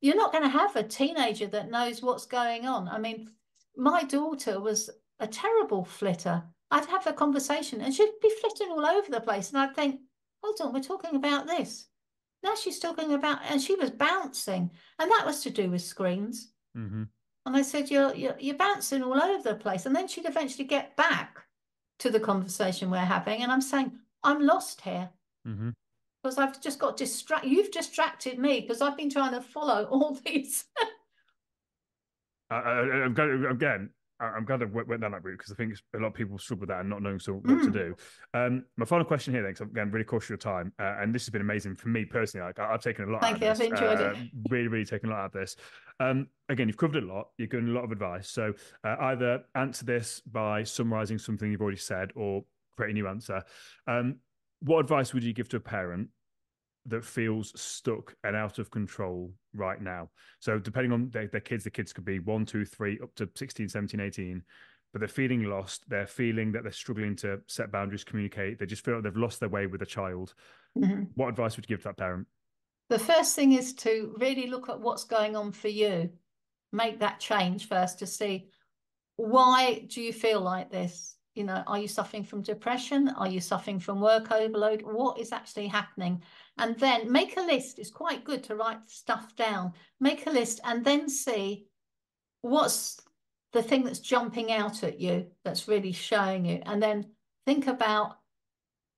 you're 0.00 0.16
not 0.16 0.32
going 0.32 0.44
to 0.44 0.50
have 0.50 0.76
a 0.76 0.82
teenager 0.82 1.46
that 1.46 1.70
knows 1.70 2.02
what's 2.02 2.26
going 2.26 2.66
on. 2.66 2.88
I 2.88 2.98
mean, 2.98 3.30
my 3.76 4.04
daughter 4.04 4.60
was 4.60 4.90
a 5.20 5.26
terrible 5.26 5.84
flitter. 5.84 6.42
I'd 6.70 6.86
have 6.86 7.06
a 7.06 7.12
conversation 7.12 7.80
and 7.80 7.94
she'd 7.94 8.20
be 8.20 8.32
flitting 8.40 8.70
all 8.70 8.84
over 8.84 9.10
the 9.10 9.20
place. 9.20 9.50
And 9.50 9.58
I'd 9.58 9.74
think, 9.74 10.00
hold 10.42 10.60
on, 10.60 10.72
we're 10.72 10.80
talking 10.80 11.14
about 11.14 11.46
this. 11.46 11.86
Now 12.42 12.54
she's 12.54 12.78
talking 12.78 13.12
about, 13.12 13.40
and 13.48 13.60
she 13.60 13.74
was 13.74 13.90
bouncing, 13.90 14.70
and 14.98 15.10
that 15.10 15.26
was 15.26 15.42
to 15.42 15.50
do 15.50 15.70
with 15.70 15.82
screens. 15.82 16.52
Mm-hmm. 16.76 17.04
And 17.46 17.56
I 17.56 17.62
said, 17.62 17.90
you're, 17.90 18.14
you're, 18.14 18.36
you're 18.38 18.56
bouncing 18.56 19.02
all 19.02 19.20
over 19.20 19.42
the 19.42 19.54
place. 19.54 19.86
And 19.86 19.94
then 19.94 20.08
she'd 20.08 20.26
eventually 20.26 20.64
get 20.64 20.96
back 20.96 21.38
to 22.00 22.10
the 22.10 22.20
conversation 22.20 22.90
we're 22.90 22.98
having. 22.98 23.42
And 23.42 23.50
I'm 23.50 23.60
saying, 23.60 23.92
I'm 24.22 24.44
lost 24.44 24.80
here. 24.80 25.10
Mm-hmm. 25.46 25.70
Because 26.22 26.38
I've 26.38 26.60
just 26.60 26.80
got 26.80 26.96
distracted. 26.96 27.50
You've 27.50 27.70
distracted 27.70 28.38
me 28.38 28.60
because 28.60 28.80
I've 28.80 28.96
been 28.96 29.10
trying 29.10 29.32
to 29.32 29.40
follow 29.40 29.84
all 29.84 30.18
these. 30.26 30.64
I, 32.50 32.56
I, 32.56 33.06
again, 33.50 33.90
I'm 34.18 34.46
glad 34.46 34.62
I 34.62 34.64
went 34.66 35.02
down 35.02 35.12
that 35.12 35.22
route 35.22 35.36
because 35.38 35.52
I 35.52 35.56
think 35.56 35.74
a 35.94 35.98
lot 35.98 36.08
of 36.08 36.14
people 36.14 36.38
struggle 36.38 36.62
with 36.62 36.70
that 36.70 36.80
and 36.80 36.88
not 36.88 37.02
knowing 37.02 37.18
so 37.18 37.34
what 37.34 37.44
mm. 37.44 37.64
to 37.64 37.70
do. 37.70 37.94
Um, 38.32 38.64
my 38.78 38.86
final 38.86 39.04
question 39.04 39.34
here, 39.34 39.42
then, 39.42 39.50
because 39.50 39.60
I'm 39.62 39.70
again 39.70 39.90
really 39.90 40.06
cautious 40.06 40.26
of 40.26 40.30
your 40.30 40.38
time, 40.38 40.72
uh, 40.78 41.02
and 41.02 41.14
this 41.14 41.26
has 41.26 41.30
been 41.30 41.42
amazing 41.42 41.76
for 41.76 41.88
me 41.88 42.06
personally. 42.06 42.46
Like, 42.46 42.58
I've 42.58 42.80
taken 42.80 43.08
a 43.08 43.12
lot. 43.12 43.20
Thank 43.20 43.40
you. 43.42 43.48
This, 43.48 43.60
I've 43.60 43.66
enjoyed 43.72 44.00
uh, 44.00 44.10
it. 44.12 44.16
Really, 44.48 44.68
really 44.68 44.86
taken 44.86 45.10
a 45.10 45.12
lot 45.12 45.20
out 45.20 45.26
of 45.26 45.32
this. 45.32 45.56
Um, 46.00 46.28
again, 46.48 46.66
you've 46.66 46.78
covered 46.78 47.02
a 47.02 47.06
lot. 47.06 47.28
You've 47.36 47.50
given 47.50 47.68
a 47.68 47.72
lot 47.72 47.84
of 47.84 47.92
advice. 47.92 48.30
So 48.30 48.54
uh, 48.84 48.96
either 49.00 49.44
answer 49.54 49.84
this 49.84 50.20
by 50.20 50.62
summarising 50.62 51.18
something 51.18 51.50
you've 51.50 51.60
already 51.60 51.76
said, 51.76 52.10
or 52.16 52.44
create 52.78 52.92
a 52.92 52.94
new 52.94 53.08
answer. 53.08 53.42
Um, 53.86 54.20
what 54.60 54.78
advice 54.78 55.12
would 55.12 55.24
you 55.24 55.34
give 55.34 55.50
to 55.50 55.58
a 55.58 55.60
parent 55.60 56.08
that 56.88 57.04
feels 57.04 57.58
stuck 57.60 58.14
and 58.24 58.36
out 58.36 58.58
of 58.58 58.70
control 58.70 59.32
right 59.54 59.80
now. 59.80 60.10
So 60.40 60.58
depending 60.58 60.92
on 60.92 61.10
their, 61.10 61.26
their, 61.28 61.40
kids, 61.40 61.64
the 61.64 61.70
kids 61.70 61.92
could 61.92 62.04
be 62.04 62.18
one, 62.18 62.46
two, 62.46 62.64
three, 62.64 62.98
up 63.02 63.14
to 63.16 63.28
16, 63.34 63.68
17, 63.68 64.00
18, 64.00 64.42
but 64.92 65.00
they're 65.00 65.08
feeling 65.08 65.44
lost. 65.44 65.82
They're 65.88 66.06
feeling 66.06 66.52
that 66.52 66.62
they're 66.62 66.72
struggling 66.72 67.16
to 67.16 67.40
set 67.48 67.72
boundaries, 67.72 68.04
communicate. 68.04 68.58
They 68.58 68.66
just 68.66 68.84
feel 68.84 68.94
like 68.94 69.04
they've 69.04 69.16
lost 69.16 69.40
their 69.40 69.48
way 69.48 69.66
with 69.66 69.82
a 69.82 69.86
child. 69.86 70.34
Mm-hmm. 70.78 71.04
What 71.14 71.28
advice 71.28 71.56
would 71.56 71.68
you 71.68 71.76
give 71.76 71.82
to 71.82 71.88
that 71.88 71.98
parent? 71.98 72.26
The 72.88 72.98
first 72.98 73.34
thing 73.34 73.52
is 73.52 73.74
to 73.74 74.14
really 74.18 74.46
look 74.46 74.68
at 74.68 74.80
what's 74.80 75.04
going 75.04 75.34
on 75.34 75.52
for 75.52 75.68
you. 75.68 76.10
Make 76.72 77.00
that 77.00 77.20
change 77.20 77.68
first 77.68 77.98
to 77.98 78.06
see 78.06 78.48
why 79.16 79.86
do 79.88 80.02
you 80.02 80.12
feel 80.12 80.40
like 80.40 80.70
this? 80.70 81.15
You 81.36 81.44
know 81.44 81.62
are 81.66 81.78
you 81.78 81.88
suffering 81.88 82.24
from 82.24 82.42
depression? 82.42 83.08
Are 83.10 83.28
you 83.28 83.40
suffering 83.40 83.78
from 83.78 84.00
work 84.00 84.32
overload? 84.32 84.82
What 84.82 85.18
is 85.18 85.32
actually 85.32 85.68
happening? 85.68 86.22
And 86.58 86.78
then 86.78 87.12
make 87.12 87.36
a 87.36 87.42
list 87.42 87.78
it's 87.78 87.90
quite 87.90 88.24
good 88.24 88.42
to 88.44 88.56
write 88.56 88.78
stuff 88.88 89.36
down. 89.36 89.72
Make 90.00 90.26
a 90.26 90.30
list 90.30 90.60
and 90.64 90.84
then 90.84 91.08
see 91.08 91.66
what's 92.40 93.00
the 93.52 93.62
thing 93.62 93.84
that's 93.84 94.00
jumping 94.00 94.52
out 94.52 94.82
at 94.82 95.00
you 95.00 95.26
that's 95.44 95.68
really 95.68 95.92
showing 95.92 96.44
you. 96.44 96.60
And 96.64 96.82
then 96.82 97.06
think 97.46 97.66
about 97.66 98.18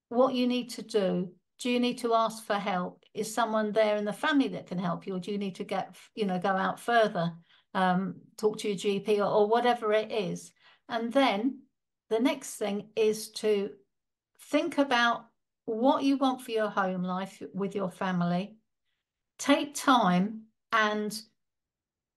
what 0.09 0.33
you 0.33 0.47
need 0.47 0.69
to 0.71 0.81
do. 0.81 1.31
Do 1.59 1.69
you 1.69 1.79
need 1.79 1.97
to 1.99 2.13
ask 2.13 2.45
for 2.45 2.55
help? 2.55 3.03
Is 3.13 3.33
someone 3.33 3.71
there 3.71 3.97
in 3.97 4.05
the 4.05 4.13
family 4.13 4.47
that 4.49 4.67
can 4.67 4.79
help 4.79 5.05
you 5.05 5.15
or 5.15 5.19
do 5.19 5.31
you 5.31 5.37
need 5.37 5.55
to 5.55 5.63
get 5.63 5.95
you 6.15 6.25
know 6.25 6.39
go 6.39 6.49
out 6.49 6.79
further 6.79 7.33
um, 7.73 8.15
talk 8.37 8.57
to 8.59 8.67
your 8.69 8.77
gp 8.77 9.19
or, 9.19 9.25
or 9.25 9.47
whatever 9.47 9.93
it 9.93 10.11
is? 10.11 10.51
And 10.87 11.11
then 11.11 11.59
the 12.09 12.19
next 12.19 12.55
thing 12.55 12.87
is 12.95 13.29
to 13.31 13.71
think 14.49 14.77
about 14.77 15.25
what 15.65 16.03
you 16.03 16.17
want 16.17 16.41
for 16.41 16.51
your 16.51 16.69
home 16.69 17.03
life 17.03 17.41
with 17.53 17.75
your 17.75 17.91
family. 17.91 18.55
Take 19.37 19.75
time 19.75 20.43
and 20.73 21.19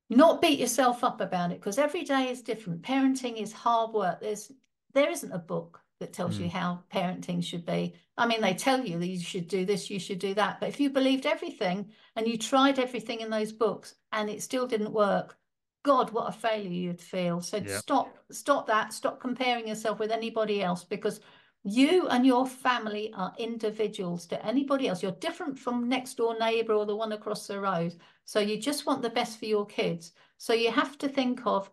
not 0.09 0.43
beat 0.43 0.59
yourself 0.59 1.05
up 1.05 1.21
about 1.21 1.53
it 1.53 1.61
because 1.61 1.79
every 1.79 2.05
day 2.05 2.29
is 2.29 2.43
different. 2.43 2.83
Parenting 2.83 3.41
is 3.41 3.53
hard 3.53 3.93
work. 3.93 4.21
There's 4.21 4.51
there 4.95 5.11
isn't 5.11 5.33
a 5.33 5.39
book 5.39 5.81
that 6.01 6.13
tells 6.13 6.39
mm. 6.39 6.45
you 6.45 6.51
how 6.51 6.81
parenting 6.93 7.43
should 7.43 7.65
be. 7.65 7.95
I 8.19 8.27
mean, 8.27 8.41
they 8.41 8.55
tell 8.55 8.85
you 8.85 8.99
that 8.99 9.07
you 9.07 9.21
should 9.21 9.49
do 9.49 9.65
this, 9.65 9.89
you 9.89 9.99
should 9.99 10.19
do 10.19 10.35
that. 10.35 10.61
But 10.61 10.69
if 10.69 10.81
you 10.81 10.91
believed 10.91 11.27
everything 11.27 11.91
and 12.17 12.27
you 12.27 12.37
tried 12.37 12.79
everything 12.79 13.21
in 13.21 13.31
those 13.31 13.53
books 13.53 13.95
and 14.11 14.29
it 14.29 14.43
still 14.43 14.67
didn't 14.67 14.93
work, 14.93 15.39
God, 15.83 16.11
what 16.13 16.29
a 16.29 16.33
failure 16.33 16.69
you'd 16.69 17.01
feel. 17.01 17.41
So 17.41 17.57
yep. 17.57 17.69
stop, 17.69 18.17
stop 18.31 18.67
that. 18.69 18.93
Stop 18.93 19.21
comparing 19.21 19.67
yourself 19.67 19.99
with 19.99 20.11
anybody 20.11 20.63
else 20.63 20.85
because 20.85 21.21
you 21.65 22.09
and 22.09 22.27
your 22.27 22.47
family 22.47 23.13
are 23.15 23.33
individuals 23.39 24.27
to 24.27 24.45
anybody 24.45 24.89
else. 24.89 25.03
You're 25.03 25.13
different 25.13 25.59
from 25.59 25.89
next 25.89 26.15
door 26.15 26.37
neighbor 26.39 26.73
or 26.73 26.87
the 26.87 26.97
one 26.97 27.13
across 27.13 27.47
the 27.47 27.61
road. 27.61 27.95
So 28.25 28.41
you 28.41 28.59
just 28.59 28.87
want 28.87 29.03
the 29.03 29.11
best 29.11 29.39
for 29.39 29.47
your 29.47 29.67
kids. 29.67 30.13
So 30.39 30.53
you 30.53 30.71
have 30.71 30.99
to 30.99 31.09
think 31.09 31.43
of 31.47 31.71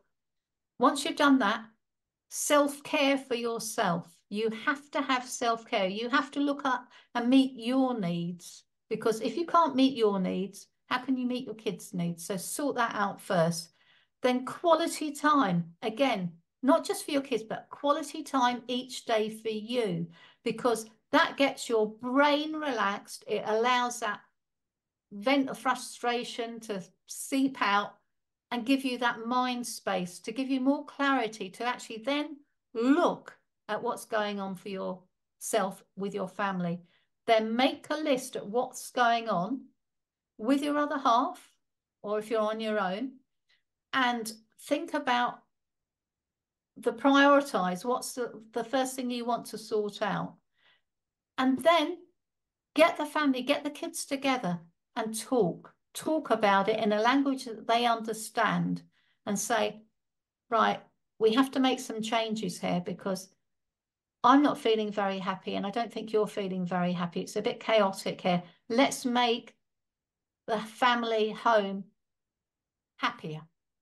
once 0.79 1.03
you've 1.03 1.15
done 1.15 1.39
that, 1.39 1.65
self 2.29 2.81
care 2.83 3.17
for 3.17 3.35
yourself. 3.35 4.07
You 4.29 4.51
have 4.65 4.91
to 4.91 5.01
have 5.01 5.25
self 5.25 5.65
care. 5.65 5.87
You 5.87 6.09
have 6.09 6.31
to 6.31 6.39
look 6.39 6.65
up 6.65 6.87
and 7.15 7.29
meet 7.29 7.53
your 7.55 7.99
needs 7.99 8.63
because 8.89 9.21
if 9.21 9.37
you 9.37 9.45
can't 9.45 9.75
meet 9.75 9.95
your 9.95 10.19
needs, 10.19 10.67
how 10.87 10.99
can 10.99 11.17
you 11.17 11.27
meet 11.27 11.45
your 11.45 11.55
kids' 11.55 11.93
needs? 11.93 12.25
So 12.25 12.37
sort 12.37 12.75
that 12.75 12.95
out 12.95 13.21
first. 13.21 13.73
Then 14.21 14.45
quality 14.45 15.11
time 15.11 15.73
again, 15.81 16.31
not 16.61 16.85
just 16.85 17.05
for 17.05 17.11
your 17.11 17.21
kids, 17.21 17.43
but 17.43 17.67
quality 17.69 18.23
time 18.23 18.63
each 18.67 19.05
day 19.05 19.29
for 19.29 19.49
you, 19.49 20.07
because 20.43 20.89
that 21.11 21.37
gets 21.37 21.69
your 21.69 21.87
brain 21.87 22.53
relaxed. 22.53 23.23
It 23.27 23.43
allows 23.45 23.99
that 24.01 24.19
vent 25.11 25.49
of 25.49 25.57
frustration 25.57 26.59
to 26.61 26.83
seep 27.07 27.57
out 27.61 27.95
and 28.51 28.65
give 28.65 28.83
you 28.83 28.97
that 28.97 29.25
mind 29.25 29.65
space 29.65 30.19
to 30.19 30.31
give 30.31 30.49
you 30.49 30.59
more 30.59 30.85
clarity 30.85 31.49
to 31.49 31.63
actually 31.63 32.01
then 32.05 32.37
look 32.73 33.37
at 33.67 33.81
what's 33.81 34.05
going 34.05 34.39
on 34.39 34.55
for 34.55 34.69
yourself 34.69 35.83
with 35.95 36.13
your 36.13 36.27
family. 36.27 36.79
Then 37.27 37.55
make 37.55 37.87
a 37.89 37.95
list 37.95 38.35
of 38.35 38.47
what's 38.47 38.89
going 38.91 39.29
on 39.29 39.61
with 40.37 40.63
your 40.63 40.77
other 40.77 40.97
half, 40.97 41.39
or 42.01 42.17
if 42.17 42.29
you're 42.29 42.41
on 42.41 42.59
your 42.59 42.79
own, 42.79 43.11
and 43.93 44.31
think 44.61 44.93
about 44.93 45.39
the 46.77 46.93
prioritize 46.93 47.83
what's 47.83 48.13
the, 48.13 48.41
the 48.53 48.63
first 48.63 48.95
thing 48.95 49.11
you 49.11 49.25
want 49.25 49.45
to 49.47 49.57
sort 49.57 50.01
out. 50.01 50.35
And 51.37 51.61
then 51.63 51.97
get 52.75 52.97
the 52.97 53.05
family 53.05 53.41
get 53.41 53.63
the 53.63 53.69
kids 53.69 54.05
together 54.05 54.59
and 54.95 55.19
talk 55.19 55.73
talk 55.93 56.29
about 56.29 56.69
it 56.69 56.79
in 56.79 56.93
a 56.93 57.01
language 57.01 57.45
that 57.45 57.67
they 57.67 57.85
understand 57.85 58.81
and 59.25 59.37
say 59.37 59.81
right 60.49 60.79
we 61.17 61.33
have 61.33 61.51
to 61.51 61.59
make 61.59 61.79
some 61.79 62.01
changes 62.01 62.59
here 62.59 62.81
because 62.85 63.29
i'm 64.23 64.43
not 64.43 64.57
feeling 64.57 64.91
very 64.91 65.19
happy 65.19 65.55
and 65.55 65.65
i 65.65 65.69
don't 65.71 65.91
think 65.91 66.13
you're 66.13 66.27
feeling 66.27 66.65
very 66.65 66.93
happy. 66.93 67.21
It's 67.21 67.35
a 67.35 67.41
bit 67.41 67.59
chaotic 67.59 68.21
here. 68.21 68.43
Let's 68.69 69.03
make 69.05 69.55
the 70.47 70.59
family 70.59 71.31
home 71.31 71.83
happier 72.97 73.41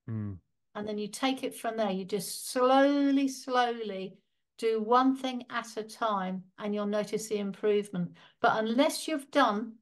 Mm. 0.09 0.37
And 0.75 0.87
then 0.87 0.97
you 0.97 1.07
take 1.07 1.43
it 1.43 1.55
from 1.55 1.77
there. 1.77 1.91
You 1.91 2.05
just 2.05 2.51
slowly, 2.51 3.27
slowly 3.27 4.17
do 4.57 4.81
one 4.81 5.15
thing 5.15 5.43
at 5.49 5.77
a 5.77 5.83
time 5.83 6.43
and 6.57 6.73
you'll 6.73 6.85
notice 6.85 7.27
the 7.29 7.37
improvement. 7.37 8.11
But 8.41 8.57
unless 8.63 9.07
you've 9.07 9.29
done 9.31 9.73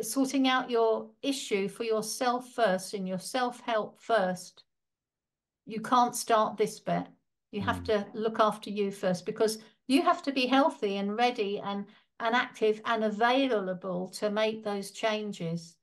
sorting 0.00 0.48
out 0.48 0.70
your 0.70 1.10
issue 1.22 1.68
for 1.68 1.84
yourself 1.84 2.50
first 2.52 2.94
and 2.94 3.06
your 3.06 3.18
self 3.18 3.60
help 3.60 4.00
first, 4.00 4.64
you 5.66 5.80
can't 5.80 6.16
start 6.16 6.56
this 6.56 6.80
bit. 6.80 7.06
You 7.52 7.60
have 7.62 7.82
Mm. 7.82 7.84
to 7.86 8.06
look 8.14 8.40
after 8.40 8.70
you 8.70 8.90
first 8.90 9.24
because 9.24 9.58
you 9.86 10.02
have 10.02 10.22
to 10.22 10.32
be 10.32 10.46
healthy 10.46 10.96
and 10.96 11.16
ready 11.16 11.60
and, 11.60 11.86
and 12.20 12.34
active 12.34 12.80
and 12.84 13.04
available 13.04 14.08
to 14.08 14.30
make 14.30 14.64
those 14.64 14.90
changes. 14.90 15.76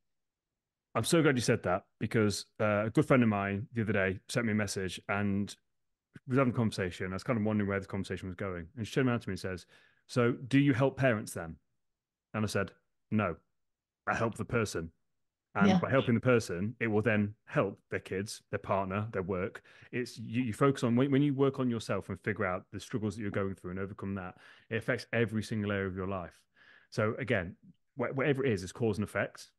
I'm 0.93 1.03
so 1.03 1.21
glad 1.21 1.37
you 1.37 1.41
said 1.41 1.63
that 1.63 1.85
because 1.99 2.45
uh, 2.59 2.85
a 2.85 2.89
good 2.89 3.05
friend 3.05 3.23
of 3.23 3.29
mine 3.29 3.67
the 3.73 3.81
other 3.83 3.93
day 3.93 4.19
sent 4.27 4.45
me 4.45 4.51
a 4.51 4.55
message 4.55 4.99
and 5.07 5.55
we 6.27 6.31
was 6.31 6.37
having 6.37 6.53
a 6.53 6.55
conversation. 6.55 7.11
I 7.11 7.15
was 7.15 7.23
kind 7.23 7.39
of 7.39 7.45
wondering 7.45 7.69
where 7.69 7.79
the 7.79 7.85
conversation 7.85 8.27
was 8.27 8.35
going. 8.35 8.67
And 8.75 8.85
she 8.85 8.93
turned 8.93 9.07
around 9.07 9.21
to 9.21 9.29
me 9.29 9.33
and 9.33 9.39
says, 9.39 9.65
So 10.07 10.33
do 10.33 10.59
you 10.59 10.73
help 10.73 10.97
parents 10.97 11.33
then? 11.33 11.55
And 12.33 12.43
I 12.43 12.47
said, 12.47 12.71
No, 13.09 13.37
I 14.07 14.15
help 14.15 14.35
the 14.35 14.45
person. 14.45 14.91
And 15.55 15.67
Yeah. 15.67 15.79
by 15.79 15.89
helping 15.89 16.15
the 16.15 16.21
person, 16.21 16.75
it 16.79 16.87
will 16.87 17.01
then 17.01 17.33
help 17.45 17.79
their 17.89 17.99
kids, 17.99 18.41
their 18.51 18.59
partner, 18.59 19.07
their 19.11 19.23
work. 19.23 19.61
It's 19.91 20.17
you, 20.17 20.43
you 20.43 20.53
focus 20.53 20.83
on 20.83 20.95
when, 20.95 21.11
when 21.11 21.21
you 21.21 21.33
work 21.33 21.59
on 21.59 21.69
yourself 21.69 22.09
and 22.09 22.19
figure 22.21 22.45
out 22.45 22.65
the 22.71 22.79
struggles 22.79 23.15
that 23.15 23.21
you're 23.21 23.31
going 23.31 23.55
through 23.55 23.71
and 23.71 23.79
overcome 23.79 24.15
that, 24.15 24.35
it 24.69 24.77
affects 24.77 25.07
every 25.11 25.43
single 25.43 25.71
area 25.71 25.87
of 25.87 25.95
your 25.95 26.07
life. 26.07 26.39
So 26.89 27.15
again, 27.17 27.55
wh- 27.95 28.15
whatever 28.15 28.45
it 28.45 28.53
is, 28.53 28.63
is 28.63 28.71
cause 28.71 28.97
and 28.97 29.03
effect. 29.03 29.49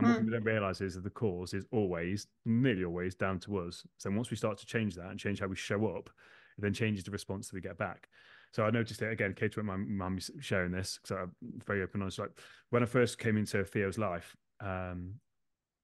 And 0.00 0.08
what 0.08 0.16
Mm. 0.16 0.18
people 0.20 0.32
don't 0.32 0.44
realize 0.44 0.80
is 0.80 0.94
that 0.94 1.04
the 1.04 1.10
cause 1.10 1.52
is 1.52 1.66
always, 1.70 2.26
nearly 2.46 2.84
always, 2.84 3.14
down 3.14 3.38
to 3.40 3.58
us. 3.58 3.86
So 3.98 4.10
once 4.10 4.30
we 4.30 4.36
start 4.36 4.56
to 4.58 4.66
change 4.66 4.94
that 4.94 5.10
and 5.10 5.20
change 5.20 5.40
how 5.40 5.46
we 5.46 5.56
show 5.56 5.94
up, 5.94 6.08
it 6.56 6.62
then 6.62 6.72
changes 6.72 7.04
the 7.04 7.10
response 7.10 7.48
that 7.48 7.54
we 7.54 7.60
get 7.60 7.76
back. 7.76 8.08
So 8.52 8.64
I 8.64 8.70
noticed 8.70 9.02
it 9.02 9.12
again. 9.12 9.34
Kate, 9.34 9.54
when 9.58 9.66
my 9.66 9.76
mum 9.76 10.16
is 10.16 10.30
sharing 10.40 10.72
this 10.72 10.98
because 11.02 11.18
I'm 11.18 11.34
very 11.66 11.82
open 11.82 12.00
honest. 12.00 12.18
Like 12.18 12.30
when 12.70 12.82
I 12.82 12.86
first 12.86 13.18
came 13.18 13.36
into 13.36 13.62
Theo's 13.62 13.98
life, 13.98 14.34
um, 14.60 15.20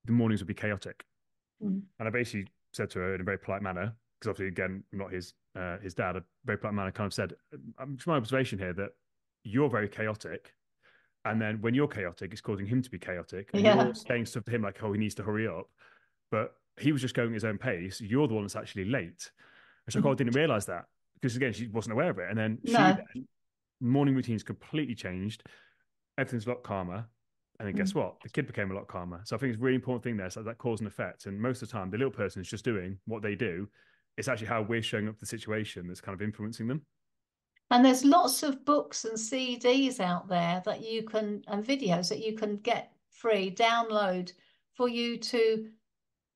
the 0.07 0.13
mornings 0.13 0.41
would 0.41 0.49
be 0.49 0.55
chaotic, 0.55 1.05
Mm. 1.63 1.83
and 1.99 2.09
I 2.09 2.11
basically 2.11 2.49
said 2.73 2.91
to 2.91 2.99
her 3.01 3.15
in 3.15 3.21
a 3.21 3.25
very 3.25 3.39
polite 3.39 3.63
manner, 3.63 3.95
because 4.19 4.31
obviously 4.31 4.49
again 4.49 4.83
I'm 4.93 4.99
not 4.99 5.13
his 5.13 5.35
uh, 5.55 5.79
his 5.79 5.95
dad. 5.95 6.17
A 6.17 6.25
very 6.45 6.59
polite 6.59 6.75
manner 6.75 6.91
kind 6.91 7.07
of 7.07 7.15
said, 7.15 7.35
"I'm 7.79 7.95
it's 7.95 8.07
my 8.07 8.17
observation 8.17 8.59
here 8.59 8.73
that 8.73 8.93
you're 9.45 9.71
very 9.71 9.89
chaotic." 9.89 10.56
And 11.27 11.41
then 11.41 11.61
when 11.61 11.75
you're 11.75 11.89
chaotic, 11.89 12.33
it's 12.33 12.41
causing 12.41 12.67
him 12.67 12.83
to 12.83 12.91
be 12.91 12.99
chaotic. 12.99 13.51
And 13.53 13.63
Yeah. 13.63 13.85
you're 13.85 13.95
saying 13.95 14.27
stuff 14.27 14.45
to 14.45 14.51
him 14.51 14.63
like, 14.63 14.83
oh, 14.83 14.93
he 14.93 14.99
needs 14.99 15.15
to 15.17 15.23
hurry 15.23 15.49
up. 15.49 15.69
But 16.31 16.55
he 16.79 16.93
was 16.93 17.03
just 17.03 17.15
going 17.15 17.29
at 17.29 17.35
his 17.35 17.45
own 17.45 17.59
pace. 17.59 18.01
You're 18.01 18.29
the 18.29 18.35
one 18.35 18.45
that's 18.45 18.57
actually 18.57 18.85
late. 18.85 19.31
And 19.87 19.95
like, 19.95 20.05
oh, 20.05 20.09
I 20.09 20.13
mm-hmm. 20.13 20.17
didn't 20.17 20.37
realize 20.37 20.67
that. 20.67 20.85
Because 21.15 21.37
again, 21.37 21.53
she 21.53 21.69
wasn't 21.69 21.95
aware 21.95 22.11
of 22.11 22.19
it. 22.19 22.29
And 22.29 22.39
then 22.39 22.59
she 22.65 22.73
No. 22.73 22.97
then, 23.15 23.29
morning 23.81 24.15
routines 24.15 24.43
completely 24.43 24.95
changed. 24.95 25.43
Everything's 26.19 26.47
a 26.47 26.51
lot 26.51 26.63
calmer. 26.63 27.07
And 27.59 27.67
then 27.67 27.75
guess 27.75 27.91
mm-hmm. 27.91 28.01
what? 28.01 28.21
The 28.23 28.29
kid 28.29 28.47
became 28.47 28.71
a 28.71 28.75
lot 28.75 28.87
calmer. 28.87 29.21
So 29.25 29.35
I 29.35 29.39
think 29.39 29.53
it's 29.53 29.61
a 29.61 29.65
really 29.65 29.77
important 29.77 30.05
thing 30.05 30.17
there. 30.17 30.31
So 30.31 30.43
that 30.43 30.59
cause 30.59 30.81
and 30.81 30.89
effect. 30.89 31.27
And 31.27 31.41
most 31.41 31.63
of 31.63 31.69
the 31.69 31.73
time, 31.73 31.91
the 31.91 31.99
little 31.99 32.13
person 32.13 32.43
is 32.43 32.49
just 32.49 32.65
doing 32.65 32.99
what 33.07 33.23
they 33.23 33.35
do. 33.35 33.69
It's 34.17 34.29
actually 34.29 34.49
how 34.49 34.63
we're 34.63 34.83
showing 34.83 35.09
up 35.09 35.19
the 35.19 35.27
situation 35.27 35.87
that's 35.87 36.01
kind 36.01 36.15
of 36.15 36.23
influencing 36.23 36.69
them. 36.69 36.83
And 37.71 37.85
there's 37.85 38.05
lots 38.05 38.43
of 38.43 38.65
books 38.65 39.05
and 39.05 39.15
CDs 39.19 39.99
out 39.99 40.29
there 40.29 40.63
that 40.65 40.85
you 40.85 41.03
can, 41.03 41.43
and 41.49 41.65
videos 41.65 42.09
that 42.11 42.25
you 42.25 42.35
can 42.35 42.59
get 42.59 42.93
free, 43.11 43.51
download 43.51 44.33
for 44.75 44.89
you 44.89 45.17
to 45.19 45.69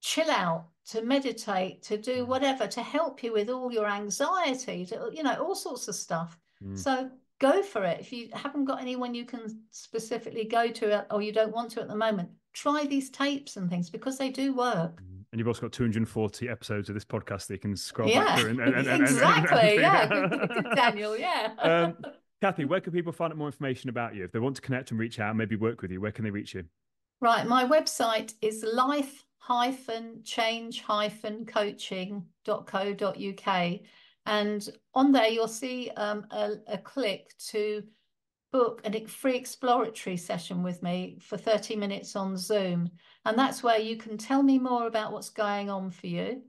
chill 0.00 0.30
out, 0.30 0.66
to 0.86 1.02
meditate, 1.02 1.82
to 1.84 1.96
do 1.96 2.24
Mm. 2.24 2.26
whatever, 2.26 2.66
to 2.66 2.82
help 2.82 3.22
you 3.22 3.32
with 3.32 3.48
all 3.48 3.70
your 3.72 3.86
anxiety, 3.86 4.84
to, 4.86 5.10
you 5.12 5.22
know, 5.22 5.34
all 5.34 5.54
sorts 5.54 5.86
of 5.88 5.94
stuff. 5.94 6.38
Mm. 6.64 6.76
So 6.76 7.10
go 7.38 7.62
for 7.62 7.84
it. 7.84 8.00
If 8.00 8.12
you 8.12 8.30
haven't 8.32 8.64
got 8.64 8.80
anyone 8.80 9.14
you 9.14 9.24
can 9.24 9.62
specifically 9.70 10.46
go 10.46 10.68
to, 10.68 11.00
uh, 11.00 11.14
or 11.14 11.22
you 11.22 11.32
don't 11.32 11.52
want 11.52 11.70
to 11.72 11.80
at 11.80 11.88
the 11.88 11.94
moment, 11.96 12.30
try 12.52 12.86
these 12.86 13.08
tapes 13.10 13.56
and 13.56 13.70
things 13.70 13.88
because 13.88 14.18
they 14.18 14.30
do 14.30 14.52
work. 14.52 15.00
And 15.32 15.38
you've 15.38 15.46
also 15.46 15.60
got 15.62 15.72
240 15.72 16.48
episodes 16.48 16.88
of 16.88 16.94
this 16.94 17.04
podcast 17.04 17.46
that 17.46 17.54
you 17.54 17.58
can 17.60 17.76
scroll 17.76 18.08
Yeah, 18.08 18.24
back 18.24 18.40
through. 18.40 18.50
And, 18.50 18.60
and, 18.60 18.86
and, 18.88 19.02
exactly. 19.02 19.58
and- 19.58 19.80
Yeah, 19.80 20.06
good, 20.08 20.48
good, 20.48 20.66
Daniel. 20.74 21.16
Yeah. 21.16 21.52
um, 21.62 21.96
Kathy, 22.40 22.64
where 22.64 22.80
can 22.80 22.92
people 22.92 23.12
find 23.12 23.32
out 23.32 23.38
more 23.38 23.46
information 23.46 23.90
about 23.90 24.14
you? 24.14 24.24
If 24.24 24.32
they 24.32 24.40
want 24.40 24.56
to 24.56 24.62
connect 24.62 24.90
and 24.90 24.98
reach 24.98 25.20
out, 25.20 25.36
maybe 25.36 25.56
work 25.56 25.82
with 25.82 25.92
you, 25.92 26.00
where 26.00 26.10
can 26.10 26.24
they 26.24 26.30
reach 26.30 26.54
you? 26.54 26.64
Right, 27.20 27.46
my 27.46 27.64
website 27.66 28.32
is 28.40 28.64
life 28.72 29.24
hyphen 29.38 30.22
change 30.24 30.80
hyphen 30.82 31.44
coaching.co.uk. 32.46 33.80
And 34.26 34.68
on 34.94 35.12
there, 35.12 35.28
you'll 35.28 35.48
see 35.48 35.90
um, 35.96 36.26
a, 36.30 36.52
a 36.68 36.78
click 36.78 37.32
to 37.48 37.82
book 38.52 38.80
a 38.84 39.04
free 39.06 39.36
exploratory 39.36 40.16
session 40.16 40.62
with 40.62 40.82
me 40.82 41.18
for 41.20 41.36
30 41.36 41.76
minutes 41.76 42.16
on 42.16 42.36
Zoom. 42.36 42.90
And 43.24 43.38
that's 43.38 43.62
where 43.62 43.78
you 43.78 43.96
can 43.96 44.18
tell 44.18 44.42
me 44.42 44.58
more 44.58 44.86
about 44.86 45.12
what's 45.12 45.30
going 45.30 45.70
on 45.70 45.90
for 45.90 46.06
you, 46.06 46.42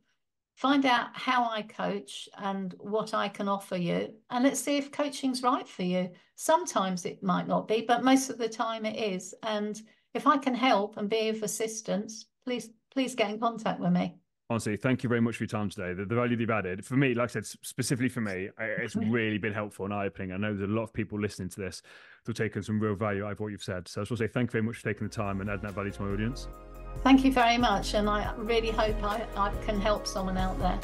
find 0.56 0.86
out 0.86 1.10
how 1.14 1.50
I 1.50 1.62
coach 1.62 2.30
and 2.38 2.74
what 2.80 3.14
I 3.14 3.28
can 3.28 3.48
offer 3.48 3.78
you. 3.78 4.14
And 4.30 4.44
let's 4.44 4.60
see 4.60 4.78
if 4.78 4.92
coaching's 4.92 5.44
right 5.44 5.68
for 5.68 5.84
you. 5.84 6.10
Sometimes 6.36 7.06
it 7.06 7.24
might 7.24 7.48
not 7.48 7.68
be, 7.68 7.82
but 7.82 8.04
most 8.04 8.30
of 8.30 8.38
the 8.38 8.50
time 8.50 8.86
it 8.86 8.98
is. 8.98 9.34
And 9.44 9.82
if 10.14 10.28
I 10.28 10.38
can 10.38 10.56
help 10.56 10.98
and 10.98 11.10
be 11.10 11.30
of 11.30 11.44
assistance, 11.44 12.26
please 12.46 12.70
please 12.94 13.16
get 13.16 13.30
in 13.30 13.40
contact 13.40 13.80
with 13.80 13.92
me. 13.92 14.21
Honestly, 14.52 14.76
thank 14.76 15.02
you 15.02 15.08
very 15.08 15.22
much 15.22 15.38
for 15.38 15.44
your 15.44 15.48
time 15.48 15.70
today. 15.70 15.94
The, 15.94 16.04
the 16.04 16.14
value 16.14 16.36
that 16.36 16.42
you've 16.42 16.50
added 16.50 16.86
for 16.86 16.98
me, 16.98 17.14
like 17.14 17.30
I 17.30 17.32
said, 17.32 17.46
specifically 17.46 18.10
for 18.10 18.20
me, 18.20 18.50
I- 18.60 18.64
it's 18.84 18.98
really 18.98 19.38
been 19.38 19.54
helpful 19.54 19.86
and 19.86 19.94
eye 19.94 20.08
opening. 20.08 20.34
I 20.34 20.38
know 20.38 20.54
there's 20.54 20.70
a 20.70 20.74
lot 20.74 20.84
of 20.84 20.92
people 20.92 21.18
listening 21.18 21.48
to 21.52 21.62
this 21.62 21.82
who've 22.26 22.36
taken 22.36 22.62
some 22.62 22.78
real 22.78 22.94
value 22.94 23.24
out 23.24 23.32
of 23.32 23.40
what 23.40 23.54
you've 23.54 23.64
said. 23.64 23.88
So 23.88 24.02
I 24.02 24.04
just 24.04 24.12
want 24.12 24.18
to 24.18 24.28
say 24.28 24.28
thank 24.28 24.50
you 24.50 24.52
very 24.52 24.64
much 24.64 24.76
for 24.76 24.84
taking 24.84 25.08
the 25.08 25.14
time 25.14 25.40
and 25.40 25.50
adding 25.50 25.64
that 25.64 25.74
value 25.74 25.92
to 25.92 26.02
my 26.02 26.12
audience. 26.12 26.50
Thank 27.02 27.24
you 27.24 27.32
very 27.32 27.58
much. 27.58 27.94
And 27.94 28.10
I 28.10 28.34
really 28.36 28.72
hope 28.72 29.02
I, 29.02 29.26
I 29.38 29.54
can 29.64 29.80
help 29.80 30.06
someone 30.06 30.38
out 30.38 30.60
there. 30.60 30.80